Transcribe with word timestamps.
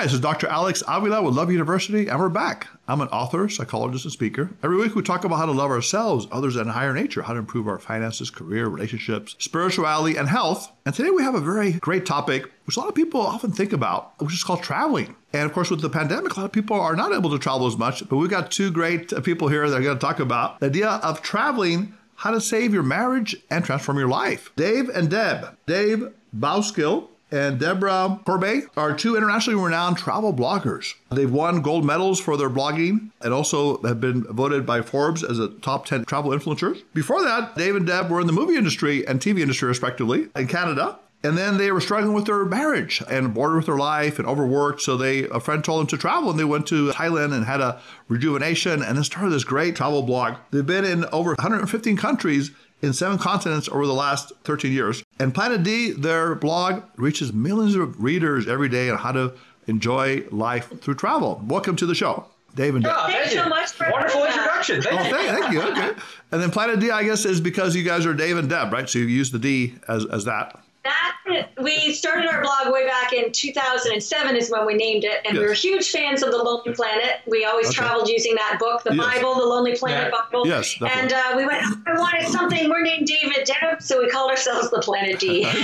Hi, 0.00 0.06
this 0.06 0.14
is 0.14 0.20
Dr. 0.20 0.46
Alex 0.46 0.82
Avila 0.88 1.20
with 1.20 1.34
Love 1.34 1.52
University, 1.52 2.08
and 2.08 2.18
we're 2.18 2.30
back. 2.30 2.68
I'm 2.88 3.02
an 3.02 3.08
author, 3.08 3.50
psychologist, 3.50 4.06
and 4.06 4.12
speaker. 4.12 4.48
Every 4.62 4.78
week 4.78 4.94
we 4.94 5.02
talk 5.02 5.26
about 5.26 5.36
how 5.36 5.44
to 5.44 5.52
love 5.52 5.70
ourselves, 5.70 6.26
others, 6.32 6.56
and 6.56 6.70
higher 6.70 6.94
nature, 6.94 7.20
how 7.20 7.34
to 7.34 7.38
improve 7.38 7.68
our 7.68 7.78
finances, 7.78 8.30
career, 8.30 8.66
relationships, 8.68 9.36
spirituality, 9.38 10.16
and 10.16 10.26
health. 10.26 10.72
And 10.86 10.94
today 10.94 11.10
we 11.10 11.22
have 11.22 11.34
a 11.34 11.40
very 11.40 11.72
great 11.72 12.06
topic, 12.06 12.50
which 12.64 12.78
a 12.78 12.80
lot 12.80 12.88
of 12.88 12.94
people 12.94 13.20
often 13.20 13.52
think 13.52 13.74
about, 13.74 14.18
which 14.22 14.32
is 14.32 14.42
called 14.42 14.62
traveling. 14.62 15.16
And 15.34 15.44
of 15.44 15.52
course, 15.52 15.68
with 15.68 15.82
the 15.82 15.90
pandemic, 15.90 16.32
a 16.32 16.40
lot 16.40 16.46
of 16.46 16.52
people 16.52 16.80
are 16.80 16.96
not 16.96 17.12
able 17.12 17.28
to 17.28 17.38
travel 17.38 17.66
as 17.66 17.76
much, 17.76 18.08
but 18.08 18.16
we've 18.16 18.30
got 18.30 18.50
two 18.50 18.70
great 18.70 19.12
people 19.22 19.48
here 19.48 19.68
that 19.68 19.76
are 19.76 19.82
going 19.82 19.98
to 19.98 20.00
talk 20.00 20.18
about 20.18 20.60
the 20.60 20.66
idea 20.68 20.88
of 20.88 21.20
traveling 21.20 21.92
how 22.14 22.30
to 22.30 22.40
save 22.40 22.72
your 22.72 22.82
marriage 22.82 23.36
and 23.50 23.66
transform 23.66 23.98
your 23.98 24.08
life. 24.08 24.50
Dave 24.56 24.88
and 24.88 25.10
Deb. 25.10 25.58
Dave 25.66 26.10
Bouskill 26.34 27.08
and 27.30 27.58
Deborah 27.58 28.20
Corbeil 28.24 28.62
are 28.76 28.94
two 28.94 29.16
internationally 29.16 29.62
renowned 29.62 29.98
travel 29.98 30.32
bloggers. 30.32 30.94
They've 31.10 31.30
won 31.30 31.62
gold 31.62 31.84
medals 31.84 32.20
for 32.20 32.36
their 32.36 32.50
blogging 32.50 33.10
and 33.20 33.32
also 33.32 33.80
have 33.82 34.00
been 34.00 34.24
voted 34.24 34.66
by 34.66 34.82
Forbes 34.82 35.22
as 35.22 35.38
a 35.38 35.48
top 35.48 35.86
10 35.86 36.04
travel 36.04 36.30
influencers. 36.32 36.82
Before 36.94 37.22
that, 37.22 37.56
Dave 37.56 37.76
and 37.76 37.86
Deb 37.86 38.10
were 38.10 38.20
in 38.20 38.26
the 38.26 38.32
movie 38.32 38.56
industry 38.56 39.06
and 39.06 39.20
TV 39.20 39.40
industry, 39.40 39.68
respectively, 39.68 40.28
in 40.36 40.46
Canada. 40.46 40.98
And 41.22 41.36
then 41.36 41.58
they 41.58 41.70
were 41.70 41.82
struggling 41.82 42.14
with 42.14 42.24
their 42.24 42.46
marriage 42.46 43.02
and 43.10 43.34
bored 43.34 43.54
with 43.54 43.66
their 43.66 43.76
life 43.76 44.18
and 44.18 44.26
overworked. 44.26 44.80
So 44.80 44.96
they 44.96 45.24
a 45.24 45.38
friend 45.38 45.62
told 45.62 45.80
them 45.80 45.86
to 45.88 45.98
travel, 45.98 46.30
and 46.30 46.38
they 46.38 46.44
went 46.44 46.66
to 46.68 46.92
Thailand 46.92 47.34
and 47.34 47.44
had 47.44 47.60
a 47.60 47.78
rejuvenation, 48.08 48.82
and 48.82 48.96
then 48.96 49.04
started 49.04 49.30
this 49.30 49.44
great 49.44 49.76
travel 49.76 50.02
blog. 50.02 50.36
They've 50.50 50.64
been 50.64 50.86
in 50.86 51.04
over 51.06 51.30
115 51.32 51.98
countries 51.98 52.52
in 52.82 52.92
seven 52.92 53.18
continents 53.18 53.68
over 53.68 53.86
the 53.86 53.92
last 53.94 54.32
13 54.44 54.72
years. 54.72 55.02
And 55.18 55.34
Planet 55.34 55.62
D, 55.62 55.92
their 55.92 56.34
blog, 56.34 56.82
reaches 56.96 57.32
millions 57.32 57.74
of 57.74 58.02
readers 58.02 58.48
every 58.48 58.68
day 58.68 58.90
on 58.90 58.98
how 58.98 59.12
to 59.12 59.32
enjoy 59.66 60.24
life 60.30 60.80
through 60.80 60.94
travel. 60.94 61.42
Welcome 61.46 61.76
to 61.76 61.86
the 61.86 61.94
show. 61.94 62.26
Dave 62.56 62.74
and 62.74 62.82
Dave. 62.82 62.92
Oh, 62.96 63.02
thank 63.06 63.12
Thanks 63.18 63.34
you. 63.34 63.42
so 63.42 63.48
much 63.48 63.70
for 63.70 63.86
Wonderful 63.92 64.24
having 64.24 64.38
introduction. 64.38 64.82
Thank 64.82 65.00
Oh, 65.00 65.04
you. 65.04 65.10
thank, 65.14 65.38
thank 65.40 65.52
you. 65.52 65.62
Okay. 65.62 66.00
And 66.32 66.42
then 66.42 66.50
Planet 66.50 66.80
D, 66.80 66.90
I 66.90 67.04
guess, 67.04 67.24
is 67.24 67.40
because 67.40 67.76
you 67.76 67.84
guys 67.84 68.06
are 68.06 68.14
Dave 68.14 68.36
and 68.38 68.48
Deb, 68.48 68.72
right? 68.72 68.88
So 68.88 68.98
you 68.98 69.04
use 69.06 69.30
the 69.30 69.38
D 69.38 69.74
as, 69.86 70.04
as 70.06 70.24
that. 70.24 70.58
That 70.82 71.50
we 71.62 71.92
started 71.92 72.26
our 72.26 72.40
blog 72.42 72.72
way 72.72 72.86
back 72.86 73.12
in 73.12 73.32
2007 73.32 74.34
is 74.36 74.50
when 74.50 74.64
we 74.64 74.74
named 74.74 75.04
it, 75.04 75.20
and 75.26 75.36
we 75.36 75.44
were 75.44 75.52
huge 75.52 75.90
fans 75.90 76.22
of 76.22 76.30
the 76.30 76.38
Lonely 76.38 76.72
Planet. 76.72 77.16
We 77.26 77.44
always 77.44 77.66
Okay. 77.68 77.76
traveled 77.76 78.08
using 78.08 78.34
that 78.36 78.56
book, 78.58 78.82
the 78.84 78.94
Yes. 78.94 79.04
Bible, 79.14 79.34
the 79.34 79.44
Lonely 79.44 79.76
Planet 79.76 80.10
Yeah. 80.10 80.18
Bible. 80.24 80.46
Yes, 80.46 80.72
definitely. 80.78 81.02
and 81.02 81.12
uh, 81.12 81.34
we 81.36 81.44
went. 81.46 81.62
I 81.86 81.98
wanted 81.98 82.28
something. 82.28 82.70
We're 82.70 82.80
named 82.80 83.06
David 83.06 83.44
Deb, 83.46 83.82
so 83.82 84.00
we 84.00 84.08
called 84.08 84.30
ourselves 84.30 84.70
the 84.70 84.80
Planet 84.80 85.18
D. 85.18 85.46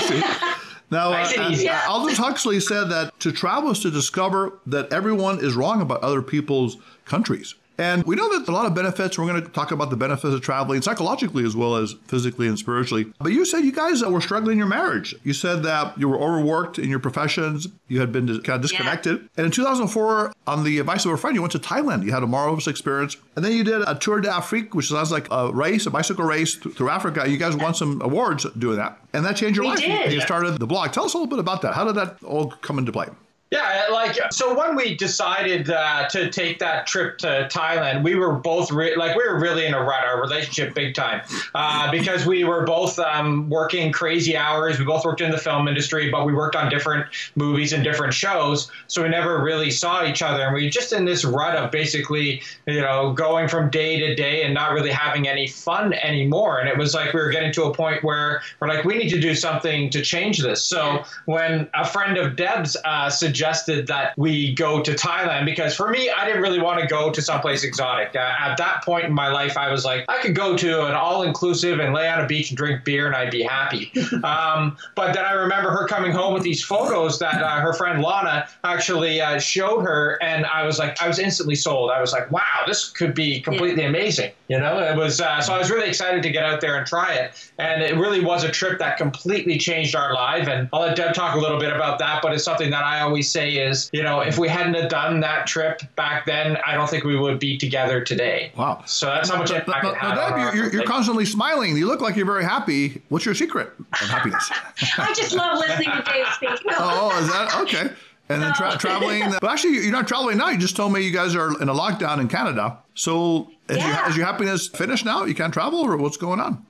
Now, 0.88 1.10
Nice 1.10 1.36
uh, 1.36 1.50
uh, 1.68 1.90
Aldous 1.92 2.16
Huxley 2.16 2.60
said 2.60 2.84
that 2.90 3.18
to 3.18 3.32
travel 3.32 3.72
is 3.72 3.80
to 3.80 3.90
discover 3.90 4.60
that 4.66 4.92
everyone 4.92 5.40
is 5.44 5.54
wrong 5.56 5.80
about 5.80 6.00
other 6.02 6.22
people's 6.22 6.76
countries. 7.04 7.56
And 7.78 8.02
we 8.04 8.16
know 8.16 8.38
that 8.38 8.48
a 8.48 8.52
lot 8.52 8.64
of 8.66 8.74
benefits. 8.74 9.18
We're 9.18 9.26
going 9.26 9.42
to 9.42 9.48
talk 9.50 9.70
about 9.70 9.90
the 9.90 9.96
benefits 9.96 10.32
of 10.32 10.40
traveling 10.40 10.80
psychologically 10.82 11.44
as 11.44 11.54
well 11.54 11.76
as 11.76 11.94
physically 12.06 12.48
and 12.48 12.58
spiritually. 12.58 13.12
But 13.20 13.32
you 13.32 13.44
said 13.44 13.64
you 13.64 13.72
guys 13.72 14.02
were 14.02 14.20
struggling 14.20 14.52
in 14.52 14.58
your 14.58 14.66
marriage. 14.66 15.14
You 15.24 15.32
said 15.34 15.62
that 15.64 15.98
you 15.98 16.08
were 16.08 16.18
overworked 16.18 16.78
in 16.78 16.88
your 16.88 16.98
professions. 16.98 17.68
You 17.88 18.00
had 18.00 18.12
been 18.12 18.26
kind 18.42 18.56
of 18.56 18.62
disconnected. 18.62 19.28
And 19.36 19.46
in 19.46 19.52
2004, 19.52 20.32
on 20.46 20.64
the 20.64 20.78
advice 20.78 21.04
of 21.04 21.10
a 21.12 21.16
friend, 21.16 21.34
you 21.36 21.42
went 21.42 21.52
to 21.52 21.58
Thailand. 21.58 22.04
You 22.04 22.12
had 22.12 22.22
a 22.22 22.26
marvelous 22.26 22.66
experience. 22.66 23.16
And 23.36 23.44
then 23.44 23.52
you 23.52 23.62
did 23.64 23.82
a 23.86 23.94
Tour 23.94 24.20
d'Afrique, 24.20 24.74
which 24.74 24.88
sounds 24.88 25.12
like 25.12 25.28
a 25.30 25.52
race, 25.52 25.84
a 25.86 25.90
bicycle 25.90 26.24
race 26.24 26.56
th- 26.56 26.74
through 26.76 26.88
Africa. 26.88 27.28
You 27.28 27.36
guys 27.36 27.56
won 27.56 27.74
some 27.74 28.00
awards 28.00 28.46
doing 28.58 28.76
that. 28.78 28.98
And 29.12 29.24
that 29.24 29.36
changed 29.36 29.56
your 29.56 29.64
We 29.64 29.70
life. 29.70 29.80
did. 29.80 29.90
And 29.90 30.12
you 30.12 30.20
started 30.20 30.58
the 30.58 30.66
blog. 30.66 30.92
Tell 30.92 31.04
us 31.04 31.14
a 31.14 31.18
little 31.18 31.28
bit 31.30 31.38
about 31.40 31.62
that. 31.62 31.74
How 31.74 31.84
did 31.84 31.94
that 31.96 32.22
all 32.22 32.50
come 32.62 32.78
into 32.78 32.92
play? 32.92 33.08
Yeah, 33.52 33.86
like 33.92 34.18
so 34.32 34.58
when 34.58 34.74
we 34.74 34.96
decided 34.96 35.70
uh, 35.70 36.08
to 36.08 36.30
take 36.32 36.58
that 36.58 36.88
trip 36.88 37.16
to 37.18 37.48
Thailand, 37.48 38.02
we 38.02 38.16
were 38.16 38.32
both 38.32 38.72
re- 38.72 38.96
like 38.96 39.14
we 39.14 39.22
were 39.22 39.38
really 39.38 39.66
in 39.66 39.72
a 39.72 39.80
rut, 39.80 40.04
our 40.04 40.20
relationship 40.20 40.74
big 40.74 40.96
time, 40.96 41.22
uh, 41.54 41.88
because 41.92 42.26
we 42.26 42.42
were 42.42 42.64
both 42.64 42.98
um, 42.98 43.48
working 43.48 43.92
crazy 43.92 44.36
hours. 44.36 44.80
We 44.80 44.84
both 44.84 45.04
worked 45.04 45.20
in 45.20 45.30
the 45.30 45.38
film 45.38 45.68
industry, 45.68 46.10
but 46.10 46.26
we 46.26 46.34
worked 46.34 46.56
on 46.56 46.68
different 46.68 47.06
movies 47.36 47.72
and 47.72 47.84
different 47.84 48.14
shows, 48.14 48.68
so 48.88 49.04
we 49.04 49.10
never 49.10 49.40
really 49.40 49.70
saw 49.70 50.04
each 50.04 50.22
other. 50.22 50.42
And 50.42 50.52
we 50.52 50.64
were 50.64 50.70
just 50.70 50.92
in 50.92 51.04
this 51.04 51.24
rut 51.24 51.54
of 51.54 51.70
basically, 51.70 52.42
you 52.66 52.80
know, 52.80 53.12
going 53.12 53.46
from 53.46 53.70
day 53.70 54.00
to 54.00 54.16
day 54.16 54.42
and 54.42 54.54
not 54.54 54.72
really 54.72 54.90
having 54.90 55.28
any 55.28 55.46
fun 55.46 55.92
anymore. 55.92 56.58
And 56.58 56.68
it 56.68 56.76
was 56.76 56.94
like 56.94 57.12
we 57.12 57.20
were 57.20 57.30
getting 57.30 57.52
to 57.52 57.62
a 57.66 57.72
point 57.72 58.02
where 58.02 58.42
we're 58.58 58.66
like, 58.66 58.84
we 58.84 58.98
need 58.98 59.10
to 59.10 59.20
do 59.20 59.36
something 59.36 59.88
to 59.90 60.02
change 60.02 60.42
this. 60.42 60.64
So 60.64 61.04
when 61.26 61.68
a 61.74 61.86
friend 61.86 62.18
of 62.18 62.34
Deb's 62.34 62.76
uh, 62.84 63.08
suggested 63.08 63.35
that 63.40 64.12
we 64.16 64.54
go 64.54 64.82
to 64.82 64.92
Thailand, 64.92 65.44
because 65.44 65.74
for 65.74 65.90
me, 65.90 66.10
I 66.10 66.24
didn't 66.24 66.42
really 66.42 66.60
want 66.60 66.80
to 66.80 66.86
go 66.86 67.10
to 67.10 67.22
someplace 67.22 67.64
exotic. 67.64 68.14
Uh, 68.14 68.34
at 68.38 68.56
that 68.56 68.84
point 68.84 69.04
in 69.04 69.12
my 69.12 69.28
life, 69.28 69.56
I 69.56 69.70
was 69.70 69.84
like, 69.84 70.04
I 70.08 70.18
could 70.18 70.34
go 70.34 70.56
to 70.56 70.86
an 70.86 70.94
all 70.94 71.22
inclusive 71.22 71.80
and 71.80 71.94
lay 71.94 72.08
on 72.08 72.20
a 72.20 72.26
beach 72.26 72.50
and 72.50 72.56
drink 72.56 72.84
beer 72.84 73.06
and 73.06 73.16
I'd 73.16 73.30
be 73.30 73.42
happy. 73.42 73.92
um, 74.24 74.76
but 74.94 75.12
then 75.12 75.24
I 75.24 75.32
remember 75.32 75.70
her 75.70 75.86
coming 75.86 76.12
home 76.12 76.34
with 76.34 76.42
these 76.42 76.62
photos 76.62 77.18
that 77.18 77.42
uh, 77.42 77.60
her 77.60 77.72
friend 77.72 78.02
Lana 78.02 78.48
actually 78.64 79.20
uh, 79.20 79.38
showed 79.38 79.82
her. 79.82 80.18
And 80.22 80.46
I 80.46 80.64
was 80.64 80.78
like, 80.78 81.00
I 81.00 81.08
was 81.08 81.18
instantly 81.18 81.54
sold. 81.54 81.90
I 81.90 82.00
was 82.00 82.12
like, 82.12 82.30
wow, 82.30 82.64
this 82.66 82.90
could 82.90 83.14
be 83.14 83.40
completely 83.40 83.84
amazing. 83.84 84.32
You 84.48 84.58
know, 84.60 84.80
it 84.80 84.96
was, 84.96 85.20
uh, 85.20 85.40
so 85.40 85.54
I 85.54 85.58
was 85.58 85.70
really 85.70 85.88
excited 85.88 86.22
to 86.22 86.30
get 86.30 86.44
out 86.44 86.60
there 86.60 86.76
and 86.76 86.86
try 86.86 87.14
it. 87.14 87.50
And 87.58 87.82
it 87.82 87.96
really 87.96 88.24
was 88.24 88.44
a 88.44 88.50
trip 88.50 88.78
that 88.78 88.96
completely 88.96 89.58
changed 89.58 89.96
our 89.96 90.14
life. 90.14 90.48
And 90.48 90.68
I'll 90.72 90.80
let 90.80 90.96
Deb 90.96 91.14
talk 91.14 91.34
a 91.34 91.38
little 91.38 91.58
bit 91.58 91.72
about 91.72 91.98
that, 91.98 92.22
but 92.22 92.32
it's 92.32 92.44
something 92.44 92.70
that 92.70 92.84
I 92.84 93.00
always 93.00 93.25
say 93.26 93.56
is, 93.56 93.90
you 93.92 94.02
know, 94.02 94.20
if 94.20 94.38
we 94.38 94.48
hadn't 94.48 94.74
have 94.74 94.88
done 94.88 95.20
that 95.20 95.46
trip 95.46 95.82
back 95.96 96.26
then, 96.26 96.56
I 96.66 96.74
don't 96.74 96.88
think 96.88 97.04
we 97.04 97.16
would 97.16 97.38
be 97.38 97.58
together 97.58 98.00
today. 98.02 98.52
Wow. 98.56 98.82
So 98.86 99.06
that's 99.06 99.28
how 99.30 99.38
much 99.38 99.50
Now, 99.50 99.56
impact 99.58 99.84
now, 99.84 99.90
it 99.90 99.96
had 99.96 100.14
now, 100.14 100.22
on 100.22 100.30
Deb, 100.30 100.32
our 100.32 100.38
you're, 100.38 100.44
you're, 100.44 100.54
you're 100.54 100.62
relationship. 100.64 100.86
constantly 100.88 101.24
smiling. 101.26 101.76
You 101.76 101.86
look 101.86 102.00
like 102.00 102.16
you're 102.16 102.26
very 102.26 102.44
happy. 102.44 103.02
What's 103.08 103.24
your 103.24 103.34
secret 103.34 103.70
of 103.78 104.08
happiness? 104.08 104.50
I 104.98 105.12
just 105.14 105.34
love 105.34 105.58
listening 105.58 105.90
to 105.90 106.02
Dave 106.02 106.26
speak. 106.34 106.50
Oh, 106.78 107.10
oh, 107.12 107.20
is 107.22 107.28
that 107.28 107.54
okay? 107.62 107.92
And 108.28 108.42
then 108.42 108.52
tra- 108.54 108.76
traveling. 108.78 109.22
But 109.40 109.50
actually, 109.50 109.74
you're 109.74 109.92
not 109.92 110.08
traveling 110.08 110.38
now. 110.38 110.48
You 110.48 110.58
just 110.58 110.74
told 110.76 110.92
me 110.92 111.00
you 111.02 111.12
guys 111.12 111.34
are 111.36 111.60
in 111.62 111.68
a 111.68 111.74
lockdown 111.74 112.20
in 112.20 112.28
Canada. 112.28 112.78
So 112.94 113.50
is, 113.68 113.76
your, 113.78 114.08
is 114.08 114.16
your 114.16 114.26
happiness 114.26 114.68
finished 114.68 115.04
now? 115.04 115.24
You 115.24 115.34
can't 115.34 115.52
travel, 115.52 115.80
or 115.80 115.96
what's 115.96 116.16
going 116.16 116.40
on? 116.40 116.66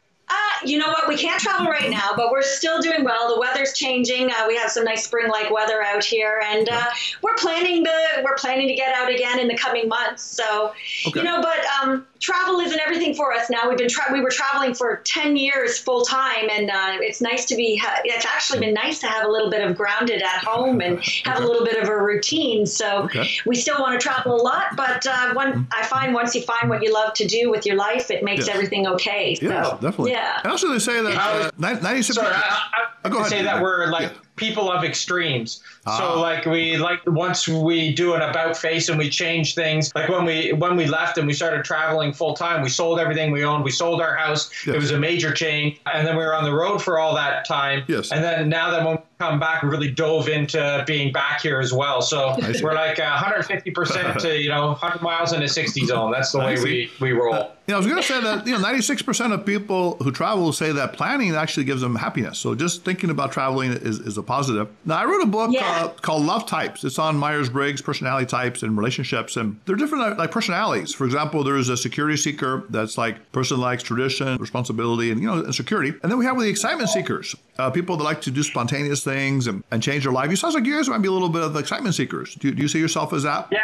You 0.64 0.78
know 0.78 0.88
what? 0.88 1.08
We 1.08 1.16
can't 1.16 1.40
travel 1.40 1.66
right 1.66 1.90
now, 1.90 2.10
but 2.16 2.30
we're 2.30 2.42
still 2.42 2.80
doing 2.80 3.04
well. 3.04 3.34
The 3.34 3.40
weather's 3.40 3.72
changing. 3.74 4.30
Uh, 4.30 4.44
we 4.48 4.56
have 4.56 4.70
some 4.70 4.84
nice 4.84 5.04
spring-like 5.04 5.50
weather 5.50 5.82
out 5.82 6.04
here, 6.04 6.40
and 6.44 6.68
uh, 6.68 6.84
we're 7.22 7.34
planning 7.36 7.84
to 7.84 7.90
we're 8.24 8.36
planning 8.36 8.68
to 8.68 8.74
get 8.74 8.94
out 8.94 9.10
again 9.10 9.38
in 9.38 9.48
the 9.48 9.56
coming 9.56 9.88
months. 9.88 10.22
So, 10.22 10.72
Okay. 11.06 11.20
you 11.20 11.24
know, 11.24 11.40
but 11.40 11.58
um, 11.80 12.06
travel 12.20 12.60
isn't 12.60 12.80
everything 12.80 13.14
for 13.14 13.32
us 13.32 13.48
now. 13.50 13.68
We've 13.68 13.78
been 13.78 13.88
tra- 13.88 14.12
we 14.12 14.20
were 14.20 14.30
traveling 14.30 14.74
for 14.74 15.02
ten 15.04 15.36
years 15.36 15.78
full 15.78 16.02
time, 16.04 16.48
and 16.50 16.70
uh, 16.70 16.98
it's 17.00 17.20
nice 17.20 17.44
to 17.46 17.56
be. 17.56 17.76
Ha- 17.76 18.00
it's 18.04 18.24
actually 18.26 18.60
been 18.60 18.74
nice 18.74 18.98
to 19.00 19.06
have 19.06 19.26
a 19.26 19.30
little 19.30 19.50
bit 19.50 19.62
of 19.68 19.76
grounded 19.76 20.22
at 20.22 20.44
home 20.44 20.80
and 20.80 20.98
have 21.24 21.36
Okay. 21.36 21.44
a 21.44 21.46
little 21.46 21.64
bit 21.64 21.82
of 21.82 21.88
a 21.88 21.96
routine. 22.02 22.66
So, 22.66 23.02
Okay. 23.04 23.28
we 23.46 23.54
still 23.56 23.80
want 23.80 23.98
to 24.00 24.04
travel 24.04 24.34
a 24.34 24.42
lot, 24.42 24.76
but 24.76 25.06
uh, 25.06 25.34
when 25.34 25.66
I 25.72 25.84
find 25.84 26.14
once 26.14 26.34
you 26.34 26.42
find 26.42 26.68
what 26.70 26.82
you 26.82 26.92
love 26.92 27.12
to 27.14 27.26
do 27.26 27.50
with 27.50 27.66
your 27.66 27.76
life, 27.76 28.10
it 28.10 28.22
makes 28.24 28.46
Yes. 28.46 28.54
everything 28.54 28.86
okay. 28.86 29.34
So, 29.36 29.46
Yes, 29.46 29.70
definitely. 29.80 30.12
Yeah. 30.12 30.40
And 30.46 30.52
also, 30.52 30.68
they 30.68 30.78
say 30.78 31.02
that 31.02 31.16
uh, 31.16 31.50
96. 31.58 32.14
Sorry, 32.14 32.32
I, 32.32 32.38
I, 32.38 32.82
Oh, 33.04 33.08
go 33.10 33.18
ahead. 33.18 33.30
say 33.30 33.42
that 33.42 33.60
we're 33.62 33.86
like 33.86 34.10
Yeah. 34.10 34.18
people 34.36 34.70
of 34.70 34.82
extremes. 34.82 35.60
Ah. 35.86 35.96
So 35.98 36.20
like 36.20 36.44
we 36.44 36.76
like 36.76 37.00
once 37.06 37.46
we 37.46 37.94
do 37.94 38.14
an 38.14 38.22
about 38.22 38.56
face 38.56 38.88
and 38.88 38.98
we 38.98 39.08
change 39.10 39.54
things. 39.54 39.92
Like 39.94 40.08
when 40.08 40.24
we 40.24 40.52
when 40.52 40.76
we 40.76 40.86
left 40.86 41.16
and 41.18 41.26
we 41.26 41.32
started 41.32 41.64
traveling 41.64 42.12
full 42.12 42.34
time, 42.34 42.62
we 42.62 42.68
sold 42.68 42.98
everything 42.98 43.30
we 43.30 43.44
owned. 43.44 43.62
We 43.64 43.70
sold 43.70 44.00
our 44.00 44.16
house. 44.16 44.50
Yes. 44.66 44.74
It 44.74 44.78
was 44.80 44.90
a 44.90 44.98
major 44.98 45.32
change, 45.32 45.80
and 45.92 46.04
then 46.06 46.16
we 46.16 46.24
were 46.24 46.34
on 46.34 46.42
the 46.44 46.52
road 46.52 46.78
for 46.82 46.98
all 46.98 47.14
that 47.14 47.44
time. 47.44 47.84
Yes. 47.86 48.10
And 48.12 48.22
then 48.24 48.48
now 48.48 48.70
that 48.70 48.84
when 48.84 48.96
we 48.96 49.02
come 49.20 49.38
back, 49.38 49.62
we 49.62 49.68
really 49.68 49.90
dove 49.90 50.28
into 50.28 50.82
being 50.86 51.12
back 51.12 51.40
here 51.42 51.60
as 51.60 51.72
well. 51.72 52.02
So 52.02 52.34
we're 52.62 52.74
like 52.74 52.98
150 52.98 53.70
percent 53.72 54.18
to 54.20 54.36
you 54.36 54.48
know 54.48 54.66
100 54.68 55.00
miles 55.02 55.32
in 55.32 55.42
a 55.44 55.48
60 55.48 55.86
zone. 55.86 56.10
That's 56.12 56.32
the 56.32 56.38
way 56.40 56.56
we 56.60 56.90
we 57.00 57.12
roll. 57.12 57.52
You 57.66 57.72
know, 57.72 57.78
I 57.78 57.78
was 57.78 57.86
going 57.88 58.00
to 58.00 58.06
say 58.06 58.20
that 58.20 58.46
you 58.46 58.52
know, 58.52 58.64
96% 58.64 59.32
of 59.32 59.44
people 59.44 59.96
who 59.96 60.12
travel 60.12 60.52
say 60.52 60.70
that 60.70 60.92
planning 60.92 61.34
actually 61.34 61.64
gives 61.64 61.80
them 61.80 61.96
happiness. 61.96 62.38
So 62.38 62.54
just 62.54 62.84
thinking 62.84 63.10
about 63.10 63.32
traveling 63.32 63.72
is, 63.72 63.98
is 63.98 64.16
a 64.16 64.22
positive. 64.22 64.68
Now, 64.84 64.98
I 64.98 65.04
wrote 65.04 65.20
a 65.22 65.26
book 65.26 65.50
Yeah. 65.52 65.62
uh, 65.86 65.88
called 65.88 66.24
Love 66.24 66.46
Types. 66.46 66.84
It's 66.84 66.96
on 67.00 67.16
Myers 67.16 67.48
Briggs 67.48 67.82
personality 67.82 68.24
types 68.26 68.62
and 68.62 68.76
relationships, 68.78 69.36
and 69.36 69.58
they're 69.66 69.74
different 69.74 70.04
uh, 70.04 70.14
like 70.16 70.30
personalities. 70.30 70.94
For 70.94 71.04
example, 71.06 71.42
there's 71.42 71.68
a 71.68 71.76
security 71.76 72.16
seeker 72.16 72.62
that's 72.70 72.96
like 72.96 73.32
person 73.32 73.58
likes 73.58 73.82
tradition, 73.82 74.36
responsibility, 74.38 75.10
and 75.10 75.20
you 75.20 75.26
know, 75.26 75.42
and 75.42 75.52
security. 75.54 75.92
And 76.04 76.12
then 76.12 76.18
we 76.18 76.24
have 76.24 76.38
the 76.38 76.48
excitement 76.48 76.88
seekers, 76.90 77.34
uh, 77.58 77.70
people 77.70 77.96
that 77.96 78.04
like 78.04 78.20
to 78.22 78.30
do 78.30 78.44
spontaneous 78.44 79.02
things 79.02 79.48
and, 79.48 79.64
and 79.72 79.82
change 79.82 80.04
their 80.04 80.12
life. 80.12 80.30
It 80.30 80.36
sounds 80.36 80.54
like 80.54 80.64
you 80.66 80.76
guys 80.76 80.88
might 80.88 80.98
be 81.02 81.08
a 81.08 81.12
little 81.12 81.28
bit 81.28 81.42
of 81.42 81.56
excitement 81.56 81.96
seekers. 81.96 82.36
Do, 82.36 82.52
do 82.52 82.62
you 82.62 82.68
see 82.68 82.78
yourself 82.78 83.12
as 83.12 83.24
that? 83.24 83.48
Yeah. 83.50 83.58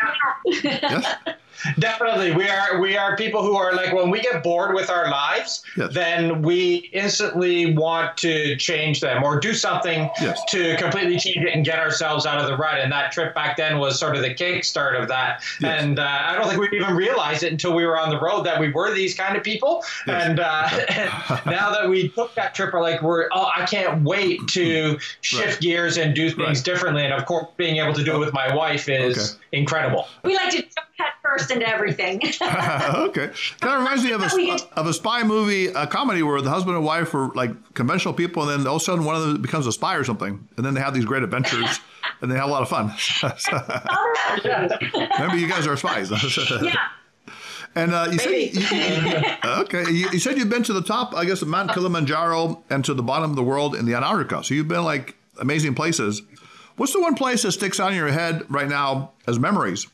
Yes. 0.64 1.14
Definitely, 1.78 2.32
we 2.32 2.48
are 2.48 2.80
we 2.80 2.96
are 2.96 3.16
people 3.16 3.42
who 3.42 3.56
are 3.56 3.74
like 3.74 3.92
when 3.92 4.10
we 4.10 4.20
get 4.20 4.42
bored 4.42 4.74
with 4.74 4.90
our 4.90 5.10
lives, 5.10 5.62
yes. 5.76 5.92
then 5.92 6.42
we 6.42 6.90
instantly 6.92 7.74
want 7.74 8.16
to 8.18 8.56
change 8.56 9.00
them 9.00 9.22
or 9.22 9.38
do 9.38 9.54
something 9.54 10.10
yes. 10.20 10.40
to 10.50 10.76
completely 10.76 11.18
change 11.18 11.44
it 11.44 11.54
and 11.54 11.64
get 11.64 11.78
ourselves 11.78 12.26
out 12.26 12.38
of 12.40 12.46
the 12.46 12.56
rut. 12.56 12.78
And 12.78 12.90
that 12.92 13.12
trip 13.12 13.34
back 13.34 13.56
then 13.56 13.78
was 13.78 13.98
sort 13.98 14.16
of 14.16 14.22
the 14.22 14.34
kickstart 14.34 15.00
of 15.00 15.08
that. 15.08 15.42
Yes. 15.60 15.82
And 15.82 15.98
uh, 15.98 16.22
I 16.24 16.34
don't 16.36 16.48
think 16.48 16.60
we 16.60 16.76
even 16.76 16.94
realized 16.94 17.42
it 17.42 17.52
until 17.52 17.74
we 17.74 17.84
were 17.86 17.98
on 17.98 18.10
the 18.10 18.20
road 18.20 18.44
that 18.44 18.60
we 18.60 18.70
were 18.70 18.92
these 18.92 19.14
kind 19.14 19.36
of 19.36 19.42
people. 19.42 19.84
And, 20.06 20.40
uh, 20.40 20.68
and 20.88 21.10
now 21.46 21.70
that 21.70 21.88
we 21.88 22.08
took 22.08 22.34
that 22.34 22.54
trip, 22.54 22.72
we're 22.72 22.82
like 22.82 23.02
we're 23.02 23.28
oh 23.32 23.50
I 23.54 23.66
can't 23.66 24.02
wait 24.02 24.40
to 24.48 24.98
shift 25.20 25.46
right. 25.46 25.60
gears 25.60 25.96
and 25.96 26.14
do 26.14 26.30
things 26.30 26.58
right. 26.58 26.64
differently. 26.64 27.04
And 27.04 27.12
of 27.12 27.26
course, 27.26 27.46
being 27.56 27.76
able 27.76 27.94
to 27.94 28.04
do 28.04 28.16
it 28.16 28.18
with 28.18 28.32
my 28.32 28.54
wife 28.54 28.88
is 28.88 29.16
okay. 29.16 29.58
incredible. 29.58 30.08
We 30.24 30.34
like 30.34 30.50
to 30.50 30.62
jump 30.62 30.86
head 30.98 31.12
first 31.22 31.50
into 31.52 31.68
everything. 31.68 32.16
okay, 32.42 33.30
kind 33.60 33.74
of 33.74 33.78
reminds 33.78 34.04
me 34.04 34.12
of 34.12 34.22
a 34.22 34.58
of 34.80 34.86
a 34.86 34.92
spy 34.92 35.22
movie, 35.22 35.66
a 35.68 35.86
comedy 35.86 36.22
where 36.22 36.40
the 36.40 36.50
husband 36.50 36.76
and 36.76 36.84
wife 36.84 37.14
are 37.14 37.28
like 37.34 37.74
conventional 37.74 38.14
people, 38.14 38.42
and 38.42 38.60
then 38.60 38.66
all 38.66 38.76
of 38.76 38.82
a 38.82 38.84
sudden 38.84 39.04
one 39.04 39.16
of 39.16 39.22
them 39.22 39.42
becomes 39.42 39.66
a 39.66 39.72
spy 39.72 39.94
or 39.96 40.04
something, 40.04 40.48
and 40.56 40.66
then 40.66 40.74
they 40.74 40.80
have 40.80 40.94
these 40.94 41.04
great 41.04 41.22
adventures. 41.22 41.80
and 42.20 42.30
they 42.30 42.36
have 42.36 42.48
a 42.48 42.52
lot 42.52 42.62
of 42.62 42.68
fun. 42.68 42.92
Remember, 45.18 45.36
you 45.36 45.48
guys 45.48 45.66
are 45.66 45.76
spies. 45.76 46.10
yeah. 46.62 46.76
And 47.74 47.92
uh, 47.94 48.08
you 48.12 48.18
said, 48.18 48.30
you, 48.30 49.22
okay, 49.44 49.90
you, 49.90 50.10
you, 50.10 50.18
said 50.18 50.36
you've 50.36 50.50
been 50.50 50.62
to 50.64 50.74
the 50.74 50.82
top, 50.82 51.14
I 51.14 51.24
guess, 51.24 51.40
of 51.40 51.48
Mount 51.48 51.72
Kilimanjaro 51.72 52.62
and 52.68 52.84
to 52.84 52.92
the 52.92 53.02
bottom 53.02 53.30
of 53.30 53.36
the 53.36 53.42
world 53.42 53.74
in 53.74 53.86
the 53.86 53.94
Antarctica. 53.94 54.44
So 54.44 54.52
you've 54.54 54.68
been 54.68 54.84
like 54.84 55.16
amazing 55.40 55.74
places. 55.74 56.22
What's 56.76 56.92
the 56.92 57.00
one 57.00 57.14
place 57.14 57.42
that 57.42 57.52
sticks 57.52 57.80
out 57.80 57.90
in 57.90 57.96
your 57.96 58.08
head 58.08 58.44
right 58.50 58.68
now 58.68 59.12
as 59.26 59.38
memories? 59.38 59.86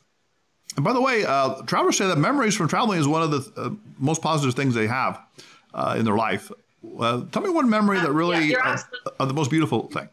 And 0.78 0.84
by 0.84 0.92
the 0.92 1.00
way, 1.00 1.24
uh, 1.24 1.60
travelers 1.62 1.98
say 1.98 2.06
that 2.06 2.18
memories 2.18 2.54
from 2.54 2.68
traveling 2.68 3.00
is 3.00 3.08
one 3.08 3.20
of 3.20 3.32
the 3.32 3.60
uh, 3.60 3.70
most 3.98 4.22
positive 4.22 4.54
things 4.54 4.76
they 4.76 4.86
have 4.86 5.20
uh, 5.74 5.96
in 5.98 6.04
their 6.04 6.14
life. 6.14 6.52
Uh, 7.00 7.24
tell 7.32 7.42
me 7.42 7.50
one 7.50 7.68
memory 7.68 7.98
that 7.98 8.12
really 8.12 8.52
yeah, 8.52 8.78
uh, 9.18 9.24
the 9.24 9.34
most 9.34 9.50
beautiful 9.50 9.88
thing. 9.88 10.08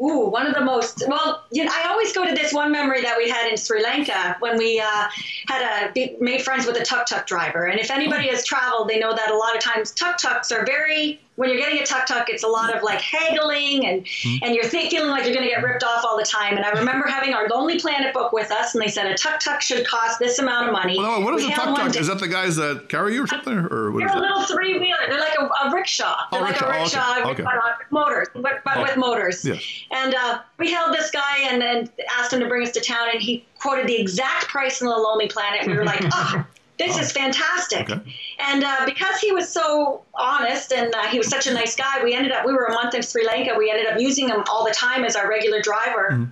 Ooh, 0.00 0.28
one 0.28 0.46
of 0.46 0.54
the 0.54 0.60
most 0.60 1.02
well, 1.08 1.42
you 1.50 1.64
know, 1.64 1.72
I 1.74 1.88
always 1.88 2.12
go 2.12 2.24
to 2.24 2.32
this 2.32 2.52
one 2.52 2.70
memory 2.70 3.02
that 3.02 3.18
we 3.18 3.28
had 3.28 3.50
in 3.50 3.56
Sri 3.56 3.82
Lanka 3.82 4.36
when 4.38 4.56
we 4.56 4.78
uh, 4.78 5.08
had 5.48 5.90
a 5.90 6.16
made 6.20 6.42
friends 6.42 6.64
with 6.64 6.76
a 6.76 6.84
tuk 6.84 7.06
tuk 7.06 7.26
driver. 7.26 7.66
And 7.66 7.80
if 7.80 7.90
anybody 7.90 8.28
has 8.28 8.46
traveled, 8.46 8.88
they 8.88 9.00
know 9.00 9.12
that 9.12 9.32
a 9.32 9.36
lot 9.36 9.56
of 9.56 9.62
times 9.62 9.90
tuk 9.90 10.16
tuks 10.16 10.52
are 10.52 10.64
very 10.64 11.20
when 11.36 11.48
you're 11.48 11.58
getting 11.58 11.78
a 11.78 11.86
tuk 11.86 12.06
tuk, 12.06 12.28
it's 12.28 12.42
a 12.42 12.48
lot 12.48 12.74
of 12.74 12.82
like 12.82 13.00
haggling 13.00 13.86
and 13.86 14.04
mm-hmm. 14.04 14.44
and 14.44 14.54
you're 14.54 14.64
feeling 14.64 15.10
like 15.10 15.24
you're 15.24 15.34
going 15.34 15.46
to 15.46 15.50
get 15.50 15.62
ripped 15.62 15.82
off 15.82 16.04
all 16.04 16.16
the 16.16 16.24
time. 16.24 16.56
And 16.56 16.64
I 16.64 16.70
remember 16.70 17.06
having 17.06 17.32
our 17.32 17.48
Lonely 17.48 17.78
Planet 17.78 18.12
book 18.12 18.32
with 18.32 18.50
us, 18.50 18.74
and 18.74 18.82
they 18.82 18.88
said 18.88 19.06
a 19.06 19.14
tuk 19.14 19.40
tuk 19.40 19.62
should 19.62 19.86
cost 19.86 20.18
this 20.18 20.38
amount 20.38 20.66
of 20.66 20.72
money. 20.72 20.98
Well, 20.98 21.22
what 21.22 21.34
is 21.34 21.46
we 21.46 21.52
a 21.52 21.56
tuk 21.56 21.76
tuk? 21.76 21.96
Is 21.96 22.06
that 22.08 22.18
the 22.18 22.28
guys 22.28 22.56
that 22.56 22.88
carry 22.88 23.14
you 23.14 23.24
or 23.24 23.26
something, 23.26 23.56
or 23.56 23.90
what 23.90 24.00
They're 24.00 24.16
a 24.16 24.20
little 24.20 24.42
three 24.42 24.78
wheeler. 24.78 24.96
They're 25.08 25.20
like 25.20 25.38
a, 25.38 25.44
a 25.44 25.72
rickshaw. 25.72 26.16
They're 26.30 26.40
oh, 26.40 26.44
like 26.44 26.60
rickshaw. 26.60 26.68
a 26.68 26.80
rickshaw, 26.80 27.14
oh, 27.24 27.30
okay. 27.30 27.42
okay. 27.42 27.84
motors, 27.90 28.28
but, 28.34 28.62
but 28.64 28.76
oh. 28.76 28.82
with 28.82 28.96
motors. 28.96 29.44
And 29.90 30.14
uh, 30.14 30.40
we 30.58 30.70
held 30.70 30.94
this 30.94 31.10
guy 31.10 31.38
and, 31.50 31.62
and 31.62 31.90
asked 32.18 32.32
him 32.32 32.40
to 32.40 32.46
bring 32.46 32.66
us 32.66 32.72
to 32.72 32.80
town, 32.80 33.08
and 33.10 33.22
he 33.22 33.46
quoted 33.58 33.86
the 33.86 33.98
exact 33.98 34.48
price 34.48 34.82
in 34.82 34.86
the 34.86 34.96
Lonely 34.96 35.28
Planet. 35.28 35.62
And 35.62 35.70
we 35.70 35.78
were 35.78 35.84
like, 35.84 36.02
oh 36.12 36.44
this 36.86 36.98
is 36.98 37.12
fantastic. 37.12 37.90
Okay. 37.90 38.14
And 38.38 38.64
uh, 38.64 38.84
because 38.84 39.18
he 39.20 39.32
was 39.32 39.48
so 39.48 40.02
honest 40.14 40.72
and 40.72 40.94
uh, 40.94 41.02
he 41.08 41.18
was 41.18 41.28
such 41.28 41.46
a 41.46 41.52
nice 41.52 41.76
guy, 41.76 42.02
we 42.02 42.14
ended 42.14 42.32
up, 42.32 42.44
we 42.44 42.52
were 42.52 42.66
a 42.66 42.72
month 42.72 42.94
in 42.94 43.02
Sri 43.02 43.26
Lanka. 43.26 43.54
We 43.56 43.70
ended 43.70 43.86
up 43.86 44.00
using 44.00 44.28
him 44.28 44.42
all 44.50 44.64
the 44.64 44.72
time 44.72 45.04
as 45.04 45.16
our 45.16 45.28
regular 45.28 45.60
driver. 45.60 46.10
Mm-hmm 46.12 46.24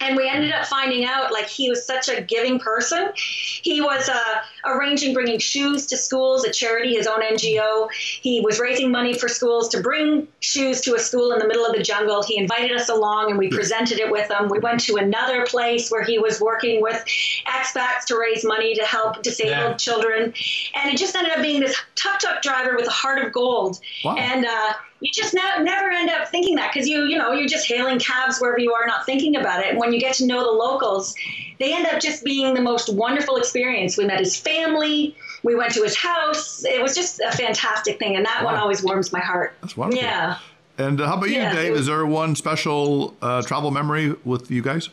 and 0.00 0.16
we 0.16 0.28
ended 0.28 0.52
up 0.52 0.66
finding 0.66 1.04
out 1.04 1.32
like 1.32 1.46
he 1.46 1.68
was 1.68 1.86
such 1.86 2.08
a 2.08 2.20
giving 2.20 2.58
person. 2.58 3.10
He 3.14 3.80
was 3.80 4.08
uh, 4.08 4.42
arranging 4.64 5.14
bringing 5.14 5.38
shoes 5.38 5.86
to 5.86 5.96
schools 5.96 6.44
a 6.44 6.52
charity 6.52 6.94
his 6.94 7.06
own 7.06 7.20
ngo 7.20 7.88
he 8.20 8.40
was 8.40 8.58
raising 8.60 8.90
money 8.90 9.14
for 9.14 9.28
schools 9.28 9.68
to 9.68 9.80
bring 9.80 10.28
shoes 10.40 10.80
to 10.82 10.94
a 10.94 10.98
school 10.98 11.32
in 11.32 11.38
the 11.38 11.46
middle 11.46 11.64
of 11.64 11.74
the 11.74 11.82
jungle. 11.82 12.22
He 12.22 12.38
invited 12.38 12.72
us 12.72 12.88
along 12.88 13.30
and 13.30 13.38
we 13.38 13.48
presented 13.48 13.98
it 13.98 14.10
with 14.10 14.30
him. 14.30 14.48
We 14.48 14.58
went 14.58 14.80
to 14.80 14.96
another 14.96 15.46
place 15.46 15.90
where 15.90 16.02
he 16.02 16.18
was 16.18 16.40
working 16.40 16.82
with 16.82 17.02
expats 17.46 18.04
to 18.06 18.18
raise 18.18 18.44
money 18.44 18.74
to 18.74 18.84
help 18.84 19.22
disabled 19.22 19.72
yeah. 19.72 19.74
children. 19.74 20.34
And 20.74 20.92
it 20.92 20.98
just 20.98 21.14
ended 21.14 21.32
up 21.32 21.42
being 21.42 21.60
this 21.60 21.76
tuk-tuk 21.94 22.42
driver 22.42 22.76
with 22.76 22.86
a 22.86 22.90
heart 22.90 23.24
of 23.24 23.32
gold. 23.32 23.80
Wow. 24.04 24.16
and 24.16 24.44
uh, 24.44 24.72
you 25.00 25.10
just 25.12 25.34
ne- 25.34 25.62
never 25.62 25.90
end 25.90 26.10
up 26.10 26.28
thinking 26.28 26.54
that 26.56 26.72
because 26.72 26.88
you 26.88 27.04
you 27.04 27.18
know 27.18 27.32
you're 27.32 27.48
just 27.48 27.66
hailing 27.68 27.98
cabs 27.98 28.38
wherever 28.38 28.58
you 28.58 28.72
are 28.72 28.86
not 28.86 29.04
thinking 29.06 29.36
about 29.36 29.60
it. 29.60 29.70
And 29.70 29.78
when 29.78 29.92
you 29.92 30.00
get 30.00 30.14
to 30.16 30.26
know 30.26 30.42
the 30.44 30.50
locals 30.50 31.14
they 31.58 31.74
end 31.74 31.86
up 31.86 32.00
just 32.00 32.22
being 32.22 32.52
the 32.52 32.60
most 32.60 32.92
wonderful 32.92 33.36
experience. 33.36 33.96
We 33.96 34.04
met 34.04 34.20
his 34.20 34.36
family 34.36 35.16
we 35.42 35.54
went 35.54 35.72
to 35.74 35.82
his 35.82 35.96
house. 35.96 36.64
It 36.64 36.82
was 36.82 36.94
just 36.94 37.20
a 37.20 37.30
fantastic 37.30 37.98
thing 37.98 38.16
and 38.16 38.26
that 38.26 38.40
wow. 38.40 38.52
one 38.52 38.56
always 38.56 38.82
warms 38.82 39.12
my 39.12 39.20
heart. 39.20 39.54
That's 39.60 39.76
wonderful. 39.76 40.04
Yeah. 40.04 40.38
And 40.78 41.00
uh, 41.00 41.06
how 41.06 41.16
about 41.16 41.30
you 41.30 41.36
yeah, 41.36 41.54
dave? 41.54 41.70
Was, 41.72 41.82
is 41.82 41.86
there 41.86 42.04
one 42.04 42.34
special 42.34 43.16
uh, 43.22 43.42
travel 43.42 43.70
memory 43.70 44.14
with 44.24 44.50
you 44.50 44.60
guys? 44.60 44.90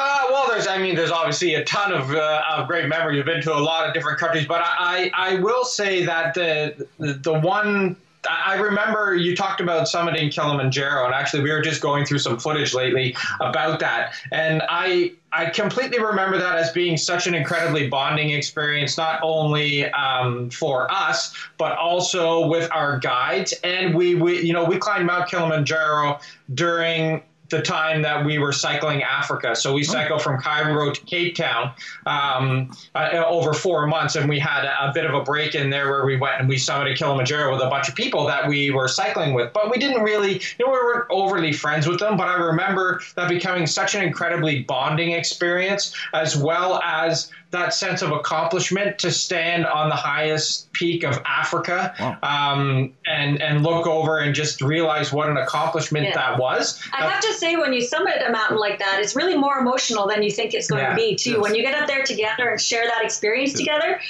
Uh, 0.00 0.26
well, 0.30 0.46
there's, 0.48 0.68
I 0.68 0.78
mean, 0.78 0.94
there's 0.94 1.10
obviously 1.10 1.54
a 1.54 1.64
ton 1.64 1.92
of, 1.92 2.12
uh, 2.12 2.42
of 2.52 2.68
great 2.68 2.86
memories. 2.86 3.16
You've 3.16 3.26
been 3.26 3.42
to 3.42 3.52
a 3.52 3.58
lot 3.58 3.88
of 3.88 3.92
different 3.92 4.20
countries, 4.20 4.46
but 4.46 4.62
I, 4.64 5.10
I, 5.12 5.32
I 5.32 5.40
will 5.40 5.64
say 5.64 6.04
that 6.04 6.34
the, 6.34 6.86
the, 6.98 7.14
the 7.14 7.40
one 7.40 7.96
I 8.28 8.54
remember 8.56 9.14
you 9.14 9.34
talked 9.34 9.60
about 9.60 9.86
summiting 9.86 10.32
Kilimanjaro, 10.32 11.06
and 11.06 11.14
actually, 11.14 11.42
we 11.42 11.50
were 11.50 11.62
just 11.62 11.80
going 11.80 12.04
through 12.04 12.18
some 12.18 12.38
footage 12.38 12.74
lately 12.74 13.16
about 13.40 13.80
that. 13.80 14.14
And 14.32 14.62
I 14.68 15.12
I 15.32 15.50
completely 15.50 15.98
remember 15.98 16.38
that 16.38 16.56
as 16.56 16.72
being 16.72 16.96
such 16.96 17.26
an 17.26 17.34
incredibly 17.34 17.88
bonding 17.88 18.30
experience, 18.30 18.96
not 18.96 19.20
only 19.22 19.90
um, 19.92 20.50
for 20.50 20.90
us, 20.90 21.34
but 21.58 21.76
also 21.76 22.46
with 22.46 22.70
our 22.72 22.98
guides. 22.98 23.52
And 23.62 23.94
we, 23.94 24.14
we, 24.14 24.40
you 24.40 24.54
know, 24.54 24.64
we 24.64 24.78
climbed 24.78 25.06
Mount 25.06 25.28
Kilimanjaro 25.28 26.20
during 26.54 27.22
the 27.50 27.62
time 27.62 28.02
that 28.02 28.24
we 28.24 28.38
were 28.38 28.52
cycling 28.52 29.02
Africa. 29.02 29.56
So 29.56 29.72
we 29.72 29.80
oh. 29.80 29.84
cycled 29.84 30.22
from 30.22 30.40
Cairo 30.40 30.92
to 30.92 31.00
Cape 31.02 31.34
Town 31.34 31.72
um, 32.06 32.70
uh, 32.94 33.22
over 33.26 33.54
four 33.54 33.86
months, 33.86 34.16
and 34.16 34.28
we 34.28 34.38
had 34.38 34.64
a, 34.64 34.88
a, 34.88 34.92
bit 34.92 35.04
of 35.04 35.14
a 35.14 35.22
break 35.22 35.54
in 35.54 35.70
there 35.70 35.90
where 35.90 36.04
we 36.04 36.16
went 36.16 36.40
and 36.40 36.48
we 36.48 36.56
summited 36.56 36.96
Kilimanjaro 36.96 37.52
with 37.52 37.62
a 37.62 37.68
bunch 37.68 37.88
of 37.88 37.94
people 37.94 38.26
that 38.26 38.48
we 38.48 38.70
were 38.70 38.88
cycling 38.88 39.34
with. 39.34 39.52
But 39.52 39.70
we 39.70 39.78
didn't 39.78 40.02
really, 40.02 40.34
you 40.58 40.66
know, 40.66 40.72
we 40.72 40.78
weren't 40.78 41.06
overly 41.10 41.52
friends 41.52 41.86
with 41.86 42.00
them. 42.00 42.16
But 42.16 42.28
I 42.28 42.34
remember 42.34 43.00
that 43.16 43.28
becoming 43.28 43.66
such 43.66 43.94
an 43.94 44.02
incredibly 44.02 44.62
bonding 44.62 45.12
experience, 45.12 45.94
as 46.12 46.36
well 46.36 46.80
as 46.82 47.30
that 47.50 47.72
sense 47.72 48.02
of 48.02 48.12
accomplishment 48.12 48.98
to 48.98 49.10
stand 49.10 49.64
on 49.64 49.88
the 49.88 49.94
highest 49.94 50.70
peak 50.72 51.02
of 51.02 51.18
Africa 51.24 51.94
wow. 51.98 52.18
um, 52.22 52.92
and 53.06 53.40
and 53.40 53.62
look 53.62 53.86
over 53.86 54.18
and 54.18 54.34
just 54.34 54.60
realize 54.60 55.12
what 55.12 55.30
an 55.30 55.38
accomplishment 55.38 56.06
yeah. 56.06 56.14
that 56.14 56.38
was. 56.38 56.82
I 56.92 57.08
have 57.08 57.22
to 57.22 57.32
say, 57.32 57.56
when 57.56 57.72
you 57.72 57.80
summit 57.80 58.16
a 58.26 58.30
mountain 58.30 58.58
like 58.58 58.78
that, 58.80 59.00
it's 59.00 59.16
really 59.16 59.36
more 59.36 59.58
emotional 59.58 60.06
than 60.06 60.22
you 60.22 60.30
think 60.30 60.52
it's 60.52 60.68
going 60.68 60.82
yeah, 60.82 60.90
to 60.90 60.96
be 60.96 61.14
too. 61.14 61.32
Yes. 61.32 61.40
When 61.40 61.54
you 61.54 61.62
get 61.62 61.80
up 61.80 61.88
there 61.88 62.04
together 62.04 62.50
and 62.50 62.60
share 62.60 62.86
that 62.86 63.02
experience 63.02 63.52
yeah. 63.52 63.78
together, 63.78 64.00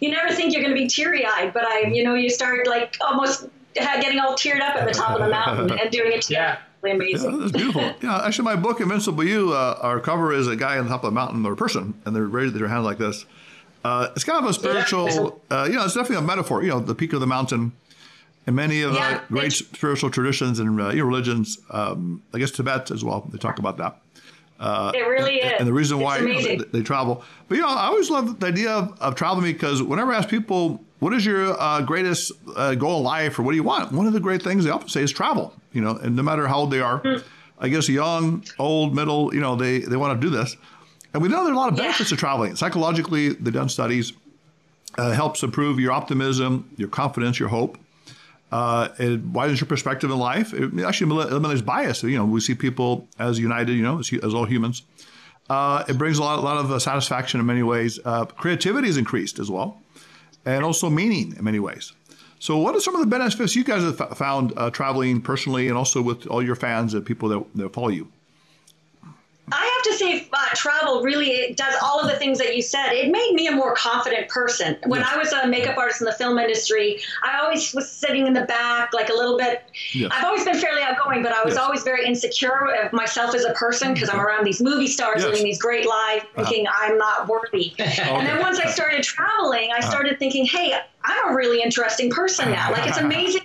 you 0.00 0.10
never 0.10 0.32
think 0.34 0.52
you're 0.52 0.62
going 0.62 0.74
to 0.74 0.80
be 0.80 0.88
teary 0.88 1.24
eyed, 1.24 1.52
but 1.54 1.64
I, 1.64 1.82
you 1.82 2.02
know, 2.02 2.14
you 2.14 2.30
start 2.30 2.66
like 2.66 2.96
almost 3.00 3.46
getting 3.74 4.18
all 4.18 4.34
teared 4.34 4.60
up 4.60 4.76
at 4.76 4.86
the 4.86 4.94
top 4.94 5.12
of 5.12 5.20
the 5.20 5.28
mountain 5.28 5.78
and 5.80 5.90
doing 5.90 6.12
it 6.12 6.22
together. 6.22 6.58
Amazing. 6.82 7.32
Yeah, 7.32 7.36
that's 7.38 7.52
beautiful. 7.52 7.82
yeah, 8.02 8.24
actually, 8.24 8.44
my 8.44 8.56
book, 8.56 8.80
Invincible 8.80 9.24
You, 9.24 9.52
uh, 9.52 9.78
our 9.80 10.00
cover 10.00 10.32
is 10.32 10.46
a 10.46 10.56
guy 10.56 10.78
on 10.78 10.88
top 10.88 11.04
of 11.04 11.08
a 11.08 11.14
mountain 11.14 11.44
or 11.44 11.52
a 11.52 11.56
person, 11.56 12.00
and 12.04 12.14
they're 12.14 12.26
raising 12.26 12.58
their 12.58 12.68
hand 12.68 12.84
like 12.84 12.98
this. 12.98 13.24
Uh, 13.84 14.08
it's 14.14 14.24
kind 14.24 14.42
of 14.44 14.50
a 14.50 14.54
spiritual, 14.54 15.40
uh, 15.50 15.66
you 15.68 15.76
know, 15.76 15.84
it's 15.84 15.94
definitely 15.94 16.16
a 16.16 16.26
metaphor. 16.26 16.62
You 16.62 16.70
know, 16.70 16.80
the 16.80 16.94
peak 16.94 17.12
of 17.12 17.20
the 17.20 17.26
mountain, 17.26 17.72
and 18.46 18.54
many 18.54 18.82
of 18.82 18.94
yeah, 18.94 19.20
the 19.28 19.34
great 19.34 19.52
spiritual 19.52 20.10
traditions 20.10 20.58
and 20.58 20.80
uh, 20.80 20.88
religions, 21.04 21.58
um, 21.70 22.22
I 22.32 22.38
guess 22.38 22.50
Tibet 22.50 22.90
as 22.90 23.04
well. 23.04 23.28
They 23.32 23.38
talk 23.38 23.58
about 23.58 23.76
that. 23.78 24.00
Uh, 24.60 24.90
it 24.94 25.00
really 25.00 25.40
and, 25.40 25.52
is. 25.52 25.58
And 25.60 25.68
the 25.68 25.72
reason 25.72 26.00
why 26.00 26.18
you 26.18 26.34
know, 26.34 26.42
they, 26.42 26.56
they, 26.56 26.82
travel. 26.82 27.22
But 27.48 27.56
you 27.56 27.62
know, 27.62 27.68
I 27.68 27.86
always 27.86 28.10
love 28.10 28.40
the 28.40 28.46
idea 28.46 28.70
of, 28.70 28.98
of 29.00 29.14
traveling 29.14 29.44
because 29.52 29.82
whenever 29.82 30.12
I 30.12 30.18
ask 30.18 30.28
people, 30.28 30.84
what 30.98 31.12
is 31.14 31.24
your 31.24 31.60
uh, 31.60 31.80
greatest 31.82 32.32
uh, 32.56 32.74
goal 32.74 32.98
in 32.98 33.04
life 33.04 33.38
or 33.38 33.42
what 33.42 33.52
do 33.52 33.56
you 33.56 33.62
want? 33.62 33.92
One 33.92 34.06
of 34.06 34.12
the 34.12 34.20
great 34.20 34.42
things 34.42 34.64
they 34.64 34.70
often 34.70 34.88
say 34.88 35.02
is 35.02 35.12
travel, 35.12 35.54
you 35.72 35.80
know, 35.80 35.96
and 35.96 36.16
no 36.16 36.22
matter 36.22 36.46
how 36.46 36.58
old 36.58 36.70
they 36.70 36.80
are, 36.80 37.00
mm. 37.00 37.22
I 37.58 37.68
guess 37.68 37.88
young, 37.88 38.44
old, 38.58 38.94
middle, 38.94 39.34
you 39.34 39.40
know, 39.40 39.56
they, 39.56 39.80
they 39.80 39.96
want 39.96 40.20
to 40.20 40.26
do 40.26 40.30
this. 40.34 40.56
And 41.14 41.22
we 41.22 41.28
know 41.28 41.44
there 41.44 41.52
are 41.52 41.56
a 41.56 41.58
lot 41.58 41.70
of 41.70 41.76
benefits 41.76 42.10
yeah. 42.10 42.16
to 42.16 42.20
traveling. 42.20 42.56
Psychologically, 42.56 43.30
they've 43.30 43.52
done 43.52 43.68
studies. 43.68 44.12
Uh, 44.96 45.12
helps 45.12 45.42
improve 45.42 45.78
your 45.78 45.92
optimism, 45.92 46.68
your 46.76 46.88
confidence, 46.88 47.38
your 47.38 47.48
hope. 47.48 47.78
Uh, 48.50 48.88
it 48.98 49.22
widens 49.22 49.60
your 49.60 49.68
perspective 49.68 50.10
in 50.10 50.18
life. 50.18 50.52
It 50.52 50.72
actually 50.82 51.10
eliminates 51.28 51.62
bias. 51.62 52.02
You 52.02 52.16
know, 52.16 52.24
we 52.24 52.40
see 52.40 52.54
people 52.54 53.06
as 53.18 53.38
united. 53.38 53.74
You 53.74 53.82
know, 53.82 54.00
as, 54.00 54.12
as 54.12 54.34
all 54.34 54.44
humans. 54.44 54.82
Uh, 55.48 55.84
it 55.88 55.96
brings 55.96 56.18
a 56.18 56.22
lot, 56.22 56.38
a 56.38 56.42
lot 56.42 56.58
of 56.58 56.70
uh, 56.70 56.78
satisfaction 56.78 57.40
in 57.40 57.46
many 57.46 57.62
ways. 57.62 57.98
Uh, 58.04 58.24
creativity 58.24 58.88
is 58.88 58.96
increased 58.96 59.38
as 59.38 59.50
well, 59.50 59.80
and 60.48 60.64
also 60.64 60.88
meaning 60.88 61.34
in 61.36 61.44
many 61.44 61.60
ways. 61.60 61.92
So, 62.40 62.56
what 62.58 62.74
are 62.74 62.80
some 62.80 62.94
of 62.94 63.00
the 63.00 63.06
benefits 63.06 63.54
you 63.56 63.64
guys 63.64 63.82
have 63.82 64.16
found 64.16 64.52
uh, 64.56 64.70
traveling 64.70 65.20
personally, 65.20 65.68
and 65.68 65.76
also 65.76 66.00
with 66.00 66.26
all 66.28 66.42
your 66.42 66.54
fans 66.54 66.94
and 66.94 67.04
people 67.04 67.28
that, 67.28 67.44
that 67.56 67.72
follow 67.72 67.88
you? 67.88 68.08
I 69.52 69.82
have 69.82 69.92
to 69.92 69.98
say, 69.98 70.28
uh, 70.32 70.54
travel 70.54 71.02
really 71.02 71.54
does 71.54 71.74
all 71.82 72.00
of 72.00 72.10
the 72.10 72.16
things 72.16 72.38
that 72.38 72.54
you 72.54 72.62
said. 72.62 72.92
It 72.92 73.10
made 73.10 73.34
me 73.34 73.46
a 73.46 73.52
more 73.52 73.74
confident 73.74 74.28
person. 74.28 74.76
When 74.86 75.00
yes. 75.00 75.10
I 75.12 75.16
was 75.18 75.32
a 75.32 75.46
makeup 75.46 75.76
artist 75.76 76.00
in 76.00 76.06
the 76.06 76.12
film 76.12 76.38
industry, 76.38 77.00
I 77.22 77.38
always 77.40 77.74
was 77.74 77.90
sitting 77.90 78.26
in 78.26 78.32
the 78.32 78.42
back, 78.42 78.92
like 78.92 79.08
a 79.08 79.14
little 79.14 79.38
bit. 79.38 79.62
Yes. 79.92 80.10
I've 80.14 80.24
always 80.24 80.44
been 80.44 80.58
fairly 80.58 80.82
outgoing, 80.82 81.22
but 81.22 81.32
I 81.32 81.42
was 81.44 81.54
yes. 81.54 81.62
always 81.62 81.82
very 81.82 82.06
insecure 82.06 82.74
of 82.84 82.92
myself 82.92 83.34
as 83.34 83.44
a 83.44 83.52
person 83.52 83.94
because 83.94 84.08
I'm 84.08 84.20
around 84.20 84.44
these 84.44 84.60
movie 84.60 84.88
stars 84.88 85.24
living 85.24 85.44
these 85.44 85.60
great 85.60 85.86
lives, 85.86 86.24
uh-huh. 86.24 86.44
thinking 86.44 86.66
uh-huh. 86.66 86.92
I'm 86.92 86.98
not 86.98 87.28
worthy. 87.28 87.72
okay. 87.80 88.02
And 88.02 88.26
then 88.26 88.40
once 88.40 88.58
I 88.58 88.70
started 88.70 89.02
traveling, 89.02 89.70
I 89.72 89.78
uh-huh. 89.78 89.90
started 89.90 90.12
uh-huh. 90.12 90.18
thinking, 90.18 90.46
hey, 90.46 90.78
I'm 91.04 91.32
a 91.32 91.34
really 91.34 91.62
interesting 91.62 92.10
person 92.10 92.50
now. 92.50 92.72
Like 92.72 92.88
it's 92.88 92.98
amazing 92.98 93.42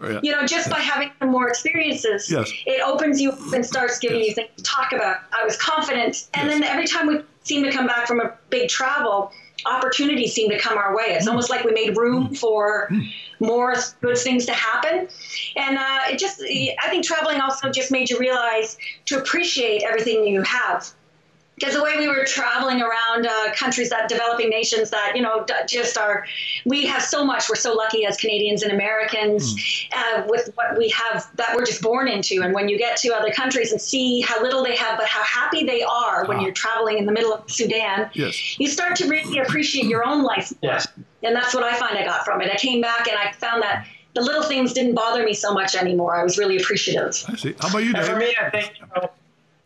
how 0.00 0.08
yeah. 0.08 0.20
you 0.22 0.32
know 0.32 0.46
just 0.46 0.70
by 0.70 0.80
having 0.80 1.10
more 1.24 1.48
experiences, 1.48 2.30
yes. 2.30 2.50
it 2.66 2.82
opens 2.82 3.20
you 3.20 3.32
up 3.32 3.52
and 3.52 3.64
starts 3.64 3.98
giving 3.98 4.18
yes. 4.18 4.28
you 4.28 4.34
things 4.34 4.50
to 4.56 4.62
talk 4.62 4.92
about. 4.92 5.18
I 5.32 5.44
was 5.44 5.56
confident, 5.56 6.28
and 6.34 6.48
yes. 6.48 6.60
then 6.60 6.64
every 6.64 6.86
time 6.86 7.06
we 7.06 7.20
seem 7.42 7.64
to 7.64 7.72
come 7.72 7.86
back 7.86 8.06
from 8.06 8.20
a 8.20 8.34
big 8.50 8.68
travel, 8.68 9.32
opportunities 9.66 10.34
seem 10.34 10.50
to 10.50 10.58
come 10.58 10.78
our 10.78 10.94
way. 10.96 11.06
It's 11.08 11.26
mm. 11.26 11.30
almost 11.30 11.50
like 11.50 11.64
we 11.64 11.72
made 11.72 11.96
room 11.96 12.28
mm. 12.28 12.38
for 12.38 12.88
mm. 12.90 13.10
more 13.40 13.74
good 14.00 14.18
things 14.18 14.46
to 14.46 14.52
happen, 14.52 15.08
and 15.56 15.78
uh, 15.78 16.00
it 16.08 16.18
just 16.18 16.42
I 16.42 16.88
think 16.88 17.04
traveling 17.04 17.40
also 17.40 17.70
just 17.70 17.90
made 17.90 18.10
you 18.10 18.18
realize 18.18 18.76
to 19.06 19.18
appreciate 19.18 19.82
everything 19.82 20.26
you 20.26 20.42
have 20.42 20.92
because 21.58 21.74
the 21.74 21.82
way 21.82 21.96
we 21.98 22.08
were 22.08 22.24
traveling 22.24 22.80
around 22.80 23.26
uh, 23.26 23.52
countries 23.54 23.90
that 23.90 24.08
developing 24.08 24.48
nations 24.48 24.90
that 24.90 25.12
you 25.14 25.22
know 25.22 25.44
just 25.68 25.98
are 25.98 26.24
we 26.64 26.86
have 26.86 27.02
so 27.02 27.24
much 27.24 27.48
we're 27.48 27.56
so 27.56 27.74
lucky 27.74 28.06
as 28.06 28.16
canadians 28.16 28.62
and 28.62 28.72
americans 28.72 29.54
mm. 29.54 29.88
uh, 29.96 30.24
with 30.28 30.50
what 30.54 30.76
we 30.78 30.88
have 30.90 31.28
that 31.36 31.54
we're 31.56 31.64
just 31.64 31.82
born 31.82 32.08
into 32.08 32.42
and 32.42 32.54
when 32.54 32.68
you 32.68 32.78
get 32.78 32.96
to 32.96 33.08
other 33.14 33.32
countries 33.32 33.72
and 33.72 33.80
see 33.80 34.20
how 34.20 34.40
little 34.42 34.62
they 34.62 34.76
have 34.76 34.98
but 34.98 35.06
how 35.06 35.22
happy 35.22 35.64
they 35.64 35.82
are 35.82 36.26
when 36.26 36.38
ah. 36.38 36.42
you're 36.42 36.52
traveling 36.52 36.98
in 36.98 37.06
the 37.06 37.12
middle 37.12 37.32
of 37.32 37.50
sudan 37.50 38.08
yes. 38.14 38.58
you 38.58 38.68
start 38.68 38.96
to 38.96 39.08
really 39.08 39.38
appreciate 39.38 39.86
your 39.86 40.06
own 40.06 40.22
life 40.22 40.52
yes. 40.62 40.86
and 41.22 41.34
that's 41.34 41.54
what 41.54 41.64
i 41.64 41.76
find 41.76 41.98
i 41.98 42.04
got 42.04 42.24
from 42.24 42.40
it 42.40 42.50
i 42.52 42.56
came 42.56 42.80
back 42.80 43.08
and 43.08 43.18
i 43.18 43.32
found 43.32 43.62
that 43.62 43.86
the 44.14 44.20
little 44.22 44.42
things 44.42 44.72
didn't 44.72 44.94
bother 44.94 45.24
me 45.24 45.34
so 45.34 45.52
much 45.52 45.74
anymore 45.74 46.16
i 46.16 46.22
was 46.22 46.38
really 46.38 46.56
appreciative 46.56 47.24
i 47.28 47.36
see 47.36 47.54
how 47.60 47.68
about 47.68 47.84
you 47.84 47.92
Dave? 47.92 48.04
for 48.04 48.16
me 48.16 48.34
i 48.40 48.50
think 48.50 48.72
you 48.78 48.86
know, 48.94 49.10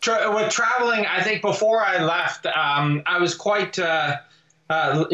tra- 0.03 0.35
with 0.35 0.53
traveling, 0.53 1.07
I 1.07 1.23
think 1.23 1.41
before 1.41 1.83
I 1.83 2.03
left, 2.03 2.45
um, 2.47 3.03
I 3.07 3.19
was 3.19 3.35
quite 3.35 3.79
uh, 3.79 4.17
uh, 4.69 5.05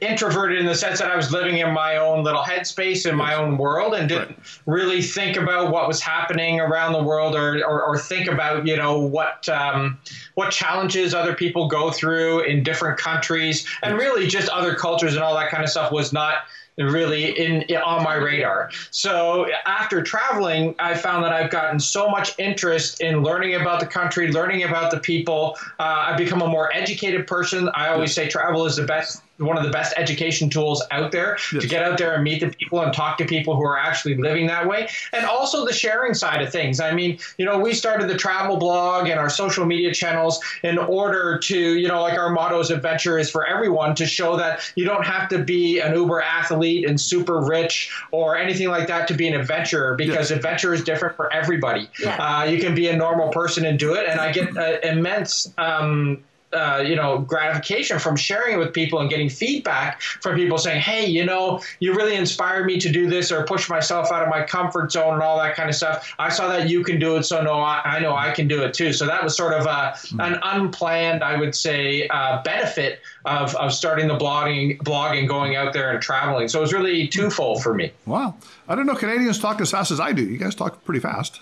introverted 0.00 0.58
in 0.58 0.66
the 0.66 0.74
sense 0.74 0.98
that 0.98 1.10
I 1.10 1.16
was 1.16 1.32
living 1.32 1.58
in 1.58 1.72
my 1.72 1.96
own 1.96 2.24
little 2.24 2.42
headspace 2.42 3.08
in 3.08 3.16
my 3.16 3.34
own 3.34 3.58
world 3.58 3.94
and 3.94 4.08
didn't 4.08 4.28
right. 4.28 4.60
really 4.66 5.02
think 5.02 5.36
about 5.36 5.70
what 5.70 5.88
was 5.88 6.00
happening 6.00 6.60
around 6.60 6.92
the 6.92 7.02
world 7.02 7.34
or, 7.34 7.64
or, 7.64 7.82
or 7.82 7.98
think 7.98 8.28
about 8.28 8.66
you 8.66 8.76
know 8.76 8.98
what 8.98 9.48
um, 9.48 9.98
what 10.34 10.50
challenges 10.50 11.14
other 11.14 11.34
people 11.34 11.68
go 11.68 11.90
through 11.90 12.40
in 12.40 12.62
different 12.62 12.98
countries. 12.98 13.66
And 13.82 13.96
really 13.96 14.26
just 14.26 14.48
other 14.48 14.74
cultures 14.74 15.14
and 15.14 15.22
all 15.22 15.34
that 15.34 15.50
kind 15.50 15.64
of 15.64 15.70
stuff 15.70 15.92
was 15.92 16.12
not 16.12 16.38
really 16.78 17.38
in, 17.38 17.62
in, 17.62 17.76
on 17.76 18.02
my 18.02 18.14
radar. 18.14 18.70
So 18.90 19.46
after 19.66 20.02
traveling, 20.02 20.74
I 20.78 20.94
found 20.94 21.24
that 21.24 21.32
I've 21.32 21.50
gotten 21.50 21.78
so 21.78 22.08
much 22.08 22.38
interest 22.38 23.00
in 23.00 23.22
learning 23.22 23.54
about 23.54 23.80
the 23.80 23.86
country, 23.86 24.32
learning 24.32 24.64
about 24.64 24.90
the 24.90 24.98
people. 24.98 25.56
Uh, 25.78 26.06
I've 26.08 26.18
become 26.18 26.42
a 26.42 26.48
more 26.48 26.74
educated 26.74 27.26
person. 27.26 27.68
I 27.74 27.88
always 27.88 28.14
say 28.14 28.28
travel 28.28 28.66
is 28.66 28.76
the 28.76 28.84
best 28.84 29.22
one 29.38 29.56
of 29.56 29.64
the 29.64 29.70
best 29.70 29.94
education 29.96 30.48
tools 30.48 30.82
out 30.90 31.10
there 31.10 31.36
yes. 31.52 31.62
to 31.62 31.68
get 31.68 31.82
out 31.82 31.98
there 31.98 32.14
and 32.14 32.22
meet 32.22 32.40
the 32.40 32.48
people 32.50 32.80
and 32.80 32.92
talk 32.92 33.18
to 33.18 33.24
people 33.24 33.56
who 33.56 33.64
are 33.64 33.78
actually 33.78 34.16
living 34.16 34.46
that 34.46 34.66
way. 34.66 34.88
And 35.12 35.26
also 35.26 35.66
the 35.66 35.72
sharing 35.72 36.14
side 36.14 36.40
of 36.42 36.52
things. 36.52 36.80
I 36.80 36.92
mean, 36.94 37.18
you 37.38 37.44
know, 37.44 37.58
we 37.58 37.74
started 37.74 38.08
the 38.08 38.16
travel 38.16 38.56
blog 38.56 39.08
and 39.08 39.18
our 39.18 39.30
social 39.30 39.66
media 39.66 39.92
channels 39.92 40.40
in 40.62 40.78
order 40.78 41.38
to, 41.38 41.58
you 41.58 41.88
know, 41.88 42.02
like 42.02 42.18
our 42.18 42.30
motto 42.30 42.60
is 42.60 42.70
adventure 42.70 43.18
is 43.18 43.30
for 43.30 43.46
everyone 43.46 43.94
to 43.96 44.06
show 44.06 44.36
that 44.36 44.60
you 44.76 44.84
don't 44.84 45.04
have 45.04 45.28
to 45.30 45.42
be 45.42 45.80
an 45.80 45.94
Uber 45.94 46.20
athlete 46.20 46.88
and 46.88 47.00
super 47.00 47.40
rich 47.40 47.92
or 48.12 48.36
anything 48.36 48.68
like 48.68 48.86
that 48.86 49.08
to 49.08 49.14
be 49.14 49.26
an 49.26 49.34
adventurer 49.34 49.94
because 49.96 50.30
yes. 50.30 50.38
adventure 50.38 50.72
is 50.72 50.84
different 50.84 51.16
for 51.16 51.32
everybody. 51.32 51.90
Yeah. 52.00 52.16
Uh, 52.16 52.44
you 52.44 52.60
can 52.60 52.74
be 52.74 52.88
a 52.88 52.96
normal 52.96 53.30
person 53.30 53.64
and 53.64 53.78
do 53.78 53.94
it. 53.94 54.08
And 54.08 54.20
I 54.20 54.32
get 54.32 54.56
uh, 54.56 54.78
immense, 54.82 55.52
um, 55.58 56.22
uh, 56.54 56.80
you 56.80 56.96
know 56.96 57.18
gratification 57.18 57.98
from 57.98 58.16
sharing 58.16 58.54
it 58.54 58.58
with 58.58 58.72
people 58.72 59.00
and 59.00 59.10
getting 59.10 59.28
feedback 59.28 60.00
from 60.00 60.36
people 60.36 60.58
saying 60.58 60.80
hey 60.80 61.06
you 61.06 61.24
know 61.24 61.60
you 61.80 61.94
really 61.94 62.14
inspired 62.14 62.66
me 62.66 62.78
to 62.78 62.90
do 62.90 63.08
this 63.08 63.30
or 63.32 63.44
push 63.44 63.68
myself 63.68 64.10
out 64.12 64.22
of 64.22 64.28
my 64.28 64.42
comfort 64.42 64.92
zone 64.92 65.14
and 65.14 65.22
all 65.22 65.36
that 65.38 65.54
kind 65.54 65.68
of 65.68 65.74
stuff. 65.74 66.14
I 66.18 66.28
saw 66.28 66.48
that 66.48 66.68
you 66.68 66.82
can 66.82 66.98
do 66.98 67.16
it 67.16 67.24
so 67.24 67.42
no 67.42 67.54
i, 67.54 67.80
I 67.84 68.00
know 68.00 68.14
i 68.14 68.30
can 68.30 68.48
do 68.48 68.62
it 68.62 68.74
too. 68.74 68.92
So 68.92 69.06
that 69.06 69.22
was 69.22 69.36
sort 69.36 69.54
of 69.54 69.66
a, 69.66 69.96
an 70.20 70.38
unplanned 70.42 71.22
i 71.22 71.38
would 71.38 71.54
say 71.54 72.08
uh, 72.08 72.42
benefit 72.42 73.00
of, 73.24 73.54
of 73.56 73.72
starting 73.72 74.08
the 74.08 74.16
blogging 74.16 74.78
blog 74.80 75.16
and 75.16 75.28
going 75.28 75.56
out 75.56 75.72
there 75.72 75.92
and 75.92 76.02
traveling. 76.02 76.48
So 76.48 76.58
it 76.58 76.62
was 76.62 76.72
really 76.72 77.08
twofold 77.08 77.62
for 77.62 77.74
me. 77.74 77.92
Wow. 78.06 78.36
I 78.68 78.74
don't 78.74 78.86
know. 78.86 78.94
Canadians 78.94 79.38
talk 79.38 79.60
as 79.60 79.70
fast 79.70 79.90
as 79.90 80.00
i 80.00 80.12
do. 80.12 80.24
You 80.24 80.38
guys 80.38 80.54
talk 80.54 80.84
pretty 80.84 81.00
fast 81.00 81.40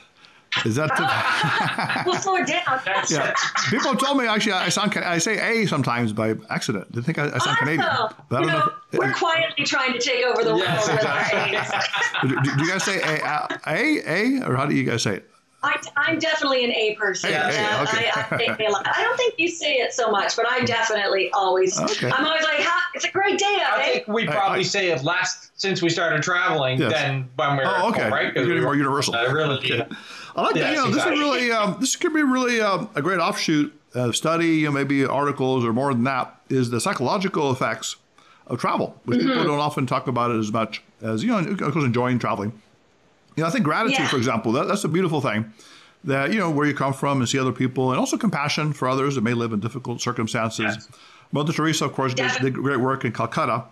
is 0.64 0.76
that? 0.76 0.88
The, 0.96 2.02
we'll 2.06 2.20
slow 2.20 2.36
it 2.36 2.46
down. 2.46 2.80
yeah. 3.08 3.34
People 3.70 3.96
told 3.96 4.18
me 4.18 4.26
actually 4.26 4.52
I 4.52 4.68
sound 4.68 4.96
I 4.96 5.18
say 5.18 5.62
A 5.62 5.66
sometimes 5.66 6.12
by 6.12 6.34
accident. 6.50 6.92
They 6.92 7.00
think 7.00 7.18
I, 7.18 7.30
I 7.34 7.38
sound 7.38 7.58
Canadian. 7.58 7.86
But 8.28 8.36
I 8.36 8.40
don't 8.40 8.46
know, 8.46 8.58
know 8.58 8.72
if, 8.92 8.98
we're 8.98 9.12
quietly 9.14 9.64
trying 9.64 9.92
to 9.94 9.98
take 9.98 10.24
over 10.24 10.44
the 10.44 10.56
yes, 10.56 10.86
world 10.86 10.98
exactly. 10.98 12.28
do, 12.28 12.40
do, 12.42 12.64
you 12.64 12.70
guys 12.70 12.84
say 12.84 13.00
A, 13.00 13.48
A, 13.66 14.02
A, 14.06 14.48
or 14.48 14.56
how 14.56 14.66
do 14.66 14.74
you 14.74 14.84
guys 14.84 15.02
say 15.02 15.16
it? 15.16 15.31
I, 15.64 15.80
am 16.08 16.18
definitely 16.18 16.64
an 16.64 16.72
A 16.72 16.96
person. 16.96 17.32
A, 17.32 17.36
a, 17.36 17.82
okay. 17.82 18.10
I, 18.14 18.26
I, 18.30 18.36
think 18.36 18.60
I 18.60 19.02
don't 19.02 19.16
think 19.16 19.34
you 19.38 19.48
say 19.48 19.74
it 19.74 19.92
so 19.92 20.10
much, 20.10 20.34
but 20.36 20.46
I 20.50 20.64
definitely 20.64 21.30
always. 21.32 21.78
Okay. 21.78 22.10
I'm 22.10 22.24
always 22.24 22.42
like, 22.42 22.66
"It's 22.94 23.04
a 23.04 23.10
great 23.10 23.38
day 23.38 23.58
out." 23.62 23.78
I 23.78 23.92
think 23.92 24.08
we 24.08 24.26
probably 24.26 24.64
say 24.64 24.90
it 24.90 25.04
less 25.04 25.50
since 25.54 25.80
we 25.80 25.88
started 25.88 26.22
traveling 26.22 26.80
yes. 26.80 26.92
than 26.92 27.28
when 27.36 27.56
we 27.56 27.64
were 27.64 27.70
oh, 27.76 27.90
okay. 27.90 28.02
home, 28.02 28.12
right? 28.12 28.34
You're 28.34 28.46
getting 28.46 28.62
more 28.62 28.74
universal. 28.74 29.14
Uh, 29.14 29.32
really. 29.32 29.58
Okay. 29.58 29.86
I 30.34 30.42
like 30.42 30.56
yes, 30.56 30.64
that. 30.64 30.70
You 30.70 30.76
know, 30.76 30.88
exactly. 30.88 30.92
this 30.92 31.06
is 31.06 31.20
really 31.20 31.52
um, 31.52 31.76
this 31.78 31.96
could 31.96 32.14
be 32.14 32.22
really 32.22 32.60
um, 32.60 32.90
a 32.94 33.02
great 33.02 33.20
offshoot 33.20 33.72
of 33.94 34.16
study, 34.16 34.48
you 34.48 34.66
know, 34.66 34.72
maybe 34.72 35.04
articles 35.04 35.64
or 35.64 35.72
more 35.72 35.92
than 35.92 36.04
that, 36.04 36.40
is 36.48 36.70
the 36.70 36.80
psychological 36.80 37.50
effects 37.52 37.96
of 38.46 38.58
travel, 38.58 38.98
which 39.04 39.20
mm-hmm. 39.20 39.28
people 39.28 39.44
don't 39.44 39.60
often 39.60 39.86
talk 39.86 40.08
about 40.08 40.30
it 40.30 40.38
as 40.38 40.50
much 40.50 40.82
as 41.02 41.22
you 41.22 41.30
know, 41.30 41.38
of 41.38 41.58
course, 41.58 41.84
enjoying 41.84 42.18
traveling. 42.18 42.60
You 43.36 43.42
know, 43.42 43.48
I 43.48 43.50
think 43.50 43.64
gratitude, 43.64 43.98
yeah. 43.98 44.08
for 44.08 44.16
example, 44.16 44.52
that, 44.52 44.68
that's 44.68 44.84
a 44.84 44.88
beautiful 44.88 45.20
thing. 45.20 45.52
That 46.04 46.32
you 46.32 46.38
know 46.38 46.50
where 46.50 46.66
you 46.66 46.74
come 46.74 46.92
from 46.92 47.20
and 47.20 47.28
see 47.28 47.38
other 47.38 47.52
people, 47.52 47.90
and 47.90 48.00
also 48.00 48.16
compassion 48.16 48.72
for 48.72 48.88
others 48.88 49.14
that 49.14 49.20
may 49.22 49.34
live 49.34 49.52
in 49.52 49.60
difficult 49.60 50.00
circumstances. 50.00 50.76
Yes. 50.76 50.88
Mother 51.30 51.52
Teresa, 51.52 51.84
of 51.84 51.94
course, 51.94 52.12
did, 52.12 52.30
did 52.40 52.54
great 52.54 52.80
work 52.80 53.04
in 53.04 53.12
Calcutta 53.12 53.64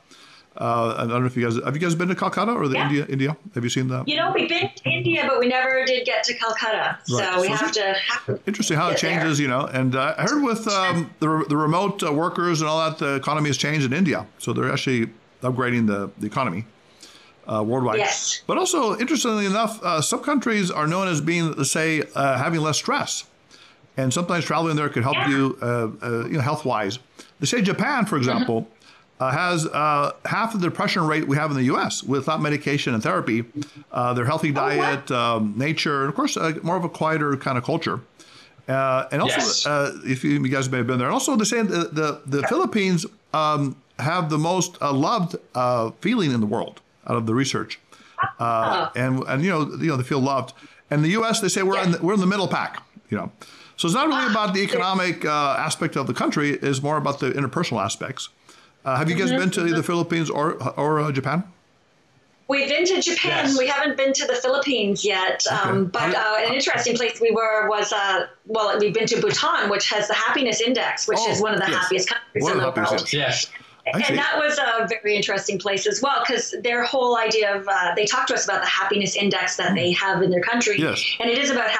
uh, 0.57 0.95
I 0.99 1.07
don't 1.07 1.21
know 1.21 1.27
if 1.27 1.37
you 1.37 1.45
guys 1.45 1.63
have 1.65 1.75
you 1.75 1.81
guys 1.81 1.95
been 1.95 2.09
to 2.09 2.15
Calcutta 2.15 2.53
or 2.53 2.67
the 2.67 2.75
yeah. 2.75 2.87
India 2.87 3.07
India? 3.09 3.37
Have 3.55 3.63
you 3.63 3.71
seen 3.71 3.87
that? 3.89 4.09
You 4.09 4.17
know, 4.17 4.33
we've 4.33 4.49
been 4.49 4.69
to 4.75 4.91
India, 4.91 5.25
but 5.29 5.39
we 5.39 5.47
never 5.47 5.85
did 5.85 6.05
get 6.05 6.25
to 6.25 6.35
Calcutta. 6.35 6.99
Right. 7.11 7.35
So 7.35 7.41
we 7.41 7.47
so 7.49 7.55
have 7.55 7.73
to. 7.73 7.95
Have 7.95 8.41
interesting 8.47 8.77
how 8.77 8.91
it 8.91 8.99
changes, 8.99 9.39
there. 9.39 9.45
you 9.45 9.49
know. 9.49 9.67
And 9.67 9.95
uh, 9.95 10.15
I 10.19 10.23
heard 10.23 10.43
with 10.43 10.67
um, 10.67 11.11
the 11.21 11.45
the 11.49 11.57
remote 11.57 12.03
uh, 12.03 12.13
workers 12.13 12.61
and 12.61 12.69
all 12.69 12.91
that, 12.91 12.99
the 12.99 13.15
economy 13.15 13.49
has 13.49 13.57
changed 13.57 13.87
in 13.87 13.93
India. 13.93 14.27
So 14.39 14.53
they're 14.53 14.73
actually 14.73 15.11
upgrading 15.43 15.87
the 15.87 16.11
the 16.19 16.27
economy. 16.27 16.67
Uh, 17.51 17.63
worldwide. 17.65 17.99
Yes. 17.99 18.43
But 18.47 18.59
also, 18.59 18.97
interestingly 18.99 19.45
enough, 19.45 19.83
uh, 19.83 20.01
some 20.01 20.21
countries 20.21 20.71
are 20.71 20.87
known 20.87 21.09
as 21.09 21.21
being, 21.21 21.65
say, 21.65 22.05
uh, 22.15 22.39
having 22.39 22.61
less 22.61 22.77
stress, 22.77 23.25
and 23.97 24.15
sometimes 24.15 24.45
traveling 24.45 24.77
there 24.77 24.89
could 24.89 25.03
help 25.03 25.17
yeah. 25.17 25.29
you, 25.29 25.59
uh, 25.61 25.67
uh, 26.01 26.27
you 26.27 26.35
know, 26.35 26.41
health 26.41 26.65
wise. 26.65 27.01
They 27.41 27.47
say 27.47 27.61
Japan, 27.61 28.07
for 28.07 28.17
example, 28.17 28.63
mm-hmm 28.63 28.75
uh, 29.21 29.31
has 29.31 29.67
uh, 29.67 30.13
half 30.25 30.55
of 30.55 30.61
the 30.61 30.69
depression 30.69 31.07
rate 31.07 31.29
we 31.29 31.37
have 31.37 31.51
in 31.51 31.57
the 31.57 31.65
U.S. 31.65 32.03
without 32.03 32.41
medication 32.41 32.95
and 32.95 33.03
therapy. 33.03 33.45
Uh, 33.93 34.15
their 34.15 34.25
healthy 34.25 34.51
oh, 34.51 34.55
diet, 34.55 35.11
um, 35.11 35.53
nature, 35.57 36.01
and 36.01 36.09
of 36.09 36.15
course, 36.15 36.37
uh, 36.37 36.55
more 36.63 36.77
of 36.77 36.85
a 36.85 36.89
quieter 36.89 37.37
kind 37.37 37.59
of 37.59 37.65
culture. 37.65 38.01
Uh, 38.67 39.07
and 39.13 39.21
also, 39.21 39.37
yes. 39.37 39.67
Uh, 39.67 39.99
if 40.05 40.25
you, 40.25 40.43
you, 40.43 40.49
guys 40.49 40.71
may 40.71 40.79
have 40.79 40.87
been 40.87 40.99
there, 40.99 41.09
and 41.09 41.15
also 41.15 41.37
the 41.37 41.45
same, 41.45 41.67
the 41.67 41.91
the, 41.93 42.21
the 42.27 42.43
Philippines 42.49 43.05
um, 43.35 43.77
have 43.99 44.31
the 44.31 44.39
most 44.39 44.81
loved 44.81 45.37
feeling 46.01 46.33
in 46.33 46.41
the 46.41 46.47
world 46.47 46.81
out 47.07 47.17
of 47.17 47.27
the 47.27 47.35
research, 47.35 47.81
oh. 48.39 48.91
and 48.95 49.23
and 49.27 49.43
you 49.43 49.51
know 49.51 49.71
you 49.77 49.89
know 49.89 49.97
they 49.97 50.03
feel 50.03 50.21
loved. 50.21 50.53
And 50.91 51.05
the 51.05 51.11
U.S. 51.11 51.41
they 51.41 51.49
say 51.49 51.63
we're 51.63 51.81
in 51.81 51.93
the, 51.93 51.99
we're 52.03 52.15
in 52.15 52.21
the 52.21 52.27
middle 52.27 52.49
pack, 52.49 52.83
you 53.11 53.17
know. 53.17 53.31
So 53.77 53.87
it's 53.87 53.95
not 53.95 54.09
really 54.09 54.25
ah. 54.25 54.31
about 54.31 54.55
the 54.55 54.61
economic 54.61 55.25
aspect 55.25 55.97
of 55.97 56.07
the 56.07 56.15
country; 56.15 56.51
it's 56.51 56.83
more 56.83 56.97
about 56.97 57.21
the 57.21 57.31
interpersonal 57.31 57.83
aspects. 57.83 58.29
Uh, 58.85 58.97
have 58.97 59.11
you 59.11 59.17
guys 59.17 59.31
mm-hmm. 59.31 59.39
been 59.39 59.51
to 59.51 59.65
the 59.65 59.83
Philippines 59.83 60.31
or 60.31 60.55
or 60.79 61.01
uh, 61.01 61.13
Japan? 61.13 61.45
We've 62.49 62.69
been 62.69 62.85
to 62.87 63.01
Japan. 63.01 63.47
Yes. 63.47 63.59
We 63.59 63.69
haven't 63.69 63.97
been 63.97 64.13
to 64.13 64.27
the 64.27 64.35
Philippines 64.35 65.05
yet. 65.05 65.47
Okay. 65.47 65.55
Um, 65.55 65.87
but 65.87 66.13
uh, 66.13 66.35
an 66.41 66.53
interesting 66.53 66.97
place 66.97 67.21
we 67.21 67.31
were 67.31 67.69
was, 67.69 67.93
uh, 67.93 68.27
well, 68.45 68.77
we've 68.81 68.93
been 68.93 69.07
to 69.07 69.21
Bhutan, 69.21 69.71
which 69.71 69.89
has 69.91 70.09
the 70.09 70.15
happiness 70.15 70.61
index, 70.61 71.07
which 71.07 71.19
oh, 71.21 71.31
is 71.31 71.41
one 71.41 71.55
of 71.55 71.61
the 71.61 71.71
yes. 71.71 71.81
happiest 71.81 72.09
countries 72.09 72.43
one 72.43 72.53
in 72.55 72.59
the 72.59 72.73
world. 72.73 73.13
Yes. 73.13 73.47
And 73.95 74.19
that 74.19 74.39
was 74.39 74.59
a 74.59 74.87
very 74.89 75.17
interesting 75.17 75.59
place 75.59 75.87
as 75.87 76.01
well 76.03 76.21
because 76.21 76.55
their 76.63 76.85
whole 76.85 77.17
idea 77.17 77.55
of 77.57 77.67
uh, 77.69 77.95
they 77.95 78.07
talked 78.07 78.29
to 78.29 78.35
us 78.35 78.45
about 78.45 78.61
the 78.63 78.69
happiness 78.69 79.17
index 79.17 79.57
that 79.57 79.75
they 79.75 79.93
have 79.93 80.23
in 80.23 80.31
their 80.31 80.43
country, 80.43 80.79
yes. 80.79 81.05
and 81.21 81.29
it 81.31 81.39
is 81.39 81.51
about 81.51 81.71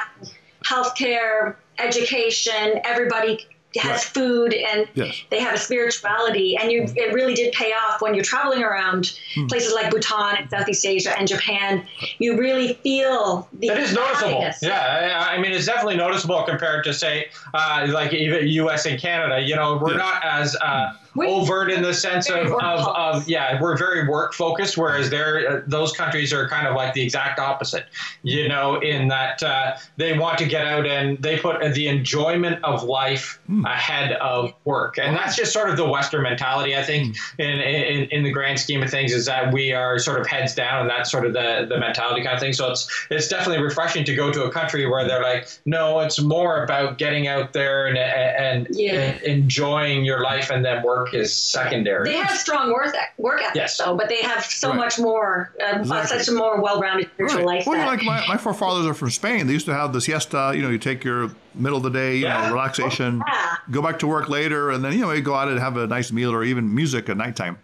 healthcare, 0.65 1.55
education. 1.79 2.79
Everybody 2.83 3.39
has 3.77 3.89
Right. 3.89 4.01
food 4.01 4.53
and 4.53 4.85
Yes. 4.95 5.23
they 5.29 5.39
have 5.39 5.53
a 5.53 5.57
spirituality 5.57 6.57
and 6.57 6.69
you 6.73 6.87
it 6.97 7.13
really 7.13 7.33
did 7.33 7.53
pay 7.53 7.71
off 7.71 8.01
when 8.01 8.13
you're 8.13 8.23
traveling 8.25 8.61
around 8.61 9.13
Hmm. 9.33 9.47
places 9.47 9.73
like 9.73 9.89
Bhutan 9.89 10.35
and 10.39 10.49
Southeast 10.49 10.85
Asia 10.85 11.17
and 11.17 11.25
Japan 11.25 11.87
you 12.19 12.37
really 12.37 12.73
feel 12.83 13.47
the 13.53 13.69
It 13.69 13.77
is 13.77 13.93
noticeable. 13.93 14.45
Yeah, 14.61 15.15
I, 15.25 15.35
I 15.35 15.37
mean, 15.39 15.53
it's 15.53 15.65
definitely 15.67 15.95
noticeable 15.95 16.43
compared 16.43 16.83
to 16.83 16.93
say, 16.93 17.27
uh, 17.53 17.87
like 17.89 18.11
even 18.13 18.45
U.S. 18.49 18.85
and 18.85 18.99
Canada. 18.99 19.39
You 19.39 19.55
know, 19.55 19.77
we're 19.81 19.91
Yes. 19.91 19.99
not 19.99 20.25
as 20.25 20.57
uh, 20.61 20.91
We- 21.15 21.27
overt 21.27 21.71
in 21.71 21.81
the 21.81 21.93
sense 21.93 22.29
of, 22.29 22.47
of, 22.53 22.87
of 22.87 23.27
yeah, 23.27 23.61
we're 23.61 23.75
very 23.77 24.07
work 24.07 24.33
focused, 24.33 24.77
whereas 24.77 25.09
there 25.09 25.49
uh, 25.49 25.61
those 25.67 25.91
countries 25.91 26.31
are 26.31 26.47
kind 26.47 26.67
of 26.67 26.75
like 26.75 26.93
the 26.93 27.01
exact 27.01 27.39
opposite. 27.39 27.85
You 28.23 28.47
know, 28.47 28.79
in 28.79 29.07
that 29.09 29.41
uh, 29.43 29.75
they 29.97 30.17
want 30.17 30.37
to 30.39 30.45
get 30.45 30.65
out 30.65 30.85
and 30.87 31.17
they 31.21 31.37
put 31.37 31.73
the 31.73 31.87
enjoyment 31.87 32.63
of 32.63 32.83
life 32.83 33.39
ahead 33.65 34.13
of 34.13 34.53
work, 34.65 34.97
and 34.97 35.15
that's 35.15 35.35
just 35.35 35.51
sort 35.51 35.69
of 35.69 35.77
the 35.77 35.87
Western 35.87 36.23
mentality. 36.23 36.75
I 36.77 36.83
think 36.83 37.17
in, 37.39 37.59
in 37.59 38.05
in 38.09 38.23
the 38.23 38.31
grand 38.31 38.59
scheme 38.59 38.81
of 38.83 38.89
things 38.89 39.11
is 39.13 39.25
that 39.25 39.51
we 39.53 39.73
are 39.73 39.99
sort 39.99 40.19
of 40.21 40.27
heads 40.27 40.55
down, 40.55 40.81
and 40.81 40.89
that's 40.89 41.11
sort 41.11 41.25
of 41.25 41.33
the 41.33 41.65
the 41.67 41.77
mentality 41.79 42.23
kind 42.23 42.35
of 42.35 42.39
thing. 42.39 42.53
So 42.53 42.71
it's 42.71 42.87
it's 43.09 43.27
definitely 43.27 43.63
refreshing 43.63 44.05
to 44.05 44.15
go 44.15 44.31
to 44.31 44.43
a 44.45 44.51
country 44.51 44.87
where 44.87 45.07
they're 45.07 45.21
like, 45.23 45.47
no, 45.65 45.99
it's 45.99 46.21
more 46.21 46.63
about 46.63 46.97
getting 46.97 47.27
out 47.27 47.53
there 47.53 47.87
and 47.87 47.97
and, 47.97 48.67
Yeah. 48.71 48.93
and 48.93 49.21
enjoying 49.23 50.05
your 50.05 50.21
life, 50.23 50.49
and 50.49 50.63
then 50.63 50.83
work 50.83 51.00
is 51.13 51.35
secondary. 51.35 52.05
They 52.09 52.17
have 52.17 52.31
strong 52.37 52.71
work 52.71 52.95
work 53.17 53.39
ethics, 53.41 53.55
Yes. 53.55 53.77
though, 53.77 53.95
but 53.95 54.09
they 54.09 54.21
have 54.21 54.43
so 54.45 54.69
Right. 54.69 54.77
much 54.77 54.99
more, 54.99 55.51
uh, 55.61 55.79
Exactly. 55.79 56.17
such 56.19 56.27
a 56.27 56.31
more 56.31 56.61
well-rounded 56.61 57.09
spiritual 57.13 57.39
Right. 57.39 57.57
life. 57.57 57.67
Well, 57.67 57.75
you 57.77 57.81
that- 57.83 57.87
like 57.89 58.03
my, 58.03 58.25
my 58.27 58.37
forefathers 58.37 58.85
are 58.85 58.93
from 58.93 59.09
Spain. 59.11 59.47
They 59.47 59.53
used 59.53 59.65
to 59.67 59.73
have 59.73 59.93
the 59.93 60.01
siesta. 60.01 60.51
You 60.55 60.61
know, 60.61 60.69
you 60.69 60.77
take 60.77 61.03
your 61.03 61.29
middle 61.55 61.77
of 61.77 61.83
the 61.83 61.89
day, 61.89 62.15
you 62.17 62.25
Yeah. 62.25 62.47
know, 62.47 62.53
relaxation, 62.53 63.21
Yeah. 63.27 63.55
go 63.71 63.81
back 63.81 63.99
to 63.99 64.07
work 64.07 64.29
later, 64.29 64.69
and 64.71 64.83
then 64.83 64.93
you 64.93 64.99
know 65.01 65.11
you 65.11 65.21
go 65.21 65.35
out 65.35 65.47
and 65.47 65.59
have 65.59 65.77
a 65.77 65.87
nice 65.87 66.11
meal 66.11 66.31
or 66.33 66.43
even 66.43 66.73
music 66.73 67.09
at 67.09 67.17
nighttime. 67.17 67.57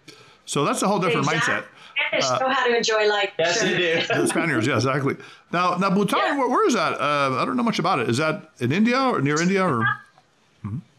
So 0.45 0.63
that's 0.65 0.81
a 0.81 0.87
whole 0.87 0.99
different 0.99 1.27
Exactly. 1.27 1.53
mindset. 1.55 1.63
Spanish 2.19 2.39
know 2.39 2.49
how 2.49 2.65
to 2.67 2.77
enjoy 2.77 3.07
life. 3.09 3.31
yes, 3.39 3.59
Sure. 3.59 3.67
they 3.69 3.77
do. 3.77 4.01
The 4.21 4.27
Spaniards, 4.27 4.67
yeah, 4.67 4.75
exactly. 4.75 5.15
Now, 5.51 5.75
now 5.75 5.89
Bhutan, 5.89 6.19
Yeah. 6.23 6.37
where, 6.37 6.47
where 6.47 6.67
is 6.67 6.73
that? 6.75 6.93
Uh, 7.01 7.37
I 7.41 7.43
don't 7.45 7.57
know 7.57 7.63
much 7.63 7.79
about 7.79 7.99
it. 7.99 8.07
Is 8.09 8.17
that 8.17 8.51
in 8.59 8.71
India 8.71 8.99
or 8.99 9.19
near 9.21 9.41
India 9.41 9.63
or? 9.65 9.83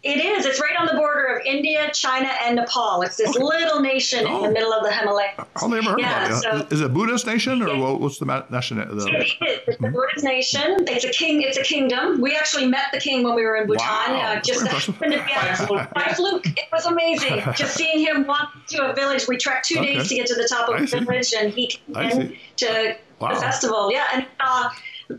It 0.04 0.24
is. 0.24 0.46
It's 0.46 0.60
right 0.60 0.76
on 0.78 0.86
the 0.86 0.94
border 0.94 1.26
of 1.26 1.42
India, 1.44 1.90
China, 1.92 2.28
and 2.44 2.54
Nepal. 2.54 3.02
It's 3.02 3.16
this 3.16 3.34
little 3.36 3.80
nation 3.80 4.20
in 4.20 4.26
Oh. 4.28 4.42
the 4.42 4.50
middle 4.50 4.72
of 4.72 4.84
the 4.84 4.92
Himalayas. 4.92 5.32
Hardly 5.56 5.78
ever 5.78 5.90
heard 5.90 6.00
Yeah, 6.00 6.26
about 6.26 6.30
it. 6.30 6.42
so- 6.42 6.66
is 6.70 6.80
it 6.80 6.84
a 6.86 6.88
Buddhist 6.88 7.26
nation 7.26 7.60
or 7.62 7.76
what, 7.76 8.00
what's 8.00 8.18
the 8.18 8.44
nationality? 8.48 9.10
It 9.40 9.48
is. 9.48 9.58
It's 9.66 9.76
a 9.82 9.88
Buddhist 9.88 10.24
nation. 10.24 10.76
It's 10.86 11.04
a 11.04 11.08
king. 11.10 11.42
It's 11.42 11.58
a 11.58 11.64
kingdom. 11.64 12.20
We 12.20 12.36
actually 12.36 12.66
met 12.68 12.86
the 12.92 13.00
king 13.00 13.24
when 13.24 13.34
we 13.34 13.42
were 13.44 13.56
in 13.56 13.66
Bhutan. 13.66 14.12
Wow, 14.14 14.34
Uh, 14.36 14.40
just 14.40 14.64
happened 14.64 15.12
to 15.14 15.18
be 15.18 15.34
By 15.34 15.54
fluke. 15.54 15.94
by 15.94 16.12
fluke. 16.14 16.46
It 16.46 16.68
was 16.72 16.86
amazing. 16.86 17.42
just 17.56 17.74
seeing 17.74 17.98
him 17.98 18.24
walk 18.24 18.52
to 18.68 18.90
a 18.90 18.94
village. 18.94 19.26
We 19.26 19.36
trekked 19.36 19.66
two 19.66 19.80
Okay. 19.80 19.94
days 19.94 20.08
to 20.10 20.14
get 20.14 20.26
to 20.28 20.36
the 20.36 20.46
top 20.48 20.68
I 20.68 20.74
of 20.74 20.80
the 20.82 20.86
see. 20.86 20.98
village, 21.00 21.34
and 21.36 21.52
he 21.52 21.66
came 21.66 21.96
I 21.96 22.04
in 22.04 22.28
see. 22.28 22.38
to 22.58 22.96
Wow. 23.18 23.34
the 23.34 23.40
festival. 23.40 23.90
Yeah, 23.90 24.04
and 24.14 24.26
uh, 24.38 24.68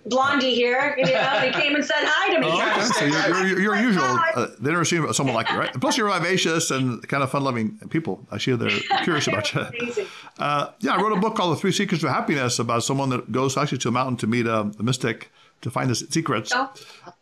Blondie 0.05 0.53
here, 0.53 0.95
you 0.97 1.05
know, 1.05 1.39
he 1.39 1.51
came 1.51 1.75
and 1.75 1.83
said 1.83 1.95
hi 1.99 2.33
to 2.33 2.39
me. 2.39 2.47
Oh, 2.49 2.71
okay. 2.71 2.81
So 2.85 3.05
you're, 3.05 3.47
you're, 3.47 3.59
you're 3.61 3.73
unusual. 3.73 4.03
Uh, 4.03 4.47
they 4.59 4.71
never 4.71 4.85
see 4.85 5.01
someone 5.13 5.35
like 5.35 5.49
you, 5.49 5.57
right? 5.57 5.73
Plus, 5.81 5.97
you're 5.97 6.09
vivacious 6.11 6.69
and 6.71 7.05
kind 7.07 7.23
of 7.23 7.31
fun-loving 7.31 7.79
people. 7.89 8.25
I 8.31 8.37
see 8.37 8.51
they're 8.55 8.69
curious 9.03 9.27
about 9.27 9.53
you. 9.53 10.05
Uh, 10.39 10.71
yeah, 10.79 10.93
I 10.93 11.01
wrote 11.01 11.11
a 11.11 11.19
book 11.19 11.35
called 11.35 11.57
The 11.57 11.59
Three 11.59 11.73
Secrets 11.73 12.01
of 12.01 12.11
Happiness 12.11 12.59
about 12.59 12.81
someone 12.81 13.09
that 13.09 13.29
goes 13.29 13.57
actually 13.57 13.79
to 13.79 13.89
a 13.89 13.91
mountain 13.91 14.15
to 14.17 14.27
meet 14.27 14.45
a, 14.45 14.71
a 14.79 14.83
mystic 14.83 15.31
to 15.61 15.69
find 15.69 15.89
the 15.89 15.95
secrets. 15.95 16.53
Oh. 16.55 16.71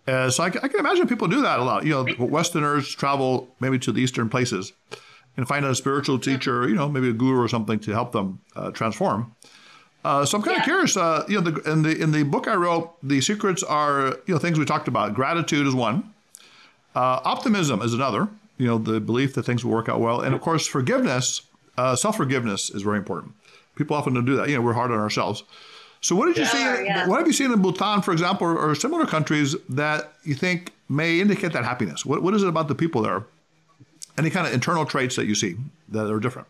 Uh, 0.07 0.29
so 0.29 0.43
I, 0.43 0.51
can- 0.51 0.61
I 0.63 0.67
can 0.67 0.79
imagine 0.79 1.07
people 1.07 1.27
do 1.27 1.41
that 1.41 1.59
a 1.59 1.63
lot. 1.63 1.83
You 1.83 1.89
know, 2.05 2.05
Westerners 2.19 2.93
travel 2.93 3.55
maybe 3.59 3.79
to 3.79 3.91
the 3.91 4.01
eastern 4.01 4.29
places 4.29 4.71
and 5.35 5.47
find 5.47 5.65
a 5.65 5.73
spiritual 5.73 6.19
teacher, 6.19 6.69
you 6.69 6.75
know, 6.75 6.87
maybe 6.87 7.09
a 7.09 7.13
guru 7.13 7.41
or 7.41 7.47
something 7.47 7.79
to 7.79 7.91
help 7.91 8.11
them 8.11 8.39
uh, 8.55 8.69
transform. 8.69 9.33
Uh, 10.07 10.25
so 10.25 10.37
I'm 10.37 10.43
kind 10.43 10.55
of 10.55 10.61
Yeah. 10.61 10.71
curious. 10.71 10.95
Uh, 10.95 11.25
you 11.27 11.35
know, 11.41 11.49
the, 11.51 11.71
in 11.71 11.81
the 11.83 11.93
in 12.03 12.11
the 12.11 12.23
book 12.23 12.47
I 12.47 12.55
wrote, 12.55 12.85
the 13.03 13.19
secrets 13.19 13.61
are 13.61 14.17
you 14.25 14.33
know 14.33 14.39
things 14.39 14.57
we 14.57 14.63
talked 14.63 14.87
about. 14.87 15.13
Gratitude 15.13 15.67
is 15.67 15.75
one. 15.75 15.95
Uh, 16.95 17.19
optimism 17.33 17.81
is 17.81 17.93
another. 17.93 18.29
You 18.57 18.67
know, 18.67 18.77
the 18.77 18.99
belief 19.01 19.33
that 19.35 19.43
things 19.43 19.63
will 19.65 19.73
work 19.73 19.89
out 19.89 19.99
well, 19.99 20.21
and 20.21 20.33
of 20.33 20.39
course, 20.41 20.65
forgiveness, 20.65 21.41
uh, 21.77 21.95
self 21.95 22.15
forgiveness 22.15 22.69
is 22.69 22.81
very 22.83 22.97
important. 22.97 23.33
People 23.75 23.95
often 23.97 24.13
don't 24.13 24.25
do 24.25 24.35
that. 24.37 24.47
You 24.49 24.55
know, 24.55 24.61
we're 24.61 24.73
hard 24.81 24.91
on 24.91 24.97
ourselves. 24.97 25.43
So, 25.99 26.15
what 26.15 26.27
did 26.27 26.37
you 26.37 26.45
see? 26.45 26.59
Yeah, 26.59 26.81
yeah. 26.81 27.07
What 27.07 27.17
have 27.19 27.27
you 27.27 27.33
seen 27.33 27.51
in 27.51 27.61
Bhutan, 27.61 28.01
for 28.01 28.13
example, 28.13 28.47
or, 28.47 28.57
or 28.57 28.75
similar 28.75 29.05
countries 29.05 29.55
that 29.67 30.13
you 30.23 30.35
think 30.35 30.71
may 30.87 31.19
indicate 31.19 31.51
that 31.51 31.65
happiness? 31.65 32.05
What 32.05 32.23
What 32.23 32.33
is 32.33 32.43
it 32.43 32.47
about 32.47 32.67
the 32.69 32.75
people 32.75 33.01
there? 33.01 33.25
Any 34.17 34.29
kind 34.29 34.47
of 34.47 34.53
internal 34.53 34.85
traits 34.85 35.15
that 35.17 35.25
you 35.25 35.35
see 35.35 35.57
that 35.89 36.09
are 36.09 36.19
different? 36.19 36.47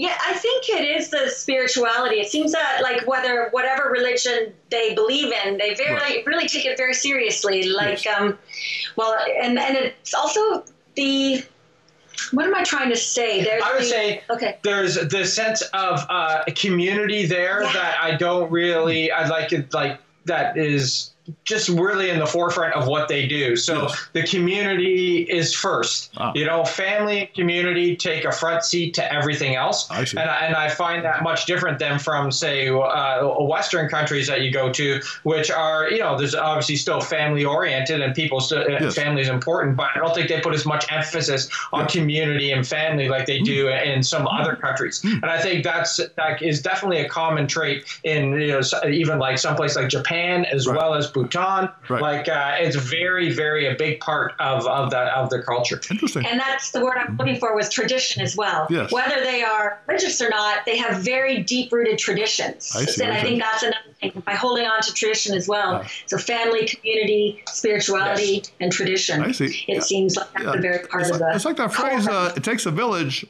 Yeah, 0.00 0.16
I 0.26 0.32
think 0.32 0.66
it 0.70 0.82
is 0.98 1.10
the 1.10 1.28
spirituality. 1.28 2.20
It 2.20 2.30
seems 2.30 2.52
that 2.52 2.80
like 2.82 3.06
whether 3.06 3.48
whatever 3.50 3.90
religion 3.90 4.54
they 4.70 4.94
believe 4.94 5.30
in, 5.44 5.58
they 5.58 5.74
very 5.74 5.92
Right. 5.94 6.24
really 6.24 6.48
take 6.48 6.64
it 6.64 6.78
very 6.78 6.94
seriously. 6.94 7.64
Like, 7.64 8.02
Yes. 8.02 8.18
um, 8.18 8.38
well, 8.96 9.14
and 9.42 9.58
and 9.58 9.76
it's 9.76 10.14
also 10.14 10.64
the 10.94 11.44
what 12.32 12.46
am 12.46 12.54
I 12.54 12.62
trying 12.64 12.88
to 12.88 12.96
say? 12.96 13.44
There's 13.44 13.62
I 13.62 13.72
would 13.74 13.82
the, 13.82 13.86
say 13.86 14.22
okay. 14.30 14.56
there's 14.62 14.94
the 14.94 15.26
sense 15.26 15.60
of 15.74 16.06
uh, 16.08 16.44
a 16.46 16.52
community 16.52 17.26
there 17.26 17.62
Yeah. 17.62 17.72
that 17.74 17.98
I 18.00 18.12
don't 18.16 18.50
really 18.50 19.12
I 19.12 19.28
like 19.28 19.52
it 19.52 19.74
like 19.74 20.00
that 20.24 20.56
is 20.56 21.10
just 21.44 21.68
really 21.68 22.10
in 22.10 22.18
the 22.18 22.26
forefront 22.26 22.74
of 22.74 22.86
what 22.86 23.08
they 23.08 23.26
do. 23.26 23.56
So 23.56 23.82
Yes. 23.82 24.08
the 24.12 24.22
community 24.26 25.22
is 25.22 25.54
first. 25.54 26.10
Ah. 26.16 26.32
You 26.34 26.44
know, 26.46 26.64
family 26.64 27.20
and 27.20 27.34
community 27.34 27.96
take 27.96 28.24
a 28.24 28.32
front 28.32 28.64
seat 28.64 28.94
to 28.94 29.12
everything 29.12 29.54
else. 29.56 29.90
I 29.90 30.04
see. 30.04 30.16
And, 30.18 30.28
I- 30.30 30.38
and 30.46 30.54
I 30.56 30.68
find 30.68 31.04
that 31.04 31.22
much 31.22 31.46
different 31.46 31.78
than 31.78 31.98
from, 31.98 32.30
say, 32.32 32.68
uh, 32.68 33.26
Western 33.40 33.88
countries 33.88 34.26
that 34.26 34.40
you 34.42 34.52
go 34.52 34.70
to, 34.72 35.00
which 35.22 35.50
are, 35.50 35.88
you 35.90 35.98
know, 36.00 36.16
there's 36.18 36.34
obviously 36.34 36.76
still 36.76 37.00
family 37.00 37.44
oriented 37.44 38.00
and 38.00 38.14
people, 38.14 38.40
still, 38.40 38.64
Yes. 38.68 38.94
family 38.94 39.22
is 39.22 39.28
important, 39.28 39.76
but 39.76 39.88
I 39.94 39.98
don't 39.98 40.14
think 40.14 40.28
they 40.28 40.40
put 40.40 40.54
as 40.54 40.66
much 40.66 40.90
emphasis 40.92 41.48
on 41.72 41.86
community 41.86 42.52
and 42.52 42.66
family 42.66 43.08
like 43.08 43.26
they 43.26 43.40
do 43.40 43.68
in 43.68 44.02
some 44.02 44.26
other 44.26 44.56
countries. 44.56 45.00
And 45.04 45.26
I 45.26 45.38
think 45.40 45.64
that's 45.64 45.98
that 46.16 46.42
is 46.42 46.60
definitely 46.62 46.98
a 47.00 47.08
common 47.08 47.46
trait 47.46 47.84
in 48.04 48.32
you 48.40 48.48
know 48.48 48.60
even 48.88 49.18
like 49.18 49.38
someplace 49.38 49.76
like 49.76 49.88
Japan 49.88 50.44
as 50.46 50.66
Right. 50.66 50.76
well 50.76 50.94
as 50.94 51.06
Bhutan. 51.22 51.68
Right. 51.88 52.02
Like 52.02 52.28
uh, 52.28 52.56
it's 52.58 52.76
very 52.76 53.32
very 53.32 53.66
a 53.66 53.74
big 53.74 54.00
part 54.00 54.32
of 54.38 54.66
of 54.66 54.90
that 54.90 55.12
of 55.14 55.30
the 55.30 55.42
culture. 55.42 55.80
Interesting. 55.90 56.26
And 56.26 56.40
that's 56.40 56.70
the 56.72 56.84
word 56.84 56.96
I'm 56.98 57.16
looking 57.16 57.38
for 57.38 57.54
was 57.54 57.68
tradition 57.68 58.22
as 58.22 58.36
well. 58.36 58.66
Yes. 58.70 58.92
Whether 58.92 59.20
they 59.22 59.42
are 59.42 59.80
religious 59.86 60.20
or 60.20 60.28
not, 60.28 60.64
they 60.66 60.76
have 60.78 61.02
very 61.02 61.42
deep 61.42 61.72
rooted 61.72 61.98
traditions. 61.98 62.72
I 62.74 62.84
see, 62.84 63.02
and 63.02 63.12
I 63.12 63.22
think 63.22 63.40
that's 63.42 63.62
another 63.62 63.78
thing 64.00 64.22
by 64.24 64.34
holding 64.34 64.66
on 64.66 64.80
to 64.82 64.92
tradition 64.94 65.34
as 65.36 65.48
well. 65.48 65.72
Yeah. 65.82 65.88
So 66.06 66.18
family, 66.18 66.66
community, 66.66 67.42
spirituality, 67.48 68.44
and 68.60 68.72
tradition. 68.72 69.22
I 69.22 69.32
see. 69.32 69.64
It 69.68 69.74
Yeah. 69.74 69.80
seems 69.80 70.16
like 70.16 70.32
that's 70.32 70.44
Yeah. 70.44 70.54
a 70.54 70.60
very 70.60 70.86
part 70.86 71.02
it's, 71.02 71.10
of 71.10 71.20
like, 71.20 71.30
the 71.30 71.36
it's 71.36 71.44
like 71.44 71.56
that 71.56 71.72
phrase, 71.72 72.08
uh, 72.08 72.32
it 72.36 72.44
takes 72.44 72.66
a 72.66 72.70
village 72.70 73.26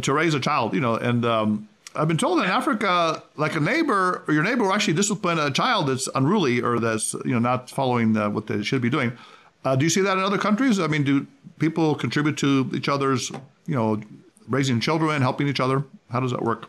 to 0.00 0.12
raise 0.12 0.34
a 0.34 0.40
child, 0.40 0.74
you 0.74 0.80
know, 0.80 0.94
and 0.96 1.24
um, 1.24 1.68
I've 1.98 2.08
been 2.08 2.16
told 2.18 2.38
in 2.38 2.44
Africa, 2.44 3.22
like 3.36 3.56
a 3.56 3.60
neighbor 3.60 4.22
or 4.26 4.32
your 4.34 4.42
neighbor 4.44 4.64
will 4.64 4.72
actually 4.72 4.94
discipline 4.94 5.38
a 5.38 5.50
child 5.50 5.88
that's 5.88 6.08
unruly 6.14 6.60
or 6.62 6.78
that's, 6.78 7.12
you 7.24 7.32
know, 7.32 7.38
not 7.40 7.68
following 7.70 8.16
uh, 8.16 8.30
what 8.30 8.46
they 8.46 8.62
should 8.62 8.80
be 8.80 8.88
doing. 8.90 9.12
Uh, 9.64 9.74
do 9.74 9.84
you 9.84 9.90
see 9.90 10.00
that 10.02 10.16
in 10.16 10.22
other 10.22 10.38
countries? 10.38 10.78
I 10.78 10.86
mean, 10.86 11.02
do 11.02 11.26
people 11.58 11.94
contribute 11.96 12.36
to 12.38 12.70
each 12.72 12.88
other's, 12.88 13.30
you 13.66 13.74
know, 13.74 14.00
raising 14.48 14.78
children, 14.80 15.20
helping 15.22 15.48
each 15.48 15.58
other? 15.60 15.84
How 16.10 16.20
does 16.20 16.30
that 16.30 16.42
work? 16.42 16.66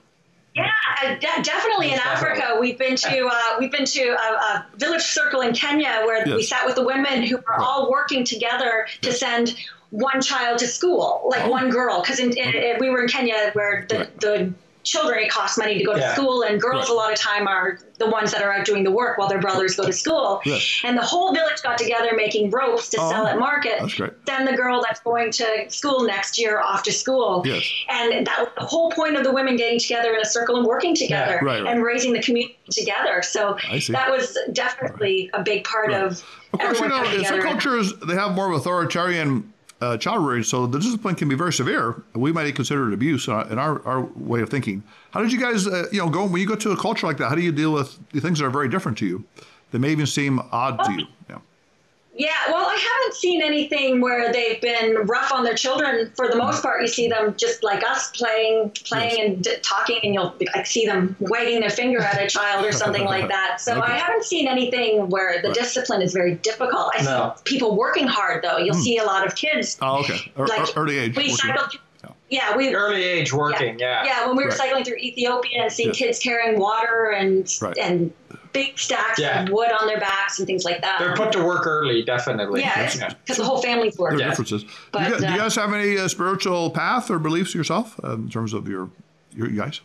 Yeah, 0.55 0.71
uh, 1.03 1.13
de- 1.13 1.43
definitely 1.43 1.93
in 1.93 1.99
Africa. 1.99 2.57
We've 2.59 2.77
been 2.77 2.95
to 2.95 3.27
uh, 3.31 3.39
we've 3.59 3.71
been 3.71 3.85
to 3.85 4.01
a, 4.09 4.33
a 4.33 4.65
village 4.77 5.03
circle 5.03 5.41
in 5.41 5.53
Kenya 5.53 6.01
where 6.05 6.25
we 6.25 6.41
sat 6.41 6.65
with 6.65 6.75
the 6.75 6.83
women 6.83 7.21
who 7.21 7.37
were 7.37 7.59
all 7.59 7.89
working 7.91 8.23
together 8.25 8.87
to 9.01 9.13
send 9.13 9.55
one 9.91 10.21
child 10.21 10.57
to 10.59 10.67
school, 10.67 11.21
like 11.29 11.43
Oh. 11.45 11.49
one 11.49 11.69
girl. 11.69 12.01
Because 12.01 12.19
in, 12.19 12.35
in, 12.35 12.55
in- 12.55 12.77
we 12.79 12.89
were 12.89 13.03
in 13.03 13.07
Kenya 13.07 13.51
where 13.53 13.85
the, 13.87 13.97
Right. 13.99 14.19
the 14.19 14.53
children 14.83 15.19
it 15.19 15.29
costs 15.29 15.57
money 15.57 15.77
to 15.77 15.83
go 15.83 15.93
to 15.93 15.99
Yeah. 15.99 16.13
school, 16.13 16.41
and 16.43 16.59
girls 16.59 16.83
Right. 16.83 16.89
a 16.89 16.93
lot 16.93 17.11
of 17.11 17.19
time 17.19 17.47
are 17.47 17.79
the 17.97 18.09
ones 18.09 18.31
that 18.31 18.41
are 18.41 18.51
out 18.51 18.65
doing 18.65 18.83
the 18.85 18.91
work 18.91 19.17
while 19.17 19.27
their 19.27 19.39
brothers 19.41 19.75
go 19.75 19.83
to 19.85 19.91
school. 19.91 20.41
And 20.85 20.97
the 20.97 21.01
whole 21.03 21.33
village 21.33 21.61
got 21.61 21.77
together 21.77 22.11
making 22.15 22.49
ropes 22.51 22.87
to 22.91 22.97
Oh, 22.99 23.09
sell 23.11 23.27
at 23.27 23.37
market. 23.37 23.75
that's 23.79 23.93
great. 23.93 24.11
Send 24.25 24.47
the 24.47 24.53
girl 24.55 24.81
that's 24.81 25.01
going 25.01 25.31
to 25.33 25.69
school 25.69 26.03
next 26.05 26.39
year 26.39 26.59
off 26.61 26.83
to 26.83 26.93
school. 26.93 27.43
Yes. 27.45 27.63
And 27.89 28.25
that 28.25 28.39
was 28.39 28.49
the 28.57 28.65
whole 28.65 28.89
point 28.91 29.17
of 29.17 29.23
the 29.25 29.31
women 29.31 29.57
getting 29.57 29.79
together 29.79 30.13
in 30.13 30.21
a 30.21 30.25
circle 30.25 30.55
and 30.55 30.65
working 30.65 30.95
together 30.95 31.39
Right, 31.41 31.61
right. 31.61 31.71
and 31.73 31.83
raising 31.83 32.13
the 32.13 32.21
community 32.21 32.57
together. 32.71 33.21
So 33.21 33.57
that 33.89 34.09
was 34.09 34.37
definitely 34.53 35.29
a 35.33 35.43
big 35.43 35.65
part 35.65 35.91
of 35.91 36.23
Of 36.53 36.59
course, 36.59 36.79
you 36.79 36.87
know, 36.87 37.03
in 37.03 37.25
some 37.25 37.39
together. 37.39 37.41
cultures, 37.41 37.93
they 37.99 38.13
have 38.15 38.31
more 38.31 38.49
of 38.49 38.53
authoritarian 38.57 39.53
uh, 39.81 39.97
child 39.97 40.25
rearing, 40.25 40.43
so 40.43 40.67
the 40.67 40.79
discipline 40.79 41.15
can 41.15 41.29
be 41.29 41.35
very 41.35 41.53
severe. 41.53 42.03
We 42.13 42.31
might 42.31 42.53
consider 42.55 42.89
it 42.89 42.93
abuse 42.93 43.27
in 43.27 43.33
our, 43.33 43.51
in 43.51 43.59
our, 43.59 43.85
our 43.85 44.01
way 44.15 44.41
of 44.41 44.49
thinking. 44.49 44.83
How 45.11 45.21
did 45.21 45.31
you 45.31 45.39
guys, 45.39 45.67
uh, 45.67 45.87
you 45.91 45.99
know, 45.99 46.09
go 46.09 46.25
when 46.25 46.41
you 46.41 46.47
go 46.47 46.55
to 46.55 46.71
a 46.71 46.77
culture 46.77 47.07
like 47.07 47.17
that? 47.17 47.29
How 47.29 47.35
do 47.35 47.41
you 47.41 47.51
deal 47.51 47.71
with 47.71 47.97
the 48.11 48.19
things 48.19 48.39
that 48.39 48.45
are 48.45 48.49
very 48.49 48.69
different 48.69 48.97
to 48.99 49.05
you? 49.05 49.25
That 49.71 49.79
may 49.79 49.91
even 49.91 50.07
seem 50.07 50.39
odd 50.51 50.83
to 50.85 50.91
you. 50.93 51.05
Yeah. 52.19 52.29
Yeah, 52.29 52.53
well, 52.53 52.65
I 52.67 52.75
haven't 52.75 53.15
seen 53.15 53.41
anything 53.41 54.01
where 54.01 54.31
they've 54.31 54.61
been 54.61 55.07
rough 55.07 55.31
on 55.31 55.43
their 55.43 55.55
children. 55.55 56.11
For 56.15 56.27
the 56.27 56.35
most 56.35 56.61
part, 56.61 56.81
you 56.81 56.87
see 56.87 57.07
them 57.07 57.35
just 57.37 57.63
like 57.63 57.83
us 57.83 58.11
playing, 58.11 58.71
playing 58.85 59.17
yes. 59.17 59.25
and 59.25 59.43
d- 59.43 59.55
talking, 59.63 59.99
and 60.03 60.13
you'll 60.13 60.35
like 60.53 60.65
see 60.65 60.85
them 60.85 61.15
wagging 61.19 61.59
their 61.59 61.69
finger 61.71 61.99
at 62.01 62.21
a 62.21 62.27
child 62.27 62.65
or 62.65 62.71
something 62.71 63.03
like 63.03 63.27
that. 63.29 63.59
So 63.59 63.73
okay. 63.73 63.93
I 63.93 63.97
haven't 63.97 64.25
seen 64.25 64.47
anything 64.47 65.09
where 65.09 65.41
the 65.41 65.49
right. 65.49 65.57
discipline 65.57 66.01
is 66.01 66.13
very 66.13 66.35
difficult. 66.35 66.91
I 66.95 67.03
no. 67.03 67.33
see 67.37 67.43
people 67.45 67.75
working 67.75 68.07
hard 68.07 68.43
though. 68.43 68.57
You'll 68.57 68.75
mm. 68.75 68.83
see 68.83 68.97
a 68.97 69.05
lot 69.05 69.25
of 69.25 69.35
kids. 69.35 69.77
Oh, 69.81 69.99
okay. 70.01 70.31
Er, 70.37 70.45
like, 70.45 70.69
early 70.77 70.99
age. 70.99 71.17
We 71.17 71.29
cycle, 71.29 71.67
yeah, 72.29 72.55
we 72.55 72.75
early 72.75 73.03
age 73.03 73.33
working. 73.33 73.79
Yeah, 73.79 74.03
yeah. 74.03 74.21
yeah 74.21 74.27
when 74.27 74.37
we 74.37 74.43
were 74.43 74.49
right. 74.49 74.57
cycling 74.57 74.83
through 74.83 74.97
Ethiopia 74.97 75.63
and 75.63 75.71
seeing 75.71 75.89
yes. 75.89 75.97
kids 75.97 76.19
carrying 76.19 76.59
water 76.59 77.11
and 77.11 77.51
right. 77.61 77.77
and 77.77 78.13
big 78.53 78.77
stacks 78.77 79.19
yeah. 79.19 79.43
of 79.43 79.49
wood 79.49 79.69
on 79.79 79.87
their 79.87 79.99
backs 79.99 80.39
and 80.39 80.47
things 80.47 80.65
like 80.65 80.81
that. 80.81 80.99
They're 80.99 81.15
put 81.15 81.31
to 81.33 81.43
work 81.43 81.65
early, 81.67 82.03
definitely. 82.03 82.61
Yeah, 82.61 82.85
because 82.85 82.99
yeah. 82.99 83.35
the 83.35 83.43
whole 83.43 83.61
family's 83.61 83.97
working. 83.97 84.17
There 84.17 84.27
are 84.27 84.31
differences. 84.31 84.65
But, 84.91 85.03
do, 85.03 85.09
you, 85.09 85.15
uh, 85.15 85.19
do, 85.19 85.25
you, 85.31 85.37
guys 85.37 85.55
have 85.55 85.73
any 85.73 85.97
uh, 85.97 86.07
spiritual 86.07 86.69
path 86.71 87.09
or 87.09 87.19
beliefs 87.19 87.53
yourself 87.53 87.99
uh, 88.03 88.13
in 88.13 88.29
terms 88.29 88.53
of 88.53 88.67
your, 88.67 88.89
your 89.35 89.49
you 89.49 89.57
guys? 89.57 89.81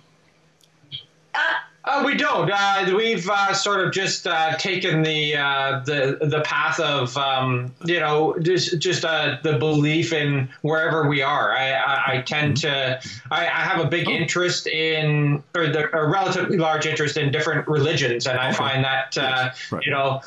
Uh, 2.14 2.24
uh, 2.24 2.44
we 2.44 2.46
don't. 2.46 2.50
Uh, 2.50 2.96
we've 2.96 3.28
uh, 3.28 3.52
sort 3.52 3.80
of 3.80 3.92
just 3.92 4.26
uh, 4.26 4.56
taken 4.56 5.02
the 5.02 5.36
uh, 5.36 5.82
the 5.84 6.18
the 6.20 6.40
path 6.44 6.80
of 6.80 7.16
um, 7.16 7.72
you 7.84 8.00
know 8.00 8.36
just 8.40 8.78
just 8.78 9.04
uh, 9.04 9.36
the 9.42 9.58
belief 9.58 10.12
in 10.12 10.48
wherever 10.62 11.08
we 11.08 11.22
are. 11.22 11.52
I, 11.52 11.72
I, 11.72 12.12
I 12.12 12.22
tend 12.22 12.56
to 12.58 13.00
I, 13.30 13.46
I, 13.46 13.60
have 13.60 13.84
a 13.84 13.88
big 13.88 14.08
oh. 14.08 14.12
interest 14.12 14.66
in 14.66 15.42
or 15.54 15.68
the, 15.68 15.94
a 15.96 16.08
relatively 16.08 16.58
large 16.58 16.86
interest 16.86 17.16
in 17.16 17.32
different 17.32 17.66
religions, 17.68 18.26
and 18.26 18.38
I 18.38 18.52
find 18.52 18.84
that 18.84 19.16
right. 19.70 19.84
you 19.84 19.92
know 19.92 20.20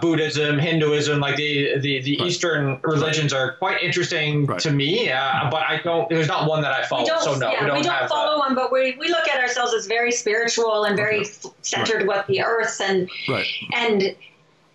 Buddhism, 0.00 0.58
Hinduism, 0.58 1.20
like 1.20 1.36
the 1.36 1.78
the, 1.78 2.00
the 2.02 2.18
right. 2.18 2.28
Eastern 2.28 2.80
religions 2.82 3.32
are 3.32 3.52
quite 3.54 3.82
interesting 3.82 4.46
right. 4.46 4.60
to 4.60 4.70
me. 4.70 5.08
but 5.08 5.62
I 5.68 5.80
don't. 5.82 6.08
There's 6.08 6.28
not 6.28 6.48
one 6.48 6.62
that 6.62 6.72
I 6.72 6.84
follow. 6.84 7.04
So 7.20 7.36
no, 7.36 7.50
yeah, 7.50 7.62
we 7.62 7.66
don't, 7.66 7.76
we 7.78 7.82
don't 7.82 8.08
follow 8.08 8.38
one, 8.38 8.54
but 8.54 8.72
we 8.72 8.96
we 8.98 9.08
look 9.08 9.28
at 9.28 9.40
ourselves 9.40 9.74
as 9.74 9.86
very 9.86 10.12
spiritual 10.12 10.84
and 10.84 10.96
very 10.96 11.23
centered 11.62 12.06
right. 12.06 12.06
with 12.06 12.26
the 12.26 12.42
earth 12.42 12.80
and 12.80 13.08
right. 13.28 13.46
and 13.74 14.16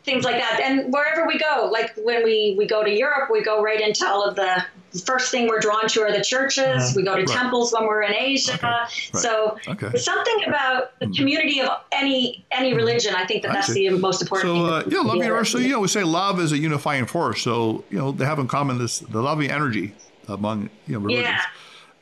things 0.03 0.23
like 0.23 0.38
that. 0.38 0.59
And 0.63 0.91
wherever 0.91 1.27
we 1.27 1.38
go, 1.38 1.69
like 1.71 1.93
when 1.97 2.23
we, 2.23 2.55
we 2.57 2.65
go 2.65 2.83
to 2.83 2.91
Europe, 2.91 3.29
we 3.31 3.43
go 3.43 3.62
right 3.62 3.79
into 3.79 4.07
all 4.07 4.27
of 4.27 4.35
the 4.35 4.63
first 5.05 5.29
thing 5.29 5.47
we're 5.47 5.59
drawn 5.59 5.88
to 5.88 6.01
are 6.01 6.12
the 6.12 6.23
churches. 6.23 6.65
Uh-huh. 6.65 6.93
We 6.95 7.03
go 7.03 7.15
to 7.15 7.21
right. 7.21 7.27
temples 7.27 7.73
when 7.73 7.85
we're 7.85 8.01
in 8.03 8.13
Asia. 8.13 8.53
Okay. 8.55 8.67
Right. 8.67 8.89
So 9.13 9.57
okay. 9.67 9.97
something 9.97 10.43
about 10.47 10.97
the 10.99 11.07
hmm. 11.07 11.13
community 11.13 11.62
of 11.62 11.69
any 11.91 12.45
any 12.51 12.73
religion. 12.73 13.13
I 13.15 13.25
think 13.25 13.43
that 13.43 13.51
I 13.51 13.55
that's 13.55 13.67
see. 13.67 13.88
the 13.88 13.97
most 13.97 14.21
important. 14.21 14.49
So 14.49 14.65
uh, 14.65 14.83
yeah, 14.88 15.01
love 15.01 15.17
universal. 15.17 15.62
You 15.62 15.69
know, 15.69 15.79
we 15.81 15.88
say 15.88 16.03
love 16.03 16.39
is 16.39 16.51
a 16.51 16.57
unifying 16.57 17.05
force. 17.05 17.41
So 17.41 17.83
you 17.89 17.97
know, 17.97 18.12
they 18.12 18.25
have 18.25 18.39
in 18.39 18.47
common 18.47 18.77
this 18.77 18.99
the 18.99 19.21
loving 19.21 19.51
energy 19.51 19.93
among 20.27 20.69
you 20.88 20.93
know 20.93 20.99
religions. 20.99 21.27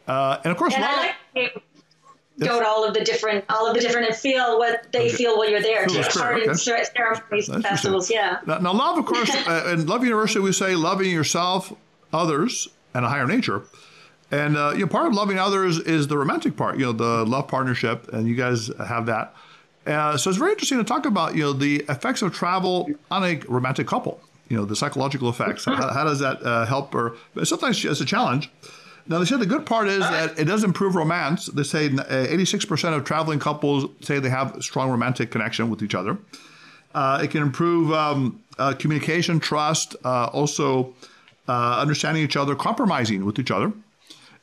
Yeah. 0.08 0.14
Uh, 0.14 0.42
and 0.46 0.52
of 0.52 0.58
course, 0.58 0.74
and 0.74 0.84
love, 0.84 0.92
I 0.94 1.08
like 1.36 1.64
go 2.40 2.60
to 2.60 2.68
all 2.68 2.86
of 2.86 2.94
the 2.94 3.04
different, 3.04 3.46
all 3.50 3.68
of 3.68 3.74
the 3.74 3.80
different, 3.80 4.08
and 4.08 4.16
feel 4.16 4.58
what 4.58 4.92
they 4.92 5.08
okay. 5.08 5.16
feel 5.16 5.38
while 5.38 5.50
you're 5.50 5.62
there. 5.62 5.86
Take 5.88 6.10
part 6.10 6.42
in 6.44 6.56
ceremonies 6.56 7.50
and 7.50 7.64
festivals. 7.64 8.12
Yeah. 8.12 8.40
Now, 8.46 8.60
now 8.60 8.74
love, 8.74 8.98
of 8.98 9.06
course, 9.14 9.34
uh, 9.48 9.74
in 9.74 9.86
Love 9.88 10.04
University, 10.04 10.40
we 10.40 10.52
say 10.52 10.76
loving 10.76 11.12
yourself, 11.12 11.74
others, 12.14 12.68
and 12.94 13.06
a 13.06 13.10
higher 13.10 13.28
nature. 13.28 13.64
And 14.30 14.58
uh, 14.58 14.74
you 14.74 14.82
know, 14.82 14.88
part 14.88 15.08
of 15.08 15.14
loving 15.14 15.40
others 15.40 15.80
is 15.80 16.08
the 16.08 16.18
romantic 16.18 16.58
part. 16.58 16.78
You 16.78 16.88
know, 16.88 16.92
the 16.92 17.26
love 17.26 17.48
partnership, 17.48 18.12
and 18.14 18.28
you 18.28 18.36
guys 18.36 18.70
have 18.86 19.06
that. 19.06 19.34
Uh, 19.86 20.18
so 20.18 20.30
it's 20.30 20.38
very 20.38 20.52
interesting 20.52 20.80
to 20.80 20.84
talk 20.84 21.06
about. 21.06 21.36
You 21.36 21.44
know, 21.44 21.54
the 21.54 21.78
effects 21.90 22.22
of 22.22 22.34
travel 22.34 22.90
on 23.10 23.24
a 23.24 23.40
romantic 23.48 23.88
couple. 23.88 24.20
You 24.50 24.58
know, 24.58 24.66
the 24.66 24.76
psychological 24.76 25.30
effects. 25.30 25.66
How, 25.66 25.92
how 25.92 26.04
does 26.04 26.20
that 26.20 26.42
uh, 26.44 26.66
help? 26.66 26.94
Or 26.94 27.18
sometimes 27.44 27.84
it's 27.84 28.02
a 28.02 28.06
challenge. 28.06 28.50
Now, 29.10 29.20
they 29.20 29.26
said 29.26 29.40
the 29.40 29.46
good 29.46 29.66
part 29.66 29.88
is 29.88 30.00
that 30.00 30.38
it 30.38 30.46
does 30.46 30.64
improve 30.64 30.96
romance. 30.96 31.46
They 31.46 31.64
say 31.64 31.90
86% 31.90 32.84
uh, 32.84 32.98
of 32.98 33.06
traveling 33.06 33.40
couples 33.40 33.86
say 34.02 34.20
they 34.20 34.30
have 34.30 34.62
strong 34.62 34.90
romantic 34.90 35.32
connection 35.32 35.70
with 35.70 35.82
each 35.82 35.96
other. 35.96 36.18
Uh, 36.94 37.22
it 37.24 37.32
can 37.32 37.42
improve 37.42 37.94
um, 37.94 38.42
uh, 38.60 38.74
communication, 38.74 39.40
trust, 39.40 39.96
uh, 40.04 40.26
also 40.26 40.94
uh, 41.48 41.80
understanding 41.80 42.24
each 42.24 42.36
other, 42.36 42.56
compromising 42.56 43.24
with 43.24 43.40
each 43.40 43.52
other. 43.52 43.72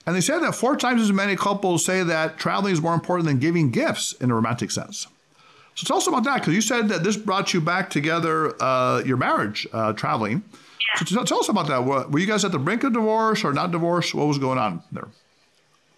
And 0.06 0.16
they 0.16 0.20
said 0.20 0.38
that 0.40 0.54
four 0.54 0.76
times 0.76 1.02
as 1.02 1.12
many 1.12 1.36
couples 1.36 1.84
say 1.84 2.02
that 2.02 2.38
traveling 2.38 2.72
is 2.72 2.80
more 2.80 2.94
important 2.94 3.26
than 3.26 3.38
giving 3.38 3.70
gifts 3.70 4.12
in 4.12 4.30
a 4.30 4.34
romantic 4.34 4.70
sense. 4.70 5.06
So 5.74 5.86
tell 5.86 5.96
us 5.96 6.06
about 6.06 6.24
that, 6.24 6.40
because 6.40 6.54
you 6.54 6.60
said 6.60 6.88
that 6.88 7.02
this 7.02 7.16
brought 7.16 7.52
you 7.52 7.60
back 7.60 7.90
together, 7.90 8.54
uh, 8.62 9.02
your 9.04 9.16
marriage, 9.16 9.66
traveling. 9.96 10.44
So 10.96 11.24
tell 11.24 11.40
us 11.40 11.48
about 11.48 11.66
that. 11.68 11.84
Were 11.84 12.18
you 12.18 12.26
guys 12.26 12.44
at 12.44 12.52
the 12.52 12.58
brink 12.58 12.84
of 12.84 12.92
divorce 12.92 13.44
or 13.44 13.52
not 13.52 13.70
divorce? 13.70 14.14
What 14.14 14.26
was 14.26 14.38
going 14.38 14.58
on 14.58 14.82
there? 14.92 15.08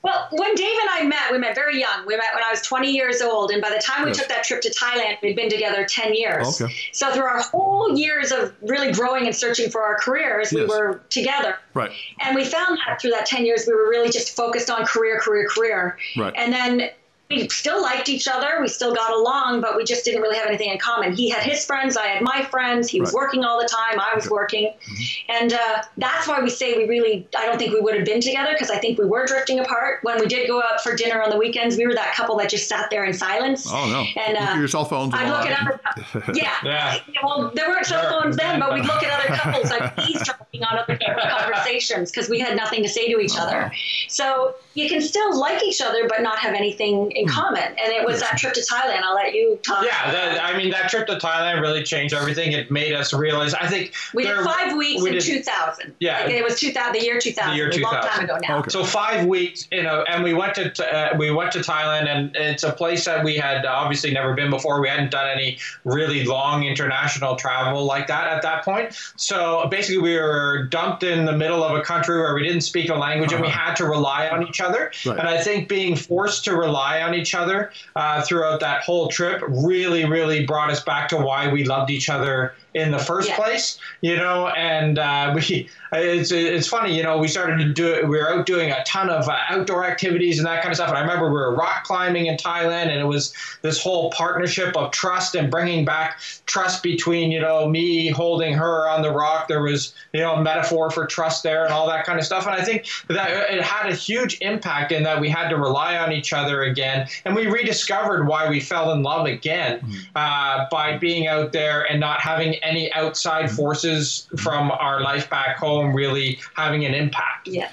Well, 0.07 0.29
when 0.31 0.55
Dave 0.55 0.77
and 0.83 0.89
I 0.89 1.03
met, 1.05 1.33
we 1.33 1.39
met 1.39 1.57
very 1.57 1.81
young. 1.81 2.07
We 2.07 2.17
met 2.17 2.29
when 2.33 2.45
I 2.45 2.51
was 2.51 2.63
20 2.63 2.93
years 2.93 3.21
old. 3.21 3.51
And 3.51 3.61
by 3.61 3.71
the 3.71 3.83
time 3.85 4.05
we 4.05 4.11
yes. 4.11 4.19
took 4.19 4.29
that 4.29 4.45
trip 4.45 4.61
to 4.61 4.71
Thailand, 4.71 5.17
we'd 5.21 5.35
been 5.35 5.51
together 5.51 5.85
10 5.85 6.15
years. 6.15 6.63
Okay. 6.63 6.73
So 6.93 7.11
through 7.11 7.25
our 7.25 7.43
whole 7.43 7.99
years 7.99 8.31
of 8.31 8.55
really 8.63 8.93
growing 8.93 9.27
and 9.27 9.35
searching 9.35 9.69
for 9.69 9.83
our 9.83 9.99
careers, 9.99 10.53
yes. 10.53 10.61
we 10.61 10.67
were 10.67 11.01
together. 11.11 11.59
Right. 11.75 11.91
And 12.21 12.37
we 12.37 12.45
found 12.45 12.79
that 12.87 13.01
through 13.01 13.11
that 13.13 13.27
10 13.27 13.47
years, 13.47 13.65
we 13.67 13.75
were 13.75 13.89
really 13.89 14.11
just 14.11 14.37
focused 14.37 14.71
on 14.71 14.87
career, 14.87 15.19
career, 15.19 15.49
career. 15.49 15.99
Right. 16.17 16.33
And 16.37 16.53
then 16.53 16.91
we 17.29 17.49
still 17.49 17.83
liked 17.83 18.09
each 18.09 18.29
other. 18.29 18.59
We 18.61 18.69
still 18.69 18.95
got 18.95 19.13
along, 19.13 19.61
but 19.61 19.77
we 19.77 19.85
just 19.85 20.05
didn't 20.05 20.23
really 20.23 20.37
have 20.37 20.47
anything 20.47 20.71
in 20.71 20.79
common. 20.79 21.13
He 21.13 21.29
had 21.29 21.43
his 21.43 21.65
friends, 21.65 21.97
I 21.97 22.07
had 22.07 22.23
my 22.23 22.43
friends. 22.43 22.89
He 22.89 23.01
was 23.01 23.13
right. 23.13 23.23
working 23.23 23.45
all 23.45 23.61
the 23.61 23.69
time, 23.69 23.99
I 23.99 24.15
was 24.15 24.31
working. 24.31 24.67
Mm-hmm. 24.67 25.33
And 25.33 25.53
uh, 25.53 25.83
that's 25.97 26.29
why 26.29 26.41
we 26.41 26.51
say 26.51 26.77
we 26.77 26.89
really, 26.89 27.27
I 27.37 27.47
don't 27.47 27.59
think 27.59 27.73
we 27.73 27.81
would 27.81 27.97
have 27.97 28.05
been 28.05 28.21
together 28.21 28.53
because 28.53 28.71
I 28.71 28.79
think 28.79 28.99
we 28.99 29.07
were 29.07 29.27
drifting 29.27 29.59
apart. 29.59 30.01
When 30.03 30.21
we 30.21 30.27
did 30.27 30.47
go 30.47 30.63
out 30.63 30.81
for 30.83 30.95
dinner 30.95 31.21
on 31.21 31.31
the 31.31 31.37
weekends, 31.37 31.77
we 31.77 31.87
were 31.87 31.95
that 31.95 32.15
couple 32.15 32.37
that 32.39 32.49
just 32.49 32.69
sat 32.69 32.91
there 32.91 33.05
in 33.05 33.13
silence. 33.13 33.67
Oh, 33.69 33.89
no. 33.89 34.23
And 34.23 34.37
uh, 34.37 34.55
your 34.57 34.69
cell 34.69 34.85
phones. 34.85 35.13
I'd 35.13 35.29
look 35.29 35.47
at 35.47 35.61
other, 35.61 36.33
yeah. 36.35 36.53
yeah. 36.63 36.99
Well, 37.25 37.51
there 37.55 37.69
weren't 37.69 37.87
cell 37.87 38.09
phones 38.09 38.37
then, 38.37 38.61
but 38.61 38.73
we'd 38.73 38.85
look 38.85 39.03
at 39.03 39.21
other 39.21 39.37
couples 39.41 39.71
like 39.71 40.09
eavesdropping 40.09 40.63
on 40.63 40.79
other 40.79 40.97
conversations 40.97 42.13
because 42.13 42.29
we 42.29 42.39
had 42.39 42.57
nothing 42.57 42.85
to 42.85 42.89
say 42.89 43.13
to 43.13 43.19
each 43.19 43.35
oh, 43.37 43.43
other. 43.43 43.73
So 44.09 44.55
you 44.75 44.89
can 44.89 45.01
still 45.01 45.39
like 45.39 45.63
each 45.65 45.81
other, 45.81 46.07
but 46.09 46.23
not 46.23 46.39
have 46.39 46.55
anything 46.55 47.16
in 47.17 47.27
hmm. 47.27 47.35
common. 47.35 47.63
And 47.63 47.93
it 47.93 48.05
was 48.05 48.21
that 48.21 48.37
trip 48.39 48.53
to 48.55 48.61
Thailand. 48.61 49.03
I'll 49.03 49.15
let 49.15 49.35
you 49.35 49.59
talk. 49.63 49.85
Yeah, 49.85 50.13
that, 50.13 50.45
I 50.45 50.57
mean, 50.57 50.71
that 50.71 50.91
trip 50.91 51.07
to 51.09 51.17
Thailand 51.17 51.61
really 51.61 51.83
changed 51.83 52.15
everything. 52.15 52.53
It 52.53 52.71
made 52.71 52.93
us 52.93 53.13
realize. 53.13 53.55
I 53.55 53.67
think 53.67 53.95
we 54.15 54.25
there, 54.25 54.37
did 54.37 54.47
five 54.47 54.77
weeks 54.77 55.03
we 55.03 55.11
in 55.11 55.15
did, 55.15 55.23
2000. 55.23 55.95
Yeah, 56.01 56.21
like 56.21 56.31
it 56.31 56.45
was 56.45 56.61
2000, 56.61 56.93
the 56.93 57.05
year 57.05 57.19
2000. 57.19 57.51
The 57.51 57.57
year 57.57 57.71
2000. 57.71 57.83
A 57.83 58.01
long 58.01 58.09
time 58.09 58.25
ago 58.25 58.39
now. 58.47 58.59
Okay. 58.59 58.71
So 58.71 58.85
five 58.85 59.27
weeks, 59.27 59.67
you 59.73 59.83
know, 59.83 60.05
and 60.09 60.23
we 60.23 60.35
went 60.35 60.55
to 60.57 60.95
uh, 60.95 61.17
we 61.17 61.31
went 61.31 61.53
to 61.53 61.61
Thailand, 61.61 62.07
and 62.07 62.37
it's 62.37 62.63
a 62.63 62.73
place 62.73 63.05
that 63.07 63.25
we 63.25 63.37
had 63.37 63.65
obviously 63.65 64.13
never 64.13 64.35
been 64.35 64.51
before. 64.51 64.81
We 64.81 64.89
hadn't 64.89 65.11
done 65.11 65.29
any 65.29 65.59
really 65.85 66.25
long 66.25 66.65
international 66.65 67.37
travel 67.37 67.85
like 67.85 68.07
that 68.09 68.29
at 68.29 68.43
that 68.43 68.65
point. 68.65 68.95
So 69.17 69.67
basically, 69.71 70.03
we 70.03 70.17
were 70.17 70.65
dumped 70.65 71.03
in 71.03 71.25
the 71.25 71.37
middle 71.37 71.65
of 71.65 71.77
a 71.77 71.83
country 71.83 72.19
where 72.19 72.35
we 72.35 72.43
didn't 72.43 72.63
speak 72.63 72.91
a 72.91 72.95
language, 72.95 73.33
uh-huh. 73.33 73.37
and 73.37 73.43
we 73.43 73.49
uh-huh. 73.49 73.69
had 73.69 73.77
to 73.77 73.85
rely 73.87 74.29
on 74.29 74.47
each 74.47 74.61
other. 74.61 74.93
Right. 75.05 75.19
And 75.19 75.29
I 75.29 75.43
think 75.43 75.69
being 75.69 75.97
forced 75.97 76.45
to 76.45 76.57
rely 76.57 77.03
on 77.07 77.15
each 77.15 77.35
other 77.35 77.71
uh, 77.95 78.23
throughout 78.23 78.61
that 78.61 78.83
whole 78.83 79.09
trip 79.09 79.43
really, 79.49 80.05
really 80.05 80.45
brought 80.45 80.71
us 80.71 80.83
back 80.83 81.09
to 81.09 81.17
why 81.17 81.51
we 81.51 81.65
loved 81.65 81.91
each 81.91 82.09
other 82.09 82.55
in 82.77 82.91
the 82.91 82.99
first 82.99 83.31
yeah. 83.31 83.37
place, 83.37 83.79
you 84.03 84.15
know, 84.15 84.49
and 84.49 84.99
uh, 84.99 85.33
we 85.35 85.69
it's 85.93 86.31
it's 86.31 86.69
funny, 86.69 86.95
you 86.95 87.03
know, 87.03 87.17
we 87.17 87.27
started 87.27 87.57
to 87.59 87.73
do 87.73 87.89
it. 87.95 88.07
We 88.07 88.19
were 88.19 88.31
out 88.31 88.45
doing 88.45 88.71
a 88.71 88.85
ton 88.85 89.09
of 89.09 89.29
uh, 89.29 89.37
outdoor 89.49 89.87
activities 89.87 90.39
and 90.39 90.47
that 90.47 90.61
kind 90.63 90.71
of 90.71 90.77
stuff. 90.77 90.91
And 90.91 90.99
I 90.99 91.01
remember 91.01 91.27
we 91.27 91.35
were 91.35 91.55
rock 91.55 91.85
climbing 91.85 92.27
in 92.27 92.37
Thailand, 92.37 92.89
and 92.89 93.01
it 93.01 93.07
was 93.07 93.33
this 93.63 93.83
whole 93.83 94.11
partnership 94.11 94.77
of 94.77 94.91
trust 94.91 95.35
and 95.35 95.51
bringing 95.51 95.87
back 95.87 96.21
trust 96.45 96.83
between, 96.83 97.33
you 97.33 97.41
know, 97.41 97.67
me 97.67 98.11
holding 98.11 98.53
her 98.53 98.87
on 98.89 99.01
the 99.01 99.11
rock. 99.11 99.49
There 99.49 99.63
was, 99.63 99.95
you 100.13 100.21
know, 100.21 100.35
a 100.35 100.43
metaphor 100.43 100.91
for 100.91 101.07
trust 101.07 101.43
there 101.43 101.65
and 101.65 101.73
all 101.73 101.87
that 101.89 102.05
kind 102.05 102.19
of 102.19 102.27
stuff. 102.27 102.47
And 102.47 102.55
I 102.55 102.63
think 102.63 102.87
that 103.09 103.51
it 103.51 103.63
had 103.63 103.91
a 103.91 103.95
huge 103.95 104.39
impact 104.43 104.93
in 104.93 105.03
that 105.05 105.19
we 105.19 105.31
had 105.31 105.49
to 105.49 105.57
rely 105.57 105.97
on 105.97 106.13
each 106.13 106.35
other 106.35 106.65
again, 106.65 107.09
and 107.25 107.35
we 107.35 107.47
rediscovered 107.47 108.29
why 108.29 108.51
we 108.51 108.61
fell 108.61 108.93
in 108.93 109.03
love 109.03 109.25
again 109.25 109.79
mm-hmm. 109.79 109.95
uh, 110.15 110.67
by 110.71 110.99
being 110.99 111.27
out 111.27 111.53
there 111.53 111.91
and 111.91 112.01
not 112.01 112.21
having 112.21 112.55
any 112.67 112.93
outside 112.93 113.51
forces 113.51 114.29
from 114.39 114.71
our 114.71 115.01
life 115.01 115.31
back 115.31 115.57
home 115.57 115.95
really 115.95 116.39
having 116.55 116.85
an 116.85 116.95
impact. 116.95 117.49
Yeah. 117.49 117.71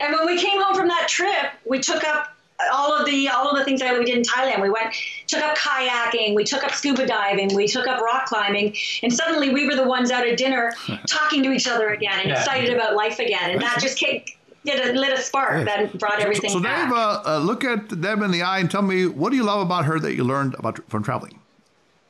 And 0.00 0.14
when 0.14 0.26
we 0.26 0.38
came 0.38 0.60
home 0.60 0.74
from 0.74 0.88
that 0.88 1.08
trip, 1.08 1.52
we 1.64 1.80
took 1.80 2.04
up 2.04 2.32
all 2.72 2.92
of 2.92 3.06
the 3.06 3.28
all 3.28 3.50
of 3.50 3.58
the 3.58 3.64
things 3.64 3.80
that 3.80 3.98
we 3.98 4.04
did 4.04 4.16
in 4.16 4.22
Thailand. 4.22 4.62
We 4.62 4.70
went 4.70 4.94
took 5.26 5.42
up 5.42 5.56
kayaking, 5.56 6.34
we 6.34 6.44
took 6.44 6.64
up 6.64 6.72
scuba 6.72 7.06
diving, 7.06 7.54
we 7.54 7.66
took 7.66 7.86
up 7.86 8.00
rock 8.00 8.26
climbing, 8.26 8.76
and 9.02 9.12
suddenly 9.12 9.52
we 9.52 9.66
were 9.66 9.74
the 9.74 9.86
ones 9.86 10.10
out 10.10 10.26
at 10.26 10.36
dinner 10.36 10.72
talking 11.08 11.42
to 11.42 11.52
each 11.52 11.66
other 11.66 11.90
again 11.90 12.20
and 12.20 12.28
yeah. 12.28 12.38
excited 12.38 12.72
about 12.72 12.94
life 12.94 13.18
again. 13.18 13.50
And 13.50 13.60
that 13.60 13.78
just 13.80 13.98
came, 13.98 14.22
did 14.64 14.80
a, 14.80 14.98
lit 14.98 15.12
a 15.12 15.20
spark 15.20 15.64
that 15.64 15.98
brought 15.98 16.20
everything. 16.20 16.50
So, 16.50 16.58
so 16.58 16.62
back. 16.62 16.88
Dave, 16.88 16.96
uh, 16.96 17.22
uh, 17.24 17.38
look 17.38 17.64
at 17.64 18.00
Deb 18.00 18.22
in 18.22 18.30
the 18.30 18.42
eye 18.42 18.58
and 18.58 18.70
tell 18.70 18.82
me 18.82 19.06
what 19.06 19.30
do 19.30 19.36
you 19.36 19.44
love 19.44 19.60
about 19.60 19.84
her 19.86 19.98
that 19.98 20.14
you 20.14 20.24
learned 20.24 20.54
about 20.54 20.78
from 20.88 21.02
traveling? 21.02 21.38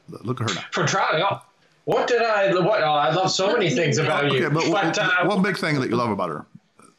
Look 0.09 0.41
at 0.41 0.51
her 0.51 0.55
now. 0.55 0.65
From 0.73 0.87
traveling, 0.87 1.23
oh, 1.23 1.41
What 1.85 2.07
did 2.07 2.23
I? 2.23 2.53
What? 2.55 2.83
Oh, 2.83 2.93
I 2.93 3.13
love 3.13 3.31
so 3.31 3.53
many 3.53 3.71
things 3.71 3.99
about 3.99 4.31
you. 4.31 4.45
Okay, 4.45 4.55
but, 4.55 4.71
but 4.71 4.99
uh, 4.99 5.25
one 5.25 5.43
big 5.43 5.59
thing 5.59 5.81
that 5.81 5.91
you 5.91 5.97
love 5.97 6.11
about 6.11 6.31
her 6.31 6.47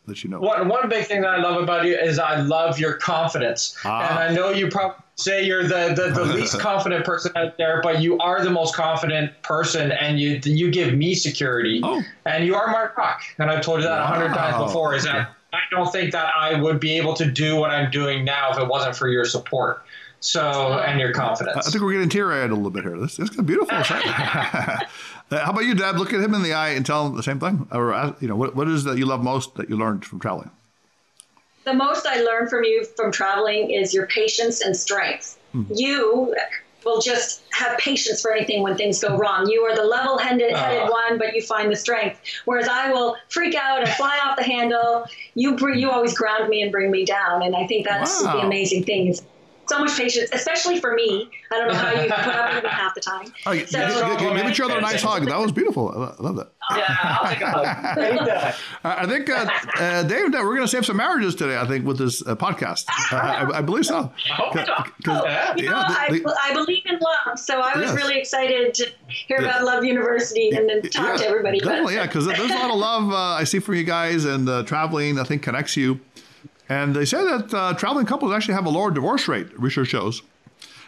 that 0.07 0.23
you 0.23 0.29
know. 0.29 0.39
One 0.39 0.67
one 0.67 0.89
big 0.89 1.05
thing 1.05 1.21
that 1.21 1.29
I 1.29 1.41
love 1.41 1.61
about 1.61 1.85
you 1.85 1.95
is 1.95 2.19
I 2.19 2.41
love 2.41 2.79
your 2.79 2.93
confidence, 2.93 3.77
ah. 3.85 4.09
and 4.09 4.19
I 4.19 4.33
know 4.33 4.49
you 4.49 4.67
probably 4.69 4.97
say 5.15 5.43
you're 5.45 5.63
the, 5.63 5.93
the, 5.95 6.09
the 6.09 6.25
least 6.35 6.59
confident 6.59 7.05
person 7.05 7.31
out 7.35 7.57
there, 7.57 7.81
but 7.81 8.01
you 8.01 8.17
are 8.19 8.43
the 8.43 8.49
most 8.49 8.75
confident 8.75 9.41
person, 9.41 9.91
and 9.91 10.19
you 10.19 10.39
you 10.43 10.71
give 10.71 10.93
me 10.93 11.15
security, 11.15 11.81
oh. 11.83 12.01
and 12.25 12.45
you 12.45 12.55
are 12.55 12.67
my 12.67 12.89
rock. 12.97 13.21
And 13.39 13.49
I've 13.49 13.61
told 13.61 13.79
you 13.79 13.87
that 13.87 13.97
a 13.97 14.01
wow. 14.01 14.07
hundred 14.07 14.33
times 14.33 14.57
before. 14.57 14.95
Is 14.95 15.03
that 15.03 15.31
I 15.53 15.59
don't 15.71 15.91
think 15.91 16.11
that 16.11 16.33
I 16.35 16.59
would 16.59 16.79
be 16.79 16.97
able 16.97 17.13
to 17.15 17.29
do 17.29 17.55
what 17.55 17.69
I'm 17.69 17.91
doing 17.91 18.25
now 18.25 18.51
if 18.51 18.57
it 18.57 18.67
wasn't 18.67 18.95
for 18.95 19.07
your 19.07 19.25
support. 19.25 19.83
So 20.23 20.79
and 20.79 21.01
your 21.01 21.11
confidence. 21.11 21.67
I 21.67 21.69
think 21.69 21.83
we're 21.83 21.91
getting 21.91 22.07
teary-eyed 22.07 22.49
a 22.49 22.55
little 22.55 22.71
bit 22.71 22.83
here. 22.83 22.97
This, 22.97 23.17
this 23.17 23.29
is 23.29 23.41
beautiful. 23.41 23.77
How 23.83 24.87
about 25.29 25.65
you, 25.65 25.75
Dad? 25.75 25.97
Look 25.97 26.13
at 26.13 26.21
him 26.21 26.33
in 26.33 26.43
the 26.43 26.53
eye 26.53 26.69
and 26.69 26.85
tell 26.85 27.07
him 27.07 27.17
the 27.17 27.23
same 27.23 27.41
thing. 27.41 27.67
Or 27.71 27.93
uh, 27.93 28.15
you 28.21 28.29
know, 28.29 28.35
what, 28.37 28.55
what 28.55 28.69
is 28.69 28.85
that 28.85 28.97
you 28.97 29.05
love 29.05 29.21
most 29.21 29.55
that 29.55 29.69
you 29.69 29.75
learned 29.75 30.05
from 30.05 30.21
traveling? 30.21 30.49
The 31.65 31.73
most 31.73 32.05
I 32.05 32.21
learned 32.21 32.49
from 32.49 32.63
you 32.63 32.85
from 32.95 33.11
traveling 33.11 33.71
is 33.71 33.93
your 33.93 34.07
patience 34.07 34.61
and 34.61 34.75
strength. 34.75 35.37
Hmm. 35.51 35.63
You 35.69 36.33
will 36.85 37.01
just 37.01 37.43
have 37.51 37.77
patience 37.77 38.21
for 38.21 38.33
anything 38.33 38.63
when 38.63 38.77
things 38.77 39.01
go 39.01 39.17
wrong. 39.17 39.49
You 39.49 39.61
are 39.63 39.75
the 39.75 39.83
level-headed 39.83 40.53
uh. 40.53 40.89
one, 40.89 41.17
but 41.17 41.35
you 41.35 41.41
find 41.41 41.69
the 41.69 41.75
strength. 41.75 42.21
Whereas 42.45 42.69
I 42.69 42.91
will 42.91 43.17
freak 43.27 43.55
out 43.55 43.81
and 43.81 43.89
fly 43.89 44.17
off 44.23 44.37
the 44.37 44.43
handle. 44.43 45.05
You 45.35 45.57
you 45.73 45.91
always 45.91 46.17
ground 46.17 46.47
me 46.47 46.61
and 46.61 46.71
bring 46.71 46.91
me 46.91 47.03
down, 47.03 47.43
and 47.43 47.57
I 47.57 47.67
think 47.67 47.85
that's 47.85 48.23
wow. 48.23 48.37
the 48.37 48.39
amazing 48.45 48.83
thing 48.85 49.13
so 49.67 49.79
much 49.79 49.97
patience, 49.97 50.29
especially 50.33 50.79
for 50.79 50.93
me. 50.93 51.29
I 51.51 51.57
don't 51.57 51.67
know 51.67 51.75
how 51.75 51.91
you 51.91 52.09
put 52.09 52.35
up 52.35 52.55
with 52.55 52.63
it 52.63 52.69
half 52.69 52.95
the 52.95 53.01
time. 53.01 53.33
Oh, 53.45 53.57
so, 53.65 53.79
give, 53.79 54.19
give, 54.19 54.35
give, 54.35 54.45
each 54.47 54.61
other 54.61 54.77
a 54.77 54.81
nice 54.81 55.01
hug. 55.01 55.25
That 55.25 55.39
was 55.39 55.51
beautiful. 55.51 55.89
I 55.89 56.21
love 56.21 56.35
that. 56.35 56.51
Yeah, 56.75 56.97
I'll 57.03 57.33
take 57.33 57.41
a 57.41 57.49
hug. 57.49 58.55
I 58.83 59.05
think, 59.05 59.29
uh, 59.29 59.49
uh, 59.79 60.03
Dave, 60.03 60.31
we're 60.31 60.55
going 60.55 60.61
to 60.61 60.67
save 60.67 60.85
some 60.85 60.97
marriages 60.97 61.35
today, 61.35 61.57
I 61.57 61.67
think, 61.67 61.85
with 61.85 61.97
this 61.97 62.25
uh, 62.25 62.35
podcast. 62.35 62.85
I, 63.11 63.49
I, 63.57 63.61
believe 63.61 63.85
so. 63.85 64.11
yeah. 64.27 65.53
You 65.55 65.69
know, 65.69 65.83
I, 65.85 66.21
I, 66.43 66.53
believe 66.53 66.83
in 66.85 66.99
love, 66.99 67.39
so 67.39 67.59
I 67.59 67.77
was 67.77 67.89
yes. 67.89 67.95
really 67.95 68.17
excited 68.19 68.73
to 68.75 68.89
hear 69.07 69.41
yeah. 69.41 69.49
about 69.49 69.63
Love 69.63 69.83
University 69.83 70.51
and 70.51 70.69
then 70.69 70.81
talk 70.83 71.17
yeah, 71.17 71.17
to 71.17 71.27
everybody 71.27 71.59
definitely, 71.59 71.95
yeah, 71.95 72.05
because 72.05 72.25
there's 72.25 72.39
a 72.39 72.47
lot 72.47 72.71
of 72.71 72.77
love 72.77 73.11
uh, 73.11 73.15
I 73.15 73.43
see 73.43 73.59
from 73.59 73.75
you 73.75 73.83
guys, 73.83 74.25
and 74.25 74.47
uh, 74.47 74.63
traveling, 74.63 75.19
I 75.19 75.23
think, 75.23 75.43
connects 75.43 75.77
you. 75.77 75.99
And 76.69 76.95
they 76.95 77.05
say 77.05 77.23
that 77.23 77.53
uh, 77.53 77.73
traveling 77.73 78.05
couples 78.05 78.31
actually 78.31 78.53
have 78.53 78.65
a 78.65 78.69
lower 78.69 78.91
divorce 78.91 79.27
rate, 79.27 79.47
research 79.59 79.89
shows. 79.89 80.21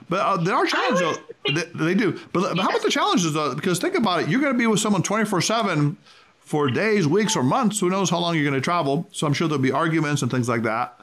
But 0.08 0.20
uh, 0.20 0.38
there 0.38 0.56
are 0.56 0.66
challenges. 0.66 1.18
They, 1.46 1.64
they, 1.74 1.94
do. 1.94 2.20
But, 2.32 2.58
how 2.58 2.70
about 2.70 2.82
the 2.82 2.90
challenges, 2.90 3.34
though? 3.34 3.56
Because 3.56 3.80
think 3.80 3.96
about 3.96 4.22
it. 4.22 4.30
You're 4.30 4.42
going 4.42 4.54
to 4.54 4.58
be 4.58 4.68
with 4.68 4.80
someone 4.80 5.04
24 5.04 5.42
7 5.42 5.98
for 6.40 6.70
days, 6.70 7.08
weeks, 7.08 7.36
or 7.36 7.44
months. 7.44 7.80
Who 7.80 7.90
knows 7.90 8.10
how 8.10 8.20
long 8.20 8.36
you're 8.36 8.44
going 8.44 8.54
to 8.54 8.62
travel? 8.62 9.08
So 9.12 9.26
I'm 9.26 9.34
sure 9.34 9.48
there'll 9.48 9.62
be 9.62 9.72
arguments 9.72 10.22
and 10.22 10.30
things 10.30 10.48
like 10.48 10.64
that. 10.64 11.00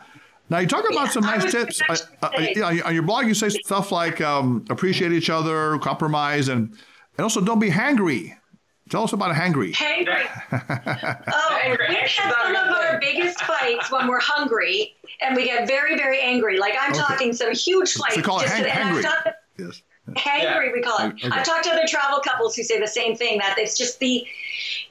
Now, 0.50 0.58
you 0.58 0.66
talk 0.66 0.84
about 0.88 1.06
yeah, 1.06 1.10
some 1.10 1.22
nice 1.24 1.50
tips. 1.50 1.80
Uh, 1.88 1.96
uh, 2.22 2.82
on 2.84 2.94
your 2.94 3.02
blog, 3.02 3.26
you 3.26 3.34
say 3.34 3.48
stuff 3.48 3.90
like 3.90 4.20
um, 4.20 4.64
appreciate 4.70 5.12
each 5.12 5.30
other, 5.30 5.78
compromise, 5.78 6.48
and, 6.48 6.70
and 7.16 7.22
also 7.22 7.40
don't 7.40 7.58
be 7.58 7.70
hangry. 7.70 8.36
Tell 8.92 9.04
us 9.04 9.14
about 9.14 9.30
a 9.30 9.34
hangry. 9.34 9.72
Hangry. 9.72 10.22
oh, 10.52 11.58
hangry. 11.62 11.88
we 11.88 11.94
have 11.94 12.10
some 12.10 12.54
of 12.54 12.74
our 12.74 13.00
biggest 13.00 13.40
fights 13.40 13.90
when 13.90 14.06
we're 14.06 14.20
hungry, 14.20 14.94
and 15.22 15.34
we 15.34 15.46
get 15.46 15.66
very, 15.66 15.96
very 15.96 16.20
angry. 16.20 16.58
Like 16.58 16.74
I'm 16.78 16.92
okay. 16.92 17.00
talking 17.00 17.32
some 17.32 17.54
huge 17.54 17.94
fights. 17.94 18.16
So 18.16 18.20
call 18.20 18.40
it 18.40 18.48
hang- 18.48 18.64
hangry. 18.64 19.32
Yes. 19.58 19.80
Hangry, 20.14 20.66
yeah. 20.66 20.72
we 20.72 20.82
call 20.82 20.98
it. 20.98 21.14
Okay. 21.14 21.28
I've 21.30 21.44
talked 21.44 21.64
to 21.64 21.70
other 21.70 21.86
travel 21.86 22.20
couples 22.20 22.56
who 22.56 22.62
say 22.62 22.80
the 22.80 22.86
same 22.86 23.16
thing 23.16 23.38
that 23.38 23.56
it's 23.58 23.76
just 23.76 23.98
the 23.98 24.26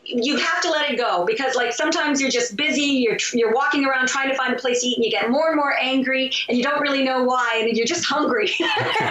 you 0.03 0.35
have 0.35 0.61
to 0.61 0.69
let 0.69 0.89
it 0.89 0.97
go 0.97 1.25
because 1.25 1.55
like 1.55 1.71
sometimes 1.73 2.19
you're 2.19 2.31
just 2.31 2.55
busy 2.55 2.81
you're 2.81 3.17
you're 3.33 3.53
walking 3.53 3.85
around 3.85 4.07
trying 4.07 4.29
to 4.29 4.35
find 4.35 4.53
a 4.53 4.57
place 4.57 4.81
to 4.81 4.87
eat 4.87 4.97
and 4.97 5.05
you 5.05 5.11
get 5.11 5.29
more 5.29 5.47
and 5.47 5.55
more 5.55 5.75
angry 5.79 6.31
and 6.49 6.57
you 6.57 6.63
don't 6.63 6.81
really 6.81 7.03
know 7.03 7.23
why 7.23 7.63
and 7.63 7.77
you're 7.77 7.85
just 7.85 8.03
hungry 8.05 8.49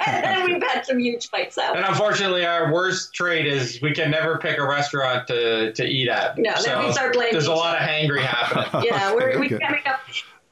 and 0.09 0.45
we've 0.45 0.63
had 0.63 0.85
some 0.85 0.99
huge 0.99 1.29
fights 1.31 1.57
out 1.59 1.77
and 1.77 1.85
unfortunately 1.87 2.45
our 2.45 2.73
worst 2.73 3.15
trait 3.15 3.47
is 3.47 3.81
we 3.81 3.93
can 3.93 4.11
never 4.11 4.39
pick 4.39 4.59
a 4.59 4.67
restaurant 4.67 5.27
to, 5.29 5.73
to 5.73 5.85
eat 5.85 6.09
at 6.09 6.37
no 6.37 6.55
so 6.57 6.71
then 6.71 6.85
we 6.85 6.93
start 6.93 7.13
blaming 7.13 7.33
there's 7.33 7.47
a 7.47 7.55
lot 7.55 7.81
of 7.81 7.83
hangry 7.83 8.23
happening 8.23 8.85
yeah 8.85 9.15
we're, 9.15 9.39
we 9.39 9.49
can't 9.49 9.71
make 9.71 9.87
up 9.87 10.01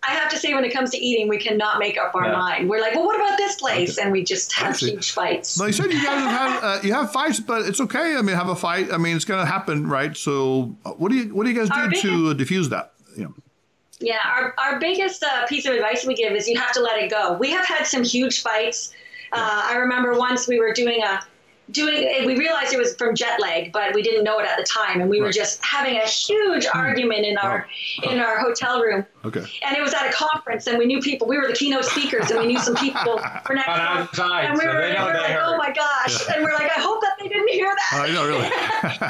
I 0.06 0.12
have 0.12 0.30
to 0.30 0.36
say, 0.36 0.54
when 0.54 0.64
it 0.64 0.72
comes 0.72 0.90
to 0.90 0.98
eating, 0.98 1.28
we 1.28 1.38
cannot 1.38 1.78
make 1.78 1.98
up 1.98 2.14
our 2.14 2.26
yeah. 2.26 2.32
mind. 2.32 2.68
We're 2.68 2.80
like, 2.80 2.94
well, 2.94 3.04
what 3.04 3.16
about 3.16 3.36
this 3.36 3.56
place? 3.56 3.98
Okay. 3.98 4.04
And 4.04 4.12
we 4.12 4.22
just 4.22 4.52
have 4.52 4.76
huge 4.76 5.10
fights. 5.10 5.58
Well, 5.58 5.68
you 5.68 5.72
said 5.72 5.86
you 5.92 6.02
guys 6.02 6.20
have 6.20 6.64
uh, 6.64 6.80
you 6.84 6.92
have 6.92 7.12
fights, 7.12 7.40
but 7.40 7.66
it's 7.66 7.80
okay. 7.80 8.16
I 8.16 8.22
mean, 8.22 8.36
have 8.36 8.48
a 8.48 8.56
fight. 8.56 8.92
I 8.92 8.96
mean, 8.96 9.16
it's 9.16 9.24
going 9.24 9.44
to 9.44 9.50
happen, 9.50 9.88
right? 9.88 10.16
So, 10.16 10.76
uh, 10.84 10.90
what 10.92 11.10
do 11.10 11.16
you 11.16 11.34
what 11.34 11.44
do 11.44 11.50
you 11.50 11.58
guys 11.58 11.68
do 11.68 11.88
biggest, 11.88 12.02
to 12.02 12.34
diffuse 12.34 12.68
that? 12.68 12.92
You 13.16 13.24
know. 13.24 13.34
Yeah, 14.00 14.18
our, 14.24 14.54
our 14.58 14.78
biggest 14.78 15.24
uh, 15.24 15.46
piece 15.46 15.66
of 15.66 15.74
advice 15.74 16.06
we 16.06 16.14
give 16.14 16.32
is 16.32 16.46
you 16.46 16.56
have 16.58 16.72
to 16.72 16.80
let 16.80 17.02
it 17.02 17.10
go. 17.10 17.32
We 17.32 17.50
have 17.50 17.66
had 17.66 17.84
some 17.84 18.04
huge 18.04 18.42
fights. 18.42 18.94
Uh, 19.32 19.62
I 19.64 19.76
remember 19.76 20.16
once 20.16 20.46
we 20.46 20.60
were 20.60 20.72
doing 20.72 21.02
a 21.02 21.20
doing 21.70 22.24
we 22.24 22.36
realized 22.36 22.72
it 22.72 22.78
was 22.78 22.94
from 22.96 23.14
jet 23.14 23.40
lag 23.40 23.72
but 23.72 23.94
we 23.94 24.02
didn't 24.02 24.24
know 24.24 24.38
it 24.38 24.46
at 24.46 24.56
the 24.56 24.64
time. 24.64 25.00
And 25.00 25.10
we 25.10 25.20
right. 25.20 25.26
were 25.26 25.32
just 25.32 25.62
having 25.64 25.96
a 25.96 26.06
huge 26.06 26.66
mm. 26.66 26.74
argument 26.74 27.26
in 27.26 27.36
our 27.38 27.66
oh. 28.04 28.10
in 28.10 28.20
our 28.20 28.38
hotel 28.38 28.80
room. 28.80 29.04
Okay. 29.24 29.44
And 29.62 29.76
it 29.76 29.82
was 29.82 29.92
at 29.94 30.08
a 30.08 30.12
conference 30.12 30.66
and 30.66 30.78
we 30.78 30.86
knew 30.86 31.00
people 31.00 31.26
we 31.26 31.36
were 31.36 31.46
the 31.46 31.54
keynote 31.54 31.84
speakers 31.84 32.30
and 32.30 32.40
we 32.40 32.46
knew 32.46 32.58
some 32.58 32.74
people 32.76 33.20
for 33.44 33.54
next 33.54 33.68
outside, 33.68 34.44
and 34.46 34.58
we 34.58 34.66
were, 34.66 34.72
so 34.72 34.78
we 34.78 35.12
were 35.12 35.18
like 35.18 35.38
oh 35.40 35.56
my 35.56 35.72
gosh. 35.72 36.26
Yeah. 36.26 36.34
and 36.36 36.44
we're 36.44 36.52
like 36.52 36.70
i 36.70 36.80
hope 36.80 37.00
that 37.00 37.16
they 37.20 37.28
didn't 37.28 37.48
hear 37.48 37.74
that. 37.74 38.00
I 38.00 38.12
know 38.12 38.26
really. 38.26 38.48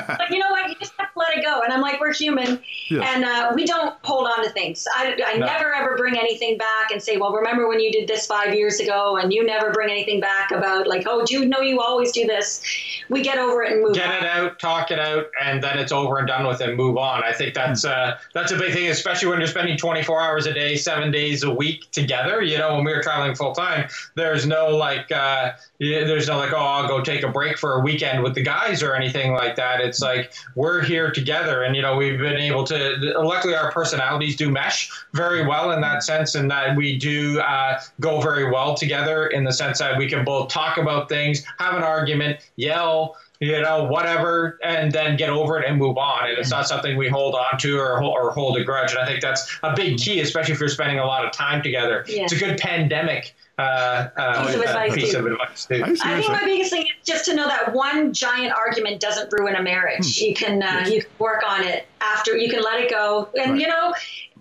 But 0.19 0.31
you 0.31 0.39
know 0.39 0.51
what? 0.51 0.69
You 0.69 0.75
just 0.77 0.93
have 0.98 0.98
to 0.98 0.98
let 1.19 1.37
it 1.37 1.45
go 1.45 1.61
and 1.63 1.73
i'm 1.73 1.81
like 1.81 2.01
we're 2.01 2.13
human 2.13 2.61
yeah. 2.91 3.15
and 3.15 3.25
uh, 3.25 3.53
we 3.55 3.67
don't 3.67 3.95
hold 4.03 4.27
on 4.27 4.45
to 4.45 4.51
things 4.51 4.87
i, 4.97 5.17
I 5.27 5.37
no. 5.37 5.47
never 5.47 5.75
ever 5.75 5.97
bring 5.97 6.17
anything 6.17 6.57
back 6.57 6.91
and 6.91 7.03
say 7.03 7.17
well 7.17 7.33
remember 7.33 7.69
when 7.69 7.81
you 7.81 7.93
did 7.93 8.09
this 8.09 8.27
five 8.27 8.55
years 8.55 8.81
ago 8.81 9.17
and 9.17 9.33
you 9.33 9.45
never 9.45 9.71
bring 9.73 9.91
anything 9.91 10.21
back 10.21 10.51
about 10.51 10.87
like 10.87 11.05
oh 11.07 11.25
do 11.25 11.35
you 11.35 11.45
know 11.45 11.61
you 11.61 11.81
always 11.81 12.13
do 12.13 12.27
this 12.27 12.63
we 13.09 13.23
get 13.23 13.39
over 13.39 13.63
it 13.63 13.73
and 13.73 13.83
move. 13.83 13.95
Get 13.95 14.09
on. 14.09 14.17
it 14.17 14.25
out, 14.25 14.59
talk 14.59 14.91
it 14.91 14.99
out, 14.99 15.27
and 15.43 15.63
then 15.63 15.79
it's 15.79 15.93
over 15.93 16.19
and 16.19 16.27
done 16.27 16.47
with, 16.47 16.61
and 16.61 16.77
move 16.77 16.97
on. 16.97 17.23
I 17.25 17.33
think 17.33 17.55
that's 17.55 17.85
uh, 17.85 18.19
that's 18.35 18.53
a 18.53 18.57
big 18.57 18.73
thing, 18.73 18.89
especially 18.89 19.29
when 19.29 19.39
you're 19.39 19.49
spending 19.49 19.77
24 19.77 20.21
hours 20.21 20.47
a 20.47 20.53
day, 20.53 20.77
seven 20.77 21.11
days 21.11 21.43
a 21.43 21.51
week 21.51 21.91
together. 21.91 22.43
You 22.43 22.59
know, 22.59 22.75
when 22.75 22.85
we 22.85 22.93
were 22.93 23.03
traveling 23.03 23.35
full 23.35 23.53
time, 23.53 23.89
there's 24.15 24.47
no 24.47 24.77
like, 24.77 25.11
uh, 25.11 25.53
there's 25.79 26.29
no 26.29 26.37
like, 26.37 26.53
oh, 26.53 26.57
I'll 26.57 26.89
go 26.89 27.03
take 27.03 27.23
a 27.23 27.29
break 27.29 27.59
for 27.59 27.75
a 27.75 27.81
weekend 27.81 28.23
with 28.23 28.35
the 28.35 28.43
guys 28.43 28.83
or 28.83 28.95
anything 28.95 29.33
like 29.33 29.57
that. 29.57 29.81
It's 29.81 30.01
like 30.01 30.33
we're 30.55 30.83
here 30.83 31.08
together, 31.11 31.63
and 31.63 31.75
you 31.75 31.83
know, 31.83 31.97
we've 31.97 32.19
been 32.19 32.37
able 32.37 32.65
to. 32.65 33.15
Luckily, 33.19 33.55
our 33.55 33.73
personalities 33.73 34.37
do 34.37 34.51
mesh 34.51 34.91
very 35.13 35.47
well 35.47 35.73
in 35.73 35.81
that 35.81 36.03
sense, 36.03 36.35
and 36.35 36.51
that 36.51 36.77
we 36.77 36.99
do 36.99 37.41
uh, 37.41 37.81
go 38.01 38.21
very 38.21 38.51
well 38.51 38.75
together 38.75 39.27
in 39.29 39.45
the 39.45 39.53
sense 39.53 39.79
that 39.79 39.99
we 39.99 40.09
can 40.09 40.25
both 40.25 40.49
talk 40.49 40.79
about 40.79 41.09
things, 41.09 41.45
have 41.59 41.75
an 41.75 41.83
argument, 41.83 42.41
yell, 42.57 43.17
you 43.41 43.61
know, 43.61 43.85
whatever, 43.85 44.59
and 44.65 44.91
then 44.91 45.17
get 45.17 45.31
over 45.31 45.61
it 45.61 45.69
and 45.69 45.79
move 45.79 45.97
on. 45.97 46.29
And 46.29 46.39
it's 46.39 46.51
not 46.51 46.67
something 46.67 46.97
we 46.97 47.09
hold 47.09 47.35
on 47.35 47.59
to 47.59 47.79
or, 47.79 48.03
or 48.03 48.33
hold 48.33 48.57
a 48.57 48.65
grudge. 48.65 48.91
And 48.91 48.99
I 48.99 49.07
think 49.07 49.21
that's 49.21 49.59
a 49.63 49.75
big 49.75 49.99
key, 49.99 50.21
especially 50.21 50.55
if 50.55 50.61
you're 50.61 50.69
spending 50.69 50.99
a 50.99 51.07
lot 51.07 51.25
of 51.25 51.33
time 51.33 51.63
together. 51.63 52.05
Yeah. 52.09 52.25
It's 52.25 52.33
a 52.33 52.39
good 52.39 52.59
pandemic 52.59 53.35
uh, 53.59 54.09
uh, 54.17 54.47
piece, 54.47 54.55
of, 54.55 54.61
advice 54.63 54.95
piece 54.95 55.15
of 55.15 55.27
advice 55.27 55.67
too. 55.67 55.83
I, 55.85 56.15
I 56.15 56.21
think 56.21 56.33
my 56.33 56.45
biggest 56.45 56.71
thing 56.71 56.83
is 56.83 57.07
just 57.07 57.25
to 57.27 57.35
know 57.35 57.47
that 57.47 57.73
one 57.73 58.13
giant 58.13 58.53
argument 58.53 59.01
doesn't 59.01 59.33
ruin 59.33 59.55
a 59.55 59.63
marriage. 59.63 60.19
Hmm. 60.19 60.25
You 60.27 60.35
can 60.35 60.63
uh, 60.63 60.67
yes. 60.67 60.91
you 60.91 61.03
can 61.03 61.11
work 61.19 61.43
on 61.47 61.63
it 61.63 61.87
after. 62.01 62.37
You 62.37 62.51
can 62.51 62.63
let 62.63 62.81
it 62.81 62.91
go, 62.91 63.29
and 63.41 63.53
right. 63.53 63.61
you 63.61 63.69
know, 63.69 63.95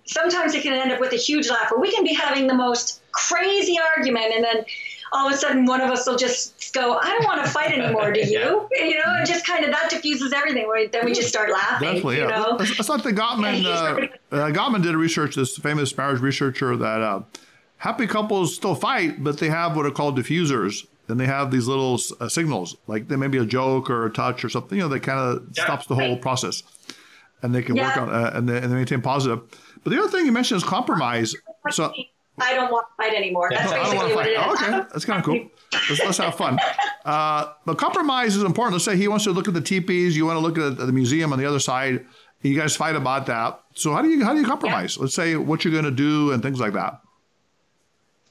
sometimes 0.04 0.54
it 0.54 0.62
can 0.62 0.72
end 0.72 0.92
up 0.92 1.00
with 1.00 1.12
a 1.12 1.16
huge 1.16 1.48
laugh, 1.48 1.70
or 1.72 1.80
we 1.80 1.92
can 1.92 2.04
be 2.04 2.14
having 2.14 2.46
the 2.46 2.54
most 2.54 3.00
crazy 3.12 3.78
argument, 3.78 4.32
and 4.34 4.44
then 4.44 4.64
all 5.12 5.26
of 5.26 5.32
a 5.32 5.36
sudden 5.36 5.64
one 5.64 5.80
of 5.80 5.90
us 5.90 6.06
will 6.06 6.16
just 6.16 6.74
go, 6.74 6.98
I 6.98 7.10
don't 7.10 7.24
want 7.24 7.44
to 7.44 7.50
fight 7.50 7.72
anymore. 7.72 8.12
Do 8.12 8.20
you? 8.20 8.68
yeah. 8.72 8.84
You 8.84 8.94
know, 8.96 9.04
and 9.06 9.26
just 9.26 9.46
kind 9.46 9.64
of 9.64 9.70
that 9.70 9.90
diffuses 9.90 10.32
everything. 10.32 10.68
Right? 10.68 10.90
Then 10.90 11.04
we 11.04 11.12
just 11.12 11.28
start 11.28 11.50
laughing. 11.50 11.86
Definitely, 11.86 12.18
yeah. 12.18 12.26
Know? 12.26 12.58
That's 12.58 12.88
like 12.88 13.02
the 13.02 13.12
Gottman. 13.12 13.58
Yeah, 13.68 14.06
uh, 14.32 14.36
uh, 14.36 14.50
Gottman 14.50 14.82
did 14.82 14.94
a 14.94 14.98
research. 14.98 15.34
This 15.34 15.56
famous 15.56 15.96
marriage 15.96 16.20
researcher 16.20 16.76
that 16.76 17.00
uh, 17.00 17.22
happy 17.78 18.06
couples 18.06 18.54
still 18.54 18.74
fight, 18.74 19.22
but 19.22 19.38
they 19.38 19.48
have 19.48 19.76
what 19.76 19.86
are 19.86 19.90
called 19.90 20.18
diffusers. 20.18 20.86
And 21.08 21.18
they 21.18 21.26
have 21.26 21.50
these 21.50 21.66
little 21.66 21.98
uh, 22.20 22.28
signals, 22.28 22.76
like 22.86 23.08
there 23.08 23.16
may 23.16 23.28
be 23.28 23.38
a 23.38 23.46
joke 23.46 23.88
or 23.88 24.04
a 24.04 24.10
touch 24.10 24.44
or 24.44 24.50
something, 24.50 24.76
you 24.76 24.84
know, 24.84 24.90
that 24.90 25.00
kind 25.00 25.18
of 25.18 25.48
yeah. 25.54 25.64
stops 25.64 25.86
the 25.86 25.94
whole 25.94 26.18
process. 26.18 26.62
And 27.42 27.54
they 27.54 27.62
can 27.62 27.76
work 27.76 27.96
on 27.96 28.10
uh, 28.10 28.32
and, 28.34 28.48
they, 28.48 28.58
and 28.58 28.70
they 28.70 28.76
maintain 28.76 29.00
positive. 29.00 29.40
But 29.82 29.90
the 29.90 29.98
other 29.98 30.08
thing 30.10 30.26
you 30.26 30.32
mentioned 30.32 30.58
is 30.58 30.64
compromise. 30.64 31.34
So 31.70 31.94
I 32.40 32.54
don't 32.54 32.70
want 32.70 32.86
to 32.88 33.02
fight 33.02 33.14
anymore. 33.14 33.48
That's 33.50 33.72
basically 33.72 34.14
what 34.14 34.24
fight. 34.24 34.26
it 34.28 34.32
is. 34.32 34.38
Oh, 34.40 34.52
okay, 34.52 34.70
that's 34.92 35.04
kind 35.04 35.18
of 35.18 35.24
cool. 35.24 35.48
Let's, 35.72 36.04
let's 36.04 36.18
have 36.18 36.34
fun. 36.34 36.58
Uh, 37.04 37.54
but 37.64 37.78
compromise 37.78 38.36
is 38.36 38.42
important. 38.42 38.74
Let's 38.74 38.84
say 38.84 38.94
he 38.94 39.08
wants 39.08 39.24
to 39.24 39.30
look 39.30 39.48
at 39.48 39.54
the 39.54 39.62
teepees, 39.62 40.14
you 40.14 40.26
want 40.26 40.36
to 40.36 40.40
look 40.40 40.58
at 40.58 40.76
the 40.76 40.92
museum 40.92 41.32
on 41.32 41.38
the 41.38 41.46
other 41.46 41.60
side. 41.60 42.04
You 42.42 42.54
guys 42.54 42.76
fight 42.76 42.96
about 42.96 43.24
that. 43.26 43.62
So 43.74 43.94
how 43.94 44.02
do 44.02 44.08
you 44.08 44.22
how 44.22 44.34
do 44.34 44.40
you 44.40 44.46
compromise? 44.46 44.96
Yeah. 44.96 45.02
Let's 45.04 45.14
say 45.14 45.34
what 45.36 45.64
you're 45.64 45.72
going 45.72 45.86
to 45.86 45.90
do 45.90 46.32
and 46.32 46.42
things 46.42 46.60
like 46.60 46.74
that. 46.74 47.00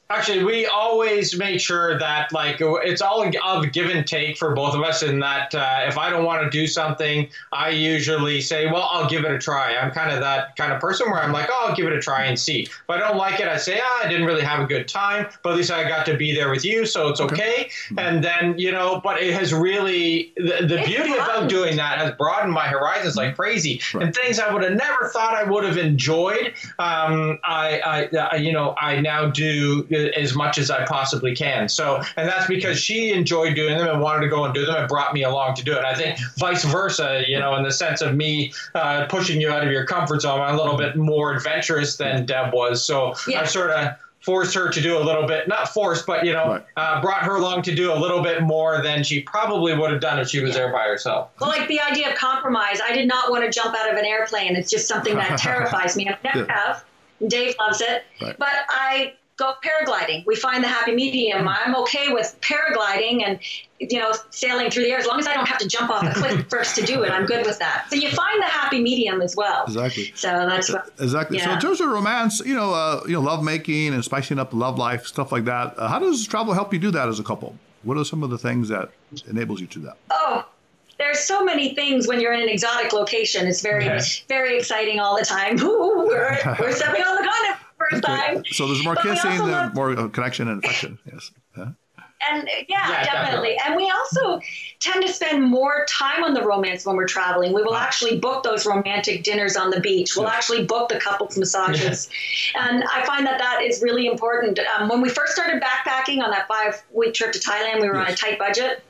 Actually, 0.10 0.44
we 0.44 0.66
always 0.68 1.38
make 1.38 1.60
sure 1.60 1.98
that 2.00 2.32
like 2.34 2.58
it's 2.60 3.02
all 3.02 3.24
of 3.24 3.72
give 3.72 3.90
and 3.90 4.06
take 4.08 4.38
for 4.38 4.54
both 4.54 4.76
of 4.76 4.82
us. 4.82 5.04
In 5.04 5.20
that, 5.20 5.54
uh, 5.54 5.86
if 5.88 5.98
I 5.98 6.10
don't 6.10 6.26
want 6.26 6.44
to 6.44 6.50
do 6.50 6.68
something, 6.68 7.30
I 7.52 7.70
usually 7.70 8.42
say, 8.42 8.68
"Well, 8.68 8.88
I'll 8.92 9.10
give 9.10 9.24
it 9.24 9.32
a 9.32 9.40
try." 9.40 9.76
I'm 9.76 9.92
kind 9.92 10.12
of 10.12 10.20
that 10.20 10.56
kind 10.56 10.74
of 10.74 10.82
person 10.82 11.10
where 11.10 11.22
I'm 11.22 11.32
like, 11.32 11.48
"Oh, 11.52 11.68
I'll 11.68 11.76
give 11.76 11.86
it 11.86 11.94
a 11.94 12.00
try 12.00 12.26
and 12.26 12.40
see." 12.40 12.62
If 12.62 12.90
I 12.90 12.98
don't 12.98 13.18
like 13.18 13.40
it, 13.40 13.48
I 13.48 13.58
say, 13.58 13.80
"Ah, 13.82 14.06
I 14.06 14.10
didn't 14.10 14.26
really 14.26 14.42
have 14.42 14.60
a 14.60 14.66
good 14.66 14.88
time, 14.88 15.28
but 15.44 15.52
at 15.52 15.58
least 15.58 15.72
I 15.72 15.88
got 15.88 16.06
to 16.08 16.18
be 16.18 16.34
there 16.34 16.50
with 16.50 16.66
you, 16.66 16.86
so 16.86 17.10
it's 17.10 17.22
okay." 17.22 17.38
okay. 17.38 17.66
Mm-hmm. 17.66 18.00
And 18.00 18.24
then 18.24 18.58
you 18.58 18.72
know, 18.72 19.02
but 19.04 19.22
it 19.22 19.34
has 19.34 19.54
really 19.54 20.34
the, 20.38 20.66
the 20.66 20.82
beauty 20.86 21.14
about 21.14 21.50
doing 21.50 21.78
that 21.78 22.00
has 22.00 22.14
broadened 22.16 22.54
my 22.54 22.68
horizons 22.68 23.16
like 23.16 23.36
crazy, 23.36 23.82
right. 23.94 24.06
and 24.06 24.16
things 24.16 24.40
I 24.40 24.54
would 24.54 24.64
have 24.64 24.74
never 24.74 25.10
thought 25.10 25.34
I 25.34 25.44
would 25.44 25.64
have 25.64 25.78
enjoyed. 25.78 26.54
Um, 26.80 27.40
I, 27.44 28.08
I, 28.22 28.36
you 28.36 28.52
know, 28.52 28.76
I 28.80 29.00
now 29.02 29.30
do 29.30 29.84
as 30.16 30.36
much 30.36 30.58
as 30.58 30.72
I 30.72 30.86
possibly 30.86 31.36
can. 31.36 31.70
So, 31.70 32.02
and 32.16 32.28
that's 32.28 32.48
because 32.48 32.80
she 32.80 33.12
enjoyed 33.12 33.56
doing 33.56 33.78
them 33.78 33.88
and 33.88 34.02
wanted 34.02 34.22
to 34.22 34.30
go 34.30 34.46
and 34.46 34.54
do 34.54 34.66
them 34.66 34.76
and 34.76 34.88
brought 34.88 35.14
me 35.14 35.24
along 35.24 35.56
to 35.56 35.64
do 35.64 35.74
it. 35.74 35.84
I 35.84 35.96
think 35.96 36.20
vice 36.38 36.64
versa, 36.64 37.24
you 37.28 37.40
know, 37.40 37.56
in 37.56 37.64
the 37.64 37.72
sense 37.72 38.02
of 38.02 38.16
me 38.16 38.54
uh, 38.76 39.06
pushing 39.08 39.42
you 39.42 39.50
out 39.50 39.66
of 39.66 39.72
your 39.72 39.86
comfort 39.86 40.22
zone, 40.22 40.42
I'm 40.42 40.56
a 40.56 40.58
little 40.58 40.78
bit 40.78 40.96
more 40.96 41.34
adventurous 41.34 41.98
than 41.98 42.26
Deb 42.26 42.54
was. 42.54 42.84
So 42.84 43.14
yeah. 43.28 43.42
I 43.42 43.46
sort 43.46 43.72
of 43.72 43.96
forced 44.22 44.54
her 44.56 44.70
to 44.70 44.82
do 44.82 44.98
a 44.98 45.00
little 45.00 45.26
bit, 45.26 45.48
not 45.48 45.70
forced, 45.70 46.06
but 46.06 46.26
you 46.26 46.34
know, 46.34 46.48
right. 46.48 46.66
uh, 46.76 47.02
brought 47.02 47.24
her 47.24 47.36
along 47.36 47.62
to 47.62 47.74
do 47.74 47.94
a 47.94 47.96
little 47.96 48.22
bit 48.22 48.42
more 48.42 48.82
than 48.82 49.04
she 49.04 49.22
probably 49.22 49.74
would 49.74 49.92
have 49.92 50.02
done 50.02 50.20
if 50.20 50.28
she 50.28 50.42
was 50.42 50.52
yeah. 50.52 50.64
there 50.64 50.74
by 50.74 50.84
herself. 50.84 51.30
Well, 51.40 51.50
like 51.50 51.68
the 51.68 51.80
idea 51.80 52.12
of 52.12 52.16
compromise, 52.18 52.80
I 52.84 52.94
did 52.94 53.08
not 53.08 53.32
want 53.32 53.46
to 53.46 53.50
jump 53.50 53.74
out 53.74 53.90
of 53.90 53.98
an 53.98 54.06
airplane. 54.06 54.56
It's 54.56 54.70
just 54.70 54.88
something 54.88 55.16
that 55.16 55.40
terrifies 55.40 55.96
me. 55.96 56.10
I 56.10 56.18
never 56.24 56.40
yeah. 56.40 56.54
have. 56.54 56.84
Dave 57.26 57.56
loves 57.60 57.82
it, 57.82 58.04
right. 58.22 58.38
but 58.38 58.50
I 58.70 59.14
go 59.38 59.54
paragliding. 59.64 60.26
We 60.26 60.36
find 60.36 60.64
the 60.64 60.68
happy 60.68 60.94
medium. 60.94 61.46
Mm. 61.46 61.56
I'm 61.66 61.76
okay 61.78 62.12
with 62.12 62.36
paragliding 62.42 63.24
and 63.26 63.40
you 63.80 64.00
know 64.00 64.12
sailing 64.32 64.72
through 64.72 64.84
the 64.84 64.92
air 64.92 64.98
as 64.98 65.06
long 65.06 65.20
as 65.20 65.28
I 65.28 65.36
don't 65.36 65.48
have 65.48 65.60
to 65.60 65.68
jump 65.68 65.92
off 65.92 66.04
the 66.04 66.20
cliff 66.20 66.46
first 66.50 66.76
to 66.76 66.86
do 66.86 67.04
it. 67.04 67.12
I'm 67.12 67.26
good 67.26 67.46
with 67.46 67.60
that. 67.60 67.86
So 67.90 67.96
you 67.96 68.10
find 68.10 68.42
the 68.42 68.48
happy 68.48 68.82
medium 68.82 69.22
as 69.22 69.36
well. 69.36 69.64
Exactly. 69.66 70.12
So 70.16 70.28
that's 70.28 70.72
what, 70.74 70.92
exactly. 71.00 71.38
Yeah. 71.38 71.46
So 71.46 71.52
in 71.54 71.60
terms 71.60 71.82
of 71.82 71.90
romance, 71.90 72.42
you 72.46 72.56
know, 72.56 72.74
uh, 72.74 73.04
you 73.06 73.14
know, 73.14 73.22
love 73.22 73.44
making 73.44 73.94
and 73.94 74.04
spicing 74.04 74.40
up 74.40 74.50
the 74.50 74.58
love 74.58 74.78
life, 74.78 75.06
stuff 75.06 75.32
like 75.32 75.46
that. 75.46 75.78
Uh, 75.78 75.88
how 75.88 76.00
does 76.00 76.28
travel 76.28 76.54
help 76.54 76.74
you 76.74 76.80
do 76.80 76.92
that 76.92 77.08
as 77.08 77.20
a 77.20 77.24
couple? 77.24 77.56
What 77.84 77.98
are 77.98 78.04
some 78.04 78.24
of 78.24 78.32
the 78.32 78.38
things 78.38 78.70
that 78.70 78.90
enables 79.28 79.62
you 79.62 79.68
to 79.68 79.80
that? 79.80 79.98
Oh, 80.10 80.46
there's 80.98 81.20
so 81.20 81.46
many 81.46 81.76
things 81.76 82.08
when 82.08 82.20
you're 82.20 82.34
in 82.34 82.42
an 82.42 82.50
exotic 82.50 82.92
location. 82.92 83.46
It's 83.46 83.62
very, 83.62 83.88
okay. 83.88 84.00
very 84.28 84.58
exciting 84.58 85.00
all 85.00 85.16
the 85.16 85.24
time. 85.24 85.60
Ooh, 85.62 86.08
we're, 86.08 86.38
we're 86.60 86.72
stepping 86.72 87.04
on 87.04 87.16
the 87.16 87.30
continent 87.30 87.67
first 87.90 88.04
time. 88.04 88.44
So 88.52 88.68
there's 88.68 88.84
more 88.84 88.96
but 88.96 89.04
kissing, 89.04 89.46
there's 89.46 89.74
more 89.74 89.92
uh, 89.92 90.08
connection 90.10 90.48
and 90.48 90.64
affection. 90.64 91.00
Yes. 91.06 91.32
Yeah. 91.58 91.72
And 92.30 92.50
yeah, 92.68 92.90
yeah 92.90 93.04
definitely. 93.04 93.56
definitely. 93.56 93.58
And 93.66 93.76
we 93.76 93.92
also 93.92 94.42
tend 94.80 95.06
to 95.06 95.14
spend 95.14 95.44
more 95.44 95.86
time 95.88 96.24
on 96.24 96.34
the 96.34 96.44
romance 96.44 96.86
when 96.86 96.96
we're 96.96 97.08
traveling. 97.08 97.54
We 97.54 97.62
will 97.62 97.76
actually 97.76 98.20
book 98.20 98.44
those 98.44 98.66
romantic 98.66 99.24
dinners 99.24 99.56
on 99.56 99.70
the 99.70 99.80
beach. 99.80 100.16
We'll 100.16 100.26
yeah. 100.26 100.34
actually 100.34 100.66
book 100.66 100.90
the 100.90 101.00
couples 101.00 101.38
massages. 101.38 102.10
and 102.56 102.84
I 102.92 103.06
find 103.06 103.26
that 103.28 103.38
that 103.38 103.62
is 103.62 103.84
really 103.84 104.08
important. 104.08 104.60
Um, 104.60 104.90
when 104.90 105.02
we 105.02 105.10
first 105.10 105.34
started 105.34 105.62
backpacking 105.62 106.24
on 106.24 106.32
that 106.32 106.48
five 106.48 106.84
week 106.92 107.14
trip 107.14 107.34
to 107.34 107.40
Thailand, 107.40 107.82
we 107.82 107.88
were 107.88 107.96
yes. 107.96 108.08
on 108.08 108.14
a 108.14 108.16
tight 108.16 108.40
budget 108.40 108.84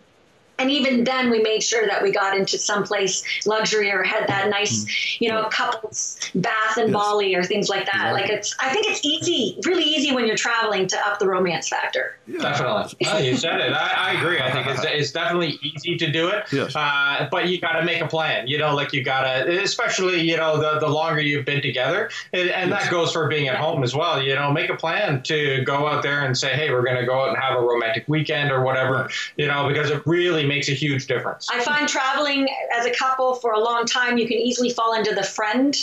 and 0.60 0.72
even 0.72 1.04
then 1.04 1.30
we 1.30 1.42
made 1.42 1.62
sure 1.62 1.86
that 1.88 2.02
we 2.02 2.12
got 2.12 2.36
into 2.36 2.58
someplace 2.58 3.24
luxury 3.46 3.92
or 3.92 4.04
had 4.04 4.28
that 4.28 4.50
nice 4.50 4.86
mm-hmm. 4.86 5.24
you 5.24 5.30
know 5.30 5.44
couples 5.50 6.18
bath 6.36 6.78
in 6.78 6.88
yes. 6.88 6.94
bali 6.94 7.36
or 7.36 7.44
things 7.44 7.70
like 7.70 7.86
that 7.86 7.96
exactly. 7.96 8.22
like 8.22 8.30
it's 8.30 8.56
i 8.60 8.72
think 8.72 8.88
it's 8.88 9.06
easy 9.06 9.58
really 9.66 9.84
easy 9.84 10.14
when 10.14 10.26
you're 10.26 10.38
traveling 10.38 10.88
to 10.88 10.98
up 11.08 11.20
the 11.20 11.28
romance 11.28 11.68
factor 11.68 12.18
yeah. 12.28 12.40
definitely 12.40 13.08
oh, 13.08 13.18
you 13.18 13.36
said 13.36 13.60
it 13.60 13.74
I, 13.74 14.14
I, 14.14 14.20
agree 14.20 14.40
i 14.40 14.52
think 14.52 14.68
it's, 14.68 14.84
it's 14.84 15.12
definitely 15.12 15.60
easy 15.62 15.98
to 15.98 16.12
do 16.12 16.30
it 16.30 16.46
yes. 16.52 16.76
Uh, 16.76 17.28
but 17.32 17.48
you 17.48 17.60
got 17.60 17.74
to 17.74 17.84
make 17.84 18.02
a 18.02 18.08
plan 18.08 18.48
you 18.48 18.58
know 18.58 18.74
like 18.76 18.94
you 18.94 19.04
got 19.04 19.24
to 19.24 19.62
especially 19.62 20.22
you 20.22 20.38
know 20.38 20.58
the, 20.58 20.80
the 20.80 20.90
longer 20.90 21.22
you've 21.22 21.46
been 21.46 21.62
together 21.62 22.10
and, 22.34 22.50
and 22.50 22.70
yes. 22.70 22.84
that 22.84 22.92
goes 22.92 23.12
for 23.12 23.28
being 23.28 23.48
at 23.48 23.56
home 23.56 23.84
as 23.84 23.96
well 23.96 24.22
you 24.22 24.34
know 24.34 24.52
make 24.52 24.70
a 24.70 24.76
plan 24.76 25.22
to 25.24 25.64
go 25.64 25.88
out 25.88 26.04
there 26.04 26.26
and 26.26 26.38
say 26.38 26.54
hey 26.56 26.72
we're 26.72 26.84
going 26.84 26.98
to 26.98 27.06
go 27.06 27.22
out 27.22 27.30
and 27.30 27.38
have 27.38 27.58
a 27.58 27.62
romantic 27.62 28.04
weekend 28.08 28.52
or 28.52 28.62
whatever 28.64 29.10
you 29.38 29.48
know 29.48 29.68
because 29.68 29.90
it 29.90 30.02
really 30.06 30.47
makes 30.48 30.70
a 30.70 30.74
huge 30.74 31.08
difference. 31.08 31.48
I 31.52 31.62
find 31.62 31.88
traveling 31.88 32.48
as 32.74 32.86
a 32.86 32.92
couple 32.92 33.36
for 33.36 33.54
a 33.54 33.60
long 33.60 33.86
time, 33.86 34.18
you 34.18 34.28
can 34.28 34.38
easily 34.38 34.70
fall 34.70 34.94
into 34.94 35.14
the 35.14 35.24
friend 35.24 35.76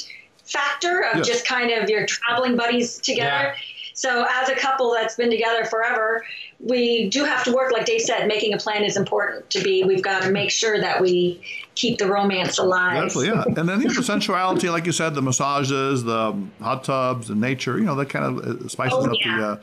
factor 0.44 1.00
of 1.00 1.18
yes. 1.18 1.26
just 1.26 1.46
kind 1.46 1.70
of 1.70 1.88
your 1.88 2.06
traveling 2.06 2.56
buddies 2.56 2.98
together. 2.98 3.54
Yeah. 3.54 3.54
So, 3.96 4.26
as 4.28 4.48
a 4.48 4.56
couple 4.56 4.92
that's 4.92 5.14
been 5.14 5.30
together 5.30 5.64
forever, 5.64 6.24
we 6.58 7.08
do 7.10 7.24
have 7.24 7.44
to 7.44 7.52
work, 7.52 7.72
like 7.72 7.86
Dave 7.86 8.00
said, 8.00 8.26
making 8.26 8.52
a 8.52 8.58
plan 8.58 8.82
is 8.82 8.96
important 8.96 9.48
to 9.50 9.62
be. 9.62 9.84
We've 9.84 10.02
got 10.02 10.22
to 10.22 10.32
make 10.32 10.50
sure 10.50 10.80
that 10.80 11.00
we 11.00 11.40
keep 11.76 11.98
the 11.98 12.08
romance 12.08 12.58
alive. 12.58 13.04
Exactly, 13.04 13.28
yeah. 13.28 13.44
And 13.46 13.68
then 13.68 13.80
you 13.80 13.88
know, 13.88 13.94
the 13.94 14.02
sensuality, 14.02 14.68
like 14.68 14.86
you 14.86 14.92
said, 14.92 15.14
the 15.14 15.22
massages, 15.22 16.02
the 16.02 16.36
hot 16.60 16.82
tubs, 16.82 17.28
the 17.28 17.36
nature, 17.36 17.78
you 17.78 17.84
know, 17.84 17.94
that 17.94 18.10
kind 18.10 18.24
of 18.24 18.38
uh, 18.38 18.68
spices 18.68 18.98
oh, 19.00 19.10
up 19.10 19.16
yeah. 19.24 19.36
the. 19.38 19.46
Uh, 19.46 19.56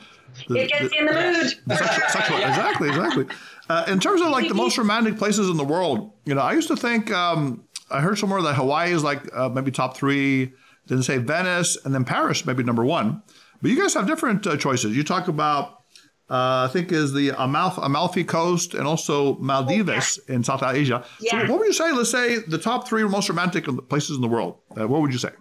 the, 0.48 0.60
it 0.60 0.70
gets 0.70 0.90
the, 0.90 0.98
in 0.98 1.06
the 1.08 1.12
mood. 1.12 1.54
The 1.68 1.76
sexual, 1.76 2.08
sexual, 2.08 2.38
exactly, 2.38 2.88
exactly. 2.88 3.26
Uh, 3.72 3.86
in 3.88 4.02
terms 4.02 4.20
of 4.20 4.28
like 4.28 4.50
the 4.50 4.54
most 4.54 4.78
romantic 4.78 5.18
places 5.18 5.50
in 5.50 5.56
the 5.56 5.64
world, 5.64 6.12
you 6.26 6.36
know, 6.36 6.42
I 6.42 6.52
used 6.52 6.68
to 6.68 6.76
think 6.76 7.10
um, 7.12 7.64
I 7.90 8.02
heard 8.02 8.18
somewhere 8.18 8.42
that 8.42 8.56
Hawaii 8.56 8.92
is 8.92 9.02
like 9.02 9.22
uh, 9.34 9.48
maybe 9.48 9.72
top 9.72 9.96
three. 9.96 10.52
Then 10.88 11.02
say 11.04 11.20
Venice 11.20 11.78
and 11.86 11.96
then 11.96 12.04
Paris 12.04 12.46
maybe 12.46 12.64
number 12.64 12.84
one. 12.84 13.24
But 13.62 13.72
you 13.72 13.80
guys 13.80 13.94
have 13.94 14.08
different 14.08 14.46
uh, 14.46 14.58
choices. 14.58 14.98
You 14.98 15.06
talk 15.06 15.30
about 15.30 15.84
uh, 16.30 16.68
I 16.68 16.70
think 16.74 16.92
is 16.92 17.14
the 17.14 17.30
Amalfi, 17.30 17.82
Amalfi 17.82 18.24
Coast 18.26 18.74
and 18.74 18.86
also 18.86 19.36
Maldives 19.38 20.20
oh, 20.20 20.24
yeah. 20.28 20.36
in 20.36 20.44
South 20.44 20.64
Asia. 20.64 21.06
Yeah. 21.22 21.46
So 21.46 21.52
what 21.52 21.60
would 21.60 21.68
you 21.68 21.74
say? 21.74 21.94
Let's 21.94 22.12
say 22.12 22.40
the 22.40 22.58
top 22.58 22.90
three 22.90 23.04
most 23.04 23.30
romantic 23.30 23.66
places 23.88 24.18
in 24.18 24.22
the 24.22 24.28
world. 24.28 24.58
Uh, 24.78 24.86
what 24.86 25.00
would 25.00 25.14
you 25.14 25.20
say? 25.20 25.32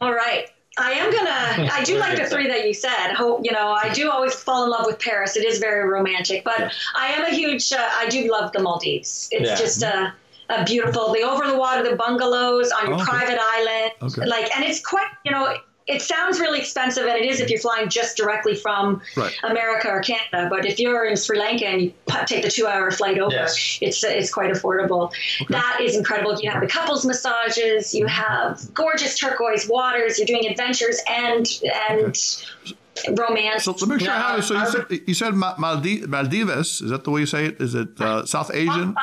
All 0.00 0.14
right. 0.14 0.46
I 0.76 0.92
am 0.92 1.12
gonna. 1.12 1.70
I 1.72 1.84
do 1.84 1.98
like 1.98 2.18
the 2.18 2.26
three 2.30 2.48
that 2.48 2.66
you 2.66 2.74
said. 2.74 3.12
Hope 3.12 3.40
you 3.44 3.52
know. 3.52 3.72
I 3.72 3.92
do 3.92 4.10
always 4.10 4.34
fall 4.34 4.64
in 4.64 4.70
love 4.70 4.86
with 4.86 4.98
Paris. 4.98 5.36
It 5.36 5.44
is 5.44 5.58
very 5.58 5.88
romantic, 5.88 6.44
but 6.44 6.58
yeah. 6.58 6.70
I 6.96 7.08
am 7.08 7.24
a 7.24 7.30
huge. 7.30 7.72
Uh, 7.72 7.88
I 7.92 8.08
do 8.08 8.30
love 8.30 8.52
the 8.52 8.60
Maldives. 8.60 9.28
It's 9.30 9.50
yeah. 9.50 9.56
just 9.56 9.82
a, 9.82 10.12
a 10.48 10.64
beautiful. 10.64 11.12
The 11.12 11.22
over 11.22 11.46
the 11.46 11.56
water, 11.56 11.88
the 11.88 11.96
bungalows 11.96 12.72
on 12.72 12.88
your 12.88 12.98
oh, 12.98 13.02
okay. 13.02 13.10
private 13.10 13.38
island. 13.40 13.92
Okay. 14.02 14.26
Like, 14.26 14.54
and 14.56 14.64
it's 14.64 14.84
quite. 14.84 15.06
You 15.24 15.32
know, 15.32 15.56
it 15.86 16.00
sounds 16.00 16.40
really 16.40 16.58
expensive, 16.58 17.06
and 17.06 17.16
it 17.16 17.26
is 17.26 17.40
if 17.40 17.50
you're 17.50 17.60
flying 17.60 17.88
just 17.88 18.16
directly 18.16 18.54
from 18.54 19.02
right. 19.16 19.32
America 19.42 19.88
or 19.88 20.00
Canada. 20.00 20.48
But 20.48 20.64
if 20.64 20.78
you're 20.78 21.04
in 21.04 21.16
Sri 21.16 21.38
Lanka 21.38 21.66
and 21.66 21.82
you 21.82 21.92
take 22.26 22.42
the 22.42 22.50
two-hour 22.50 22.90
flight 22.90 23.18
over, 23.18 23.34
yes. 23.34 23.78
it's 23.80 24.02
it's 24.02 24.32
quite 24.32 24.50
affordable. 24.50 25.12
Okay. 25.42 25.46
That 25.50 25.80
is 25.82 25.96
incredible. 25.96 26.40
You 26.40 26.50
have 26.50 26.62
the 26.62 26.68
couples 26.68 27.04
massages, 27.04 27.94
you 27.94 28.06
have 28.06 28.62
gorgeous 28.72 29.18
turquoise 29.18 29.68
waters, 29.68 30.18
you're 30.18 30.26
doing 30.26 30.46
adventures 30.46 31.00
and 31.08 31.46
and. 31.90 32.16
Okay. 32.64 32.76
Romance. 33.18 33.64
So 33.64 33.72
let 33.72 33.82
me 33.82 33.96
make 33.96 34.04
sure 34.04 34.12
I 34.12 34.18
have 34.20 34.38
it. 34.38 34.42
So 34.44 34.54
you 34.54 34.66
said, 34.66 35.00
you 35.08 35.14
said 35.14 35.34
Maldives. 35.34 36.80
Is 36.80 36.90
that 36.90 37.02
the 37.02 37.10
way 37.10 37.20
you 37.22 37.26
say 37.26 37.46
it? 37.46 37.60
Is 37.60 37.74
it 37.74 38.00
uh, 38.00 38.24
South 38.24 38.52
Asian? 38.54 38.94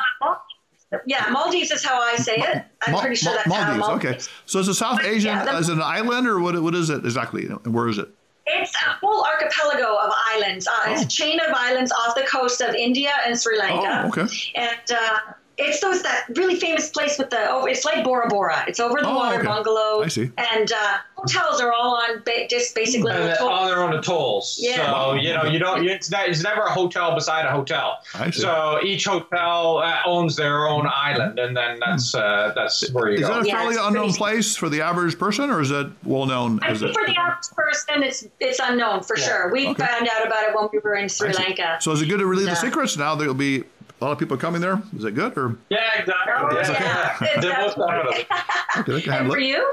Yeah, 1.06 1.28
Maldives 1.30 1.70
is 1.70 1.84
how 1.84 2.00
I 2.00 2.16
say 2.16 2.36
it. 2.36 2.64
I'm 2.86 2.98
pretty 3.00 3.16
sure 3.16 3.32
that's 3.34 3.46
Maldives, 3.46 3.70
how 3.70 3.76
Maldives. 3.76 4.06
Okay, 4.06 4.34
so 4.46 4.58
is 4.58 4.68
it 4.68 4.74
South 4.74 5.02
Asian? 5.04 5.34
Yeah, 5.34 5.44
the, 5.44 5.56
is 5.58 5.68
it 5.68 5.74
an 5.74 5.82
island 5.82 6.26
or 6.26 6.40
what? 6.40 6.60
What 6.62 6.74
is 6.74 6.90
it 6.90 7.04
exactly? 7.04 7.46
And 7.46 7.74
where 7.74 7.88
is 7.88 7.98
it? 7.98 8.08
It's 8.46 8.74
a 8.74 8.90
whole 9.00 9.24
archipelago 9.24 9.96
of 9.96 10.12
islands. 10.34 10.66
Uh, 10.66 10.72
oh. 10.86 10.92
It's 10.92 11.02
a 11.02 11.08
chain 11.08 11.38
of 11.40 11.54
islands 11.54 11.92
off 11.92 12.14
the 12.14 12.24
coast 12.24 12.60
of 12.60 12.74
India 12.74 13.12
and 13.24 13.38
Sri 13.40 13.58
Lanka. 13.58 14.02
Oh, 14.04 14.08
okay. 14.08 14.34
And 14.54 14.92
uh, 14.92 15.18
it's 15.58 15.80
those 15.80 16.02
that 16.02 16.24
really 16.34 16.56
famous 16.56 16.88
place 16.88 17.18
with 17.18 17.30
the 17.30 17.46
oh, 17.50 17.66
it's 17.66 17.84
like 17.84 18.04
Bora 18.04 18.28
Bora. 18.28 18.64
It's 18.66 18.80
over 18.80 19.00
the 19.00 19.08
oh, 19.08 19.16
water 19.16 19.36
okay. 19.36 19.46
bungalow. 19.46 20.02
I 20.02 20.08
see. 20.08 20.30
And 20.38 20.72
uh, 20.72 20.96
hotels 21.14 21.60
are 21.60 21.72
all 21.72 21.96
on 21.96 22.22
ba- 22.24 22.46
just 22.48 22.74
basically 22.74 23.12
and 23.12 23.38
all 23.38 23.66
their 23.66 23.82
own 23.82 23.92
atolls. 23.92 24.58
Yeah. 24.60 24.76
So 24.76 25.14
you 25.14 25.34
know 25.34 25.44
you 25.44 25.58
don't 25.58 25.86
it's 25.86 26.10
not 26.10 26.28
it's 26.28 26.42
never 26.42 26.62
a 26.62 26.70
hotel 26.70 27.14
beside 27.14 27.44
a 27.44 27.50
hotel. 27.50 27.98
I 28.14 28.30
see. 28.30 28.40
So 28.40 28.80
each 28.82 29.04
hotel 29.04 29.78
uh, 29.78 30.00
owns 30.06 30.36
their 30.36 30.66
own 30.66 30.88
island, 30.92 31.38
and 31.38 31.56
then 31.56 31.78
that's 31.80 32.14
uh, 32.14 32.52
that's 32.54 32.90
where 32.90 33.10
you 33.10 33.16
is 33.16 33.20
go. 33.20 33.40
Is 33.40 33.46
that 33.46 33.54
a 33.54 33.56
fairly 33.56 33.74
yeah, 33.74 33.88
unknown 33.88 34.04
pretty... 34.04 34.18
place 34.18 34.56
for 34.56 34.68
the 34.68 34.80
average 34.80 35.18
person, 35.18 35.50
or 35.50 35.60
is 35.60 35.70
it 35.70 35.88
well 36.04 36.26
known? 36.26 36.60
I 36.62 36.74
think 36.74 36.90
it? 36.90 36.94
for 36.94 37.06
the 37.06 37.16
average 37.18 37.48
person, 37.54 38.02
it's 38.02 38.26
it's 38.40 38.60
unknown 38.62 39.02
for 39.02 39.18
yeah. 39.18 39.24
sure. 39.24 39.52
We 39.52 39.68
okay. 39.68 39.86
found 39.86 40.08
out 40.08 40.26
about 40.26 40.44
it 40.44 40.54
when 40.54 40.68
we 40.72 40.78
were 40.78 40.94
in 40.94 41.08
Sri 41.08 41.32
Lanka. 41.32 41.76
So 41.80 41.92
is 41.92 42.00
it 42.00 42.06
good 42.06 42.18
to 42.18 42.26
relieve 42.26 42.46
the 42.46 42.54
secrets? 42.54 42.96
Now 42.96 43.14
there'll 43.14 43.34
be 43.34 43.64
a 44.02 44.04
lot 44.04 44.12
of 44.12 44.18
people 44.18 44.36
coming 44.36 44.60
there. 44.60 44.82
Is 44.96 45.04
it 45.04 45.14
good 45.14 45.38
or? 45.38 45.56
Yeah, 45.70 46.00
exactly. 46.00 46.32
Oh, 46.36 46.50
yeah. 46.52 47.16
yeah. 47.20 48.94
okay, 48.94 49.10
and 49.10 49.30
for 49.30 49.38
you? 49.38 49.72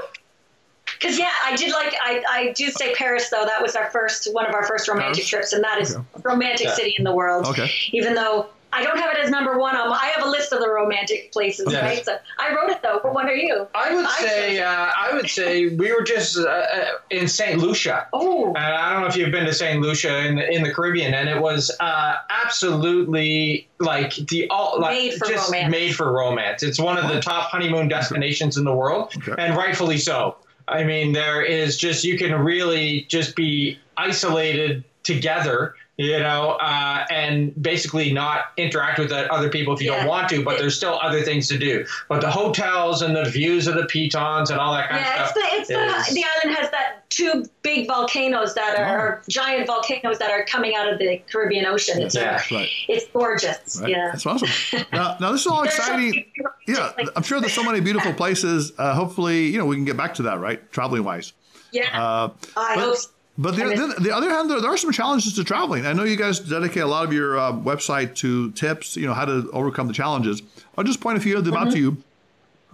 Because 0.84 1.18
yeah, 1.18 1.30
I 1.44 1.56
did 1.56 1.72
like 1.72 1.94
I, 2.00 2.22
I 2.28 2.52
do 2.52 2.70
say 2.70 2.94
Paris 2.94 3.28
though. 3.28 3.44
That 3.44 3.60
was 3.60 3.74
our 3.74 3.90
first 3.90 4.32
one 4.32 4.46
of 4.46 4.54
our 4.54 4.64
first 4.64 4.86
romantic 4.86 5.16
Paris? 5.16 5.28
trips, 5.28 5.52
and 5.52 5.64
that 5.64 5.80
is 5.80 5.96
okay. 5.96 6.04
romantic 6.22 6.66
yeah. 6.66 6.74
city 6.74 6.94
in 6.96 7.04
the 7.04 7.14
world. 7.14 7.46
Okay. 7.46 7.70
Even 7.92 8.14
though 8.14 8.48
I 8.72 8.82
don't 8.82 8.98
have 8.98 9.12
it 9.14 9.18
as 9.18 9.30
number 9.30 9.58
one 9.58 9.76
on. 9.76 9.92
I 9.92 10.12
have 10.14 10.24
a 10.24 10.30
list 10.30 10.52
of 10.52 10.60
the 10.60 10.68
romantic 10.68 11.32
places, 11.32 11.68
yes. 11.70 11.82
right? 11.82 12.04
So 12.04 12.16
I 12.38 12.54
wrote 12.54 12.70
it 12.70 12.82
though. 12.82 13.00
But 13.02 13.14
what 13.14 13.26
are 13.26 13.34
you? 13.34 13.66
I 13.74 13.94
would 13.94 14.04
I 14.04 14.18
say 14.18 14.60
uh, 14.60 14.90
I 14.96 15.10
would 15.12 15.28
say 15.28 15.68
we 15.68 15.92
were 15.92 16.02
just 16.02 16.38
uh, 16.38 16.48
uh 16.48 16.84
in 17.10 17.28
Saint 17.28 17.60
Lucia. 17.60 18.06
Oh, 18.12 18.48
and 18.48 18.58
I 18.58 18.92
don't 18.92 19.02
know 19.02 19.08
if 19.08 19.16
you've 19.16 19.32
been 19.32 19.46
to 19.46 19.54
Saint 19.54 19.80
Lucia 19.80 20.26
in 20.26 20.36
the, 20.36 20.50
in 20.50 20.62
the 20.62 20.72
Caribbean, 20.72 21.14
and 21.14 21.28
it 21.28 21.40
was 21.40 21.70
uh, 21.80 22.16
absolutely 22.30 23.68
like 23.78 24.14
the 24.14 24.48
all 24.50 24.80
like 24.80 24.96
made 24.96 25.14
for 25.14 25.26
just 25.26 25.50
romance. 25.50 25.70
made 25.70 25.94
for 25.94 26.12
romance. 26.12 26.62
It's 26.62 26.78
one 26.78 26.98
of 26.98 27.08
the 27.08 27.20
top 27.20 27.50
honeymoon 27.50 27.88
destinations 27.88 28.56
in 28.56 28.64
the 28.64 28.74
world, 28.74 29.12
okay. 29.16 29.34
and 29.38 29.56
rightfully 29.56 29.98
so. 29.98 30.36
I 30.68 30.84
mean, 30.84 31.12
there 31.12 31.42
is 31.42 31.76
just 31.76 32.04
you 32.04 32.16
can 32.16 32.32
really 32.32 33.06
just 33.08 33.34
be 33.34 33.78
isolated 33.96 34.84
together 35.02 35.74
you 36.00 36.18
know, 36.18 36.52
uh, 36.62 37.04
and 37.10 37.52
basically 37.62 38.10
not 38.10 38.52
interact 38.56 38.98
with 38.98 39.12
other 39.12 39.50
people 39.50 39.74
if 39.74 39.82
you 39.82 39.90
yeah. 39.90 39.98
don't 39.98 40.08
want 40.08 40.30
to, 40.30 40.42
but 40.42 40.58
there's 40.58 40.74
still 40.74 40.98
other 41.02 41.20
things 41.20 41.46
to 41.48 41.58
do. 41.58 41.84
But 42.08 42.22
the 42.22 42.30
hotels 42.30 43.02
and 43.02 43.14
the 43.14 43.26
views 43.26 43.66
of 43.66 43.74
the 43.74 43.84
pitons 43.84 44.48
and 44.48 44.58
all 44.58 44.72
that 44.72 44.88
kind 44.88 45.04
yeah, 45.04 45.22
of 45.22 45.28
stuff. 45.28 45.42
Yeah, 45.52 45.58
it's, 45.58 45.68
the, 45.68 45.74
it's 45.74 46.08
the, 46.08 46.14
the 46.14 46.24
island 46.24 46.56
has 46.56 46.70
that 46.70 47.04
two 47.10 47.44
big 47.60 47.86
volcanoes 47.86 48.54
that 48.54 48.78
are 48.78 49.20
oh. 49.20 49.24
giant 49.28 49.66
volcanoes 49.66 50.16
that 50.18 50.30
are 50.30 50.42
coming 50.46 50.74
out 50.74 50.90
of 50.90 50.98
the 50.98 51.20
Caribbean 51.30 51.66
Ocean. 51.66 52.00
It's, 52.00 52.14
yeah, 52.14 52.40
right. 52.50 52.70
it's 52.88 53.06
gorgeous. 53.08 53.78
Right. 53.82 53.90
Yeah. 53.90 54.10
That's 54.12 54.24
awesome. 54.24 54.86
now, 54.94 55.18
now, 55.20 55.32
this 55.32 55.42
is 55.42 55.48
all 55.48 55.64
exciting. 55.64 56.24
yeah, 56.66 56.92
I'm 57.14 57.22
sure 57.22 57.40
there's 57.40 57.52
so 57.52 57.62
many 57.62 57.80
beautiful 57.80 58.14
places. 58.14 58.72
Uh, 58.78 58.94
hopefully, 58.94 59.48
you 59.48 59.58
know, 59.58 59.66
we 59.66 59.76
can 59.76 59.84
get 59.84 59.98
back 59.98 60.14
to 60.14 60.22
that, 60.22 60.40
right? 60.40 60.72
Traveling 60.72 61.04
wise. 61.04 61.34
Yeah. 61.72 61.88
Uh, 61.92 62.30
I 62.56 62.74
hope 62.76 62.96
so. 62.96 63.10
But 63.38 63.56
the, 63.56 63.64
the, 63.64 64.02
the, 64.02 64.14
other 64.14 64.28
hand, 64.28 64.50
there, 64.50 64.60
there, 64.60 64.70
are 64.70 64.76
some 64.76 64.92
challenges 64.92 65.34
to 65.34 65.44
traveling. 65.44 65.86
I 65.86 65.92
know 65.94 66.04
you 66.04 66.16
guys 66.16 66.40
dedicate 66.40 66.82
a 66.82 66.86
lot 66.86 67.04
of 67.04 67.12
your 67.12 67.38
uh, 67.38 67.52
website 67.52 68.14
to 68.16 68.50
tips, 68.52 68.96
you 68.96 69.06
know, 69.06 69.14
how 69.14 69.24
to 69.24 69.48
overcome 69.52 69.86
the 69.86 69.94
challenges. 69.94 70.42
I'll 70.76 70.84
just 70.84 71.00
point 71.00 71.16
a 71.16 71.20
few 71.20 71.38
of 71.38 71.44
them 71.44 71.54
mm-hmm. 71.54 71.68
out 71.68 71.72
to 71.72 71.78
you. 71.78 71.96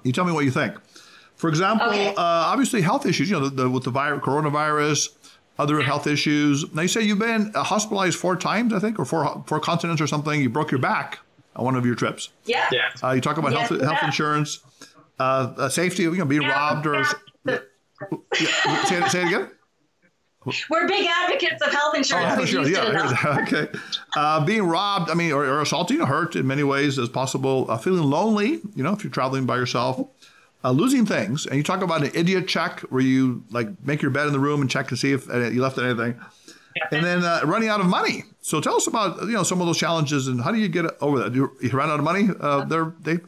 You 0.02 0.12
tell 0.12 0.24
me 0.24 0.32
what 0.32 0.44
you 0.44 0.50
think. 0.50 0.74
For 1.36 1.48
example, 1.48 1.88
okay. 1.88 2.08
uh, 2.08 2.14
obviously 2.16 2.80
health 2.80 3.06
issues, 3.06 3.30
you 3.30 3.38
know, 3.38 3.48
the, 3.48 3.68
with 3.68 3.84
the 3.84 3.90
virus, 3.90 4.22
coronavirus, 4.24 5.10
other 5.58 5.80
health 5.82 6.06
issues. 6.06 6.72
Now, 6.74 6.82
you 6.82 6.88
say 6.88 7.02
you've 7.02 7.18
been 7.18 7.52
uh, 7.54 7.62
hospitalized 7.62 8.18
four 8.18 8.36
times, 8.36 8.72
I 8.72 8.78
think, 8.78 8.98
or 8.98 9.04
four, 9.04 9.44
four 9.46 9.60
continents 9.60 10.00
or 10.00 10.06
something. 10.06 10.40
You 10.40 10.48
broke 10.48 10.70
your 10.70 10.80
back 10.80 11.18
on 11.54 11.64
one 11.64 11.74
of 11.76 11.84
your 11.86 11.94
trips. 11.94 12.30
Yeah. 12.44 12.68
yeah. 12.72 12.90
Uh, 13.02 13.12
you 13.12 13.20
talk 13.20 13.36
about 13.36 13.52
health, 13.52 13.80
health 13.80 14.02
insurance, 14.02 14.60
uh, 15.18 15.52
uh, 15.56 15.68
safety, 15.68 16.04
you 16.04 16.16
know, 16.16 16.24
being 16.24 16.42
yeah, 16.42 16.50
robbed 16.50 16.86
or. 16.86 17.04
Yeah. 17.44 17.58
yeah. 18.40 18.84
Say, 18.84 19.08
say 19.08 19.22
it 19.22 19.26
again. 19.26 19.50
We're 20.70 20.86
big 20.86 21.08
advocates 21.10 21.60
of 21.66 21.72
health 21.72 21.94
insurance. 21.96 22.24
Oh, 22.24 22.28
health 22.28 22.40
insurance, 22.40 22.70
yeah, 22.70 23.38
okay. 23.42 23.78
Uh, 24.16 24.44
being 24.44 24.62
robbed, 24.62 25.10
I 25.10 25.14
mean, 25.14 25.32
or, 25.32 25.44
or 25.44 25.60
assaulted, 25.60 26.00
or 26.00 26.06
hurt 26.06 26.36
in 26.36 26.46
many 26.46 26.62
ways 26.62 26.98
as 26.98 27.08
possible. 27.08 27.70
Uh, 27.70 27.76
feeling 27.78 28.04
lonely, 28.04 28.60
you 28.74 28.82
know, 28.82 28.92
if 28.92 29.02
you're 29.02 29.10
traveling 29.12 29.46
by 29.46 29.56
yourself. 29.56 30.08
Uh, 30.64 30.70
losing 30.70 31.06
things, 31.06 31.46
and 31.46 31.56
you 31.56 31.62
talk 31.62 31.80
about 31.82 32.02
an 32.02 32.10
idiot 32.12 32.48
check 32.48 32.80
where 32.88 33.02
you 33.02 33.44
like 33.50 33.68
make 33.84 34.02
your 34.02 34.10
bed 34.10 34.26
in 34.26 34.32
the 34.32 34.38
room 34.38 34.60
and 34.60 34.68
check 34.68 34.88
to 34.88 34.96
see 34.96 35.12
if 35.12 35.30
uh, 35.30 35.38
you 35.48 35.62
left 35.62 35.78
anything, 35.78 36.18
and 36.90 37.04
then 37.04 37.22
uh, 37.22 37.40
running 37.44 37.68
out 37.68 37.78
of 37.78 37.86
money. 37.86 38.24
So 38.40 38.60
tell 38.60 38.74
us 38.74 38.88
about 38.88 39.22
you 39.22 39.32
know 39.32 39.44
some 39.44 39.60
of 39.60 39.66
those 39.66 39.78
challenges 39.78 40.26
and 40.26 40.40
how 40.40 40.50
do 40.50 40.58
you 40.58 40.66
get 40.68 40.86
over 41.00 41.20
that? 41.20 41.32
Do 41.34 41.38
you, 41.38 41.52
you 41.60 41.70
run 41.70 41.88
out 41.88 42.00
of 42.00 42.04
money 42.04 42.30
uh, 42.40 42.64
there, 42.64 42.86
Dave? 43.02 43.24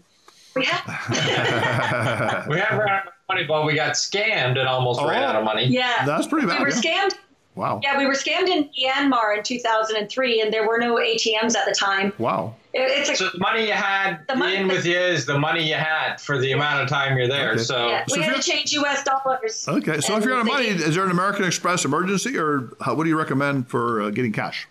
We 0.56 0.64
have. 0.64 0.86
we 2.48 2.58
have 2.58 2.78
run 2.78 2.88
out 2.88 3.06
of 3.06 3.12
money, 3.29 3.45
but 3.45 3.64
we 3.64 3.74
got 3.74 3.93
scammed 3.93 4.59
and 4.59 4.68
almost 4.68 5.01
oh, 5.01 5.09
ran 5.09 5.22
out 5.22 5.37
of 5.37 5.45
money. 5.45 5.66
Yeah, 5.66 6.05
that's 6.05 6.26
pretty 6.26 6.47
bad. 6.47 6.59
We 6.59 6.64
were 6.64 6.70
yeah. 6.70 7.09
scammed. 7.09 7.14
Wow. 7.55 7.81
Yeah, 7.83 7.99
we 7.99 8.07
were 8.07 8.12
scammed 8.12 8.47
in 8.47 8.70
Myanmar 8.81 9.37
in 9.37 9.43
2003, 9.43 10.41
and 10.41 10.53
there 10.53 10.66
were 10.66 10.79
no 10.79 10.95
ATMs 10.95 11.57
at 11.57 11.66
the 11.66 11.74
time. 11.76 12.12
Wow. 12.16 12.55
It, 12.72 12.83
it's 12.83 13.11
a, 13.11 13.16
so 13.16 13.31
the 13.31 13.39
money 13.39 13.66
you 13.66 13.72
had 13.72 14.18
the 14.29 14.37
money, 14.37 14.57
in 14.57 14.68
with 14.68 14.87
you 14.87 14.97
is 14.97 15.26
the 15.26 15.39
money 15.39 15.68
you 15.68 15.74
had 15.74 16.20
for 16.20 16.39
the 16.39 16.53
amount 16.53 16.85
of 16.85 16.89
time 16.89 17.18
you're 17.18 17.26
there. 17.26 17.53
Okay. 17.53 17.62
So 17.62 17.89
yeah, 17.89 18.05
we 18.12 18.14
so 18.14 18.22
had 18.22 18.37
to 18.37 18.43
change 18.43 18.72
U.S. 18.74 19.03
dollars. 19.03 19.66
Okay, 19.66 20.01
so 20.01 20.16
if 20.16 20.24
you're 20.24 20.35
out 20.35 20.43
of 20.43 20.47
money, 20.47 20.66
is 20.66 20.95
there 20.95 21.05
an 21.05 21.11
American 21.11 21.45
Express 21.45 21.85
emergency, 21.85 22.39
or 22.39 22.70
how, 22.81 22.95
what 22.95 23.03
do 23.05 23.11
you 23.11 23.18
recommend 23.18 23.68
for 23.68 24.03
uh, 24.03 24.11
getting 24.11 24.33
cash? 24.33 24.68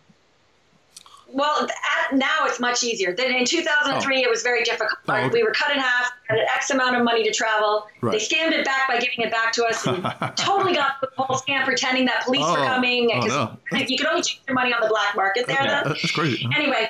Well, 1.31 1.63
at, 1.63 2.15
now 2.15 2.45
it's 2.45 2.59
much 2.59 2.83
easier. 2.83 3.13
Then 3.15 3.33
in 3.33 3.45
2003, 3.45 4.17
oh. 4.17 4.19
it 4.19 4.29
was 4.29 4.41
very 4.43 4.63
difficult. 4.63 4.99
Oh, 5.07 5.13
okay. 5.13 5.29
We 5.29 5.43
were 5.43 5.51
cut 5.51 5.71
in 5.71 5.79
half, 5.79 6.11
had 6.27 6.39
an 6.39 6.45
X 6.53 6.69
amount 6.69 6.95
of 6.95 7.03
money 7.03 7.23
to 7.23 7.31
travel. 7.31 7.87
Right. 8.01 8.13
They 8.13 8.17
scammed 8.17 8.51
it 8.51 8.65
back 8.65 8.87
by 8.87 8.99
giving 8.99 9.25
it 9.25 9.31
back 9.31 9.51
to 9.53 9.65
us 9.65 9.85
and 9.85 10.03
totally 10.35 10.73
got 10.73 11.01
the 11.01 11.09
whole 11.17 11.37
scam 11.37 11.63
pretending 11.63 12.05
that 12.05 12.23
police 12.25 12.43
oh. 12.43 12.51
were 12.51 12.65
coming. 12.65 13.07
Because 13.07 13.31
oh, 13.31 13.57
no. 13.71 13.79
you 13.87 13.97
could 13.97 14.07
only 14.07 14.21
change 14.21 14.41
your 14.47 14.55
money 14.55 14.73
on 14.73 14.81
the 14.81 14.89
black 14.89 15.15
market 15.15 15.47
there. 15.47 15.57
That's 15.57 16.11
crazy. 16.11 16.47
Anyway, 16.55 16.89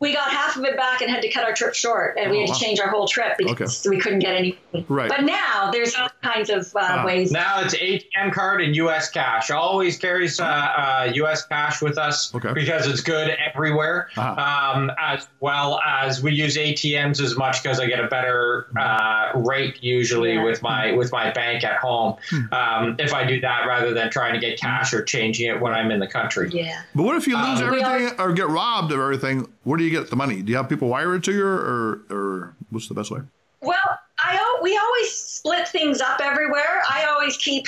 we 0.00 0.12
got 0.12 0.30
half 0.30 0.56
of 0.56 0.64
it 0.64 0.76
back 0.76 1.00
and 1.00 1.10
had 1.10 1.22
to 1.22 1.30
cut 1.30 1.44
our 1.44 1.52
trip 1.52 1.74
short, 1.74 2.16
and 2.18 2.30
we 2.30 2.40
had 2.40 2.48
to 2.48 2.52
oh, 2.54 2.58
change 2.58 2.80
our 2.80 2.88
whole 2.88 3.08
trip 3.08 3.34
because 3.36 3.86
okay. 3.86 3.96
we 3.96 4.00
couldn't 4.00 4.20
get 4.20 4.34
any. 4.34 4.58
Right. 4.88 5.08
But 5.08 5.24
now 5.24 5.70
there's 5.72 5.94
all 5.94 6.08
kinds 6.22 6.50
of 6.50 6.74
uh, 6.76 6.78
uh, 6.78 7.02
ways. 7.04 7.32
Now 7.32 7.60
it's 7.60 7.74
ATM 7.74 8.32
card 8.32 8.60
and 8.60 8.76
U.S. 8.76 9.10
cash. 9.10 9.50
Always 9.50 9.98
carries 9.98 10.38
uh, 10.38 10.44
uh, 10.44 11.10
U.S. 11.14 11.46
cash 11.46 11.82
with 11.82 11.98
us 11.98 12.34
okay. 12.34 12.52
because 12.52 12.86
it's 12.86 13.00
good 13.00 13.36
everywhere. 13.54 14.08
Uh-huh. 14.16 14.38
Um, 14.38 14.92
as 14.98 15.26
well 15.40 15.80
as 15.80 16.22
we 16.22 16.32
use 16.32 16.56
ATMs 16.56 17.20
as 17.20 17.36
much 17.36 17.62
because 17.62 17.80
I 17.80 17.86
get 17.86 18.00
a 18.00 18.08
better 18.08 18.68
uh, 18.78 19.32
rate 19.34 19.82
usually 19.82 20.34
yeah. 20.34 20.44
with 20.44 20.62
my 20.62 20.92
with 20.92 21.12
my 21.12 21.30
bank 21.32 21.64
at 21.64 21.78
home 21.78 22.16
hmm. 22.30 22.52
um, 22.52 22.96
if 22.98 23.12
I 23.14 23.24
do 23.24 23.40
that 23.40 23.66
rather 23.66 23.92
than 23.92 24.10
trying 24.10 24.34
to 24.34 24.40
get 24.40 24.60
cash 24.60 24.92
or 24.92 25.02
changing 25.02 25.48
it 25.48 25.60
when 25.60 25.72
I'm 25.72 25.90
in 25.90 26.00
the 26.00 26.06
country. 26.06 26.50
Yeah. 26.52 26.82
But 26.94 27.02
what 27.02 27.16
if 27.16 27.26
you 27.26 27.36
lose 27.36 27.60
um, 27.60 27.66
everything 27.66 28.10
or 28.18 28.32
get 28.32 28.48
robbed 28.48 28.92
of 28.92 29.00
everything? 29.00 29.48
Where 29.64 29.76
do 29.76 29.84
you 29.84 29.87
get 29.90 30.10
the 30.10 30.16
money? 30.16 30.42
Do 30.42 30.50
you 30.50 30.56
have 30.56 30.68
people 30.68 30.88
wire 30.88 31.14
it 31.14 31.24
to 31.24 31.32
you, 31.32 31.46
or 31.46 32.04
or 32.10 32.56
what's 32.70 32.88
the 32.88 32.94
best 32.94 33.10
way? 33.10 33.20
Well, 33.60 33.98
I 34.22 34.38
we 34.62 34.76
always 34.76 35.12
split 35.12 35.68
things 35.68 36.00
up 36.00 36.20
everywhere. 36.20 36.82
I 36.88 37.06
always 37.06 37.36
keep. 37.36 37.66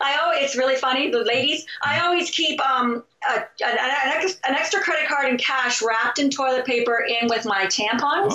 I 0.00 0.16
always, 0.18 0.42
it's 0.42 0.56
really 0.56 0.76
funny. 0.76 1.10
The 1.10 1.24
ladies, 1.24 1.66
I 1.82 2.00
always 2.00 2.30
keep 2.30 2.60
um, 2.64 3.02
a, 3.28 3.64
an, 3.64 4.34
an, 4.44 4.54
extra 4.54 4.80
credit 4.80 5.08
card 5.08 5.28
and 5.28 5.38
cash 5.38 5.82
wrapped 5.82 6.18
in 6.18 6.30
toilet 6.30 6.64
paper 6.64 7.06
in 7.08 7.28
with 7.28 7.44
my 7.44 7.66
tampons 7.66 8.34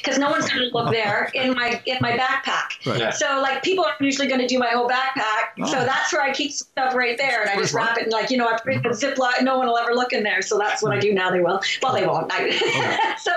because 0.00 0.16
oh. 0.16 0.20
no 0.20 0.30
one's 0.30 0.48
going 0.48 0.68
to 0.68 0.76
look 0.76 0.90
there 0.90 1.30
in 1.34 1.54
my 1.54 1.80
in 1.86 1.98
my 2.00 2.12
backpack. 2.12 2.86
Right. 2.86 3.00
Yeah. 3.00 3.10
So 3.10 3.40
like 3.40 3.62
people 3.62 3.84
are 3.84 3.94
usually 4.00 4.28
going 4.28 4.40
to 4.40 4.46
do 4.46 4.58
my 4.58 4.68
whole 4.68 4.88
backpack, 4.88 5.54
oh. 5.60 5.66
so 5.66 5.84
that's 5.84 6.12
where 6.12 6.22
I 6.22 6.32
keep 6.32 6.52
stuff 6.52 6.94
right 6.94 7.18
there, 7.18 7.42
and 7.42 7.50
I 7.50 7.56
just 7.56 7.74
wrap 7.74 7.98
it 7.98 8.06
in 8.06 8.10
like 8.10 8.30
you 8.30 8.36
know 8.36 8.48
I 8.48 8.58
put 8.58 8.74
it 8.74 8.84
in 8.84 8.86
a 8.86 8.94
Ziploc. 8.94 9.42
No 9.42 9.58
one 9.58 9.66
will 9.66 9.78
ever 9.78 9.94
look 9.94 10.12
in 10.12 10.22
there, 10.22 10.42
so 10.42 10.58
that's 10.58 10.82
what 10.82 10.92
I 10.92 11.00
do 11.00 11.12
now. 11.12 11.30
They 11.30 11.40
will. 11.40 11.60
Well, 11.82 11.94
they 11.94 12.06
won't. 12.06 12.32
Okay. 12.32 12.58
so 13.18 13.32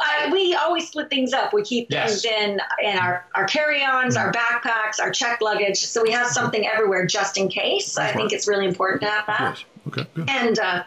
I, 0.00 0.30
we 0.32 0.54
always 0.54 0.88
split 0.88 1.10
things 1.10 1.32
up. 1.32 1.52
We 1.52 1.62
keep 1.62 1.88
yes. 1.90 2.22
things 2.22 2.24
in 2.24 2.60
in 2.82 2.98
our 2.98 3.26
our 3.34 3.44
carry-ons, 3.44 4.16
our 4.16 4.32
backpacks, 4.32 5.00
our 5.00 5.10
checked 5.10 5.42
luggage, 5.42 5.78
so 5.78 6.02
we 6.02 6.10
have 6.10 6.26
something 6.26 6.66
everywhere 6.66 7.06
just 7.06 7.36
in 7.36 7.48
case. 7.48 7.98
I 7.98 8.12
think 8.12 8.32
it's 8.32 8.48
really 8.48 8.66
important 8.66 9.02
to 9.02 9.08
have 9.08 9.26
that. 9.26 9.64
Okay. 9.88 10.06
Good. 10.14 10.30
And 10.30 10.58
uh, 10.58 10.84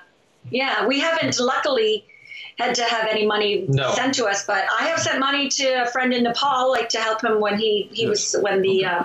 yeah, 0.50 0.86
we 0.88 1.00
haven't 1.00 1.40
luckily 1.40 2.06
had 2.58 2.76
to 2.76 2.84
have 2.84 3.08
any 3.08 3.26
money 3.26 3.66
no. 3.68 3.92
sent 3.92 4.16
to 4.16 4.26
us, 4.26 4.46
but 4.46 4.66
I 4.80 4.88
have 4.88 5.00
sent 5.00 5.20
money 5.20 5.50
to 5.50 5.84
a 5.84 5.86
friend 5.88 6.14
in 6.14 6.24
Nepal, 6.24 6.72
like 6.72 6.90
to 6.90 7.00
help 7.00 7.24
him 7.24 7.40
when 7.40 7.60
he 7.60 7.90
he 7.92 8.04
yes. 8.04 8.34
was 8.34 8.42
when 8.42 8.62
the. 8.62 8.86
Uh, 8.86 9.04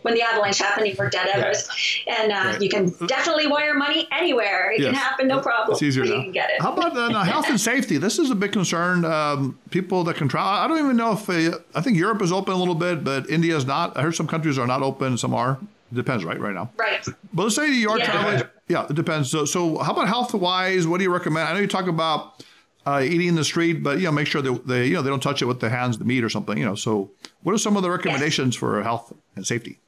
when 0.00 0.14
the 0.14 0.22
avalanche 0.22 0.56
happened, 0.58 0.86
he 0.86 0.94
worked 0.94 1.14
at 1.14 1.28
Everest, 1.28 1.70
and 2.06 2.32
uh, 2.32 2.34
right. 2.34 2.62
you 2.62 2.68
can 2.70 2.88
definitely 3.08 3.46
wire 3.46 3.74
money 3.74 4.08
anywhere. 4.10 4.72
It 4.72 4.80
yes. 4.80 4.86
can 4.86 4.94
happen, 4.94 5.28
no 5.28 5.40
problem. 5.40 5.74
It's 5.74 5.82
easier 5.82 6.04
now. 6.04 6.14
You 6.14 6.22
can 6.22 6.32
get 6.32 6.48
it. 6.48 6.62
How 6.62 6.72
about 6.72 6.96
uh, 6.96 7.22
health 7.24 7.50
and 7.50 7.60
safety? 7.60 7.98
This 7.98 8.18
is 8.18 8.30
a 8.30 8.34
big 8.34 8.52
concern. 8.52 9.04
Um, 9.04 9.58
people 9.68 10.02
that 10.04 10.16
can 10.16 10.28
travel. 10.28 10.48
I 10.50 10.66
don't 10.66 10.78
even 10.78 10.96
know 10.96 11.12
if 11.12 11.28
uh, 11.28 11.58
I 11.74 11.82
think 11.82 11.98
Europe 11.98 12.22
is 12.22 12.32
open 12.32 12.54
a 12.54 12.56
little 12.56 12.74
bit, 12.74 13.04
but 13.04 13.28
India 13.28 13.54
is 13.54 13.66
not. 13.66 13.94
I 13.98 14.02
heard 14.02 14.14
some 14.14 14.26
countries 14.26 14.56
are 14.56 14.66
not 14.66 14.82
open, 14.82 15.18
some 15.18 15.34
are. 15.34 15.58
Depends, 15.96 16.24
right? 16.24 16.38
Right 16.38 16.54
now. 16.54 16.70
Right. 16.76 17.04
But 17.32 17.42
let's 17.44 17.56
say 17.56 17.72
you 17.72 17.90
are 17.90 17.98
yeah. 17.98 18.04
traveling. 18.04 18.42
Yeah, 18.68 18.86
it 18.88 18.94
depends. 18.94 19.30
So, 19.30 19.44
so 19.44 19.78
how 19.78 19.92
about 19.92 20.08
health 20.08 20.34
wise? 20.34 20.86
What 20.86 20.98
do 20.98 21.04
you 21.04 21.12
recommend? 21.12 21.48
I 21.48 21.54
know 21.54 21.60
you 21.60 21.66
talk 21.66 21.86
about 21.86 22.44
uh, 22.86 23.00
eating 23.02 23.28
in 23.28 23.34
the 23.34 23.44
street, 23.44 23.82
but 23.82 23.98
you 23.98 24.04
know, 24.04 24.12
make 24.12 24.26
sure 24.26 24.42
that 24.42 24.66
they, 24.66 24.86
you 24.86 24.94
know, 24.94 25.02
they 25.02 25.10
don't 25.10 25.22
touch 25.22 25.42
it 25.42 25.46
with 25.46 25.60
the 25.60 25.70
hands, 25.70 25.98
the 25.98 26.04
meat 26.04 26.22
or 26.22 26.28
something. 26.28 26.56
You 26.56 26.64
know, 26.64 26.74
so 26.74 27.10
what 27.42 27.54
are 27.54 27.58
some 27.58 27.76
of 27.76 27.82
the 27.82 27.90
recommendations 27.90 28.54
yes. 28.54 28.60
for 28.60 28.82
health 28.82 29.12
and 29.34 29.46
safety? 29.46 29.78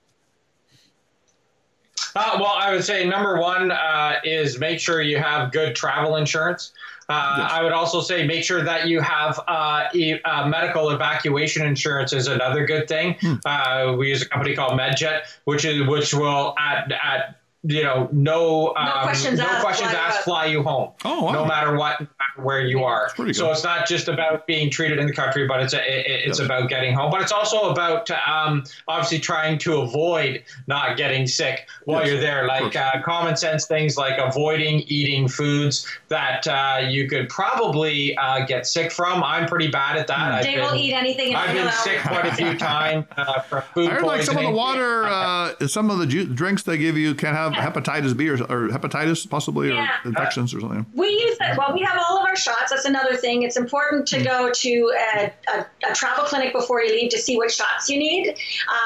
Uh, 2.16 2.36
well, 2.40 2.54
I 2.56 2.72
would 2.72 2.84
say 2.84 3.06
number 3.06 3.38
one 3.38 3.70
uh, 3.70 4.14
is 4.24 4.59
make 4.59 4.80
sure 4.80 5.02
you 5.02 5.18
have 5.18 5.52
good 5.52 5.74
travel 5.74 6.16
insurance. 6.16 6.72
Uh, 7.11 7.36
yes. 7.38 7.52
I 7.52 7.62
would 7.62 7.72
also 7.72 8.02
say 8.02 8.26
make 8.26 8.44
sure 8.44 8.62
that 8.62 8.86
you 8.86 9.00
have 9.00 9.40
uh, 9.48 9.84
e- 9.94 10.20
uh, 10.22 10.46
medical 10.46 10.90
evacuation 10.90 11.66
insurance 11.66 12.12
is 12.12 12.26
another 12.26 12.66
good 12.66 12.86
thing. 12.86 13.16
Hmm. 13.20 13.34
Uh, 13.46 13.94
we 13.96 14.09
use 14.09 14.20
a 14.22 14.28
company 14.28 14.54
called 14.54 14.78
MedJet, 14.78 15.22
which 15.44 15.64
is 15.64 15.86
which 15.88 16.12
will 16.12 16.54
at 16.59 16.92
at 16.92 17.40
you 17.62 17.82
know 17.82 18.11
no 18.12 18.74
um, 18.76 18.84
no 18.84 18.92
questions, 19.02 19.38
no 19.38 19.46
asked, 19.46 19.64
questions 19.64 19.90
fly 19.90 19.98
asked 19.98 20.20
fly 20.24 20.46
you 20.46 20.62
home. 20.62 20.92
Oh, 21.04 21.24
wow. 21.24 21.32
no 21.32 21.44
matter 21.46 21.76
what 21.76 22.06
where 22.43 22.61
you 22.61 22.84
are. 22.84 23.11
So 23.32 23.51
it's 23.51 23.64
not 23.64 23.86
just 23.86 24.09
about 24.09 24.47
being 24.47 24.70
treated 24.70 24.99
in 24.99 25.07
the 25.07 25.12
country, 25.12 25.47
but 25.47 25.61
it's 25.61 25.74
a, 25.74 25.78
it, 25.78 26.28
it's 26.28 26.39
about 26.39 26.68
getting 26.68 26.95
home. 26.95 27.11
But 27.11 27.22
it's 27.22 27.32
also 27.32 27.70
about 27.70 28.11
um, 28.11 28.64
obviously 28.86 29.18
trying 29.18 29.59
to 29.59 29.78
avoid 29.80 30.45
not 30.66 30.97
getting 30.97 31.26
sick 31.26 31.68
while 31.84 32.03
yes. 32.03 32.12
you're 32.12 32.20
there. 32.20 32.47
Like 32.47 32.76
uh, 32.76 33.03
common 33.03 33.36
sense 33.36 33.66
things 33.66 33.97
like 33.97 34.18
avoiding 34.18 34.80
eating 34.86 35.28
foods 35.28 35.86
that 36.09 36.47
uh, 36.47 36.86
you 36.89 37.09
could 37.09 37.28
probably 37.28 38.16
uh, 38.16 38.47
get 38.47 38.66
sick 38.66 38.93
from. 38.93 39.22
I'm 39.22 39.47
pretty 39.47 39.68
bad 39.68 39.97
at 39.97 40.07
that. 40.07 40.43
They 40.43 40.59
will 40.59 40.74
eat 40.74 40.95
anything. 40.95 41.34
I've 41.34 41.55
been 41.55 41.72
sick 41.72 42.01
quite 42.01 42.26
a 42.26 42.34
few 42.34 42.57
times 42.57 43.07
uh, 43.16 43.41
from 43.41 43.62
food 43.74 43.91
I 43.91 43.95
heard 43.95 44.05
like 44.05 44.22
some 44.22 44.36
of 44.36 44.45
the 44.45 44.51
water, 44.51 45.05
uh, 45.05 45.66
some 45.66 45.91
of 45.91 45.99
the 45.99 46.07
ju- 46.07 46.26
drinks 46.26 46.62
they 46.62 46.78
give 46.78 46.97
you 46.97 47.14
can 47.14 47.34
have 47.34 47.53
yeah. 47.53 47.70
hepatitis 47.70 48.16
B 48.16 48.28
or, 48.28 48.34
or 48.34 48.68
hepatitis 48.68 49.28
possibly 49.28 49.68
yeah. 49.68 49.97
or 50.05 50.09
infections 50.09 50.55
or 50.55 50.61
something. 50.61 50.86
We 50.95 51.09
use 51.09 51.39
that. 51.39 51.57
Well, 51.57 51.72
we 51.74 51.82
have 51.82 51.99
all 51.99 52.18
of 52.18 52.28
our 52.29 52.37
shots. 52.37 52.70
That's 52.70 52.85
another 52.85 53.16
thing. 53.16 53.43
It's 53.43 53.57
important 53.57 54.07
to 54.09 54.18
mm. 54.18 54.24
go 54.24 54.51
to 54.53 54.93
a, 55.16 55.33
a, 55.55 55.66
a, 55.91 55.95
travel 55.95 56.24
clinic 56.24 56.53
before 56.53 56.83
you 56.83 56.93
leave 56.93 57.11
to 57.11 57.18
see 57.18 57.37
what 57.37 57.51
shots 57.51 57.89
you 57.89 57.99
need. 57.99 58.37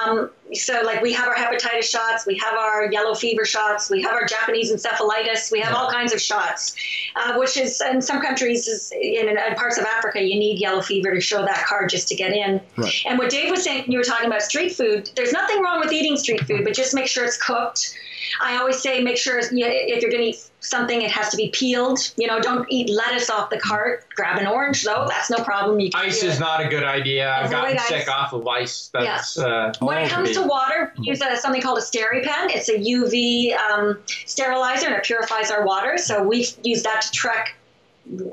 Um, 0.06 0.30
so 0.54 0.82
like 0.82 1.00
we 1.02 1.12
have 1.12 1.28
our 1.28 1.34
hepatitis 1.34 1.84
shots, 1.84 2.26
we 2.26 2.36
have 2.38 2.54
our 2.54 2.90
yellow 2.90 3.14
fever 3.14 3.44
shots, 3.44 3.90
we 3.90 4.02
have 4.02 4.12
our 4.12 4.26
Japanese 4.26 4.72
encephalitis, 4.72 5.50
we 5.50 5.60
have 5.60 5.74
all 5.74 5.90
kinds 5.90 6.12
of 6.12 6.20
shots, 6.20 6.74
uh, 7.16 7.36
which 7.36 7.56
is 7.56 7.80
in 7.80 8.02
some 8.02 8.20
countries 8.20 8.66
is 8.68 8.92
in, 8.92 9.28
in, 9.28 9.36
parts 9.54 9.78
of 9.78 9.84
Africa 9.84 10.22
you 10.22 10.38
need 10.38 10.60
yellow 10.60 10.82
fever 10.82 11.14
to 11.14 11.20
show 11.20 11.42
that 11.42 11.64
card 11.66 11.90
just 11.90 12.08
to 12.08 12.14
get 12.14 12.32
in. 12.32 12.60
Right. 12.76 12.92
And 13.06 13.18
what 13.18 13.30
Dave 13.30 13.50
was 13.50 13.64
saying, 13.64 13.84
you 13.88 13.98
were 13.98 14.04
talking 14.04 14.26
about 14.26 14.42
street 14.42 14.74
food. 14.74 15.10
There's 15.14 15.32
nothing 15.32 15.62
wrong 15.62 15.80
with 15.80 15.92
eating 15.92 16.16
street 16.16 16.40
food, 16.42 16.64
but 16.64 16.74
just 16.74 16.94
make 16.94 17.06
sure 17.06 17.24
it's 17.24 17.40
cooked. 17.40 17.96
I 18.40 18.56
always 18.56 18.80
say 18.80 19.00
make 19.02 19.18
sure 19.18 19.38
if 19.38 19.52
you're 19.52 20.10
going 20.10 20.22
to 20.22 20.28
eat 20.28 20.50
something, 20.60 21.02
it 21.02 21.10
has 21.10 21.28
to 21.30 21.36
be 21.36 21.50
peeled. 21.50 22.12
You 22.16 22.26
know, 22.26 22.40
don't 22.40 22.66
eat 22.70 22.88
lettuce 22.88 23.30
off 23.30 23.50
the 23.50 23.58
cart. 23.58 24.06
Grab 24.14 24.38
an 24.38 24.46
orange 24.46 24.82
though. 24.84 25.06
That's 25.08 25.30
no 25.30 25.38
problem. 25.38 25.80
You 25.80 25.90
ice 25.94 26.22
is 26.22 26.38
not 26.38 26.64
a 26.64 26.68
good 26.68 26.84
idea. 26.84 27.32
I've 27.32 27.50
gotten 27.50 27.78
sick 27.78 28.08
off 28.08 28.32
of 28.32 28.46
ice. 28.46 28.90
That's, 28.92 29.36
yeah. 29.36 29.44
Uh, 29.44 29.72
when 29.80 29.98
it 29.98 30.10
comes 30.10 30.32
to 30.32 30.42
water, 30.42 30.92
we 30.98 31.06
use 31.08 31.20
a, 31.22 31.36
something 31.36 31.62
called 31.62 31.78
a 31.78 31.82
SteriPen. 31.82 32.50
It's 32.50 32.68
a 32.68 32.78
UV 32.78 33.56
um, 33.56 33.98
sterilizer 34.26 34.86
and 34.86 34.94
it 34.94 35.04
purifies 35.04 35.50
our 35.50 35.64
water. 35.64 35.96
So 35.98 36.22
we 36.22 36.46
use 36.62 36.82
that 36.82 37.02
to 37.02 37.10
trek 37.12 37.56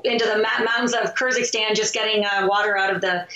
into 0.03 0.25
the 0.25 0.47
mountains 0.65 0.93
of 0.93 1.13
Kyrgyzstan, 1.15 1.75
just 1.75 1.93
getting 1.93 2.25
uh, 2.25 2.47
water 2.47 2.75
out 2.75 2.93
of 2.93 3.01
the 3.01 3.27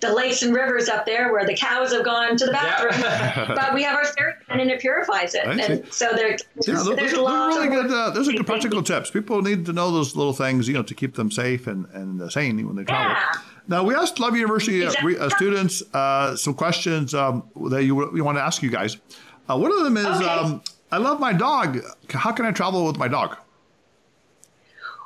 the 0.00 0.12
lakes 0.12 0.42
and 0.42 0.54
rivers 0.54 0.88
up 0.88 1.06
there 1.06 1.32
where 1.32 1.46
the 1.46 1.54
cows 1.54 1.92
have 1.92 2.04
gone 2.04 2.36
to 2.36 2.46
the 2.46 2.52
bathroom. 2.52 3.00
Yeah. 3.00 3.54
but 3.56 3.74
we 3.74 3.82
have 3.82 3.96
our 3.96 4.04
SteriPen 4.04 4.60
and 4.60 4.70
it 4.70 4.80
purifies 4.80 5.34
it. 5.34 5.46
And 5.46 5.90
so 5.92 6.10
there, 6.12 6.30
yeah, 6.30 6.36
there's 6.66 6.84
those 6.84 7.14
are 7.14 7.48
really 7.48 7.68
good. 7.68 7.90
Uh, 7.90 8.10
those 8.10 8.28
are 8.28 8.32
good 8.32 8.46
practical 8.46 8.82
tips. 8.82 9.10
People 9.10 9.42
need 9.42 9.64
to 9.66 9.72
know 9.72 9.90
those 9.90 10.14
little 10.14 10.34
things, 10.34 10.68
you 10.68 10.74
know, 10.74 10.82
to 10.82 10.94
keep 10.94 11.14
them 11.14 11.30
safe 11.30 11.66
and 11.66 11.86
and 11.92 12.20
uh, 12.20 12.28
sane 12.28 12.66
when 12.66 12.76
they 12.76 12.84
travel. 12.84 13.12
Yeah. 13.12 13.40
Now 13.66 13.82
we 13.84 13.94
asked 13.94 14.18
Love 14.18 14.36
University 14.36 14.82
uh, 14.82 14.88
exactly. 14.88 15.18
uh, 15.18 15.28
students 15.30 15.82
uh, 15.94 16.36
some 16.36 16.54
questions 16.54 17.14
um, 17.14 17.44
that 17.70 17.84
you 17.84 17.94
we 17.94 18.20
want 18.20 18.36
to 18.36 18.42
ask 18.42 18.62
you 18.62 18.70
guys. 18.70 18.98
one 19.46 19.72
of 19.72 19.84
them 19.84 19.96
is, 19.96 20.06
okay. 20.06 20.26
um, 20.26 20.62
I 20.92 20.98
love 20.98 21.18
my 21.20 21.32
dog. 21.32 21.80
How 22.10 22.32
can 22.32 22.44
I 22.46 22.52
travel 22.52 22.86
with 22.86 22.98
my 22.98 23.08
dog? 23.08 23.36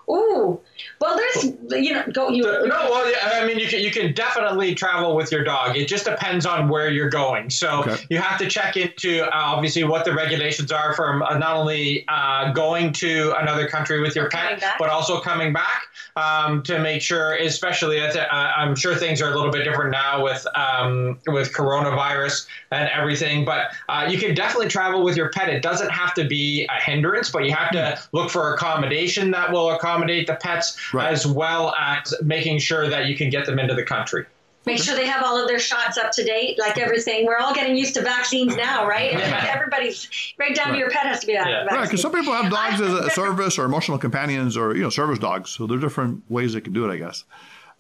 Ooh, 0.09 0.61
well, 1.01 1.17
there's 1.17 1.45
you 1.85 1.95
know 1.95 2.05
go 2.13 2.29
you. 2.29 2.43
No, 2.43 2.69
well, 2.69 3.13
I 3.25 3.47
mean 3.47 3.59
you 3.59 3.69
can 3.69 3.81
you 3.81 3.91
can 3.91 4.13
definitely 4.15 4.75
travel 4.75 5.15
with 5.15 5.31
your 5.31 5.45
dog. 5.45 5.77
It 5.77 5.87
just 5.87 6.05
depends 6.05 6.45
on 6.45 6.69
where 6.69 6.91
you're 6.91 7.09
going. 7.09 7.51
So 7.51 7.81
okay. 7.81 7.97
you 8.11 8.19
have 8.19 8.39
to 8.39 8.49
check 8.49 8.77
into 8.77 9.25
uh, 9.25 9.31
obviously 9.33 9.85
what 9.85 10.05
the 10.05 10.13
regulations 10.13 10.73
are 10.73 10.95
for 10.95 11.23
uh, 11.23 11.39
not 11.39 11.57
only 11.57 12.05
uh, 12.09 12.53
going 12.53 12.93
to 12.95 13.35
another 13.39 13.69
country 13.69 14.01
with 14.01 14.17
your 14.17 14.29
pet, 14.29 14.63
but 14.79 14.89
also 14.89 15.21
coming 15.21 15.53
back 15.53 15.87
um, 16.17 16.63
to 16.65 16.79
make 16.81 17.01
sure. 17.01 17.35
Especially, 17.35 18.01
uh, 18.01 18.27
I'm 18.31 18.75
sure 18.75 18.95
things 18.97 19.23
are 19.23 19.31
a 19.31 19.35
little 19.35 19.53
bit 19.53 19.65
different 19.65 19.93
now 19.93 20.23
with 20.23 20.47
um, 20.57 21.19
with 21.29 21.53
coronavirus 21.53 22.47
and 22.73 22.89
everything. 22.91 23.45
But 23.45 23.73
uh, 23.89 24.09
you 24.11 24.19
can 24.19 24.35
definitely 24.35 24.69
travel 24.69 25.05
with 25.05 25.17
your 25.17 25.31
pet. 25.31 25.49
It 25.49 25.63
doesn't 25.63 25.91
have 25.91 26.13
to 26.15 26.25
be 26.25 26.67
a 26.67 26.83
hindrance, 26.83 27.31
but 27.31 27.45
you 27.45 27.53
have 27.53 27.71
to 27.73 28.01
look 28.13 28.31
for 28.31 28.55
accommodation 28.55 29.31
that 29.31 29.53
will 29.53 29.71
accommodate 29.71 29.92
the 30.01 30.39
pets 30.41 30.93
right. 30.93 31.13
as 31.13 31.27
well 31.27 31.75
as 31.75 32.15
making 32.23 32.59
sure 32.59 32.89
that 32.89 33.07
you 33.07 33.17
can 33.17 33.31
get 33.31 33.47
them 33.47 33.59
into 33.59 33.75
the 33.75 33.85
country. 33.85 34.27
Make 34.65 34.81
sure 34.81 34.95
they 34.95 35.07
have 35.07 35.25
all 35.25 35.41
of 35.41 35.49
their 35.49 35.59
shots 35.59 35.99
up 35.99 36.13
to 36.13 36.23
date, 36.23 36.57
like 36.57 36.79
everything. 36.79 37.27
We're 37.27 37.39
all 37.39 37.53
getting 37.53 37.77
used 37.77 37.95
to 37.95 38.03
vaccines 38.03 38.55
now, 38.55 38.87
right? 38.87 39.13
Yeah. 39.13 39.51
Everybody's 39.53 40.09
right 40.39 40.55
down 40.55 40.67
right. 40.67 40.73
to 40.75 40.79
your 40.79 40.91
pet 40.91 41.05
has 41.05 41.19
to 41.21 41.27
be 41.27 41.37
on 41.37 41.49
yeah. 41.49 41.65
Right, 41.65 41.83
because 41.83 42.01
some 42.01 42.13
people 42.13 42.33
have 42.33 42.51
dogs 42.51 42.81
as 42.81 42.93
a 42.93 43.11
service 43.15 43.59
or 43.59 43.65
emotional 43.65 43.99
companions 43.99 44.57
or 44.57 44.77
you 44.77 44.83
know 44.83 44.91
service 44.91 45.19
dogs, 45.19 45.51
so 45.51 45.67
there 45.67 45.79
are 45.79 45.81
different 45.81 46.23
ways 46.31 46.53
they 46.53 46.61
can 46.61 46.73
do 46.73 46.89
it, 46.89 46.93
I 46.93 46.97
guess. 46.97 47.25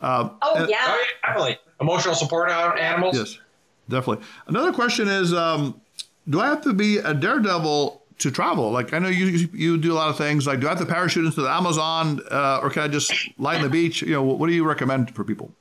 Uh, 0.01 0.31
oh, 0.43 0.67
yeah. 0.69 0.79
oh 0.89 1.05
yeah, 1.05 1.29
definitely 1.29 1.59
emotional 1.81 2.17
support 2.17 2.51
animals. 2.51 3.17
Yes, 3.17 3.39
definitely. 3.89 4.27
Another 4.49 4.73
question 4.73 5.07
is, 5.07 5.33
um, 5.33 5.81
do 6.29 6.41
I 6.41 6.47
have 6.47 6.63
to 6.63 6.73
be 6.73 6.99
a 6.99 7.15
daredevil 7.15 8.02
to 8.23 8.31
travel? 8.31 8.71
Like 8.71 8.93
I 8.93 8.99
know 8.99 9.09
you 9.09 9.49
you 9.53 9.79
do 9.79 9.93
a 9.93 9.95
lot 9.95 10.09
of 10.09 10.17
things. 10.17 10.47
Like 10.47 10.61
do 10.61 10.67
I 10.67 10.71
have 10.71 10.79
to 10.79 10.87
parachute 10.87 11.25
into 11.25 11.43
the 11.43 11.51
Amazon, 11.51 12.21
uh, 12.31 12.61
or 12.63 12.71
can 12.71 12.83
I 12.83 12.89
just 12.89 13.13
lie 13.39 13.57
on 13.57 13.63
the 13.63 13.71
beach? 13.71 14.03
You 14.03 14.13
know, 14.13 14.23
what 14.23 14.47
do 14.47 14.53
you 14.53 14.65
recommend 14.65 15.15
for 15.15 15.25
people? 15.25 15.53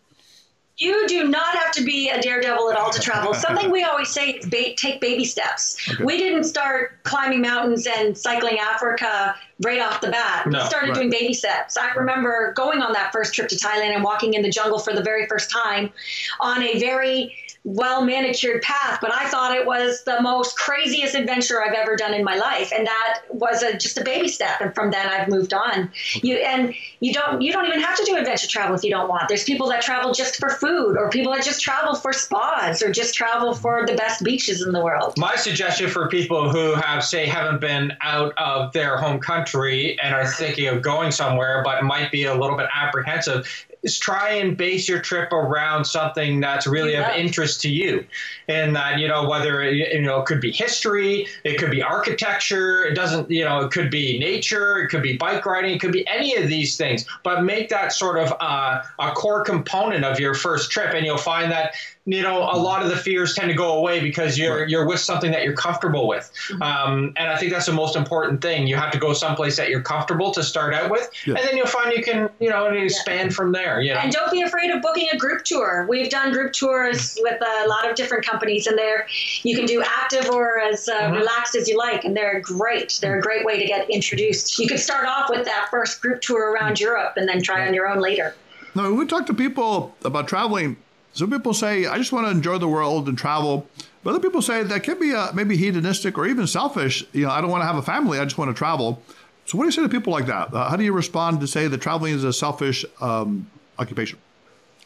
You 0.81 1.07
do 1.07 1.27
not 1.27 1.55
have 1.55 1.71
to 1.73 1.83
be 1.83 2.09
a 2.09 2.19
daredevil 2.19 2.71
at 2.71 2.77
all 2.77 2.89
to 2.89 2.99
travel. 2.99 3.33
Something 3.35 3.69
we 3.69 3.83
always 3.83 4.09
say 4.09 4.31
is 4.31 4.47
ba- 4.47 4.73
take 4.75 4.99
baby 4.99 5.25
steps. 5.25 5.77
Okay. 5.87 6.03
We 6.03 6.17
didn't 6.17 6.45
start 6.45 7.03
climbing 7.03 7.41
mountains 7.41 7.85
and 7.85 8.17
cycling 8.17 8.57
Africa 8.57 9.35
right 9.63 9.79
off 9.79 10.01
the 10.01 10.09
bat. 10.09 10.47
No, 10.47 10.57
we 10.57 10.65
started 10.65 10.87
right. 10.87 10.95
doing 10.95 11.11
baby 11.11 11.35
steps. 11.35 11.77
I 11.77 11.91
remember 11.91 12.53
going 12.53 12.81
on 12.81 12.93
that 12.93 13.11
first 13.11 13.35
trip 13.35 13.47
to 13.49 13.55
Thailand 13.55 13.93
and 13.93 14.03
walking 14.03 14.33
in 14.33 14.41
the 14.41 14.49
jungle 14.49 14.79
for 14.79 14.91
the 14.91 15.03
very 15.03 15.27
first 15.27 15.51
time 15.51 15.91
on 16.39 16.63
a 16.63 16.79
very 16.79 17.35
well 17.63 18.03
manicured 18.03 18.61
path, 18.63 18.99
but 19.01 19.13
I 19.13 19.29
thought 19.29 19.55
it 19.55 19.65
was 19.65 20.03
the 20.03 20.21
most 20.21 20.57
craziest 20.57 21.13
adventure 21.13 21.61
I've 21.63 21.73
ever 21.73 21.95
done 21.95 22.13
in 22.13 22.23
my 22.23 22.35
life, 22.35 22.71
and 22.75 22.87
that 22.87 23.21
was 23.29 23.61
a, 23.61 23.77
just 23.77 23.99
a 23.99 24.03
baby 24.03 24.29
step. 24.29 24.61
And 24.61 24.73
from 24.73 24.89
then, 24.89 25.07
I've 25.07 25.27
moved 25.27 25.53
on. 25.53 25.91
You 26.15 26.37
and 26.37 26.73
you 26.99 27.13
don't 27.13 27.41
you 27.41 27.51
don't 27.51 27.67
even 27.67 27.79
have 27.79 27.95
to 27.97 28.05
do 28.05 28.15
adventure 28.15 28.47
travel 28.47 28.75
if 28.75 28.83
you 28.83 28.89
don't 28.89 29.07
want. 29.07 29.27
There's 29.27 29.43
people 29.43 29.69
that 29.69 29.81
travel 29.81 30.11
just 30.11 30.37
for 30.37 30.49
food, 30.49 30.97
or 30.97 31.09
people 31.09 31.33
that 31.33 31.43
just 31.43 31.61
travel 31.61 31.93
for 31.93 32.13
spas, 32.13 32.81
or 32.81 32.91
just 32.91 33.13
travel 33.13 33.53
for 33.53 33.85
the 33.85 33.93
best 33.93 34.23
beaches 34.23 34.63
in 34.63 34.71
the 34.71 34.83
world. 34.83 35.13
My 35.17 35.35
suggestion 35.35 35.89
for 35.89 36.07
people 36.07 36.49
who 36.49 36.73
have 36.73 37.03
say 37.03 37.27
haven't 37.27 37.61
been 37.61 37.93
out 38.01 38.33
of 38.37 38.73
their 38.73 38.97
home 38.97 39.19
country 39.19 39.99
and 40.01 40.15
are 40.15 40.25
thinking 40.25 40.67
of 40.67 40.81
going 40.81 41.11
somewhere, 41.11 41.61
but 41.63 41.83
might 41.83 42.11
be 42.11 42.25
a 42.25 42.33
little 42.33 42.57
bit 42.57 42.67
apprehensive, 42.73 43.47
is 43.83 43.97
try 43.97 44.29
and 44.29 44.55
base 44.55 44.87
your 44.87 44.99
trip 44.99 45.31
around 45.31 45.85
something 45.85 46.39
that's 46.39 46.67
really 46.67 46.95
of 46.95 47.07
interest 47.15 47.61
to 47.61 47.69
you. 47.69 48.05
And 48.47 48.75
that, 48.75 48.99
you 48.99 49.07
know, 49.07 49.27
whether, 49.27 49.61
it, 49.61 49.75
you 49.75 50.01
know, 50.01 50.19
it 50.19 50.25
could 50.25 50.39
be 50.39 50.51
history, 50.51 51.27
it 51.43 51.57
could 51.57 51.71
be 51.71 51.81
architecture, 51.81 52.85
it 52.85 52.93
doesn't, 52.93 53.29
you 53.31 53.43
know, 53.43 53.61
it 53.61 53.71
could 53.71 53.89
be 53.89 54.19
nature, 54.19 54.79
it 54.79 54.89
could 54.89 55.01
be 55.01 55.17
bike 55.17 55.45
riding, 55.45 55.73
it 55.75 55.79
could 55.79 55.91
be 55.91 56.07
any 56.07 56.35
of 56.35 56.47
these 56.47 56.77
things, 56.77 57.05
but 57.23 57.43
make 57.43 57.69
that 57.69 57.91
sort 57.91 58.17
of 58.19 58.33
uh, 58.39 58.81
a 58.99 59.11
core 59.11 59.43
component 59.43 60.05
of 60.05 60.19
your 60.19 60.33
first 60.33 60.69
trip. 60.69 60.93
And 60.93 61.05
you'll 61.05 61.17
find 61.17 61.51
that 61.51 61.73
you 62.05 62.21
know 62.23 62.39
a 62.39 62.57
lot 62.57 62.81
of 62.81 62.89
the 62.89 62.95
fears 62.95 63.35
tend 63.35 63.49
to 63.49 63.55
go 63.55 63.77
away 63.77 63.99
because 63.99 64.37
you're 64.37 64.61
right. 64.61 64.69
you're 64.69 64.87
with 64.87 64.99
something 64.99 65.31
that 65.31 65.43
you're 65.43 65.53
comfortable 65.53 66.07
with 66.07 66.31
mm-hmm. 66.47 66.61
um, 66.61 67.13
and 67.15 67.29
i 67.29 67.37
think 67.37 67.51
that's 67.51 67.67
the 67.67 67.71
most 67.71 67.95
important 67.95 68.41
thing 68.41 68.65
you 68.65 68.75
have 68.75 68.91
to 68.91 68.97
go 68.97 69.13
someplace 69.13 69.55
that 69.55 69.69
you're 69.69 69.83
comfortable 69.83 70.31
to 70.31 70.43
start 70.43 70.73
out 70.73 70.89
with 70.89 71.09
yeah. 71.27 71.35
and 71.35 71.47
then 71.47 71.55
you'll 71.55 71.67
find 71.67 71.95
you 71.95 72.03
can 72.03 72.27
you 72.39 72.49
know 72.49 72.65
expand 72.67 73.29
yeah. 73.29 73.35
from 73.35 73.51
there 73.51 73.70
you 73.79 73.93
know? 73.93 73.99
and 73.99 74.11
don't 74.11 74.31
be 74.31 74.41
afraid 74.41 74.71
of 74.71 74.81
booking 74.81 75.07
a 75.13 75.17
group 75.17 75.43
tour 75.43 75.85
we've 75.87 76.09
done 76.09 76.31
group 76.31 76.51
tours 76.51 77.17
with 77.21 77.41
a 77.41 77.67
lot 77.67 77.89
of 77.89 77.95
different 77.95 78.25
companies 78.25 78.67
and 78.67 78.77
they're 78.77 79.07
you 79.43 79.55
can 79.55 79.65
do 79.65 79.83
active 79.85 80.29
or 80.29 80.59
as 80.59 80.89
uh, 80.89 81.01
mm-hmm. 81.01 81.13
relaxed 81.13 81.55
as 81.55 81.67
you 81.67 81.77
like 81.77 82.03
and 82.03 82.15
they're 82.15 82.39
great 82.41 82.97
they're 83.01 83.19
a 83.19 83.21
great 83.21 83.45
way 83.45 83.59
to 83.59 83.65
get 83.65 83.89
introduced 83.89 84.57
you 84.59 84.67
could 84.67 84.79
start 84.79 85.05
off 85.05 85.29
with 85.29 85.45
that 85.45 85.67
first 85.69 86.01
group 86.01 86.21
tour 86.21 86.51
around 86.51 86.73
mm-hmm. 86.73 86.83
europe 86.83 87.13
and 87.15 87.27
then 87.29 87.41
try 87.41 87.67
on 87.67 87.73
your 87.73 87.87
own 87.87 87.99
later 87.99 88.35
no, 88.73 88.93
we 88.93 89.05
talk 89.05 89.25
to 89.25 89.33
people 89.33 89.93
about 90.05 90.29
traveling 90.29 90.77
some 91.13 91.29
people 91.29 91.53
say, 91.53 91.85
I 91.85 91.97
just 91.97 92.11
want 92.11 92.27
to 92.27 92.31
enjoy 92.31 92.57
the 92.57 92.67
world 92.67 93.07
and 93.07 93.17
travel. 93.17 93.67
But 94.03 94.11
other 94.11 94.19
people 94.19 94.41
say 94.41 94.63
that 94.63 94.83
can 94.83 94.99
be 94.99 95.13
uh, 95.13 95.31
maybe 95.33 95.57
hedonistic 95.57 96.17
or 96.17 96.25
even 96.25 96.47
selfish. 96.47 97.05
You 97.11 97.25
know, 97.25 97.31
I 97.31 97.41
don't 97.41 97.49
want 97.49 97.61
to 97.61 97.65
have 97.65 97.75
a 97.75 97.81
family. 97.81 98.17
I 98.17 98.23
just 98.23 98.37
want 98.37 98.49
to 98.49 98.55
travel. 98.55 99.01
So, 99.45 99.57
what 99.57 99.65
do 99.65 99.67
you 99.67 99.71
say 99.71 99.81
to 99.81 99.89
people 99.89 100.13
like 100.13 100.27
that? 100.27 100.53
Uh, 100.53 100.69
how 100.69 100.77
do 100.77 100.83
you 100.83 100.93
respond 100.93 101.41
to 101.41 101.47
say 101.47 101.67
that 101.67 101.81
traveling 101.81 102.13
is 102.13 102.23
a 102.23 102.31
selfish 102.31 102.85
um, 103.01 103.49
occupation? 103.77 104.19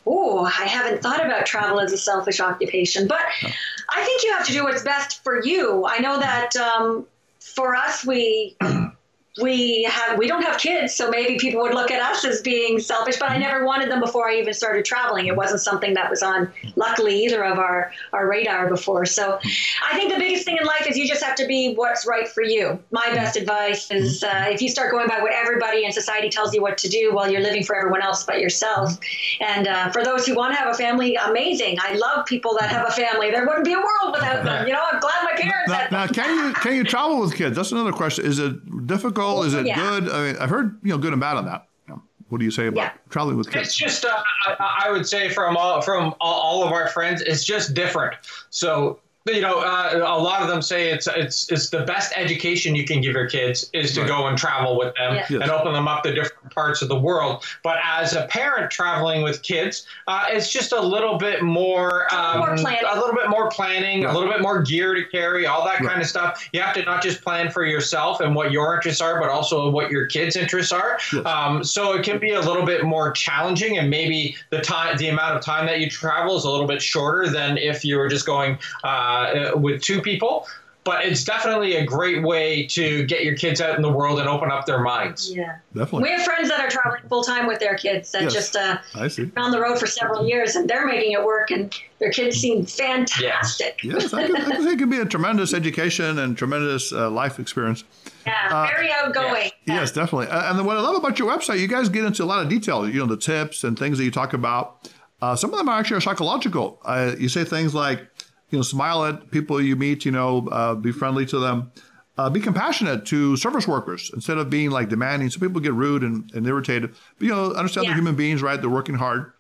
Oh, 0.08 0.46
I 0.46 0.66
haven't 0.66 1.02
thought 1.02 1.26
about 1.26 1.46
travel 1.46 1.80
as 1.80 1.92
a 1.92 1.98
selfish 1.98 2.40
occupation, 2.40 3.08
but 3.08 3.22
no. 3.42 3.50
I 3.90 4.04
think 4.04 4.24
you 4.24 4.34
have 4.34 4.46
to 4.46 4.52
do 4.52 4.64
what's 4.64 4.84
best 4.84 5.24
for 5.24 5.44
you. 5.44 5.86
I 5.86 5.98
know 6.00 6.20
that 6.20 6.56
um, 6.56 7.08
for 7.40 7.76
us, 7.76 8.06
we 8.06 8.56
we 9.42 9.84
have 9.84 10.18
we 10.18 10.28
don't 10.28 10.44
have 10.44 10.58
kids, 10.58 10.96
so 10.96 11.10
maybe 11.10 11.38
people 11.38 11.62
would 11.62 11.74
look 11.74 11.92
at 11.92 12.02
us 12.02 12.24
as 12.24 12.42
being 12.42 12.80
selfish. 12.80 13.18
But 13.20 13.32
I 13.32 13.38
never 13.38 13.66
wanted 13.66 13.92
them 13.92 14.00
before 14.00 14.30
I 14.30 14.38
even 14.38 14.54
started 14.54 14.86
traveling. 14.86 15.28
It 15.28 15.36
wasn't 15.36 15.60
something 15.60 15.94
that 15.96 16.10
was 16.10 16.24
on, 16.24 16.52
luckily, 16.78 17.26
either 17.26 17.44
of 17.44 17.60
our 17.60 17.92
our 18.14 18.30
radar 18.30 18.70
before. 18.70 19.06
So 19.06 19.38
I 19.38 19.98
think 19.98 20.14
the 20.14 20.20
biggest 20.20 20.46
thing 20.46 20.58
in 20.58 20.66
life 20.66 20.88
is 20.88 20.98
you 20.98 21.06
just 21.06 21.24
have 21.24 21.36
to 21.36 21.48
be 21.48 21.74
what's 21.74 22.08
right 22.08 22.28
for 22.28 22.44
you. 22.44 22.80
My 22.92 23.10
best 23.14 23.36
advice 23.36 23.92
is 23.92 24.24
uh, 24.24 24.46
if 24.48 24.62
you 24.62 24.70
start 24.70 24.92
going 24.92 25.08
by 25.08 25.20
what 25.20 25.34
everybody 25.34 25.84
in 25.84 25.92
society 25.92 26.30
tells 26.30 26.54
you 26.54 26.62
what 26.62 26.78
to 26.80 26.88
do, 26.88 27.14
while 27.14 27.30
you're 27.30 27.42
living 27.42 27.64
for 27.64 27.76
everyone 27.76 28.02
else 28.02 28.24
but 28.24 28.40
yourself. 28.40 28.98
And 29.42 29.68
uh, 29.68 29.92
for 29.92 30.04
those 30.04 30.26
who 30.26 30.36
want 30.36 30.54
to 30.54 30.60
have 30.60 30.74
a 30.74 30.78
family, 30.78 31.16
amazing. 31.16 31.78
I 31.82 31.96
love 31.96 32.26
people 32.26 32.56
that 32.60 32.70
have 32.70 32.88
a 32.88 32.92
family. 32.92 33.32
There 33.32 33.46
wouldn't 33.46 33.66
be 33.66 33.74
a 33.74 33.80
world 33.80 34.14
without 34.14 34.46
them. 34.46 34.66
You 34.66 34.74
know, 34.74 34.82
I'm 34.92 35.00
glad 35.02 35.24
my 35.24 35.34
parents 35.36 35.70
now, 35.70 35.76
had. 35.76 35.92
now, 35.92 36.08
can 36.08 36.38
you 36.38 36.54
can 36.54 36.76
you 36.76 36.84
travel 36.86 37.20
with 37.20 37.36
kids? 37.36 37.56
That's 37.56 37.74
another 37.74 37.92
question. 37.92 38.26
Is 38.26 38.40
it 38.40 38.85
difficult? 38.86 39.46
Is 39.48 39.54
it 39.54 39.66
Yeah. 39.66 39.76
good? 39.76 40.10
I 40.10 40.24
mean, 40.26 40.38
I've 40.40 40.50
heard 40.50 40.80
you 40.84 40.90
know 40.92 40.98
good 40.98 41.12
and 41.14 41.20
bad 41.20 41.38
on 41.38 41.46
that. 41.46 41.68
You 41.88 41.96
know, 41.96 42.02
What 42.30 42.40
do 42.40 42.46
you 42.46 42.52
say 42.52 42.68
about 42.68 42.82
Yeah. 42.82 42.92
traveling 43.10 43.38
with 43.38 43.52
kids? 43.52 43.68
It's 43.68 43.76
just, 43.76 44.04
uh, 44.06 44.22
I, 44.48 44.84
I 44.86 44.92
would 44.92 45.08
say 45.08 45.30
from 45.30 45.56
all, 45.58 45.82
from 45.82 46.16
all, 46.20 46.34
all 46.42 46.64
of 46.66 46.72
our 46.72 46.88
friends, 46.88 47.22
it's 47.22 47.44
just 47.46 47.74
different. 47.74 48.16
So 48.50 49.00
you 49.34 49.42
know, 49.42 49.60
uh, 49.60 50.04
a 50.06 50.20
lot 50.22 50.42
of 50.44 50.48
them 50.48 50.62
say 50.62 50.92
it's 50.92 51.08
it's 51.08 51.52
it's 51.52 51.70
the 51.72 51.82
best 51.82 52.14
education 52.16 52.76
you 52.76 52.86
can 52.86 53.02
give 53.02 53.14
your 53.16 53.28
kids 53.28 53.68
is 53.74 53.94
to 53.96 54.02
Right. 54.02 54.08
go 54.08 54.28
and 54.28 54.38
travel 54.38 54.78
with 54.78 54.94
them 54.96 55.16
Yeah. 55.16 55.26
Yes. 55.30 55.42
and 55.42 55.50
open 55.52 55.74
them 55.74 55.88
up 55.88 56.04
to 56.04 56.14
different 56.14 56.54
parts 56.54 56.84
of 56.84 56.90
the 56.90 57.00
world. 57.00 57.44
But 57.64 57.78
as 57.84 58.14
a 58.16 58.28
parent 58.28 58.70
traveling 58.70 59.24
with 59.24 59.42
kids, 59.42 59.88
uh, 60.08 60.26
it's 60.30 60.52
just 60.52 60.74
a 60.74 60.80
little 60.80 61.18
bit 61.18 61.42
more, 61.42 62.08
um, 62.14 62.38
More 62.40 62.56
planning. 62.56 62.84
a 62.88 63.00
little 63.00 63.16
bit 63.16 63.28
more 63.30 63.50
planning, 63.50 64.04
Right. 64.04 64.14
a 64.14 64.18
little 64.18 64.32
bit 64.32 64.42
more 64.42 64.62
gear 64.62 64.94
to 64.94 65.04
carry, 65.06 65.48
all 65.48 65.66
that 65.66 65.80
Right. 65.80 65.90
kind 65.90 66.02
of 66.04 66.08
stuff. 66.08 66.48
You 66.54 66.62
have 66.62 66.76
to 66.76 66.84
not 66.84 67.02
just 67.02 67.24
plan 67.24 67.50
for 67.50 67.66
yourself 67.66 68.22
and 68.22 68.36
what 68.36 68.52
your 68.52 68.76
interests 68.76 69.02
are, 69.02 69.20
but 69.20 69.30
also 69.30 69.70
what 69.72 69.90
your 69.90 70.06
kids' 70.06 70.36
interests 70.36 70.72
are. 70.72 71.00
Yes. 71.12 71.26
Um, 71.26 71.64
so 71.64 71.94
it 71.94 72.04
can 72.04 72.20
be 72.20 72.34
a 72.34 72.42
little 72.42 72.64
bit 72.64 72.84
more 72.84 73.12
challenging, 73.12 73.80
and 73.80 73.90
maybe 73.90 74.38
the 74.52 74.62
time, 74.62 74.98
the 74.98 75.08
amount 75.10 75.36
of 75.36 75.44
time 75.44 75.66
that 75.66 75.80
you 75.80 75.90
travel 75.90 76.38
is 76.38 76.44
a 76.44 76.50
little 76.52 76.68
bit 76.68 76.82
shorter 76.82 77.28
than 77.28 77.58
if 77.58 77.84
you 77.84 77.98
were 77.98 78.08
just 78.08 78.28
going 78.28 78.60
uh, 78.84 79.14
with 79.56 79.82
two 79.82 80.02
people. 80.02 80.48
But 80.84 81.04
it's 81.04 81.24
definitely 81.24 81.78
a 81.78 81.84
great 81.84 82.22
way 82.22 82.68
to 82.68 83.08
get 83.08 83.24
your 83.24 83.34
kids 83.36 83.60
out 83.60 83.76
in 83.76 83.82
the 83.82 83.92
world 83.92 84.20
and 84.20 84.30
open 84.30 84.52
up 84.52 84.68
their 84.68 84.82
minds. 84.84 85.34
Yeah. 85.36 85.56
Definitely. 85.74 86.04
We 86.04 86.10
have 86.16 86.22
friends 86.22 86.48
that 86.50 86.60
are 86.60 86.70
traveling 86.70 87.02
full 87.10 87.24
time 87.24 87.48
with 87.48 87.60
their 87.60 87.76
kids 87.76 88.12
that 88.12 88.22
Yes. 88.22 88.34
just 88.34 88.56
uh, 88.56 88.78
I 88.94 89.08
see. 89.08 89.26
been 89.26 89.44
on 89.44 89.50
the 89.50 89.60
road 89.60 89.80
for 89.80 89.88
several 89.88 90.28
years 90.28 90.56
and 90.56 90.70
they're 90.70 90.86
making 90.86 91.14
it 91.14 91.24
work 91.24 91.50
and 91.50 91.74
their 91.98 92.12
kids 92.12 92.38
seem 92.38 92.68
fantastic. 92.68 93.80
Yes, 93.84 94.14
I 94.14 94.28
can, 94.28 94.36
I 94.36 94.42
can 94.52 94.62
see 94.64 94.70
it 94.74 94.78
can 94.78 94.90
be 94.92 95.00
a 95.00 95.06
tremendous 95.06 95.56
education 95.56 96.20
and 96.20 96.38
tremendous 96.38 96.94
uh, 96.94 97.10
life 97.10 97.40
experience. 97.40 97.84
Yeah, 98.28 98.34
Uh, 98.52 98.68
very 98.68 98.92
outgoing. 98.92 99.50
Yeah. 99.66 99.76
Yes, 99.80 99.92
definitely. 99.92 100.28
Uh, 100.28 100.52
and 100.52 100.60
then 100.60 100.68
what 100.68 100.78
I 100.78 100.82
love 100.82 100.96
about 100.98 101.18
your 101.18 101.36
website, 101.36 101.60
you 101.60 101.68
guys 101.68 101.90
get 101.90 102.06
into 102.06 102.24
a 102.24 102.26
lot 102.26 102.44
of 102.44 102.50
detail. 102.50 102.88
You 102.88 103.00
know, 103.00 103.06
the 103.08 103.18
tips 103.18 103.64
and 103.64 103.78
things 103.78 103.98
that 103.98 104.04
you 104.04 104.12
talk 104.12 104.34
about. 104.34 104.88
Uh, 105.20 105.36
some 105.36 105.52
of 105.52 105.58
them 105.58 105.68
are 105.68 105.80
actually 105.80 106.00
psychological. 106.02 106.80
Uh, 106.86 107.16
you 107.18 107.28
say 107.30 107.44
things 107.44 107.74
like, 107.74 108.08
you 108.50 108.58
know, 108.60 108.64
smile 108.64 109.06
at 109.06 109.32
people 109.32 109.62
you 109.62 109.76
meet. 109.76 110.06
You 110.06 110.12
know, 110.12 110.48
uh, 110.52 110.76
be 110.76 110.92
friendly 110.92 111.26
to 111.28 111.40
them. 111.40 111.72
Uh, 112.18 112.30
be 112.30 112.40
compassionate 112.40 113.06
to 113.08 113.36
service 113.36 113.68
workers 113.68 114.10
instead 114.14 114.38
of 114.38 114.50
being 114.50 114.72
like 114.72 114.88
demanding. 114.88 115.30
Some 115.30 115.42
people 115.42 115.60
get 115.60 115.74
rude 115.74 116.02
and, 116.02 116.32
and 116.34 116.48
irritated. 116.48 116.96
But, 117.18 117.26
you 117.28 117.30
know, 117.36 117.52
understand 117.54 117.86
Yeah. 117.86 117.90
they're 117.92 117.98
human 118.00 118.16
beings, 118.16 118.42
right? 118.42 118.60
They're 118.60 118.70
working 118.70 118.96
hard. 118.96 119.34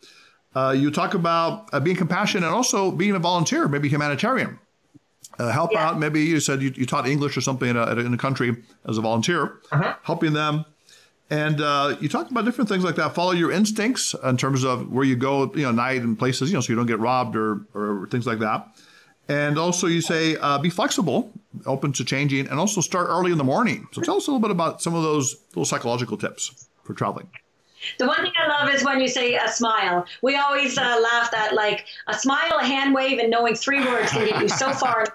Uh, 0.53 0.76
you 0.78 0.91
talk 0.91 1.14
about 1.14 1.70
uh, 1.72 1.80
being 1.80 1.95
compassionate 1.95 2.43
and 2.43 2.53
also 2.53 2.91
being 2.91 3.16
a 3.16 3.20
volunteer, 3.20 3.70
maybe 3.70 3.88
humanitarian. 3.88 4.60
Uh, 5.39 5.51
help 5.51 5.72
Yeah. 5.72 5.88
out. 5.88 5.99
Maybe 5.99 6.24
you 6.24 6.41
said 6.41 6.62
you, 6.62 6.74
you 6.76 6.86
taught 6.86 7.08
English 7.08 7.38
or 7.38 7.41
something 7.41 7.70
in 7.70 7.78
a, 7.78 7.95
in 7.97 8.14
a 8.14 8.18
country 8.18 8.58
as 8.86 8.97
a 8.97 9.01
volunteer, 9.01 9.53
helping 10.03 10.34
them. 10.34 10.66
And 11.30 11.60
uh, 11.62 11.95
you 12.01 12.10
talk 12.10 12.30
about 12.30 12.43
different 12.45 12.70
things 12.70 12.84
like 12.84 12.95
that. 12.97 13.16
Follow 13.16 13.32
your 13.32 13.51
instincts 13.51 14.14
in 14.22 14.36
terms 14.38 14.64
of 14.66 14.91
where 14.91 15.06
you 15.06 15.16
go, 15.16 15.51
you 15.56 15.64
know, 15.64 15.72
night 15.72 16.01
and 16.01 16.20
places, 16.20 16.49
you 16.51 16.56
know, 16.56 16.62
so 16.62 16.72
you 16.74 16.76
don't 16.76 16.86
get 16.86 16.99
robbed 16.99 17.36
or, 17.38 17.62
or 17.74 18.08
things 18.12 18.28
like 18.28 18.39
that. 18.39 18.68
And 19.28 19.57
also, 19.57 19.88
you 19.88 20.01
say 20.01 20.36
uh, 20.38 20.59
be 20.59 20.69
flexible, 20.69 21.32
open 21.65 21.91
to 21.93 22.05
changing, 22.05 22.47
and 22.47 22.59
also 22.59 22.80
start 22.82 23.07
early 23.09 23.32
in 23.32 23.38
the 23.39 23.43
morning. 23.43 23.88
So 23.91 24.01
tell 24.01 24.17
us 24.17 24.28
a 24.28 24.32
little 24.32 24.41
bit 24.41 24.51
about 24.51 24.82
some 24.84 24.93
of 24.93 25.01
those 25.03 25.36
little 25.49 25.65
psychological 25.65 26.15
tips 26.17 26.67
for 26.84 26.93
traveling. 26.93 27.28
The 27.99 28.07
one 28.07 28.17
thing 28.21 28.32
I 28.38 28.47
love 28.47 28.73
is 28.73 28.84
when 28.84 28.99
you 28.99 29.07
say 29.07 29.36
a 29.36 29.47
smile. 29.47 30.05
We 30.23 30.36
always 30.38 30.76
uh, 30.78 30.82
laugh 31.03 31.30
that 31.32 31.53
like 31.53 31.86
a 32.07 32.13
smile, 32.17 32.57
a 32.59 32.65
hand 32.65 32.95
wave, 32.95 33.19
and 33.19 33.30
knowing 33.30 33.53
three 33.55 33.84
words 33.86 34.11
can 34.11 34.28
get 34.28 34.41
you 34.41 34.47
so 34.49 34.71
far. 34.73 35.05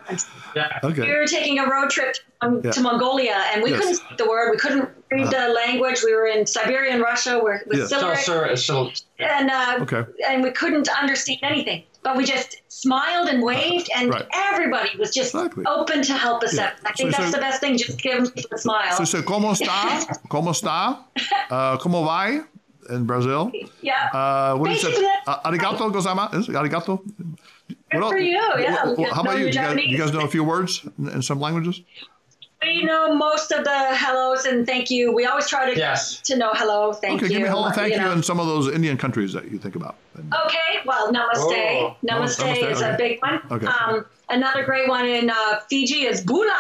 Yeah. 0.55 0.79
Okay. 0.85 1.03
We 1.03 1.13
were 1.13 1.27
taking 1.27 1.59
a 1.59 1.67
road 1.69 1.91
trip 1.91 2.15
to, 2.15 2.21
um, 2.43 2.61
Yeah. 2.65 2.71
to 2.73 2.81
Mongolia, 2.81 3.43
and 3.53 3.63
we 3.63 3.71
Yes. 3.71 3.79
couldn't 3.81 3.95
speak 3.97 4.19
the 4.19 4.29
word. 4.29 4.51
We 4.53 4.57
couldn't 4.59 4.89
read 5.11 5.27
the 5.31 5.49
language. 5.49 6.03
We 6.05 6.15
were 6.15 6.27
in 6.27 6.47
Siberian 6.47 7.01
Russia. 7.01 7.41
We're 7.43 7.61
with 7.67 7.79
Yes. 7.79 7.89
So, 7.91 7.99
Cyrillic, 8.15 8.59
so, 8.59 8.91
so 8.95 9.05
and 9.19 9.51
uh, 9.51 9.79
Okay. 9.81 10.05
and 10.29 10.43
we 10.43 10.51
couldn't 10.53 10.89
understand 10.89 11.41
anything. 11.43 11.83
But 12.03 12.17
we 12.17 12.25
just 12.25 12.57
smiled 12.69 13.29
and 13.29 13.43
waved, 13.43 13.91
and 13.95 14.09
Right. 14.11 14.27
everybody 14.33 14.91
was 14.99 15.11
just 15.13 15.35
Exactly. 15.35 15.65
open 15.67 16.03
to 16.03 16.15
help 16.15 16.43
us 16.43 16.55
Yeah. 16.55 16.67
out. 16.69 16.73
I 16.87 16.93
think 16.93 17.11
So- 17.13 17.19
that's 17.19 17.31
so- 17.31 17.37
the 17.37 17.43
best 17.43 17.61
thing. 17.61 17.77
Just 17.77 17.99
give 18.01 18.25
them 18.25 18.33
a 18.53 18.59
smile. 18.59 18.93
So, 18.97 19.05
so 19.05 19.23
como 19.23 19.51
está? 19.53 20.07
Como 20.31 20.51
está? 20.51 20.99
Uh, 21.51 21.77
como 21.79 22.03
vai? 22.05 22.41
In 22.89 23.05
Brazil. 23.05 23.53
yeah. 23.83 24.09
Uh, 24.15 24.57
what 24.57 24.71
is 24.73 24.83
it? 24.83 24.87
Basically, 24.89 25.07
Uh, 25.27 25.41
arigato 25.45 25.93
gozaimasu. 25.93 26.35
Is 26.41 26.49
it 26.49 26.55
Arigato. 26.55 27.03
Good 27.93 28.03
for 28.09 28.19
you, 28.19 28.41
yeah. 28.59 28.85
what- 28.87 28.99
what- 28.99 29.13
how 29.13 29.21
about 29.23 29.39
you? 29.39 29.51
Do 29.53 29.59
you, 29.61 29.65
guys, 29.67 29.77
you 29.87 29.99
guys 29.99 30.13
know 30.13 30.21
a 30.25 30.29
few 30.29 30.43
words 30.43 30.83
in, 30.99 31.09
in 31.09 31.23
some 31.23 31.39
languages? 31.39 31.83
we 32.63 32.83
know 32.85 33.15
most 33.15 33.53
of 33.53 33.65
the 33.65 33.79
hellos 33.95 34.45
and 34.45 34.67
thank 34.67 34.91
you. 34.91 35.15
We 35.15 35.25
always 35.25 35.49
try 35.49 35.73
to 35.73 35.79
Yes. 35.79 36.21
to 36.25 36.37
know 36.37 36.51
hello, 36.53 36.93
thank 36.93 37.23
okay, 37.23 37.27
you. 37.33 37.39
give 37.39 37.43
me 37.43 37.49
hello, 37.49 37.71
thank 37.71 37.95
you, 37.95 37.99
know. 38.01 38.13
in 38.13 38.23
some 38.23 38.39
of 38.39 38.47
those 38.47 38.69
Indian 38.69 38.97
countries 38.99 39.33
that 39.33 39.51
you 39.51 39.59
think 39.59 39.77
about. 39.77 39.95
Okay, 40.47 40.81
well, 40.87 41.13
namaste. 41.13 41.37
Oh. 41.37 41.97
namaste, 42.05 42.41
namaste, 42.43 42.71
is 42.73 42.83
okay. 42.83 42.95
a 42.95 42.97
big 42.97 43.23
one. 43.23 43.41
Okay. 43.51 43.67
Um, 43.67 44.05
another 44.29 44.65
great 44.65 44.89
one 44.89 45.07
in 45.07 45.31
uh, 45.31 45.61
Fiji 45.69 46.07
is 46.07 46.21
Bula. 46.23 46.55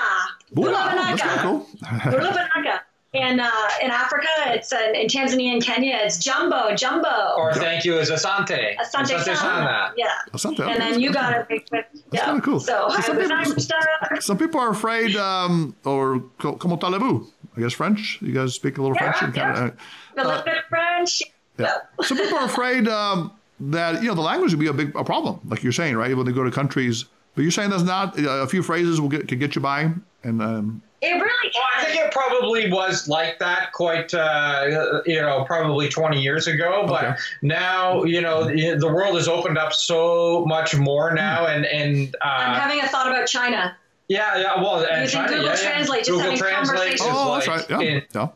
Bula, 0.52 0.90
oh, 0.92 0.96
that's 0.96 1.22
Vinaka. 1.22 1.42
cool. 1.42 1.66
Bula 2.11 2.32
Vinaka. 2.32 2.80
In, 3.12 3.40
uh, 3.40 3.50
in 3.82 3.90
Africa, 3.90 4.28
it's 4.46 4.72
uh, 4.72 4.92
in 4.94 5.08
Tanzania 5.08 5.52
and 5.54 5.62
Kenya, 5.64 5.98
it's 6.00 6.18
Jambo, 6.18 6.76
Jambo. 6.76 7.34
or 7.36 7.52
thank 7.54 7.84
you 7.84 7.98
is 7.98 8.08
asante. 8.08 8.76
Asante 8.76 9.16
Asante 9.16 9.24
sana. 9.24 9.36
sana. 9.36 9.92
Yeah. 9.96 10.06
Asante, 10.32 10.61
okay, 10.61 10.70
And 10.72 10.80
then 10.80 11.00
you 11.00 11.12
got 11.12 11.32
a 11.36 11.44
big 11.48 11.66
trip. 11.66 11.88
Yeah. 12.12 12.26
kinda 12.26 12.40
cool. 12.40 12.61
So, 12.61 12.88
So 12.90 13.00
some 13.02 13.18
people- 13.18 13.58
star. 13.61 13.80
Some 14.20 14.38
people 14.38 14.61
are 14.61 14.70
afraid, 14.70 15.16
um, 15.16 15.74
or 15.84 16.20
co- 16.38 16.54
como 16.54 16.76
talez-vous? 16.76 17.26
I 17.56 17.61
guess 17.61 17.72
French. 17.72 18.18
You 18.22 18.32
guys 18.32 18.54
speak 18.54 18.78
a 18.78 18.80
little 18.80 18.96
Yeah, 18.96 19.11
French. 19.12 19.36
yeah. 19.36 19.54
kinda, 19.54 19.74
A 20.16 20.24
little 20.24 20.42
bit 20.42 20.58
of 20.58 20.64
French. 20.68 21.22
Yeah. 21.58 21.74
Some 22.02 22.16
people 22.16 22.38
are 22.38 22.44
afraid 22.46 22.86
um, 22.86 23.32
that 23.61 24.02
you 24.02 24.08
know 24.08 24.14
the 24.14 24.20
language 24.22 24.52
would 24.52 24.61
be 24.61 24.66
a 24.68 24.72
big 24.72 24.94
a 24.96 25.04
problem, 25.04 25.40
like 25.46 25.62
you're 25.62 25.72
saying, 25.72 25.96
right? 25.96 26.16
When 26.16 26.26
they 26.26 26.32
go 26.32 26.44
to 26.44 26.50
countries, 26.50 27.04
but 27.34 27.42
you're 27.42 27.50
saying 27.50 27.70
there's 27.70 27.82
not 27.84 28.14
a 28.18 28.46
few 28.46 28.62
phrases 28.62 29.00
will 29.00 29.08
get 29.08 29.28
could 29.28 29.38
get 29.38 29.54
you 29.54 29.61
by, 29.61 29.90
and 30.24 30.42
um, 30.42 30.82
It 31.02 31.12
really 31.12 31.50
Well, 31.54 31.64
I 31.78 31.84
think 31.84 32.04
it 32.04 32.12
probably 32.12 32.70
was 32.70 33.08
like 33.08 33.38
that 33.38 33.72
quite, 33.72 34.12
uh, 34.14 35.00
you 35.06 35.20
know, 35.20 35.44
probably 35.44 35.88
20 35.88 36.20
years 36.20 36.46
ago. 36.46 36.84
But 36.86 37.04
Okay. 37.04 37.14
now, 37.42 38.04
you 38.04 38.20
know, 38.20 38.44
the 38.44 38.76
the 38.78 38.88
world 38.88 39.16
has 39.16 39.28
opened 39.28 39.58
up 39.58 39.72
so 39.72 40.44
much 40.46 40.76
more 40.76 41.12
now. 41.14 41.46
And, 41.46 41.64
and 41.66 42.14
I'm 42.22 42.52
uh, 42.52 42.61
having 42.61 42.80
a 42.80 42.88
thought 42.88 43.06
about 43.08 43.26
China. 43.26 43.76
yeah, 44.08 44.36
yeah, 44.38 44.61
well, 44.61 44.84
and 44.84 45.02
Using 45.02 45.20
China, 45.20 45.28
Google 45.32 45.44
yeah, 45.46 45.50
yeah. 45.62 45.70
Translate, 45.70 45.98
just 46.00 46.11
Google 46.11 46.22
having 46.24 46.38
Translate 46.38 46.98
conversations. 46.98 47.11
oh, 47.12 47.30
like, 47.30 47.44
that's 47.46 47.70
right, 47.70 47.82
yeah, 47.82 47.88
in- 47.96 48.02
yeah. 48.14 48.28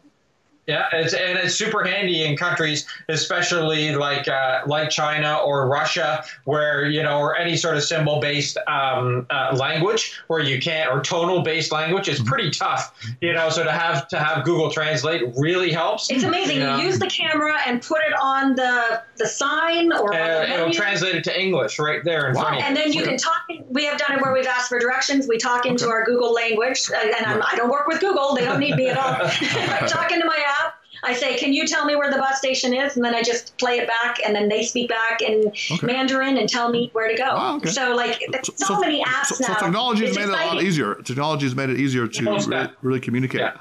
Yeah, 0.67 0.89
it's, 0.93 1.13
and 1.15 1.39
it's 1.39 1.55
super 1.55 1.85
handy 1.85 2.25
in 2.25 2.37
countries, 2.37 2.87
especially 3.09 3.95
like 3.95 4.29
uh, 4.29 4.63
like 4.67 4.91
China 4.91 5.39
or 5.45 5.69
Russia, 5.69 6.25
where 6.45 6.87
you 6.87 7.03
know, 7.03 7.19
or 7.19 7.37
any 7.37 7.57
sort 7.57 7.77
of 7.77 7.83
symbol 7.83 8.21
based 8.21 8.57
um, 8.67 9.27
uh, 9.31 9.55
language 9.59 10.21
where 10.29 10.41
you 10.41 10.61
can't, 10.61 10.91
or 10.91 11.01
tonal 11.01 11.43
based 11.43 11.73
language 11.73 12.09
is 12.09 12.21
pretty 12.21 12.51
tough. 12.51 12.95
You 13.21 13.33
know, 13.33 13.49
so 13.51 13.65
to 13.65 13.73
have 13.73 14.09
to 14.09 14.19
have 14.19 14.45
Google 14.45 14.71
Translate 14.71 15.23
really 15.37 15.71
helps. 15.73 16.11
It's 16.11 16.25
amazing. 16.25 16.59
Yeah. 16.59 16.79
You 16.79 16.85
use 16.87 16.99
the 16.99 17.07
camera 17.09 17.59
and 17.67 17.83
put 17.83 17.99
it 18.07 18.15
on 18.21 18.55
the 18.55 19.03
the 19.17 19.27
sign 19.27 19.93
or 19.93 20.15
Uh, 20.15 20.19
on 20.19 20.49
the 20.49 20.55
it'll 20.55 20.73
translate 20.73 21.15
it 21.15 21.25
to 21.25 21.39
English 21.41 21.79
right 21.79 22.03
there 22.05 22.29
in 22.29 22.35
Wow. 22.35 22.43
front 22.43 22.55
of 22.57 22.61
you. 22.61 22.67
and 22.69 22.77
then 22.77 22.93
you 22.93 23.03
can 23.03 23.17
talk. 23.17 23.43
We 23.69 23.85
have 23.85 23.99
done 23.99 24.17
it 24.19 24.23
where 24.23 24.33
we've 24.33 24.47
asked 24.47 24.69
for 24.69 24.79
directions. 24.79 25.27
We 25.29 25.37
talk 25.39 25.67
into 25.67 25.85
Okay. 25.85 25.93
our 25.93 26.05
Google 26.05 26.33
language, 26.33 26.91
uh, 26.91 26.97
and 27.19 27.27
I'm, 27.27 27.43
I 27.43 27.55
don't 27.57 27.71
work 27.71 27.87
with 27.87 28.01
Google. 28.01 28.35
They 28.35 28.45
don't 28.45 28.61
need 28.61 28.77
me 28.77 28.89
at 28.89 28.97
all. 28.97 29.15
I 29.21 29.87
talk 29.89 30.11
into 30.13 30.25
my 30.27 30.37
app. 30.47 30.54
I 31.03 31.13
say, 31.13 31.37
"Can 31.37 31.53
you 31.53 31.67
tell 31.67 31.85
me 31.85 31.97
where 31.97 32.11
the 32.11 32.19
bus 32.19 32.39
station 32.39 32.73
is?" 32.73 32.97
And 32.97 33.05
then 33.05 33.15
I 33.15 33.23
just 33.23 33.57
play 33.59 33.79
it 33.79 33.89
back, 33.89 34.19
and 34.25 34.35
then 34.35 34.49
they 34.49 34.65
speak 34.65 34.89
back 34.89 35.21
in 35.23 35.53
Okay. 35.73 35.87
Mandarin 35.87 36.39
and 36.39 36.49
tell 36.49 36.69
me 36.71 36.91
where 36.93 37.09
to 37.09 37.17
go. 37.17 37.25
Wow, 37.35 37.57
okay. 37.57 37.71
So 37.71 37.95
like, 37.95 38.21
there's 38.31 38.51
so, 38.57 38.79
many 38.81 39.03
apps 39.05 39.27
so, 39.27 39.47
now. 39.47 39.59
So 39.59 39.65
technology 39.67 40.07
has 40.07 40.11
It's 40.11 40.19
made 40.27 40.33
it 40.33 40.41
a 40.41 40.55
lot 40.55 40.63
easier. 40.63 40.95
Technology 40.97 41.47
has 41.47 41.55
made 41.55 41.71
it 41.71 41.79
easier 41.81 42.07
to 42.07 42.23
Most 42.23 42.47
really, 42.49 42.69
really 42.83 43.01
communicate. 43.01 43.41
Yeah. 43.41 43.57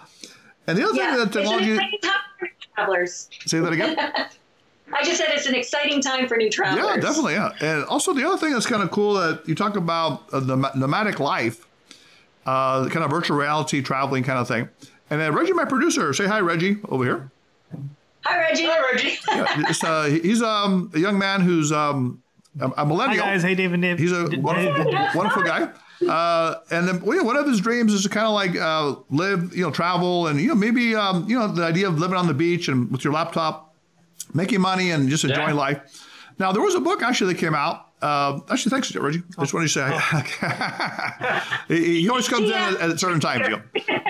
And 0.68 0.78
the 0.78 0.88
other 0.88 0.96
Yeah, 0.96 1.10
thing 1.10 1.18
that 1.18 1.28
it's 1.28 1.36
an 1.36 1.42
technology. 1.60 2.00
time 2.02 2.20
for 2.40 2.50
travelers. 2.76 3.30
Say 3.46 3.60
that 3.60 3.74
again. 3.74 3.98
I 4.94 5.04
just 5.04 5.18
said 5.18 5.28
it's 5.32 5.48
an 5.48 5.56
exciting 5.56 6.02
time 6.02 6.28
for 6.28 6.38
new 6.38 6.50
travelers. 6.52 6.86
Yeah, 6.86 6.98
definitely. 7.02 7.34
Yeah, 7.34 7.52
and 7.62 7.84
also 7.86 8.14
the 8.14 8.28
other 8.28 8.38
thing 8.38 8.54
that's 8.54 8.66
kind 8.68 8.84
of 8.84 8.92
cool 8.92 9.16
that 9.16 9.48
you 9.48 9.56
talk 9.56 9.76
about 9.76 10.24
uh, 10.32 10.40
the 10.40 10.56
nomadic 10.76 11.20
life, 11.20 11.66
uh, 12.46 12.88
kind 12.90 13.04
of 13.04 13.10
virtual 13.10 13.38
reality 13.38 13.82
traveling 13.82 14.24
kind 14.24 14.38
of 14.38 14.48
thing, 14.48 14.70
And 15.14 15.22
then 15.22 15.36
Reggie, 15.36 15.54
my 15.54 15.66
producer, 15.66 16.12
say 16.12 16.26
hi, 16.26 16.40
Reggie, 16.40 16.78
over 16.90 17.04
here. 17.04 17.32
Hi, 18.26 18.40
Reggie. 18.40 18.66
Hi, 18.66 18.80
Reggie. 18.92 19.20
Yeah, 19.28 19.70
it's, 19.70 19.84
uh, 19.84 20.06
he's 20.06 20.42
um, 20.42 20.90
a 20.96 21.00
young 21.00 21.20
man 21.20 21.42
who's 21.42 21.72
um, 21.72 22.24
a, 22.60 22.66
a 22.66 22.74
Hi 22.78 22.84
millennial. 22.84 23.24
guys, 23.24 23.44
hey 23.44 23.54
David. 23.54 23.80
Dave. 23.82 24.00
He's 24.00 24.12
a 24.12 24.26
wonderful, 24.40 24.86
Dave- 24.92 25.14
wonderful 25.14 25.44
guy. 25.44 25.70
Uh, 26.10 26.56
and 26.72 26.88
then 26.88 27.00
well, 27.02 27.16
yeah, 27.16 27.22
one 27.22 27.38
of 27.38 27.46
his 27.48 27.62
dreams 27.62 27.94
is 27.94 28.02
to 28.04 28.10
kind 28.10 28.26
of 28.26 28.34
like 28.34 28.56
uh, 28.56 28.96
live, 29.12 29.56
you 29.56 29.62
know, 29.62 29.70
travel, 29.70 30.26
and 30.26 30.42
you 30.42 30.48
know, 30.48 30.56
maybe 30.56 30.96
um, 30.96 31.30
you 31.30 31.38
know, 31.38 31.48
the 31.48 31.64
idea 31.64 31.88
of 31.88 32.00
living 32.00 32.18
on 32.18 32.26
the 32.26 32.34
beach 32.34 32.68
and 32.70 32.90
with 32.92 33.04
your 33.04 33.14
laptop, 33.14 33.76
making 34.34 34.62
money 34.62 34.90
and 34.90 35.10
just 35.10 35.24
enjoying 35.24 35.50
Yeah. 35.50 35.54
life. 35.54 36.08
Now, 36.40 36.52
there 36.52 36.64
was 36.64 36.74
a 36.74 36.80
book 36.80 37.04
actually 37.04 37.34
that 37.34 37.40
came 37.40 37.54
out. 37.54 37.86
Uh, 38.04 38.42
actually, 38.50 38.70
thanks, 38.70 38.94
Reggie. 38.94 39.24
I 39.38 39.42
just 39.44 39.54
wanted 39.54 39.70
to 39.70 39.74
say, 41.70 41.74
he, 41.74 42.02
he 42.02 42.10
always 42.10 42.28
comes 42.28 42.50
in 42.50 42.54
at, 42.54 42.82
at 42.82 43.00
certain 43.00 43.22
times. 43.22 43.48
You 43.48 43.62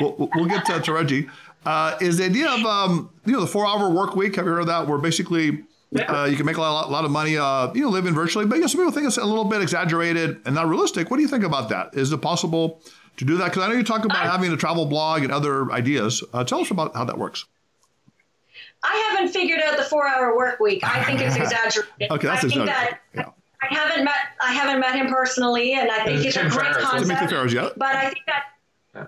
we'll, 0.02 0.30
we'll 0.34 0.48
get 0.48 0.66
to, 0.66 0.80
to 0.80 0.94
Reggie. 0.94 1.30
Uh, 1.64 1.96
is 2.02 2.18
the 2.18 2.26
idea 2.26 2.50
of 2.50 2.66
um, 2.66 3.12
you 3.26 3.34
know 3.34 3.41
the 3.41 3.48
four-hour 3.48 3.91
work 3.91 4.16
week? 4.16 4.36
Have 4.38 4.46
you 4.46 4.52
heard 4.52 4.62
of 4.62 4.68
that? 4.68 4.88
Where 4.88 4.98
basically 4.98 5.64
uh, 6.08 6.28
you 6.30 6.36
can 6.36 6.48
make 6.48 6.58
a 6.58 6.62
lot, 6.62 6.89
lot 6.89 7.06
of 7.06 7.12
money, 7.12 7.38
uh, 7.38 7.72
you 7.76 7.82
know, 7.82 7.89
living 7.89 8.16
virtually. 8.16 8.48
But 8.48 8.58
know, 8.60 8.68
some 8.68 8.82
people 8.82 8.91
think 8.91 9.06
it's 9.06 9.18
a 9.18 9.26
little 9.26 9.46
bit 9.46 9.62
exaggerated 9.62 10.41
and 10.46 10.56
not 10.56 10.68
realistic. 10.68 11.12
What 11.12 11.18
do 11.18 11.24
you 11.24 11.30
think 11.30 11.44
about 11.44 11.70
that? 11.70 11.94
Is 11.94 12.12
it 12.12 12.22
possible 12.22 12.82
to 13.18 13.26
do 13.26 13.38
that? 13.38 13.52
Because 13.52 13.62
I 13.62 13.68
know 13.68 13.76
you 13.76 13.84
talk 13.84 14.06
about 14.06 14.26
having 14.26 14.52
a 14.52 14.58
travel 14.58 14.88
blog 14.88 15.24
and 15.24 15.32
other 15.32 15.72
ideas. 15.72 16.24
Uh, 16.34 16.44
tell 16.44 16.62
us 16.62 16.72
about 16.72 16.96
how 16.96 17.06
that 17.06 17.20
works. 17.20 17.46
I 18.82 19.12
haven't 19.12 19.32
figured 19.32 19.62
out 19.62 19.78
the 19.78 19.84
four-hour 19.84 20.36
work 20.36 20.60
week. 20.60 20.84
I 20.84 21.04
think 21.04 21.22
it's 21.22 21.36
exaggerated. 21.38 22.12
Okay, 22.12 22.28
that's 22.28 22.44
I 22.44 22.48
think 22.48 22.62
exaggerated. 22.62 22.98
that 23.14 23.26
Yeah. 23.28 23.30
I 23.70 23.74
haven't 23.74 24.03
met 24.03 24.16
I 24.41 24.51
haven't 24.53 24.80
met 24.80 24.95
him 24.95 25.07
personally, 25.07 25.74
and 25.74 25.89
I 25.89 26.03
think 26.03 26.20
Is 26.20 26.26
it 26.26 26.28
it's 26.30 26.38
a 26.38 26.39
Tim 26.41 26.49
great 26.49 26.66
Ferriss? 26.74 26.84
concept. 26.86 27.09
Timothy 27.09 27.28
Ferriss, 27.28 27.53
yeah. 27.53 27.70
But 27.78 27.95
I 27.95 28.03
think 28.09 28.26
that 28.28 28.43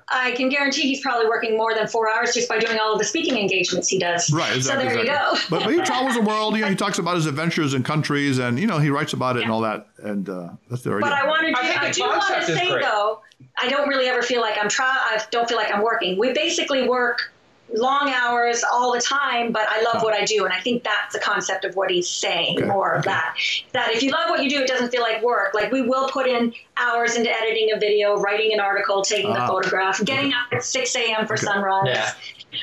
I 0.09 0.31
can 0.31 0.49
guarantee 0.49 0.81
he's 0.81 1.01
probably 1.01 1.27
working 1.27 1.55
more 1.55 1.75
than 1.75 1.87
four 1.87 2.11
hours 2.11 2.33
just 2.33 2.49
by 2.49 2.57
doing 2.57 2.79
all 2.79 2.93
of 2.93 2.97
the 2.99 3.05
speaking 3.05 3.37
engagements 3.37 3.87
he 3.87 3.99
does. 3.99 4.31
Right, 4.33 4.55
exactly. 4.55 4.89
So 4.89 4.95
there 4.95 5.03
exactly. 5.03 5.35
you 5.35 5.37
go. 5.37 5.57
But, 5.57 5.63
but 5.65 5.73
he 5.73 5.81
travels 5.81 6.15
the 6.15 6.21
world. 6.27 6.55
You 6.55 6.61
know, 6.61 6.69
he 6.69 6.75
talks 6.75 6.97
about 6.97 7.15
his 7.15 7.27
adventures 7.27 7.75
in 7.75 7.83
countries, 7.83 8.39
and 8.39 8.59
you 8.59 8.65
know, 8.65 8.79
he 8.79 8.89
writes 8.89 9.13
about 9.13 9.37
it 9.37 9.43
and 9.43 9.51
all 9.51 9.61
that. 9.61 9.87
And 9.99 10.27
uh, 10.27 10.49
that's 10.69 10.81
the 10.81 10.91
idea. 10.91 11.01
But 11.01 11.13
I 11.13 11.27
want 11.27 11.41
to. 11.41 11.53
I 11.59 11.73
Do, 11.73 11.87
I, 11.87 11.91
do 11.91 12.01
want 12.01 12.45
to 12.45 12.55
say 12.55 12.69
great. 12.71 12.81
though, 12.83 13.21
I 13.57 13.69
don't 13.69 13.87
really 13.87 14.07
ever 14.07 14.23
feel 14.23 14.41
like 14.41 14.57
I'm 14.59 14.69
try. 14.69 14.87
I 14.87 15.21
don't 15.29 15.47
feel 15.47 15.57
like 15.57 15.71
I'm 15.73 15.83
working. 15.83 16.17
We 16.17 16.33
basically 16.33 16.87
work 16.87 17.31
long 17.73 18.09
hours 18.09 18.63
all 18.71 18.93
the 18.93 18.99
time, 19.01 19.51
but 19.51 19.67
I 19.69 19.81
love 19.81 20.03
what 20.03 20.13
I 20.13 20.23
do, 20.23 20.45
and 20.45 20.53
I 20.53 20.59
think 20.61 20.83
that's 20.83 21.13
the 21.13 21.19
concept 21.19 21.65
of 21.65 21.75
what 21.75 21.89
he's 21.89 22.09
saying. 22.09 22.57
Okay, 22.59 22.65
More 22.67 22.93
of 22.93 22.99
okay. 23.01 23.09
that. 23.11 23.35
That 23.73 23.91
if 23.91 24.03
you 24.03 24.11
love 24.11 24.29
what 24.29 24.43
you 24.43 24.49
do, 24.49 24.59
it 24.61 24.67
doesn't 24.67 24.91
feel 24.91 25.01
like 25.01 25.21
work. 25.23 25.53
Like 25.53 25.71
we 25.71 25.81
will 25.81 26.07
put 26.09 26.27
in 26.27 26.53
hours 26.77 27.15
into 27.15 27.29
editing 27.29 27.71
a 27.75 27.79
video, 27.79 28.17
writing 28.17 28.53
an 28.53 28.59
article, 28.59 29.01
taking 29.01 29.31
Ah. 29.31 29.41
the 29.41 29.47
photograph, 29.47 30.03
getting 30.05 30.31
up 30.31 30.47
at 30.53 30.63
6 30.63 30.95
a.m. 30.95 31.25
for 31.27 31.35
sunrise, 31.37 31.87
Yeah. 31.87 32.11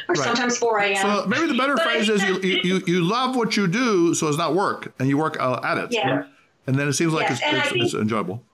or 0.09 0.15
Right. 0.15 0.19
sometimes 0.25 0.57
4 0.57 0.79
a.m. 0.79 0.97
So 0.97 1.27
maybe 1.27 1.47
the 1.49 1.55
better 1.59 1.75
But 1.75 1.85
phrase 1.85 2.09
is 2.09 2.23
you, 2.23 2.39
you, 2.41 2.61
you, 2.63 2.83
you 2.87 3.01
love 3.05 3.35
what 3.37 3.57
you 3.57 3.67
do, 3.67 4.15
so 4.15 4.29
it's 4.29 4.39
not 4.39 4.55
work, 4.55 4.93
and 4.99 5.09
you 5.09 5.19
work 5.19 5.37
uh, 5.41 5.61
at 5.65 5.79
it. 5.79 5.89
Yeah. 5.91 6.25
And 6.67 6.77
then 6.77 6.87
it 6.89 6.93
seems 6.93 7.13
like 7.13 7.29
Yes, 7.29 7.41
it's, 7.43 7.53
it's, 7.59 7.69
think- 7.71 7.85
it's 7.85 7.95
enjoyable. 7.95 8.45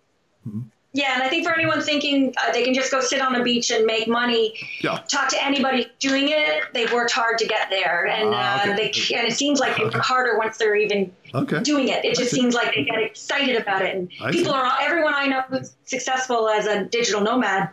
Yeah, 0.99 1.15
and 1.15 1.23
I 1.23 1.29
think 1.29 1.47
for 1.47 1.55
anyone 1.55 1.81
thinking 1.81 2.35
uh, 2.43 2.51
they 2.53 2.65
can 2.65 2.75
just 2.75 2.91
go 2.91 3.01
sit 3.01 3.21
on 3.21 3.37
a 3.37 3.43
beach 3.45 3.71
and 3.71 3.87
make 3.87 4.09
money, 4.09 4.55
Yeah. 4.81 4.99
talk 5.07 5.29
to 5.29 5.41
anybody 5.45 5.87
doing 6.01 6.27
it. 6.31 6.65
They've 6.75 6.93
worked 6.93 7.13
hard 7.13 7.39
to 7.39 7.47
get 7.47 7.71
there, 7.71 8.07
and 8.09 8.31
Ah, 8.35 8.63
uh, 8.67 8.73
okay. 8.73 8.91
they 8.91 9.15
and 9.17 9.25
it 9.29 9.35
seems 9.35 9.61
like 9.61 9.77
they 9.77 9.85
work 9.85 9.95
harder 9.95 10.37
once 10.37 10.57
they're 10.57 10.75
even 10.75 11.15
Okay. 11.37 11.61
doing 11.61 11.87
it. 11.87 12.05
It 12.05 12.17
just 12.17 12.33
seems 12.33 12.53
like 12.53 12.75
they 12.75 12.83
get 12.83 12.99
excited 13.01 13.55
about 13.55 13.83
it, 13.83 13.95
and 13.95 14.11
I 14.21 14.33
people 14.33 14.53
see. 14.53 14.59
are 14.59 14.73
everyone 14.81 15.15
I 15.15 15.27
know 15.29 15.43
who's 15.49 15.71
successful 15.85 16.49
as 16.49 16.67
a 16.67 16.85
digital 16.87 17.21
nomad. 17.21 17.69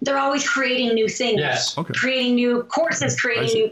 They're 0.00 0.18
always 0.18 0.48
creating 0.48 0.94
new 0.94 1.08
things, 1.08 1.40
Yes. 1.40 1.76
Okay. 1.76 1.92
creating 1.92 2.34
new 2.36 2.62
courses, 2.62 3.20
creating 3.20 3.52
new 3.60 3.70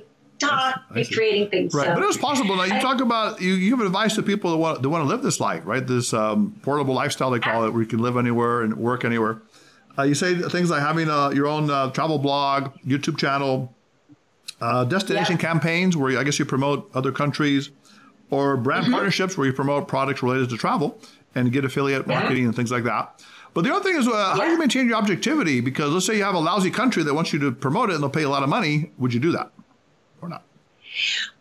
talk, 0.49 0.81
I 0.91 1.05
creating 1.05 1.49
things. 1.51 1.75
Right, 1.75 1.87
so. 1.89 1.95
but 1.95 2.03
it's 2.05 2.17
possible 2.17 2.57
now. 2.57 2.65
You 2.65 2.75
I- 2.75 2.81
talk 2.81 3.01
about 3.01 3.41
you, 3.41 3.55
you 3.55 3.71
give 3.77 3.85
advice 3.85 4.15
to 4.17 4.23
people 4.23 4.51
that 4.51 4.57
want 4.59 4.83
that 4.83 4.89
want 4.89 5.03
to 5.05 5.09
live 5.09 5.23
this 5.23 5.41
life, 5.41 5.63
right? 5.65 5.87
This 5.87 6.13
um, 6.13 6.55
portable 6.63 6.95
lifestyle 6.95 7.31
they 7.31 7.39
call 7.41 7.65
it, 7.65 7.71
where 7.73 7.83
you 7.83 7.89
can 7.89 8.01
live 8.01 8.17
anywhere 8.17 8.63
and 8.63 8.77
work 8.77 9.05
anywhere. 9.05 9.41
Uh, 9.99 10.03
you 10.05 10.15
say 10.15 10.35
things 10.35 10.71
like 10.71 10.81
having 10.81 11.09
uh 11.11 11.31
your 11.31 11.47
own 11.47 11.71
uh, 11.71 11.91
travel 11.91 12.19
blog, 12.19 12.73
YouTube 12.87 13.19
channel, 13.19 13.75
uh, 14.61 14.85
destination 14.85 15.37
Yeah. 15.37 15.43
campaigns 15.49 15.97
where 15.97 16.11
you, 16.13 16.19
I 16.19 16.25
guess 16.25 16.39
you 16.39 16.45
promote 16.45 16.91
other 16.95 17.13
countries, 17.13 17.71
or 18.31 18.57
brand 18.57 18.85
Mm-hmm. 18.85 18.93
partnerships 18.95 19.37
where 19.37 19.47
you 19.47 19.53
promote 19.53 19.89
products 19.89 20.23
related 20.23 20.49
to 20.51 20.57
travel 20.57 20.99
and 21.35 21.51
get 21.53 21.65
affiliate 21.65 22.07
marketing 22.07 22.45
and 22.47 22.55
things 22.55 22.71
like 22.71 22.85
that. 22.85 23.23
But 23.55 23.65
the 23.65 23.75
other 23.75 23.83
thing 23.85 23.97
is, 23.99 24.09
uh, 24.09 24.13
how 24.35 24.45
do 24.47 24.51
you 24.51 24.59
maintain 24.59 24.87
your 24.89 24.97
objectivity? 24.97 25.61
Because 25.61 25.91
let's 25.93 26.07
say 26.07 26.17
you 26.17 26.25
have 26.25 26.35
a 26.35 26.39
lousy 26.39 26.71
country 26.71 27.03
that 27.03 27.13
wants 27.13 27.35
you 27.35 27.39
to 27.41 27.53
promote 27.53 27.91
it 27.91 27.95
and 27.95 28.03
they'll 28.03 28.09
pay 28.11 28.23
a 28.23 28.29
lot 28.31 28.43
of 28.43 28.49
money. 28.49 28.91
Would 28.99 29.13
you 29.13 29.21
do 29.21 29.33
that 29.33 29.51
or 30.23 30.29
not? 30.29 30.43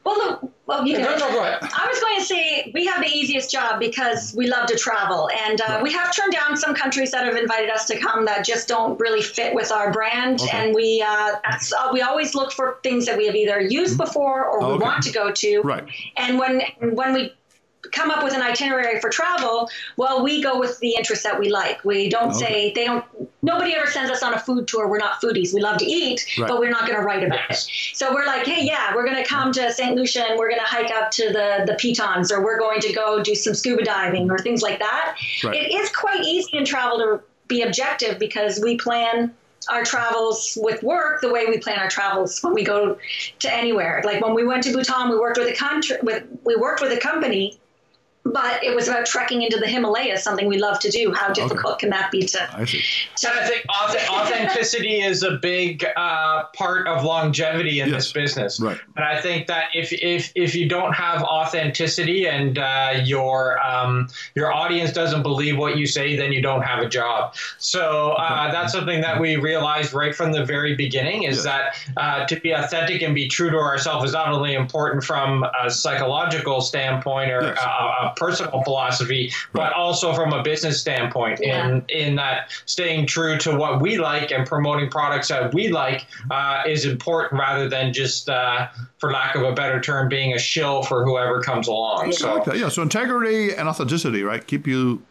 Well, 0.06 0.16
look, 0.18 0.52
well, 0.66 0.88
you 0.88 0.98
No, 0.98 1.04
know, 1.04 1.18
no, 1.18 1.32
go 1.32 1.40
ahead. 1.42 1.60
I 1.62 1.86
was 1.88 2.00
going 2.00 2.18
to 2.20 2.24
say 2.26 2.72
we 2.74 2.86
have 2.86 3.02
the 3.02 3.08
easiest 3.10 3.52
job 3.52 3.80
because 3.82 4.34
we 4.36 4.48
love 4.48 4.66
to 4.68 4.78
travel, 4.78 5.30
and 5.46 5.60
uh, 5.62 5.66
Right. 5.68 5.84
we 5.84 5.92
have 5.92 6.16
turned 6.16 6.32
down 6.32 6.56
some 6.56 6.74
countries 6.74 7.12
that 7.12 7.26
have 7.26 7.36
invited 7.36 7.70
us 7.70 7.86
to 7.88 8.00
come 8.00 8.24
that 8.26 8.46
just 8.46 8.68
don't 8.70 8.98
really 9.00 9.22
fit 9.22 9.54
with 9.54 9.70
our 9.72 9.92
brand. 9.92 10.42
Okay. 10.42 10.58
And 10.58 10.74
we 10.74 11.04
uh, 11.06 11.34
uh, 11.44 11.90
we 11.92 12.02
always 12.02 12.34
look 12.34 12.52
for 12.54 12.80
things 12.82 13.06
that 13.08 13.18
we 13.18 13.26
have 13.26 13.36
either 13.36 13.60
used 13.60 13.98
before 13.98 14.46
or 14.46 14.60
we 14.60 14.66
Mm-hmm. 14.66 14.76
Okay. 14.76 14.84
want 14.86 15.04
to 15.04 15.12
go 15.12 15.32
to. 15.32 15.62
Right. 15.64 15.84
And 16.18 16.40
when 16.40 16.62
when 16.94 17.14
we 17.14 17.34
come 17.92 18.12
up 18.12 18.24
with 18.24 18.34
an 18.34 18.42
itinerary 18.42 19.00
for 19.00 19.10
travel, 19.10 19.70
well, 19.98 20.24
we 20.24 20.42
go 20.42 20.60
with 20.60 20.80
the 20.80 20.96
interests 20.96 21.24
that 21.24 21.40
we 21.40 21.50
like. 21.50 21.84
We 21.84 22.10
don't 22.10 22.30
Okay. 22.36 22.46
say 22.46 22.72
they 22.76 22.86
don't. 22.86 23.04
Nobody 23.42 23.74
ever 23.76 23.88
sends 23.88 24.12
us 24.12 24.22
on 24.22 24.34
a 24.36 24.40
food 24.40 24.68
tour. 24.68 24.88
We're 24.88 25.00
not 25.00 25.20
foodies. 25.22 25.54
We 25.54 25.62
love 25.62 25.78
to 25.80 25.86
eat, 25.86 26.24
Right. 26.38 26.48
but 26.48 26.60
we're 26.60 26.70
not 26.70 26.86
going 26.86 26.98
to 27.00 27.04
write 27.04 27.24
about 27.24 27.40
Yes. 27.50 27.66
it. 27.66 27.98
So 27.98 28.14
we're 28.14 28.26
like, 28.28 28.46
hey, 28.46 28.64
yeah, 28.64 28.94
we're 28.96 29.06
going 29.06 29.18
to 29.22 29.28
come 29.28 29.52
to 29.54 29.72
St. 29.74 29.96
Lucia 29.96 30.30
and 30.30 30.38
we're 30.38 30.50
going 30.50 30.60
to 30.62 30.66
hike 30.68 30.92
up 30.92 31.10
to 31.12 31.28
the 31.30 31.64
the 31.66 31.74
Pitons, 31.76 32.32
or 32.32 32.44
we're 32.44 32.60
going 32.60 32.80
to 32.82 32.94
go 32.94 33.22
do 33.24 33.34
some 33.36 33.54
scuba 33.56 33.84
diving 33.84 34.30
or 34.30 34.38
things 34.38 34.62
like 34.62 34.80
that. 34.80 35.16
Right. 35.44 35.56
It 35.56 35.74
is 35.74 35.90
quite 35.92 36.22
easy 36.24 36.58
in 36.58 36.66
travel 36.66 36.98
to 37.00 37.22
be 37.48 37.64
objective 37.64 38.20
because 38.20 38.60
we 38.62 38.78
plan 38.78 39.34
our 39.70 39.84
travels 39.84 40.58
with 40.60 40.82
work 40.82 41.22
the 41.22 41.32
way 41.32 41.46
we 41.46 41.60
plan 41.60 41.78
our 41.78 41.88
travels 41.90 42.40
when 42.42 42.54
we 42.54 42.64
go 42.64 42.98
to 43.40 43.54
anywhere. 43.54 44.02
Like 44.04 44.20
when 44.24 44.34
we 44.34 44.44
went 44.44 44.64
to 44.64 44.72
Bhutan, 44.74 45.10
we 45.10 45.18
worked 45.20 45.38
with 45.38 45.48
a 45.50 45.56
country 45.56 45.98
with 46.02 46.24
we 46.44 46.56
worked 46.56 46.82
with 46.82 46.92
a 46.92 46.98
company, 47.00 47.60
but 48.24 48.64
it 48.64 48.76
was 48.76 48.88
about 48.88 49.06
trekking 49.06 49.42
into 49.42 49.58
the 49.58 49.68
Himalayas, 49.68 50.24
something 50.24 50.48
we 50.48 50.58
love 50.60 50.80
to 50.82 50.90
do. 50.92 51.12
How 51.14 51.34
difficult 51.34 51.80
can 51.80 51.90
that 51.90 52.12
be 52.12 52.22
to? 52.28 52.56
I 52.56 52.66
see. 52.66 52.84
And 53.28 53.34
I 53.40 53.48
think 53.48 53.66
authenticity 54.12 55.02
is 55.02 55.24
a 55.24 55.38
big 55.38 55.84
uh, 55.96 56.44
part 56.56 56.88
of 56.88 57.04
longevity 57.04 57.80
in 57.80 57.90
Yes. 57.90 57.98
this 58.06 58.14
business. 58.14 58.60
Right. 58.60 58.80
And 58.96 59.04
I 59.04 59.20
think 59.22 59.48
that 59.48 59.66
if 59.74 59.92
if 59.92 60.32
if 60.36 60.54
you 60.56 60.70
don't 60.70 60.94
have 60.94 61.24
authenticity 61.24 62.28
and 62.28 62.58
uh, 62.60 63.02
your 63.04 63.60
um, 63.66 64.08
your 64.36 64.54
audience 64.54 64.94
doesn't 64.94 65.24
believe 65.24 65.58
what 65.58 65.78
you 65.78 65.88
say, 65.88 66.16
then 66.16 66.32
you 66.32 66.42
don't 66.42 66.62
have 66.62 66.80
a 66.84 66.88
job. 66.90 67.34
So 67.58 68.12
uh, 68.12 68.52
that's 68.52 68.72
something 68.74 69.02
that 69.02 69.20
we 69.20 69.36
realized 69.38 69.94
right 69.94 70.14
from 70.16 70.32
the 70.32 70.46
very 70.46 70.76
beginning 70.76 71.24
is 71.24 71.38
Yes. 71.38 71.44
that 71.46 71.76
uh, 71.98 72.26
to 72.28 72.40
be 72.40 72.52
authentic 72.52 73.02
and 73.02 73.16
be 73.16 73.28
true 73.28 73.50
to 73.50 73.58
ourselves 73.58 74.06
is 74.06 74.14
not 74.14 74.30
only 74.30 74.54
important 74.54 75.04
from 75.04 75.44
a 75.60 75.72
psychological 75.72 76.62
standpoint 76.62 77.32
or 77.32 77.42
Yes. 77.42 77.58
A, 78.12 78.14
a 78.14 78.16
personal 78.16 78.64
philosophy, 78.64 79.32
but 79.54 79.74
also 79.74 80.14
from 80.14 80.34
a 80.34 80.44
business 80.44 80.80
standpoint. 80.80 81.40
Yeah. 81.42 81.68
In 81.68 81.86
in 81.90 82.16
that 82.16 82.52
staying 82.66 83.08
true 83.08 83.38
to 83.40 83.56
what 83.56 83.82
we 83.82 83.98
like 83.98 84.32
and 84.32 84.46
promoting 84.48 84.90
products 84.90 85.28
that 85.30 85.54
we 85.54 85.70
like 85.70 86.06
uh, 86.30 86.64
is 86.68 86.86
important 86.86 87.40
rather 87.40 87.70
than 87.70 87.94
just, 87.94 88.30
uh, 88.30 88.68
for 88.98 89.12
lack 89.12 89.36
of 89.36 89.44
a 89.44 89.54
better 89.54 89.80
term, 89.82 90.10
being 90.10 90.34
a 90.34 90.40
shill 90.40 90.84
for 90.84 91.04
whoever 91.06 91.42
comes 91.42 91.68
along. 91.68 92.02
I 92.02 92.06
like 92.06 92.14
So 92.16 92.44
that. 92.46 92.58
Yeah. 92.58 92.70
So 92.70 92.82
integrity 92.82 93.54
and 93.56 93.68
authenticity, 93.68 94.24
right? 94.24 94.46
Keep 94.46 94.68
you 94.68 95.02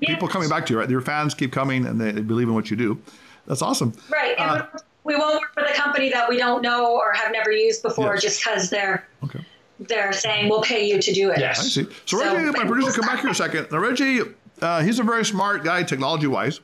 people 0.00 0.28
coming 0.28 0.48
back 0.48 0.66
to 0.66 0.72
you, 0.74 0.78
right? 0.78 0.90
Your 0.90 1.00
fans 1.00 1.34
keep 1.34 1.52
coming 1.52 1.86
and 1.86 2.00
they, 2.00 2.10
they 2.12 2.20
believe 2.20 2.48
in 2.48 2.54
what 2.54 2.70
you 2.70 2.76
do. 2.76 3.00
That's 3.46 3.62
awesome. 3.62 3.92
Right. 4.10 4.34
And 4.38 4.62
Uh, 4.62 4.66
we 5.04 5.14
won't 5.16 5.40
work 5.40 5.52
with 5.56 5.70
a 5.70 5.74
company 5.74 6.10
that 6.10 6.28
we 6.28 6.36
don't 6.36 6.62
know 6.62 6.96
or 6.96 7.12
have 7.12 7.30
never 7.32 7.52
used 7.52 7.82
before 7.82 8.14
Yes. 8.14 8.22
just 8.22 8.44
because 8.44 8.70
they're 8.70 9.06
Okay. 9.24 9.38
They're 9.80 10.12
saying 10.12 10.48
we'll 10.48 10.62
pay 10.62 10.86
you 10.88 11.00
to 11.00 11.12
do 11.12 11.30
it. 11.30 11.38
Yes. 11.38 11.58
I 11.60 11.62
see. 11.62 11.84
So, 12.06 12.18
So- 12.18 12.34
Reggie, 12.34 12.50
my 12.58 12.64
producer, 12.64 12.92
come 13.00 13.08
back 13.08 13.20
here 13.20 13.30
a 13.30 13.34
second. 13.34 13.68
Now, 13.70 13.78
Reggie, 13.78 14.20
uh, 14.62 14.82
he's 14.82 14.98
a 14.98 15.02
very 15.02 15.24
smart 15.24 15.64
guy, 15.64 15.82
technology 15.82 16.26
wise. 16.26 16.60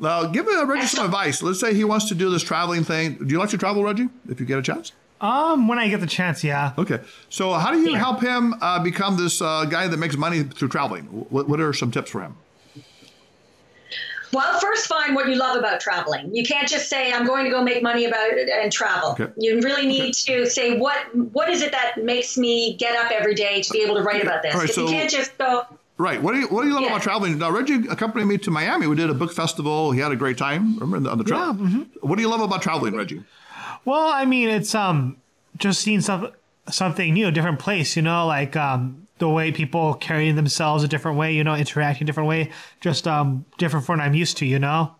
Now, 0.00 0.26
give 0.26 0.46
uh, 0.46 0.64
Reggie 0.66 0.86
some 0.86 1.04
advice. 1.04 1.42
Let's 1.42 1.58
say 1.60 1.74
he 1.74 1.84
wants 1.84 2.06
to 2.08 2.14
do 2.14 2.30
this 2.30 2.42
traveling 2.42 2.84
thing. 2.84 3.14
Do 3.18 3.26
you 3.26 3.38
like 3.38 3.50
to 3.50 3.58
travel, 3.58 3.82
Reggie? 3.82 4.08
If 4.28 4.38
you 4.40 4.46
get 4.46 4.58
a 4.58 4.62
chance. 4.62 4.92
Um, 5.20 5.66
when 5.66 5.80
I 5.80 5.88
get 5.88 6.00
the 6.00 6.06
chance, 6.06 6.44
yeah. 6.44 6.72
Okay. 6.78 7.00
So, 7.28 7.52
how 7.54 7.72
do 7.72 7.80
you 7.80 7.90
Yeah. 7.90 7.98
help 7.98 8.20
him 8.20 8.54
uh, 8.60 8.78
become 8.80 9.16
this 9.16 9.42
uh, 9.42 9.64
guy 9.64 9.88
that 9.88 9.96
makes 9.96 10.16
money 10.16 10.44
through 10.44 10.68
traveling? 10.68 11.04
What, 11.06 11.48
what 11.48 11.60
are 11.60 11.72
some 11.72 11.90
tips 11.90 12.10
for 12.10 12.20
him? 12.22 12.36
Well, 14.32 14.58
first 14.60 14.86
find 14.86 15.14
what 15.14 15.28
you 15.28 15.36
love 15.36 15.56
about 15.56 15.80
traveling. 15.80 16.34
You 16.34 16.44
can't 16.44 16.68
just 16.68 16.88
say 16.88 17.12
I'm 17.12 17.26
going 17.26 17.44
to 17.44 17.50
go 17.50 17.62
make 17.62 17.82
money 17.82 18.04
about 18.04 18.30
it 18.32 18.48
and 18.48 18.70
travel. 18.72 19.10
Okay. 19.18 19.32
You 19.36 19.60
really 19.60 19.86
need 19.86 20.14
to 20.14 20.46
say 20.46 20.78
what 20.78 20.98
what 21.32 21.48
is 21.48 21.62
it 21.62 21.72
that 21.72 22.02
makes 22.04 22.36
me 22.36 22.76
get 22.76 22.96
up 22.96 23.10
every 23.12 23.34
day 23.34 23.62
to 23.62 23.70
be 23.72 23.80
able 23.82 23.94
to 23.96 24.02
write 24.02 24.22
about 24.22 24.42
this. 24.42 24.54
All 24.54 24.60
right, 24.60 24.70
If 24.70 24.76
you 24.76 24.86
can't 24.86 25.10
just 25.10 25.36
go 25.38 25.64
Right. 25.98 26.22
What 26.22 26.32
do 26.34 26.38
you 26.40 26.46
What 26.46 26.62
do 26.62 26.68
you 26.68 26.74
love 26.74 26.84
Yeah. 26.84 26.90
about 26.90 27.02
traveling? 27.02 27.38
Now, 27.38 27.50
Reggie 27.50 27.88
accompanied 27.88 28.26
me 28.26 28.38
to 28.38 28.50
Miami. 28.52 28.86
We 28.86 28.94
did 28.94 29.10
a 29.10 29.14
book 29.14 29.32
festival. 29.32 29.90
He 29.90 29.98
had 30.00 30.12
a 30.12 30.16
great 30.16 30.38
time. 30.38 30.78
Remember 30.78 31.10
on 31.10 31.18
the 31.18 31.24
trip. 31.24 31.38
Yeah, 31.40 31.52
What 32.02 32.16
do 32.16 32.22
you 32.22 32.28
love 32.28 32.40
about 32.40 32.62
traveling, 32.62 32.94
Reggie? 32.94 33.24
Well, 33.84 34.06
I 34.08 34.24
mean, 34.24 34.48
it's 34.48 34.74
um 34.76 35.16
just 35.56 35.80
seeing 35.80 36.00
some 36.00 36.30
something 36.70 37.12
new, 37.14 37.26
a 37.26 37.32
different 37.32 37.58
place. 37.58 37.96
You 37.96 38.02
know, 38.02 38.26
like 38.26 38.54
um 38.54 39.07
the 39.18 39.28
way 39.28 39.52
people 39.52 39.94
carry 39.94 40.32
themselves 40.32 40.84
a 40.84 40.88
different 40.88 41.18
way. 41.18 41.34
You 41.34 41.44
know, 41.44 41.54
interacting 41.54 42.04
a 42.04 42.06
different 42.06 42.28
way, 42.28 42.50
just 42.80 43.06
um 43.06 43.44
different 43.58 43.86
from 43.86 43.98
what 43.98 44.04
I'm 44.06 44.14
used 44.14 44.36
to. 44.38 44.46
You 44.46 44.58
know. 44.58 44.94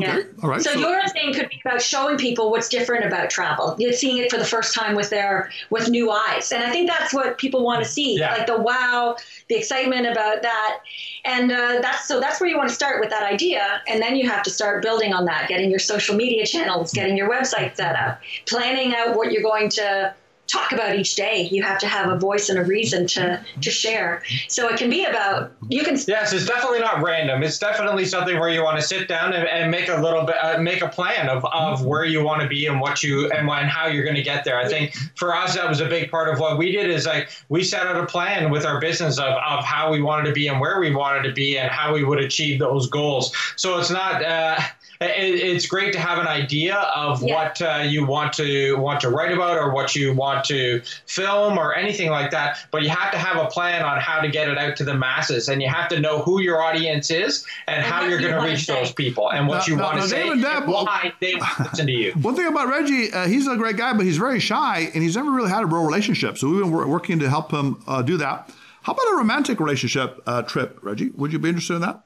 Yeah. 0.00 0.20
All 0.44 0.50
right. 0.50 0.62
So, 0.62 0.70
So- 0.74 0.78
your 0.78 1.08
thing 1.08 1.34
could 1.34 1.48
be 1.48 1.60
about 1.66 1.82
showing 1.82 2.18
people 2.18 2.52
what's 2.52 2.68
different 2.68 3.04
about 3.04 3.30
travel. 3.30 3.74
You're 3.80 3.92
seeing 3.92 4.18
it 4.18 4.30
for 4.30 4.36
the 4.38 4.44
first 4.44 4.72
time 4.72 4.94
with 4.94 5.10
their 5.10 5.50
with 5.70 5.88
new 5.88 6.12
eyes, 6.12 6.52
and 6.52 6.62
I 6.62 6.70
think 6.70 6.88
that's 6.88 7.12
what 7.12 7.36
people 7.36 7.64
want 7.64 7.82
to 7.82 7.88
see, 7.88 8.16
Yeah. 8.16 8.32
like 8.36 8.46
the 8.46 8.60
wow, 8.60 9.16
the 9.48 9.56
excitement 9.56 10.06
about 10.06 10.42
that, 10.42 10.78
and 11.24 11.50
uh, 11.50 11.80
that's 11.82 12.06
so 12.06 12.20
that's 12.20 12.40
where 12.40 12.48
you 12.48 12.56
want 12.56 12.68
to 12.68 12.74
start 12.76 13.00
with 13.00 13.10
that 13.10 13.24
idea, 13.24 13.82
and 13.88 14.00
then 14.00 14.14
you 14.14 14.28
have 14.30 14.44
to 14.44 14.50
start 14.50 14.84
building 14.84 15.12
on 15.12 15.24
that, 15.24 15.48
getting 15.48 15.68
your 15.68 15.80
social 15.80 16.14
media 16.14 16.46
channels, 16.46 16.92
getting 16.92 17.16
your 17.16 17.28
website 17.28 17.74
set 17.74 17.96
up, 17.96 18.20
planning 18.46 18.94
out 18.94 19.16
what 19.16 19.32
you're 19.32 19.42
going 19.42 19.68
to 19.70 20.14
talk 20.48 20.72
about 20.72 20.96
each 20.96 21.14
day. 21.14 21.48
You 21.50 21.62
have 21.62 21.78
to 21.78 21.86
have 21.86 22.10
a 22.10 22.18
voice 22.18 22.48
and 22.48 22.58
a 22.58 22.64
reason 22.64 23.06
to 23.08 23.44
to 23.60 23.70
share. 23.70 24.22
So 24.48 24.68
it 24.68 24.78
can 24.78 24.90
be 24.90 25.04
about 25.04 25.52
you 25.68 25.84
can 25.84 25.96
Yes, 26.08 26.32
it's 26.32 26.46
definitely 26.46 26.80
not 26.80 27.02
random. 27.02 27.42
It's 27.42 27.58
definitely 27.58 28.06
something 28.06 28.38
where 28.38 28.48
you 28.48 28.62
want 28.62 28.80
to 28.80 28.82
sit 28.82 29.08
down 29.08 29.32
and, 29.34 29.46
and 29.46 29.70
make 29.70 29.88
a 29.88 30.00
little 30.00 30.24
bit, 30.24 30.36
uh, 30.42 30.58
make 30.58 30.82
a 30.82 30.88
plan 30.88 31.28
of, 31.28 31.44
of 31.46 31.84
where 31.84 32.04
you 32.04 32.24
want 32.24 32.40
to 32.42 32.48
be 32.48 32.66
and 32.66 32.80
what 32.80 33.02
you 33.02 33.30
and 33.30 33.46
when 33.46 33.66
how 33.66 33.86
you're 33.86 34.04
going 34.04 34.16
to 34.16 34.22
get 34.22 34.44
there. 34.44 34.58
I 34.58 34.68
think 34.68 34.94
for 35.16 35.34
us 35.34 35.54
that 35.54 35.68
was 35.68 35.80
a 35.80 35.86
big 35.86 36.10
part 36.10 36.32
of 36.32 36.40
what 36.40 36.56
we 36.56 36.72
did 36.72 36.90
is 36.90 37.06
like 37.06 37.30
we 37.48 37.62
set 37.62 37.86
out 37.86 37.96
a 37.96 38.06
plan 38.06 38.50
with 38.50 38.64
our 38.64 38.80
business 38.80 39.18
of, 39.18 39.34
of 39.34 39.64
how 39.64 39.92
we 39.92 40.00
wanted 40.00 40.26
to 40.28 40.32
be 40.32 40.48
and 40.48 40.60
where 40.60 40.80
we 40.80 40.94
wanted 40.94 41.24
to 41.24 41.32
be 41.32 41.58
and 41.58 41.70
how 41.70 41.92
we 41.92 42.04
would 42.04 42.20
achieve 42.20 42.58
those 42.58 42.88
goals. 42.88 43.34
So 43.56 43.78
it's 43.78 43.90
not. 43.90 44.24
Uh, 44.24 44.58
it, 45.00 45.06
it's 45.34 45.66
great 45.66 45.92
to 45.92 45.98
have 46.00 46.18
an 46.18 46.26
idea 46.26 46.74
of 46.76 47.22
Yeah. 47.22 47.34
what 47.34 47.62
uh, 47.62 47.82
you 47.86 48.04
want 48.06 48.32
to 48.34 48.76
want 48.78 49.00
to 49.02 49.10
write 49.10 49.32
about 49.32 49.56
or 49.56 49.72
what 49.72 49.94
you 49.94 50.12
want 50.12 50.44
to 50.46 50.82
film 51.06 51.56
or 51.58 51.74
anything 51.74 52.10
like 52.10 52.30
that. 52.32 52.58
But 52.70 52.82
you 52.82 52.88
have 52.88 53.12
to 53.12 53.18
have 53.18 53.36
a 53.36 53.46
plan 53.48 53.82
on 53.84 54.00
how 54.00 54.20
to 54.20 54.28
get 54.28 54.48
it 54.48 54.58
out 54.58 54.76
to 54.76 54.84
the 54.84 54.94
masses, 54.94 55.48
and 55.48 55.62
you 55.62 55.68
have 55.68 55.88
to 55.90 56.00
know 56.00 56.20
who 56.20 56.40
your 56.40 56.62
audience 56.62 57.10
is 57.10 57.44
and, 57.66 57.76
And 57.76 57.86
how 57.86 58.04
you're 58.04 58.20
going 58.20 58.34
to 58.34 58.40
reach 58.40 58.64
say. 58.66 58.74
those 58.74 58.92
people 58.92 59.30
and 59.30 59.46
what 59.46 59.58
Now- 59.58 59.64
you 59.66 59.76
now- 59.76 59.82
want 59.84 59.94
to 59.96 60.00
now, 60.00 60.06
say 60.06 60.22
David 60.24 60.42
Dabb- 60.42 60.62
and 60.64 60.72
why 60.72 61.12
they 61.20 61.34
listen 61.60 61.86
to 61.86 61.92
you. 61.92 62.12
One 62.22 62.34
thing 62.34 62.46
about 62.46 62.68
Reggie, 62.68 63.12
uh, 63.12 63.26
he's 63.28 63.46
a 63.46 63.56
great 63.56 63.76
guy, 63.76 63.92
but 63.92 64.04
he's 64.04 64.18
very 64.18 64.40
shy, 64.40 64.90
and 64.94 65.02
he's 65.02 65.14
never 65.16 65.30
really 65.30 65.50
had 65.50 65.62
a 65.62 65.66
real 65.66 65.84
relationship. 65.84 66.38
So 66.38 66.48
we've 66.48 66.60
been 66.62 66.72
wor- 66.72 66.86
working 66.88 67.18
to 67.20 67.30
help 67.30 67.52
him 67.52 67.82
uh, 67.86 68.02
do 68.02 68.16
that. 68.16 68.50
How 68.82 68.94
about 68.94 69.12
a 69.12 69.16
romantic 69.16 69.60
relationship 69.60 70.20
uh, 70.26 70.42
trip, 70.42 70.78
Reggie? 70.82 71.10
Would 71.10 71.32
you 71.32 71.38
be 71.38 71.48
interested 71.50 71.74
in 71.74 71.82
that 71.82 72.00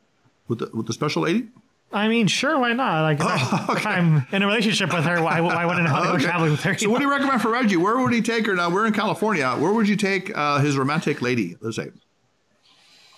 with 0.49 0.59
the, 0.59 0.71
with 0.75 0.87
the 0.89 0.93
special 0.93 1.23
lady? 1.23 1.49
I 1.93 2.09
mean, 2.09 2.27
sure, 2.27 2.59
why 2.59 2.73
not? 2.73 3.03
Like, 3.03 3.21
if, 3.21 3.27
I, 3.27 3.77
if 3.77 3.87
I'm 3.87 4.27
in 4.33 4.43
a 4.43 4.47
relationship 4.47 4.93
with 4.93 5.05
her, 5.05 5.23
why, 5.23 5.41
why 5.41 5.67
wouldn't 5.67 5.87
I 5.87 5.93
want 5.93 6.05
to 6.07 6.13
go 6.13 6.19
traveling 6.19 6.53
with 6.53 6.63
her? 6.63 6.77
So 6.79 6.91
what 6.91 6.99
do 6.99 7.05
you 7.05 7.11
recommend 7.11 7.43
for 7.43 7.51
Reggie? 7.51 7.77
Where 7.77 7.99
would 7.99 8.13
he 8.13 8.23
take 8.23 8.47
her? 8.47 8.55
Now 8.55 8.71
we're 8.71 8.87
in 8.87 8.93
California. 8.93 9.51
Where 9.53 9.73
would 9.73 9.89
you 9.89 9.97
take 9.97 10.37
uh, 10.37 10.61
his 10.61 10.77
romantic 10.77 11.21
lady? 11.21 11.57
Let's 11.61 11.77
say. 11.77 11.91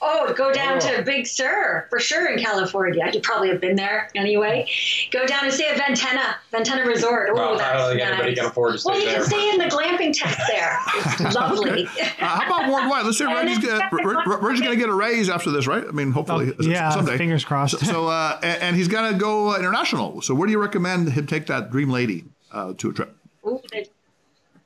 Oh, 0.07 0.33
go 0.35 0.53
down 0.53 0.77
Oh. 0.77 0.97
to 0.97 1.03
Big 1.03 1.27
Sur 1.27 1.87
for 1.89 1.99
sure 1.99 2.27
in 2.31 2.39
California. 2.39 3.09
You 3.13 3.21
probably 3.21 3.49
have 3.49 3.61
been 3.61 3.75
there 3.75 4.11
anyway. 4.15 4.69
Go 5.11 5.25
down 5.27 5.45
and 5.45 5.53
stay 5.53 5.69
at 5.71 5.79
Ventana, 5.79 6.37
Ventana 6.51 6.85
Resort. 6.85 7.31
Oh, 7.31 7.35
Well, 7.35 7.55
I 7.55 7.57
that's 7.59 7.79
don't 7.79 7.89
think 7.91 8.01
nice. 8.03 8.09
anybody 8.13 8.35
can 8.35 8.45
afford 8.47 8.73
to 8.73 8.79
stay 8.79 8.91
well, 8.91 8.99
you 9.01 9.07
there. 9.07 9.15
can 9.17 9.25
stay 9.25 9.51
in 9.51 9.59
the 9.59 9.65
glamping 9.65 10.13
tent 10.13 10.37
there. 10.49 10.79
It's 11.27 11.35
lovely. 11.35 11.87
Uh, 11.87 12.05
how 12.19 12.47
about 12.47 12.71
worldwide? 12.73 13.07
Let's 13.07 13.17
see. 13.19 13.25
And 13.25 13.35
Reggie's 13.35 14.61
going 14.61 14.73
to 14.73 14.77
get 14.77 14.89
a 14.89 14.95
raise 14.95 15.29
after 15.31 15.51
this, 15.51 15.67
right? 15.67 15.85
I 15.87 15.91
mean, 15.93 16.13
hopefully, 16.13 16.53
Oh, 16.59 16.63
yeah, 16.63 16.91
someday. 16.91 17.17
fingers 17.17 17.45
crossed. 17.45 17.79
So, 17.81 17.87
so 17.87 18.07
uh, 18.09 18.39
and, 18.43 18.63
and 18.63 18.77
he's 18.77 18.89
going 18.89 19.11
to 19.13 19.19
go 19.19 19.57
international. 19.57 20.21
So, 20.23 20.35
where 20.35 20.47
do 20.47 20.53
you 20.53 20.61
recommend 20.61 21.11
him 21.13 21.27
take 21.27 21.47
that 21.47 21.71
dream 21.71 21.89
lady 21.91 22.25
uh, 22.53 22.75
to 22.79 22.91
a 22.91 22.93
trip? 22.93 23.17
Ooh, 23.47 23.61
the- 23.73 23.87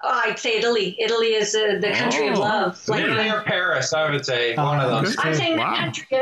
oh, 0.02 0.22
I'd 0.24 0.38
say 0.38 0.58
Italy. 0.58 0.96
Italy 0.98 1.34
is 1.34 1.54
uh, 1.54 1.78
the 1.80 1.90
country 1.92 2.28
Oh. 2.28 2.32
of 2.32 2.38
love. 2.38 2.88
Like, 2.88 3.02
Italy 3.04 3.30
or 3.30 3.42
Paris, 3.42 3.92
I 3.92 4.10
would 4.10 4.24
say 4.24 4.54
one 4.56 4.80
of 4.80 4.90
Uh, 4.92 5.00
those. 5.02 5.16
I'm 5.18 5.34
saying 5.34 5.58
Wow. 5.58 5.70
the 5.72 5.76
country. 5.78 6.06
Uh, 6.12 6.20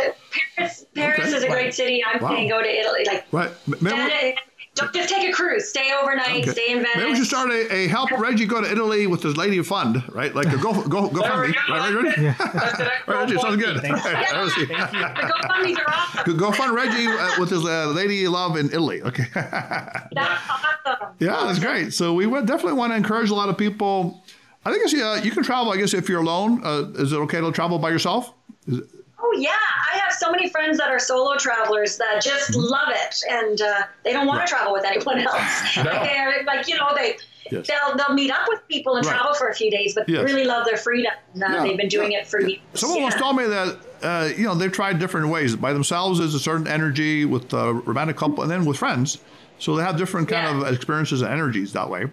Paris, 0.57 0.87
Paris 0.95 1.21
Okay. 1.21 1.37
is 1.37 1.43
a 1.45 1.49
great 1.49 1.75
city. 1.75 2.03
I'm 2.05 2.23
Wow. 2.23 2.31
saying 2.31 2.49
go 2.49 2.63
to 2.63 2.69
Italy. 2.81 3.05
Like, 3.07 3.25
Right. 3.33 3.51
M- 3.69 3.75
Maybe, 3.81 3.97
and, 3.97 4.13
uh, 4.13 4.41
don't 4.77 4.93
just 4.95 5.09
take 5.09 5.29
a 5.29 5.33
cruise. 5.33 5.69
Stay 5.69 5.91
overnight. 6.01 6.43
okay. 6.43 6.51
Stay 6.53 6.71
in 6.73 6.79
Venice. 6.79 6.97
Maybe 6.97 7.11
we 7.11 7.17
should 7.17 7.27
start 7.27 7.51
a, 7.51 7.73
a 7.75 7.89
help 7.89 8.11
Reggie 8.13 8.47
go 8.47 8.61
to 8.61 8.71
Italy 8.71 9.07
with 9.07 9.23
his 9.23 9.37
lady 9.37 9.61
fund, 9.63 10.03
right? 10.13 10.35
Like 10.35 10.47
a 10.53 10.59
go 10.59 10.75
go 10.87 11.09
go 11.09 11.23
fund 11.23 11.51
me. 11.51 11.57
Right, 11.69 11.93
right, 11.93 12.05
Reggie? 12.05 12.23
That's 12.39 12.81
Right, 13.07 13.09
Reggie, 13.09 13.39
sounds 13.39 13.57
good. 13.63 13.81
Thanks. 13.81 14.05
Right, 14.05 14.27
Yeah. 14.31 14.43
Reggie. 14.43 14.67
The 14.67 14.73
GoFundMe's 14.75 15.79
are 15.79 15.85
awesome. 15.89 16.37
Go 16.37 16.53
fund 16.53 16.75
Reggie 16.75 17.07
uh, 17.07 17.31
with 17.41 17.51
his 17.51 17.65
uh, 17.65 17.89
lady 17.89 18.29
love 18.29 18.57
in 18.57 18.67
Italy. 18.67 19.03
Okay. 19.03 19.25
That's 19.35 20.11
awesome. 20.51 21.09
Yeah, 21.19 21.45
that's 21.47 21.59
great. 21.59 21.93
So 21.95 22.13
we 22.15 22.27
would 22.27 22.47
definitely 22.47 22.75
want 22.75 22.93
to 22.93 22.97
encourage 22.97 23.31
a 23.31 23.35
lot 23.35 23.49
of 23.49 23.57
people. 23.59 24.23
I 24.65 24.71
think 24.73 24.85
it's, 24.85 24.95
uh, 24.95 25.21
you 25.25 25.31
can 25.31 25.43
travel. 25.43 25.73
I 25.73 25.77
guess 25.79 25.95
if 25.95 26.09
you're 26.09 26.21
alone, 26.21 26.63
uh, 26.65 26.85
is 26.97 27.13
it 27.13 27.17
okay 27.17 27.41
to 27.41 27.51
travel 27.53 27.79
by 27.79 27.91
yourself? 27.91 28.33
Is 28.67 28.79
it, 28.79 28.85
Oh 29.19 29.35
yeah, 29.39 29.51
I 29.95 29.97
have 29.99 30.13
so 30.13 30.31
many 30.31 30.49
friends 30.51 30.77
that 30.79 30.89
are 30.91 30.99
solo 30.99 31.37
travelers 31.37 31.97
that 31.97 32.21
just 32.23 32.55
love 32.55 32.89
it, 32.91 33.23
and 33.31 33.61
uh, 33.63 33.83
they 34.05 34.13
don't 34.13 34.27
want 34.27 34.37
Mm-hmm. 34.37 34.41
Right. 34.41 34.47
to 34.47 34.53
travel 34.55 34.73
with 34.75 34.85
anyone 34.85 35.21
else. 35.21 35.77
No. 35.77 35.83
Like 35.85 36.03
they're 36.03 36.45
like 36.45 36.69
you 36.69 36.77
know 36.77 36.91
they. 36.95 37.17
Yes. 37.49 37.69
They'll, 37.69 37.97
they'll 37.97 38.13
meet 38.13 38.33
up 38.33 38.49
with 38.49 38.67
people 38.67 38.97
and 38.97 39.07
Right. 39.07 39.13
travel 39.15 39.33
for 39.35 39.47
a 39.51 39.55
few 39.55 39.71
days, 39.71 39.95
but 39.95 40.09
Yes. 40.09 40.25
really 40.25 40.43
love 40.45 40.67
their 40.67 40.77
freedom. 40.77 41.13
And, 41.35 41.45
uh, 41.45 41.47
Yeah, 41.49 41.63
They've 41.63 41.77
been 41.77 41.87
doing 41.89 42.11
yeah, 42.11 42.19
it 42.23 42.27
for 42.27 42.41
years. 42.41 42.59
Someone 42.75 42.99
yeah. 42.99 43.05
once 43.05 43.15
told 43.15 43.37
me 43.37 43.45
that 43.47 43.77
uh, 44.03 44.29
you 44.37 44.45
know 44.45 44.55
they've 44.57 44.73
tried 44.73 44.99
different 44.99 45.29
ways. 45.29 45.55
By 45.55 45.73
themselves 45.73 46.19
is 46.21 46.35
a 46.35 46.41
certain 46.41 46.67
energy 46.67 47.25
with 47.25 47.53
a 47.55 47.73
romantic 47.73 48.17
couple, 48.17 48.43
and 48.43 48.51
then 48.51 48.65
with 48.65 48.77
friends. 48.77 49.19
So 49.61 49.77
they 49.77 49.85
have 49.85 49.97
different 49.97 50.29
kind 50.29 50.61
of 50.61 50.75
experiences 50.75 51.23
and 51.23 51.31
energies 51.33 51.73
that 51.73 51.89
way. 51.89 52.07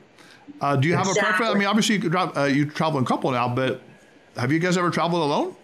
Uh, 0.61 0.75
do 0.75 0.87
you 0.87 0.95
have 0.95 1.07
a 1.09 1.13
preference? 1.13 1.55
I 1.55 1.57
mean, 1.57 1.67
obviously 1.67 1.95
you 1.95 2.01
could 2.01 2.15
uh, 2.15 2.43
you 2.43 2.65
travel 2.69 2.99
in 2.99 3.05
couple 3.05 3.31
now, 3.31 3.49
but 3.53 3.81
have 4.37 4.51
you 4.51 4.59
guys 4.59 4.77
ever 4.77 4.91
traveled 4.91 5.23
alone? 5.23 5.55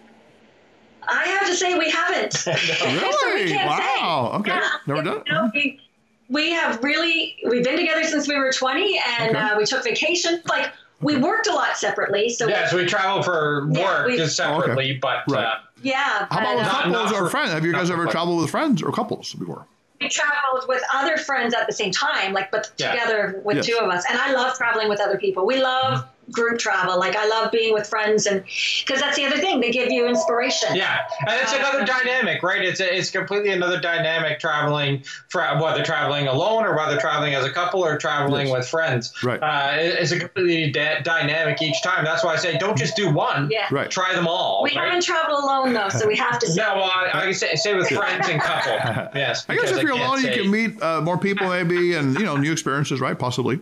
I 1.10 1.24
have 1.26 1.46
to 1.48 1.54
say 1.54 1.76
we 1.78 1.90
haven't. 1.90 2.32
so 2.32 2.52
we 2.52 2.92
Really? 2.94 3.56
Wow. 3.56 4.30
say. 4.32 4.38
Okay. 4.38 4.50
Yeah. 4.52 4.68
Never 4.86 5.02
done. 5.02 5.22
You 5.26 5.32
know, 5.32 5.50
we, 5.54 5.80
we 6.28 6.50
have 6.52 6.82
really 6.82 7.36
we've 7.48 7.64
been 7.64 7.76
together 7.76 8.04
since 8.04 8.28
we 8.28 8.36
were 8.38 8.52
20, 8.52 9.00
and 9.18 9.36
Okay. 9.36 9.38
uh, 9.38 9.56
we 9.58 9.64
took 9.64 9.82
vacation. 9.84 10.40
Like 10.48 10.72
we 11.00 11.16
worked 11.16 11.46
a 11.48 11.52
lot 11.52 11.76
separately, 11.76 12.28
so 12.28 12.46
Yes, 12.46 12.72
we 12.72 12.86
travel 12.86 13.22
for 13.22 13.66
work 13.68 14.06
we- 14.06 14.16
just 14.16 14.36
separately, 14.36 14.98
but 15.00 15.22
Right. 15.28 15.44
uh, 15.44 15.54
yeah. 15.82 16.26
How 16.30 16.38
about 16.40 16.56
with 16.56 16.66
uh, 16.66 16.72
Not- 16.72 16.82
couples 16.84 16.92
not 16.92 17.12
or 17.14 17.24
for- 17.24 17.30
friends? 17.30 17.50
Have 17.52 17.64
you 17.64 17.72
guys 17.72 17.90
ever 17.90 18.04
fun. 18.04 18.12
traveled 18.12 18.40
with 18.42 18.50
friends 18.50 18.82
or 18.82 18.92
couples 18.92 19.34
before? 19.34 19.66
we 20.00 20.08
traveled 20.08 20.66
with 20.66 20.82
other 20.94 21.18
friends 21.18 21.52
at 21.52 21.66
the 21.66 21.74
same 21.74 21.90
time, 21.90 22.32
like 22.32 22.50
but 22.50 22.70
Yeah. 22.78 22.92
together 22.92 23.42
with 23.44 23.56
Yes. 23.58 23.66
two 23.66 23.76
of 23.76 23.90
us. 23.90 24.02
And 24.08 24.18
I 24.18 24.32
love 24.32 24.56
traveling 24.56 24.88
with 24.88 24.98
other 24.98 25.18
people. 25.18 25.44
We 25.44 25.60
love 25.62 26.04
group 26.30 26.58
travel. 26.58 26.98
Like 26.98 27.16
I 27.16 27.26
love 27.28 27.50
being 27.50 27.72
with 27.74 27.86
friends, 27.86 28.26
and 28.26 28.44
because 28.84 29.00
that's 29.00 29.16
the 29.16 29.24
other 29.26 29.38
thing, 29.38 29.60
they 29.60 29.70
give 29.70 29.90
you 29.90 30.06
inspiration. 30.06 30.74
Yeah, 30.74 30.98
and 31.26 31.40
it's 31.42 31.52
another 31.54 31.84
dynamic, 31.84 32.42
right? 32.42 32.62
It's 32.64 32.80
it's 32.80 33.10
completely 33.10 33.50
another 33.50 33.80
dynamic 33.80 34.38
traveling, 34.40 35.02
for, 35.28 35.40
whether 35.60 35.82
traveling 35.82 36.26
alone 36.26 36.64
or 36.64 36.76
whether 36.76 36.98
traveling 36.98 37.34
as 37.34 37.44
a 37.44 37.50
couple 37.50 37.84
or 37.84 37.96
traveling 37.98 38.48
Yes. 38.48 38.56
with 38.58 38.68
friends. 38.68 39.12
Right. 39.22 39.40
Uh, 39.42 39.76
it- 39.80 39.96
it's 40.00 40.12
a 40.12 40.18
completely 40.20 40.70
da- 40.70 41.00
dynamic 41.02 41.60
each 41.62 41.82
time. 41.82 42.04
That's 42.04 42.24
why 42.24 42.32
I 42.34 42.36
say 42.36 42.56
don't 42.58 42.76
just 42.78 42.96
do 42.96 43.10
one. 43.12 43.48
Yeah. 43.50 43.66
Right. 43.70 43.90
Try 43.90 44.14
them 44.14 44.26
all. 44.26 44.62
We 44.62 44.70
right? 44.76 44.86
haven't 44.86 45.02
traveled 45.04 45.42
alone 45.44 45.72
though, 45.72 45.88
so 45.88 46.06
we 46.06 46.16
have 46.16 46.38
to. 46.38 46.46
say 46.50 46.60
No, 46.62 46.76
well, 46.76 46.90
I, 46.94 47.10
I 47.12 47.24
can 47.24 47.34
say, 47.34 47.54
say 47.56 47.74
with 47.74 47.88
friends 47.88 48.28
and 48.28 48.40
couple. 48.40 48.72
Yes. 49.14 49.44
I 49.48 49.54
guess 49.54 49.64
because 49.64 49.70
if 49.78 49.82
you're 49.82 49.92
can't 49.96 50.04
alone, 50.08 50.22
you 50.22 50.30
can 50.42 50.50
meet 50.50 50.82
uh, 50.82 51.00
more 51.00 51.18
people, 51.18 51.48
maybe, 51.48 51.94
and 51.94 52.14
you 52.18 52.24
know, 52.24 52.36
new 52.36 52.52
experiences, 52.52 53.00
right? 53.00 53.18
Possibly, 53.18 53.60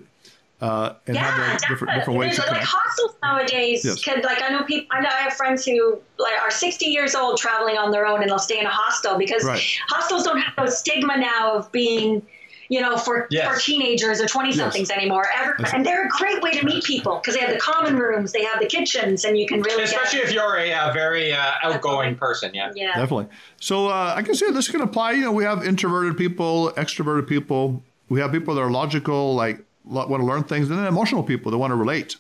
uh, 0.61 0.95
and 1.07 1.15
yeah, 1.15 1.23
have 1.23 1.61
the 1.61 1.67
different 1.69 1.69
definitely. 1.93 1.99
different 1.99 2.19
ways 2.19 2.35
to 2.37 2.41
There's, 2.43 2.53
like 2.53 2.63
hostels 2.65 3.15
nowadays. 3.23 3.85
Yes. 3.85 4.03
Could 4.05 4.25
like 4.25 4.43
I 4.43 4.49
know 4.51 4.63
people. 4.65 4.89
I 4.91 5.01
know 5.01 5.09
I 5.09 5.23
have 5.23 5.35
friends 5.35 5.65
who 5.65 5.99
like 6.19 6.41
are 6.43 6.51
60 6.51 6.87
years 6.87 7.15
old 7.15 7.39
traveling 7.39 7.77
on 7.77 7.91
their 7.91 8.07
own, 8.07 8.21
and 8.23 8.29
they'll 8.31 8.39
stay 8.39 8.59
in 8.59 8.67
a 8.67 8.71
hostel 8.71 9.17
because 9.19 9.45
Right. 9.45 9.63
hostels 9.89 10.25
don't 10.25 10.39
have 10.41 10.55
those 10.57 10.79
stigma 10.79 11.17
now 11.17 11.55
of 11.55 11.71
being. 11.73 12.23
You 12.71 12.83
know, 12.83 12.99
for, 12.99 13.27
Yes. 13.31 13.51
for 13.51 13.59
teenagers 13.59 14.21
or 14.21 14.27
20 14.27 14.53
somethings 14.53 14.91
anymore. 14.91 15.25
Every, 15.35 15.55
Yes. 15.59 15.71
and 15.73 15.87
they're 15.87 16.05
a 16.05 16.09
great 16.11 16.43
way 16.43 16.51
to 16.51 16.67
meet 16.67 16.85
people 16.85 17.17
because 17.17 17.33
they 17.33 17.41
have 17.41 17.49
the 17.55 17.59
common 17.59 17.97
rooms, 17.97 18.33
they 18.33 18.45
have 18.45 18.61
the 18.61 18.67
kitchens, 18.67 19.25
and 19.25 19.39
you 19.39 19.47
can 19.47 19.63
really 19.63 19.85
Especially 19.85 20.19
get. 20.19 20.29
if 20.29 20.35
you're 20.35 20.59
a 20.59 20.75
uh, 20.75 20.93
very 20.93 21.33
uh, 21.33 21.53
outgoing 21.63 22.15
person, 22.17 22.51
yeah. 22.53 22.71
yeah. 22.75 22.89
Definitely. 22.89 23.29
So 23.59 23.87
uh, 23.89 24.13
I 24.15 24.21
can 24.21 24.35
say 24.35 24.51
this 24.51 24.69
can 24.69 24.83
apply. 24.83 25.13
You 25.13 25.23
know, 25.23 25.33
we 25.33 25.45
have 25.45 25.65
introverted 25.67 26.19
people, 26.19 26.71
extroverted 26.77 27.27
people. 27.27 27.83
We 28.11 28.21
have 28.21 28.33
people 28.33 28.55
that 28.57 28.61
are 28.61 28.71
logical, 28.71 29.35
like 29.35 29.57
lo- 29.57 29.65
want 29.89 30.21
to 30.21 30.27
learn 30.27 30.45
things, 30.45 30.69
and 30.71 30.79
then 30.79 30.87
emotional 30.87 31.23
people 31.23 31.51
that 31.51 31.59
want 31.59 31.71
to 31.71 31.77
relate. 31.77 32.17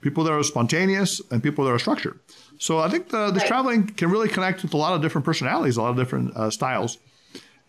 People 0.00 0.24
that 0.24 0.32
are 0.32 0.42
spontaneous 0.42 1.20
and 1.30 1.42
people 1.42 1.64
that 1.64 1.70
are 1.70 1.78
structured. 1.78 2.20
So 2.58 2.78
I 2.78 2.88
think 2.88 3.08
the, 3.08 3.30
this 3.30 3.42
Right. 3.42 3.48
traveling 3.48 3.86
can 3.88 4.10
really 4.10 4.28
connect 4.28 4.62
with 4.62 4.74
a 4.74 4.76
lot 4.76 4.94
of 4.94 5.02
different 5.02 5.24
personalities, 5.24 5.76
a 5.76 5.82
lot 5.82 5.90
of 5.90 5.96
different 5.96 6.36
uh, 6.36 6.50
styles. 6.50 6.98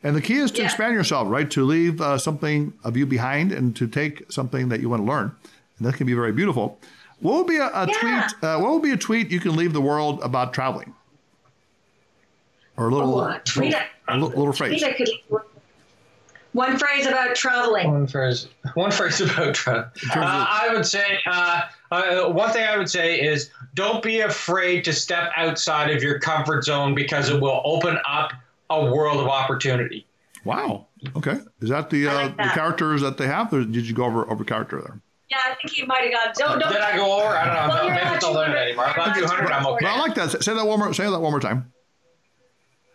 And 0.04 0.16
the 0.16 0.22
key 0.22 0.36
is 0.36 0.52
to 0.52 0.60
Yeah. 0.60 0.66
expand 0.66 0.94
yourself, 0.94 1.28
right? 1.30 1.50
To 1.52 1.64
leave 1.66 2.00
uh, 2.02 2.18
something 2.18 2.74
of 2.84 2.96
you 2.98 3.06
behind 3.06 3.52
and 3.52 3.76
to 3.78 3.88
take 3.88 4.32
something 4.32 4.70
that 4.70 4.82
you 4.82 4.90
want 4.90 5.02
to 5.04 5.08
learn. 5.08 5.32
And 5.78 5.88
that 5.88 5.96
can 5.96 6.06
be 6.06 6.14
very 6.14 6.32
beautiful. 6.32 6.80
What 7.20 7.36
would 7.38 7.48
be 7.48 7.58
a, 7.58 7.68
a 7.68 7.88
Yeah. 7.88 7.94
tweet? 8.00 8.44
Uh, 8.44 8.60
what 8.60 8.74
would 8.74 8.84
be 8.84 8.92
a 8.92 8.98
tweet 8.98 9.32
you 9.32 9.40
can 9.40 9.56
leave 9.56 9.74
the 9.74 9.82
world 9.82 10.20
about 10.22 10.54
traveling? 10.54 10.94
Or 12.76 12.90
a 12.90 12.94
little, 12.94 13.16
Oh, 13.20 13.22
uh, 13.22 13.40
tweet 13.44 13.72
little, 13.72 13.82
it. 13.82 13.88
a 14.08 14.14
little, 14.18 14.30
little 14.38 14.54
phrase. 14.54 14.84
Tweet 16.58 16.70
I 16.70 16.72
could. 16.72 16.80
One 16.80 16.80
phrase 16.80 17.06
about 17.06 17.36
traveling. 17.36 17.92
One 17.92 18.08
phrase. 18.08 18.48
One 18.74 18.92
phrase 18.92 19.22
about 19.22 19.54
travel. 19.54 19.90
Uh, 20.12 20.46
I 20.50 20.70
would 20.74 20.86
say 20.86 21.20
uh, 21.26 21.62
uh, 21.92 22.30
one 22.30 22.52
thing 22.52 22.64
I 22.64 22.78
would 22.78 22.90
say 22.90 23.22
is 23.22 23.52
don't 23.74 24.04
be 24.04 24.22
afraid 24.22 24.84
to 24.86 24.94
step 24.94 25.32
outside 25.36 25.92
of 25.92 26.04
your 26.04 26.20
comfort 26.20 26.64
zone 26.64 26.96
because 26.96 27.30
it 27.30 27.40
will 27.40 27.62
open 27.64 27.98
up 28.08 28.34
a 28.70 28.86
world 28.86 29.20
of 29.20 29.28
opportunity. 29.28 30.06
Wow. 30.44 30.88
Okay. 31.16 31.40
Is 31.62 31.70
that 31.70 31.90
the 31.90 32.08
uh, 32.08 32.14
like 32.14 32.38
that. 32.38 32.48
the 32.48 32.54
characters 32.54 33.02
that 33.02 33.18
they 33.18 33.28
have? 33.28 33.54
Or 33.54 33.64
did 33.64 33.88
you 33.88 33.94
go 33.94 34.06
over 34.06 34.30
over 34.30 34.44
character 34.44 34.82
there? 34.82 35.02
Yeah, 35.30 35.38
I 35.44 35.56
think 35.56 35.78
you 35.78 35.86
might 35.86 36.04
have 36.04 36.12
got. 36.12 36.36
Don't, 36.36 36.60
don't, 36.60 36.72
Did 36.72 36.82
I 36.82 36.96
go 36.96 37.20
over? 37.20 37.36
I 37.36 37.46
don't 37.46 37.54
know. 37.54 37.76
Well, 37.76 37.86
you're 37.86 37.96
Maybe 37.96 38.06
not 38.06 38.16
it's 38.16 38.26
a 38.26 38.32
limit 38.32 38.58
anymore. 38.58 38.86
I'm 38.86 38.96
not 38.96 39.18
200. 39.18 39.52
I'm 39.52 39.68
okay. 39.68 39.78
But 39.82 39.90
I 39.90 40.00
like 40.00 40.16
that. 40.16 40.42
Say 40.42 40.54
that 40.54 40.66
one 40.66 40.80
more. 40.80 40.94
Say 40.94 41.04
that 41.04 41.20
one 41.20 41.32
more 41.32 41.42
time. 41.42 41.74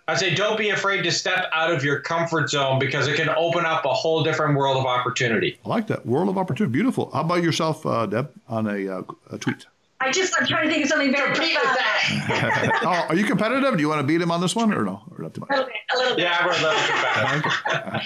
I 0.09 0.16
say 0.16 0.34
don't 0.34 0.59
be 0.59 0.70
afraid 0.70 1.03
to 1.03 1.12
step 1.12 1.46
out 1.55 1.72
of 1.72 1.84
your 1.84 2.00
comfort 2.00 2.50
zone 2.50 2.78
because 2.78 3.07
it 3.09 3.16
can 3.16 3.28
open 3.30 3.64
up 3.64 3.84
a 3.84 3.94
whole 3.94 4.22
different 4.24 4.57
world 4.57 4.76
of 4.76 4.84
opportunity. 4.86 5.59
I 5.64 5.68
like 5.68 5.86
that. 5.86 6.05
World 6.05 6.28
of 6.28 6.36
opportunity. 6.36 6.72
Beautiful. 6.72 7.11
How 7.12 7.20
about 7.20 7.42
yourself, 7.42 7.86
uh, 7.86 8.07
Deb, 8.07 8.30
on 8.48 8.66
a, 8.66 8.88
uh, 8.98 9.03
a 9.30 9.38
tweet? 9.38 9.66
I 10.00 10.11
just, 10.11 10.34
I'm 10.38 10.46
trying 10.48 10.66
to 10.66 10.70
think 10.72 10.82
of 10.84 10.90
something 10.90 11.12
very 11.12 11.32
Compete 11.32 11.55
with 11.55 11.62
profound. 11.62 12.72
oh, 12.82 13.07
are 13.11 13.14
you 13.14 13.24
competitive? 13.24 13.74
Do 13.74 13.80
you 13.80 13.88
want 13.88 14.00
to 14.00 14.07
beat 14.07 14.20
him 14.20 14.32
on 14.32 14.40
this 14.40 14.57
one 14.57 14.72
or 14.74 14.84
no? 14.84 15.00
Or 15.16 15.22
not 15.22 15.34
too 15.34 15.42
A 15.42 15.46
much? 15.46 15.50
little 15.50 15.66
bit, 15.66 15.74
a 15.94 15.96
little 15.98 16.16
bit. 16.16 16.22
Yeah, 16.24 16.44
we're 16.44 16.53
a 16.53 16.57
little 16.57 16.72
bit 16.72 16.92
better. 17.14 17.96
Uh, 17.96 18.00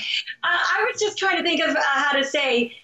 I 0.45 0.87
was 0.93 1.01
just 1.01 1.17
trying 1.17 1.39
to 1.39 1.43
think 1.43 1.63
of 1.63 1.75
uh, 1.75 1.81
how 1.83 2.19
to 2.19 2.25
say 2.25 2.77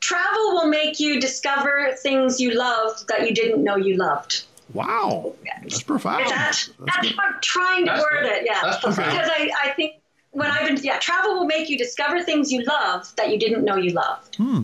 travel 0.00 0.52
will 0.54 0.68
make 0.68 0.98
you 0.98 1.20
discover 1.20 1.94
things 2.02 2.40
you 2.40 2.54
love 2.54 3.06
that 3.08 3.28
you 3.28 3.34
didn't 3.34 3.62
know 3.62 3.76
you 3.76 3.96
loved. 3.98 4.44
Wow. 4.72 5.34
That's 5.62 5.82
profound. 5.82 6.24
Is 6.24 6.30
that, 6.30 6.38
That's 6.38 6.70
that's 6.78 7.16
how 7.16 7.24
I'm 7.24 7.34
trying 7.42 7.84
to 7.86 7.92
That's 7.92 8.02
word 8.02 8.22
good. 8.22 8.32
it, 8.32 8.42
yeah. 8.46 8.60
That's 8.62 8.78
because 8.84 8.98
I, 8.98 9.50
I 9.62 9.70
think 9.70 9.96
when 10.30 10.50
I've 10.50 10.66
been, 10.66 10.82
yeah, 10.82 10.98
travel 10.98 11.34
will 11.34 11.46
make 11.46 11.68
you 11.68 11.78
discover 11.78 12.22
things 12.22 12.50
you 12.50 12.64
love 12.64 13.12
that 13.16 13.30
you 13.30 13.38
didn't 13.38 13.64
know 13.64 13.76
you 13.76 13.90
loved. 13.92 14.36
Hmm. 14.36 14.62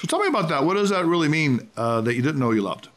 So 0.00 0.06
tell 0.08 0.18
me 0.18 0.26
about 0.28 0.48
that. 0.48 0.64
What 0.64 0.74
does 0.74 0.90
that 0.90 1.04
really 1.04 1.28
mean 1.28 1.68
uh, 1.76 2.00
that 2.00 2.14
you 2.14 2.22
didn't 2.22 2.40
know 2.40 2.50
you 2.50 2.62
loved? 2.62 2.88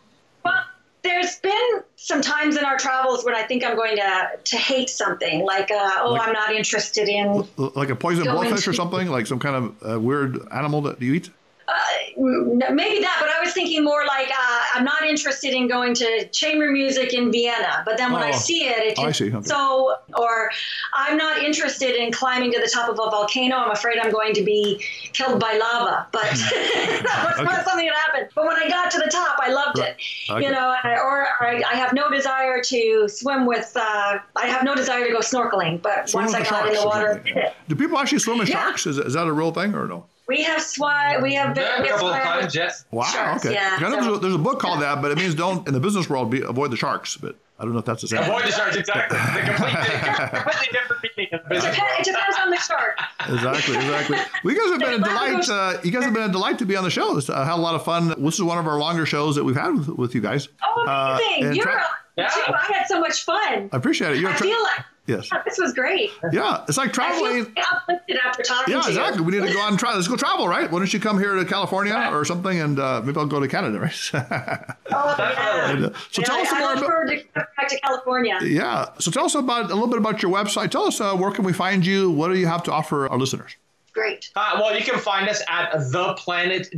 Well, 0.43 0.55
there's 1.03 1.35
been 1.35 1.83
some 1.97 2.21
times 2.21 2.57
in 2.57 2.65
our 2.65 2.77
travels 2.77 3.23
when 3.23 3.35
I 3.35 3.43
think 3.43 3.63
I'm 3.63 3.75
going 3.75 3.97
to 3.97 4.29
to 4.43 4.57
hate 4.57 4.89
something, 4.89 5.45
like, 5.45 5.69
uh, 5.69 5.91
oh, 6.01 6.13
Like- 6.13 6.27
I'm 6.27 6.33
not 6.33 6.51
interested 6.53 7.07
in 7.07 7.47
Like 7.57 7.89
a 7.89 7.95
poison 7.95 8.23
Going 8.23 8.51
blowfish 8.51 8.67
or 8.67 8.73
something? 8.73 9.07
Like 9.09 9.27
some 9.27 9.39
kind 9.39 9.55
of 9.55 9.91
uh, 9.91 9.99
weird 9.99 10.47
animal 10.51 10.81
that 10.83 10.99
you 11.01 11.13
eat? 11.13 11.29
N- 12.17 12.61
maybe 12.75 12.99
that, 13.01 13.17
but 13.19 13.29
I 13.29 13.39
was 13.43 13.53
thinking 13.53 13.83
more 13.83 14.05
like 14.05 14.29
uh, 14.29 14.61
I'm 14.75 14.83
not 14.83 15.03
interested 15.03 15.53
in 15.53 15.67
going 15.67 15.93
to 15.95 16.27
chamber 16.29 16.71
music 16.71 17.13
in 17.13 17.31
Vienna. 17.31 17.81
But 17.85 17.97
then 17.97 18.11
when 18.11 18.21
I 18.21 18.29
Oh. 18.29 18.37
see 18.37 18.65
it, 18.65 18.97
it 18.97 18.99
I 18.99 19.11
see, 19.11 19.33
okay. 19.33 19.45
so 19.47 19.95
or 20.17 20.51
I'm 20.93 21.17
not 21.17 21.41
interested 21.43 21.95
in 21.95 22.11
climbing 22.11 22.51
to 22.53 22.59
the 22.59 22.69
top 22.71 22.89
of 22.89 22.95
a 22.99 23.09
volcano. 23.09 23.55
I'm 23.57 23.71
afraid 23.71 23.97
I'm 23.99 24.11
going 24.11 24.33
to 24.35 24.43
be 24.43 24.83
killed 25.13 25.39
by 25.39 25.57
lava. 25.57 26.07
But 26.11 26.23
that 26.31 27.23
was 27.25 27.33
Okay. 27.35 27.43
not 27.43 27.65
something 27.65 27.85
that 27.87 27.95
happened. 27.95 28.29
But 28.35 28.45
when 28.45 28.57
I 28.57 28.69
got 28.69 28.91
to 28.91 28.97
the 28.99 29.09
top, 29.11 29.37
I 29.41 29.49
loved 29.49 29.79
Right. 29.79 29.89
it. 29.89 30.31
Okay. 30.31 30.45
You 30.45 30.51
know, 30.51 30.75
I- 30.83 30.99
or 30.99 31.27
I, 31.41 31.63
I 31.69 31.75
have 31.75 31.93
no 31.93 32.09
desire 32.09 32.61
to 32.61 33.07
swim 33.09 33.45
with. 33.45 33.71
Uh, 33.75 34.19
I 34.35 34.45
have 34.47 34.63
no 34.63 34.75
desire 34.75 35.05
to 35.05 35.11
go 35.11 35.19
snorkeling. 35.19 35.81
But 35.81 36.09
Swim 36.09 36.25
once 36.25 36.35
I 36.35 36.43
got 36.43 36.67
in 36.67 36.73
the 36.75 36.85
water, 36.85 37.09
I 37.09 37.13
something. 37.15 37.33
did 37.33 37.43
it. 37.45 37.53
Do 37.67 37.75
people 37.75 37.97
actually 37.97 38.19
swim 38.19 38.37
with 38.37 38.49
Yeah. 38.55 38.63
sharks? 38.65 38.85
Is, 38.85 38.97
is 38.97 39.13
that 39.13 39.27
a 39.27 39.33
real 39.33 39.51
thing 39.51 39.73
or 39.75 39.87
no? 39.87 40.05
We 40.27 40.43
have 40.43 40.59
swi 40.61 41.21
We 41.21 41.33
have 41.35 41.53
been. 41.53 41.63
Yeah, 41.63 41.77
a 41.77 41.81
we 41.81 41.87
have 41.87 41.97
couple 41.99 42.13
of 42.13 42.21
swam 42.21 42.39
times, 42.41 42.55
yes. 42.55 42.85
Wow. 42.91 43.03
sharks, 43.05 43.45
okay. 43.45 43.53
Yeah, 43.55 43.77
I 43.77 43.81
know 43.81 43.89
so- 43.89 43.95
there's, 43.95 44.07
a, 44.17 44.19
there's 44.19 44.35
a 44.35 44.39
book 44.39 44.59
called 44.59 44.81
that, 44.81 45.01
but 45.01 45.11
it 45.11 45.17
means 45.17 45.35
don't 45.35 45.67
in 45.67 45.73
the 45.73 45.79
business 45.79 46.09
world 46.09 46.31
be, 46.31 46.41
avoid 46.41 46.71
the 46.71 46.77
sharks. 46.77 47.15
But 47.17 47.35
I 47.59 47.63
don't 47.63 47.73
know 47.73 47.79
if 47.79 47.85
that's 47.85 48.01
the 48.01 48.07
same. 48.07 48.23
Avoid 48.23 48.43
the 48.45 48.51
sharks, 48.51 48.75
exactly. 48.75 49.17
The 49.17 49.53
completely, 49.53 49.79
completely 50.39 50.67
different 50.71 51.03
meaning 51.17 51.29
of 51.33 51.49
business. 51.49 51.75
Dep- 51.75 51.99
It 51.99 52.05
depends 52.05 52.37
on 52.41 52.49
the 52.49 52.57
shark. 52.57 52.99
Exactly, 53.29 53.75
exactly. 53.75 54.17
Well, 54.43 54.53
you 54.53 54.59
guys 54.61 54.71
have 54.71 54.79
been 54.79 55.01
a 55.01 55.05
delight. 55.05 55.49
Uh, 55.49 55.77
you 55.83 55.91
guys 55.91 56.03
have 56.03 56.13
been 56.13 56.29
a 56.29 56.31
delight 56.31 56.57
to 56.59 56.65
be 56.65 56.75
on 56.75 56.83
the 56.83 56.89
show. 56.89 57.13
This, 57.15 57.29
uh, 57.29 57.45
had 57.45 57.53
a 57.53 57.61
lot 57.61 57.75
of 57.75 57.85
fun. 57.85 58.07
This 58.21 58.35
is 58.35 58.43
one 58.43 58.57
of 58.57 58.67
our 58.67 58.79
longer 58.79 59.05
shows 59.05 59.35
that 59.35 59.43
we've 59.43 59.55
had 59.55 59.73
with, 59.75 59.87
with 59.89 60.15
you 60.15 60.21
guys. 60.21 60.47
Oh, 60.65 60.85
Uh, 60.87 61.17
amazing! 61.21 61.45
and 61.45 61.55
You're 61.55 61.65
tra- 61.65 61.75
a, 62.17 62.21
too. 62.21 62.53
I 62.53 62.73
had 62.73 62.87
so 62.87 62.99
much 62.99 63.23
fun. 63.23 63.69
I 63.71 63.77
appreciate 63.77 64.13
it. 64.13 64.19
You're 64.19 64.31
I 64.31 64.33
a 64.33 64.37
tra- 64.37 64.47
feel 64.47 64.61
like 64.63 64.85
yes, 65.07 65.29
yeah, 65.31 65.41
this 65.45 65.57
was 65.57 65.73
great. 65.73 66.09
yeah. 66.31 66.63
It's 66.67 66.77
like 66.77 66.93
traveling. 66.93 67.53
uplifted 67.71 68.17
after 68.25 68.43
talking 68.43 68.73
Yeah, 68.73 68.87
exactly. 68.87 69.21
We 69.23 69.31
need 69.37 69.47
to 69.47 69.53
go 69.53 69.61
out 69.61 69.69
and 69.69 69.79
try. 69.79 69.93
Let's 69.95 70.07
go 70.07 70.15
travel, 70.15 70.47
right? 70.47 70.69
Why 70.71 70.79
don't 70.79 70.93
you 70.93 70.99
come 70.99 71.19
here 71.19 71.35
to 71.35 71.45
California 71.45 72.09
or 72.11 72.25
something, 72.25 72.59
and 72.59 72.79
uh, 72.79 73.01
maybe 73.03 73.17
I'll 73.19 73.25
go 73.25 73.39
to 73.39 73.47
Canada, 73.47 73.79
right? 73.85 74.09
Oh, 74.91 75.15
yeah. 75.17 75.71
And, 75.71 75.85
uh, 75.85 75.89
so 76.11 76.21
Yeah, 76.21 76.25
tell 76.27 76.37
us 76.39 76.47
I, 76.51 76.59
more 76.59 76.73
about. 76.73 77.07
to 77.09 77.23
back 77.57 77.67
to 77.69 77.79
California. 77.81 78.37
Yeah. 78.41 78.89
So 78.99 79.11
tell 79.11 79.25
us 79.25 79.35
about 79.35 79.65
a 79.65 79.73
little 79.73 79.87
bit 79.87 79.97
about 79.99 80.21
your 80.21 80.31
website. 80.31 80.71
Tell 80.71 80.85
us 80.85 80.99
uh, 81.01 81.15
where 81.15 81.31
can 81.31 81.45
we 81.45 81.53
find 81.53 81.85
you? 81.85 82.11
What 82.11 82.29
do 82.29 82.37
you 82.37 82.47
have 82.47 82.63
to 82.63 82.71
offer 82.71 83.07
our 83.07 83.17
listeners? 83.17 83.55
Great. 83.95 84.29
Uh, 84.35 84.59
well, 84.61 84.77
you 84.77 84.83
can 84.83 84.99
find 84.99 85.29
us 85.29 85.41
at 85.47 85.71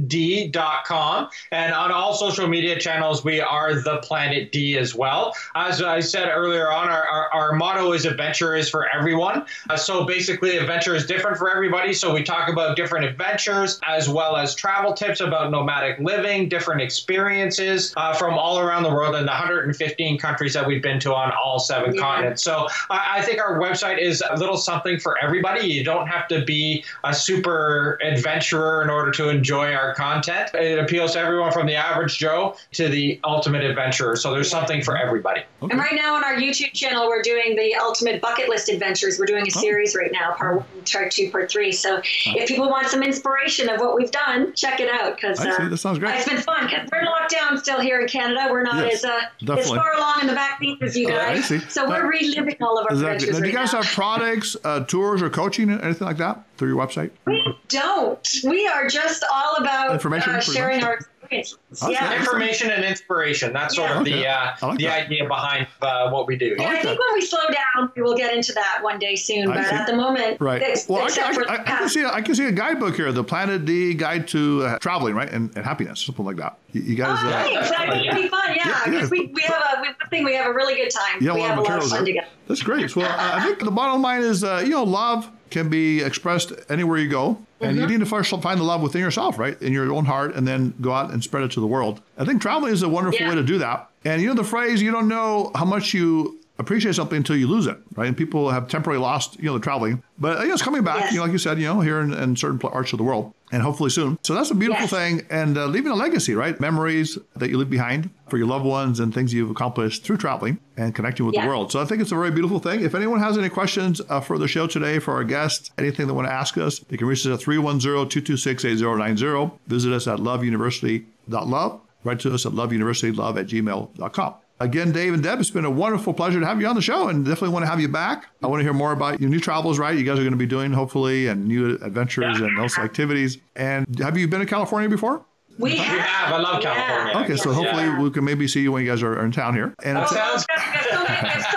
theplanetd.com. 0.05 1.29
And 1.51 1.73
on 1.73 1.91
all 1.91 2.13
social 2.13 2.47
media 2.47 2.79
channels, 2.79 3.23
we 3.25 3.41
are 3.41 3.73
The 3.81 3.97
Planet 4.03 4.51
D 4.51 4.77
as 4.77 4.93
well. 4.93 5.33
As 5.55 5.81
I 5.81 5.99
said 5.99 6.29
earlier 6.29 6.71
on, 6.71 6.89
our, 6.89 7.03
our, 7.07 7.33
our 7.33 7.53
motto 7.53 7.93
is 7.93 8.05
adventure 8.05 8.55
is 8.55 8.69
for 8.69 8.87
everyone. 8.93 9.45
Uh, 9.69 9.75
so 9.77 10.05
basically, 10.05 10.57
adventure 10.57 10.93
is 10.93 11.07
different 11.07 11.37
for 11.37 11.49
everybody. 11.49 11.91
So 11.93 12.13
we 12.13 12.21
talk 12.23 12.49
about 12.49 12.75
different 12.75 13.05
adventures 13.05 13.79
as 13.87 14.07
well 14.07 14.35
as 14.37 14.53
travel 14.53 14.93
tips 14.93 15.19
about 15.19 15.49
nomadic 15.49 15.97
living, 15.99 16.47
different 16.49 16.81
experiences 16.81 17.93
uh, 17.97 18.13
from 18.13 18.35
all 18.37 18.59
around 18.59 18.83
the 18.83 18.89
world 18.91 19.15
in 19.15 19.21
the 19.25 19.31
115 19.31 20.19
countries 20.19 20.53
that 20.53 20.67
we've 20.67 20.83
been 20.83 20.99
to 20.99 21.15
on 21.15 21.31
all 21.31 21.57
seven 21.57 21.95
Yeah. 21.95 22.01
continents. 22.01 22.43
So 22.43 22.67
I, 22.91 23.15
I 23.17 23.21
think 23.23 23.39
our 23.41 23.59
website 23.59 23.97
is 23.99 24.21
a 24.29 24.35
little 24.37 24.57
something 24.57 24.99
for 24.99 25.17
everybody. 25.17 25.65
You 25.67 25.83
don't 25.83 26.05
have 26.05 26.27
to 26.27 26.45
be 26.45 26.83
a 27.09 27.13
super 27.13 27.97
adventurer 28.03 28.83
in 28.83 28.89
order 28.89 29.11
to 29.11 29.29
enjoy 29.29 29.73
our 29.73 29.93
content. 29.95 30.49
It 30.53 30.79
appeals 30.79 31.13
to 31.13 31.19
everyone 31.19 31.51
from 31.51 31.67
the 31.67 31.75
average 31.75 32.17
Joe 32.17 32.55
to 32.73 32.89
the 32.89 33.19
ultimate 33.23 33.63
adventurer. 33.63 34.15
So 34.15 34.31
there's 34.33 34.49
something 34.49 34.81
for 34.83 34.97
everybody. 34.97 35.41
Okay. 35.61 35.71
And 35.71 35.79
right 35.79 35.93
now 35.95 36.15
on 36.15 36.23
our 36.23 36.35
YouTube 36.35 36.73
channel, 36.73 37.07
we're 37.07 37.21
doing 37.21 37.55
the 37.55 37.75
ultimate 37.75 38.21
bucket 38.21 38.49
list 38.49 38.69
adventures. 38.69 39.19
We're 39.19 39.25
doing 39.25 39.43
Oh. 39.43 39.47
a 39.47 39.51
series 39.51 39.95
right 39.95 40.11
now, 40.11 40.33
part 40.33 40.55
one, 40.57 40.65
part 40.91 41.11
two, 41.11 41.31
part 41.31 41.49
three. 41.51 41.71
So 41.71 42.01
if 42.25 42.47
people 42.47 42.69
want 42.69 42.87
some 42.87 43.03
inspiration 43.03 43.69
of 43.69 43.79
what 43.79 43.95
we've 43.95 44.11
done, 44.11 44.53
check 44.55 44.79
it 44.79 44.89
out 44.89 45.15
because 45.15 45.39
I 45.39 45.55
see. 45.57 45.67
That 45.69 45.77
sounds 45.77 45.99
great. 45.99 46.15
it's 46.15 46.27
been 46.27 46.37
fun. 46.37 46.65
Because 46.67 46.89
we're 46.91 47.03
locked 47.05 47.31
down 47.31 47.57
still 47.57 47.79
here 47.79 47.99
in 48.01 48.07
Canada. 48.07 48.47
We're 48.51 48.63
not 48.63 48.85
Yes, 48.85 49.03
as 49.03 49.05
uh, 49.05 49.53
as 49.57 49.69
far 49.69 49.93
along 49.95 50.21
in 50.21 50.27
the 50.27 50.33
vaccine 50.33 50.77
as 50.81 50.97
you 50.97 51.07
I 51.09 51.11
guys. 51.35 51.45
see. 51.45 51.59
So 51.69 51.85
Now- 51.85 51.89
we're 52.01 52.09
reliving 52.09 52.55
all 52.61 52.77
of 52.77 52.85
our 52.85 52.91
Exactly. 52.91 53.29
adventures 53.29 53.29
Now, 53.33 53.37
do 53.37 53.41
right 53.43 53.51
you 53.51 53.57
guys 53.57 53.73
now. 53.73 53.81
have 53.81 53.91
products, 53.93 54.55
uh, 54.63 54.79
tours, 54.81 55.21
or 55.21 55.29
coaching, 55.29 55.69
anything 55.69 56.07
like 56.07 56.17
that 56.17 56.43
through 56.57 56.69
your 56.69 56.77
website? 56.85 57.11
We 57.25 57.57
don't. 57.67 58.27
We 58.43 58.67
are 58.67 58.87
just 58.87 59.23
all 59.31 59.55
about 59.55 59.93
Information, 59.93 60.35
uh, 60.35 60.41
sharing 60.41 60.83
our. 60.83 60.99
Okay. 61.31 61.43
Yeah. 61.89 62.17
Information 62.19 62.71
and 62.71 62.83
inspiration. 62.85 63.53
That's 63.53 63.75
sort 63.75 63.91
of 63.91 63.97
Okay. 63.97 64.11
the 64.13 64.27
uh, 64.27 64.53
like 64.61 64.77
the 64.79 64.85
that. 64.85 65.05
idea 65.05 65.27
behind 65.27 65.67
uh, 65.81 66.09
what 66.09 66.25
we 66.27 66.35
do. 66.37 66.55
Yeah, 66.57 66.63
like 66.63 66.67
I 66.67 66.71
think 66.81 66.83
that. 66.83 66.99
when 66.99 67.13
we 67.13 67.21
slow 67.21 67.39
down, 67.49 67.91
we 67.95 68.01
will 68.01 68.15
get 68.15 68.33
into 68.33 68.53
that 68.53 68.79
one 68.81 68.97
day 68.99 69.15
soon. 69.15 69.51
I 69.51 69.55
But 69.55 69.65
see. 69.67 69.75
at 69.75 69.87
the 69.87 69.95
moment, 69.95 70.39
Right. 70.39 70.61
Well, 70.87 71.01
I, 71.03 71.05
I, 71.49 71.55
I, 71.55 71.61
I 71.61 71.63
can 71.63 71.89
see 71.89 72.01
a, 72.03 72.09
I 72.11 72.21
can 72.21 72.35
see 72.35 72.45
a 72.45 72.51
guidebook 72.51 72.95
here, 72.95 73.11
the 73.11 73.23
Planet 73.23 73.65
D 73.65 73.93
Guide 73.93 74.27
to 74.29 74.63
uh, 74.65 74.79
Traveling, 74.79 75.15
right, 75.15 75.29
and, 75.29 75.55
and 75.55 75.65
Happiness, 75.65 75.99
something 75.99 76.25
like 76.25 76.37
that. 76.37 76.57
You, 76.71 76.81
you 76.81 76.95
guys, 76.95 77.19
Oh, 77.21 77.27
uh, 77.27 77.43
thanks. 77.43 77.71
I 77.71 77.89
think 77.91 78.05
it'd 78.07 78.21
be 78.23 78.27
fun. 78.29 78.55
Yeah, 78.55 78.61
Yeah, 78.65 78.65
yeah. 78.85 78.91
because 78.91 79.11
we, 79.11 79.27
we 79.27 79.41
have 79.43 79.61
a 79.77 79.81
we 79.81 79.87
I 80.01 80.07
think 80.09 80.25
we 80.25 80.33
have 80.35 80.47
a 80.47 80.53
really 80.53 80.75
good 80.75 80.89
time. 80.91 81.21
Yeah, 81.21 81.33
we 81.33 81.39
a 81.39 81.43
lot 81.43 81.49
have 81.49 81.59
of 81.59 81.65
a 81.65 81.67
lot 81.67 81.77
of 81.77 81.83
materials 81.83 81.91
fun 81.91 82.03
there. 82.05 82.13
together. 82.13 82.27
That's 82.47 82.63
great. 82.63 82.95
Well, 82.95 83.05
uh, 83.11 83.31
I 83.35 83.43
think 83.45 83.59
the 83.59 83.71
bottom 83.71 84.01
line 84.01 84.21
is, 84.21 84.43
uh, 84.43 84.61
you 84.63 84.71
know, 84.71 84.83
love 84.83 85.29
can 85.49 85.69
be 85.69 86.01
expressed 86.01 86.53
anywhere 86.69 86.97
you 86.97 87.09
go, 87.09 87.37
and 87.59 87.71
Mm-hmm. 87.71 87.81
you 87.81 87.87
need 87.87 87.99
to 88.01 88.05
first 88.05 88.29
find 88.41 88.59
the 88.59 88.63
love 88.63 88.81
within 88.81 89.01
yourself, 89.01 89.37
right, 89.39 89.59
in 89.61 89.73
your 89.73 89.91
own 89.91 90.05
heart, 90.05 90.35
and 90.35 90.47
then 90.47 90.73
go 90.81 90.91
out 90.93 91.11
and 91.11 91.23
spread 91.23 91.43
it 91.43 91.51
to 91.51 91.59
the 91.59 91.67
world. 91.67 92.01
I 92.17 92.25
think 92.25 92.41
traveling 92.41 92.73
is 92.73 92.83
a 92.83 92.89
wonderful 92.89 93.19
Yeah. 93.21 93.29
way 93.29 93.35
to 93.35 93.43
do 93.43 93.57
that. 93.59 93.89
And 94.05 94.21
you 94.21 94.27
know 94.27 94.33
the 94.35 94.43
phrase, 94.43 94.81
you 94.81 94.91
don't 94.91 95.07
know 95.07 95.51
how 95.55 95.65
much 95.65 95.93
you 95.93 96.39
appreciate 96.59 96.95
something 96.95 97.17
until 97.17 97.35
you 97.35 97.47
lose 97.47 97.67
it, 97.67 97.77
right? 97.95 98.07
And 98.07 98.17
people 98.17 98.49
have 98.49 98.67
temporarily 98.67 99.01
lost, 99.03 99.37
you 99.39 99.45
know, 99.45 99.53
the 99.53 99.59
traveling, 99.59 100.01
but 100.19 100.39
you 100.41 100.47
know, 100.47 100.53
it's 100.53 100.63
coming 100.63 100.83
back. 100.83 101.01
Yes. 101.01 101.11
You 101.13 101.17
know, 101.19 101.23
like 101.23 101.31
you 101.31 101.37
said, 101.37 101.59
you 101.59 101.65
know, 101.65 101.81
here 101.81 101.99
in, 101.99 102.13
in 102.13 102.35
certain 102.35 102.57
parts 102.59 102.93
of 102.93 102.97
the 102.97 103.03
world, 103.03 103.33
and 103.51 103.61
hopefully 103.63 103.89
soon. 103.89 104.17
So 104.23 104.33
that's 104.33 104.51
a 104.51 104.55
beautiful 104.55 104.83
Yes. 104.83 104.91
thing, 104.91 105.21
and 105.29 105.57
uh, 105.57 105.65
leaving 105.67 105.89
a 105.91 105.95
legacy, 105.95 106.35
right? 106.35 106.59
Memories 106.59 107.17
that 107.37 107.49
you 107.49 107.57
leave 107.57 107.69
behind 107.69 108.09
for 108.29 108.37
your 108.37 108.47
loved 108.47 108.65
ones 108.65 108.99
and 108.99 109.13
things 109.13 109.33
you've 109.33 109.49
accomplished 109.49 110.03
through 110.03 110.17
traveling 110.17 110.59
and 110.75 110.93
connecting 110.93 111.25
with 111.25 111.33
Yeah. 111.35 111.43
the 111.43 111.47
world. 111.47 111.71
So 111.71 111.79
I 111.81 111.85
think 111.85 112.01
it's 112.01 112.11
a 112.11 112.15
very 112.15 112.31
beautiful 112.31 112.59
thing. 112.59 112.81
If 112.81 112.93
anyone 112.93 113.19
has 113.21 113.37
any 113.37 113.47
questions 113.49 114.01
uh, 114.09 114.19
for 114.19 114.37
the 114.37 114.47
show 114.49 114.67
today, 114.67 114.99
for 114.99 115.13
our 115.13 115.23
guests, 115.23 115.71
anything 115.77 116.07
they 116.07 116.13
want 116.13 116.27
to 116.27 116.33
ask 116.33 116.57
us, 116.57 116.79
they 116.79 116.97
can 116.97 117.07
reach 117.07 117.25
us 117.25 117.39
at 117.39 117.45
310-226-8090. 117.45 119.51
Visit 119.67 119.93
us 119.93 120.07
at 120.07 120.19
loveuniversity.love. 120.19 121.79
Write 122.03 122.19
to 122.21 122.33
us 122.33 122.45
at 122.45 122.51
loveuniversitylove 122.53 123.37
at 123.39 123.47
gmail.com. 123.47 124.33
Again, 124.59 124.91
Dave 124.91 125.13
and 125.13 125.21
Deb, 125.21 125.39
it's 125.39 125.51
been 125.51 125.65
a 125.65 125.69
wonderful 125.69 126.13
pleasure 126.13 126.39
to 126.39 126.45
have 126.45 126.59
you 126.59 126.65
on 126.67 126.75
the 126.75 126.81
show 126.81 127.09
and 127.09 127.23
definitely 127.23 127.49
want 127.49 127.63
to 127.63 127.69
have 127.69 127.79
you 127.79 127.87
back. 127.87 128.25
I 128.41 128.47
want 128.47 128.59
to 128.59 128.63
hear 128.63 128.73
more 128.73 128.91
about 128.91 129.21
your 129.21 129.29
new 129.29 129.39
travels, 129.39 129.77
right? 129.77 129.95
You 129.95 130.03
guys 130.03 130.17
are 130.17 130.23
going 130.23 130.31
to 130.31 130.37
be 130.37 130.47
doing 130.47 130.73
hopefully 130.73 131.27
and 131.27 131.47
new 131.47 131.75
adventures 131.83 132.39
and 132.39 132.59
also 132.59 132.81
activities. 132.81 133.37
And 133.55 133.99
have 133.99 134.17
you 134.17 134.27
been 134.27 134.39
to 134.39 134.47
California 134.47 134.89
before? 134.89 135.23
We 135.59 135.71
We 135.73 135.77
have. 135.77 136.33
I 136.33 136.37
love 136.39 136.55
oh, 136.55 136.59
Yeah. 136.61 136.73
California. 136.75 137.23
Okay, 137.23 137.35
so 137.35 137.51
hopefully 137.53 137.83
Yeah. 137.83 137.99
we 138.01 138.09
can 138.09 138.23
maybe 138.23 138.47
see 138.47 138.61
you 138.61 138.71
when 138.71 138.83
you 138.83 138.89
guys 138.89 139.03
are, 139.03 139.13
are 139.19 139.25
in 139.25 139.31
town 139.31 139.53
here. 139.53 139.75
And 139.83 139.97
That 139.97 140.03
it's, 140.03 140.13
sounds 140.13 140.45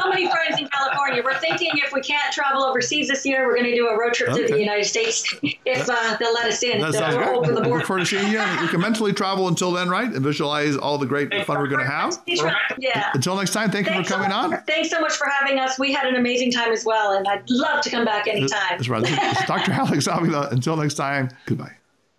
we're 1.25 1.39
thinking 1.39 1.71
if 1.75 1.93
we 1.93 2.01
can't 2.01 2.33
travel 2.33 2.63
overseas 2.63 3.09
this 3.09 3.25
year, 3.25 3.47
we're 3.47 3.55
going 3.55 3.71
to 3.71 3.75
do 3.75 3.89
a 3.89 3.99
road 3.99 4.15
trip 4.15 4.31
okay. 4.31 4.47
to 4.47 4.53
the 4.53 4.61
United 4.61 4.85
States 4.85 5.35
if 5.43 5.89
uh, 5.89 6.17
they'll 6.19 6.33
let 6.33 6.47
us 6.47 6.63
in. 6.63 6.81
That 6.81 6.95
sounds 6.95 7.17
great. 7.17 7.29
Over 7.29 7.53
the 7.53 7.61
Look 7.61 7.85
forward 7.85 8.01
to 8.01 8.07
seeing 8.07 8.33
you. 8.33 8.39
We 8.61 8.69
can 8.69 8.81
mentally 8.81 9.13
travel 9.13 9.49
until 9.49 9.73
then, 9.73 9.89
right? 9.89 10.11
And 10.11 10.23
visualize 10.23 10.77
all 10.77 10.99
the 10.99 11.07
great 11.07 11.33
fun 11.47 11.59
we're 11.59 11.69
going 11.69 11.85
to 11.85 11.91
have. 11.91 12.19
Yeah. 12.27 13.11
Until 13.15 13.37
next 13.37 13.53
time, 13.53 13.71
thank 13.71 13.87
Thanks 13.87 14.09
you 14.09 14.17
for 14.17 14.23
coming 14.23 14.31
so 14.31 14.57
on. 14.57 14.65
Thanks 14.65 14.91
so 14.91 15.01
much 15.01 15.15
for 15.15 15.27
having 15.29 15.59
us. 15.59 15.79
We 15.79 15.93
had 15.93 16.07
an 16.07 16.17
amazing 16.17 16.53
time 16.53 16.73
as 16.73 16.85
well, 16.85 17.13
and 17.13 17.27
I'd 17.27 17.49
love 17.49 17.83
to 17.83 17.91
come 17.91 18.05
back 18.05 18.27
anytime. 18.27 18.49
That's 18.71 18.89
right. 18.89 19.03
This 19.03 19.41
is 19.41 19.47
Dr. 19.47 19.73
Alex 19.73 20.07
Avila. 20.07 20.49
Until 20.51 20.77
next 20.77 20.95
time, 20.95 21.31
goodbye. 21.47 21.75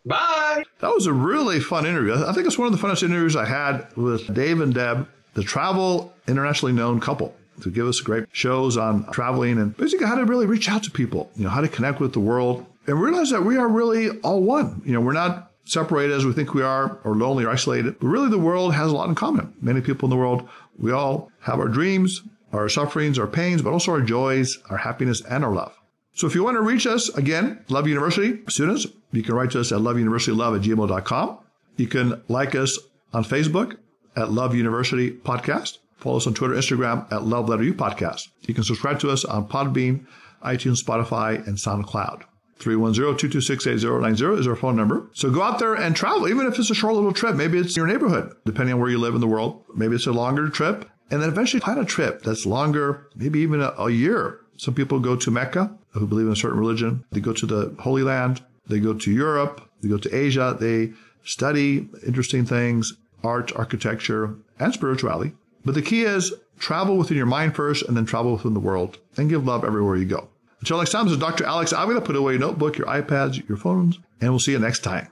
Bye. 0.06 0.64
That 0.80 0.90
was 0.90 1.06
a 1.06 1.14
really 1.14 1.60
fun 1.60 1.86
interview. 1.86 2.14
I 2.14 2.34
think 2.34 2.48
it's 2.48 2.58
one 2.58 2.72
of 2.72 2.80
the 2.80 2.88
funnest 2.88 3.04
interviews 3.04 3.36
I 3.36 3.46
had 3.46 3.96
with 3.96 4.34
Dave 4.34 4.60
and 4.60 4.74
Deb, 4.74 5.08
the 5.34 5.44
travel 5.44 6.14
internationally 6.28 6.74
known 6.74 7.00
couple 7.00 7.36
to 7.62 7.72
give 7.72 7.88
us 7.88 8.00
great 8.00 8.26
shows 8.32 8.78
on 8.78 9.10
traveling 9.12 9.58
and 9.58 9.76
basically 9.78 10.06
how 10.06 10.16
to 10.16 10.26
really 10.26 10.46
reach 10.46 10.70
out 10.70 10.84
to 10.84 10.92
people, 10.92 11.32
you 11.36 11.44
know, 11.44 11.50
how 11.50 11.62
to 11.62 11.68
connect 11.68 12.00
with 12.00 12.14
the 12.14 12.20
world 12.20 12.66
and 12.88 13.02
realize 13.02 13.30
that 13.30 13.44
we 13.44 13.58
are 13.58 13.68
really 13.68 14.10
all 14.22 14.42
one. 14.42 14.82
You 14.86 14.94
know, 14.94 15.02
we're 15.02 15.14
not 15.14 15.52
separated 15.66 16.14
as 16.14 16.26
we 16.26 16.34
think 16.34 16.54
we 16.54 16.64
are 16.64 17.00
or 17.04 17.16
lonely 17.16 17.46
or 17.46 17.50
isolated, 17.50 18.00
but 18.00 18.08
really 18.08 18.30
the 18.30 18.38
world 18.38 18.74
has 18.74 18.92
a 18.92 18.96
lot 18.96 19.08
in 19.08 19.16
common. 19.16 19.54
Many 19.62 19.82
people 19.82 20.08
in 20.08 20.10
the 20.10 20.18
world, 20.18 20.48
we 20.78 20.92
all 20.92 21.32
have 21.42 21.60
our 21.60 21.68
dreams, 21.68 22.22
our 22.52 22.68
sufferings, 22.68 23.18
our 23.18 23.28
pains, 23.28 23.62
but 23.62 23.72
also 23.72 23.92
our 23.92 24.02
joys, 24.02 24.58
our 24.70 24.78
happiness, 24.78 25.22
and 25.22 25.46
our 25.46 25.54
love. 25.54 25.78
So 26.14 26.28
if 26.28 26.36
you 26.36 26.44
want 26.44 26.56
to 26.56 26.62
reach 26.62 26.86
us, 26.86 27.10
again, 27.10 27.64
Love 27.70 27.88
University 27.88 28.42
students, 28.50 28.86
you 29.12 29.24
can 29.24 29.34
write 29.36 29.52
to 29.52 29.62
us 29.62 29.72
at 29.72 29.80
loveuniversitylove 29.80 30.58
at 30.58 30.62
gmail.com. 30.62 31.38
You 31.78 31.88
can 31.88 32.22
like 32.28 32.54
us 32.54 32.78
on 33.14 33.24
Facebook 33.24 33.78
at 34.16 34.32
Love 34.32 34.54
University 34.54 35.12
Podcast. 35.12 35.78
Follow 36.02 36.18
us 36.18 36.28
on 36.28 36.34
Twitter, 36.34 36.56
Instagram 36.56 37.10
at 37.12 37.24
Love 37.24 37.48
Letter 37.48 37.64
U 37.64 37.74
Podcast. 37.76 38.30
You 38.42 38.54
can 38.56 38.64
subscribe 38.64 39.00
to 39.02 39.10
us 39.12 39.24
on 39.24 39.48
Podbean, 39.48 40.06
iTunes, 40.44 40.84
Spotify, 40.84 41.46
and 41.48 41.58
SoundCloud. 41.58 42.24
310-226-8090 42.60 44.40
is 44.40 44.48
our 44.48 44.56
phone 44.56 44.76
number. 44.76 45.08
So 45.14 45.32
go 45.32 45.42
out 45.42 45.60
there 45.60 45.76
and 45.76 45.96
travel, 45.96 46.28
even 46.28 46.48
if 46.48 46.58
it's 46.60 46.70
a 46.70 46.76
short 46.76 46.96
little 46.96 47.14
trip. 47.14 47.36
Maybe 47.36 47.58
it's 47.60 47.78
your 47.78 47.88
neighborhood, 47.88 48.34
depending 48.46 48.74
on 48.74 48.82
where 48.82 48.90
you 48.90 49.00
live 49.00 49.16
in 49.16 49.22
the 49.22 49.28
world. 49.28 49.64
Maybe 49.76 49.96
it's 49.96 50.08
a 50.08 50.12
longer 50.12 50.50
trip. 50.50 50.90
And 51.10 51.22
then 51.22 51.30
eventually 51.30 51.60
plan 51.60 51.78
a 51.78 51.86
trip 51.86 52.24
that's 52.24 52.46
longer, 52.46 53.08
maybe 53.16 53.40
even 53.40 53.62
a, 53.62 53.74
a 53.78 53.90
year. 53.92 54.40
Some 54.58 54.74
people 54.74 55.00
go 55.00 55.16
to 55.16 55.32
Mecca 55.32 55.76
who 55.94 56.08
believe 56.08 56.28
in 56.28 56.34
a 56.34 56.36
certain 56.36 56.60
religion. 56.60 57.04
They 57.12 57.20
go 57.20 57.34
to 57.34 57.46
the 57.46 57.76
Holy 57.80 58.04
Land. 58.04 58.42
They 58.68 58.80
go 58.80 58.94
to 58.94 59.12
Europe. 59.12 59.70
They 59.82 59.90
go 59.90 59.98
to 59.98 60.16
Asia. 60.16 60.56
They 60.60 60.94
study 61.24 61.90
interesting 62.06 62.46
things, 62.46 62.94
art, 63.24 63.52
architecture, 63.56 64.36
and 64.60 64.74
spirituality. 64.74 65.34
But 65.64 65.76
the 65.76 65.82
key 65.82 66.04
is 66.04 66.34
travel 66.60 66.98
within 66.98 67.18
your 67.18 67.26
mind 67.26 67.56
first 67.56 67.84
and 67.84 67.96
then 67.98 68.06
travel 68.06 68.34
within 68.34 68.54
the 68.54 68.60
world 68.60 68.98
and 69.18 69.30
give 69.30 69.46
love 69.46 69.64
everywhere 69.64 69.96
you 69.96 70.06
go. 70.06 70.30
Until 70.60 70.78
next 70.78 70.92
time, 70.92 71.06
this 71.06 71.14
is 71.14 71.20
Dr. 71.20 71.44
Alex 71.44 71.74
I'm 71.74 71.88
going 71.88 72.00
to 72.00 72.06
Put 72.06 72.16
away 72.16 72.34
your 72.34 72.40
notebook, 72.40 72.78
your 72.78 72.88
iPads, 72.88 73.48
your 73.50 73.58
phones, 73.58 74.00
and 74.20 74.30
we'll 74.30 74.40
see 74.40 74.52
you 74.52 74.60
next 74.60 74.80
time. 74.80 75.08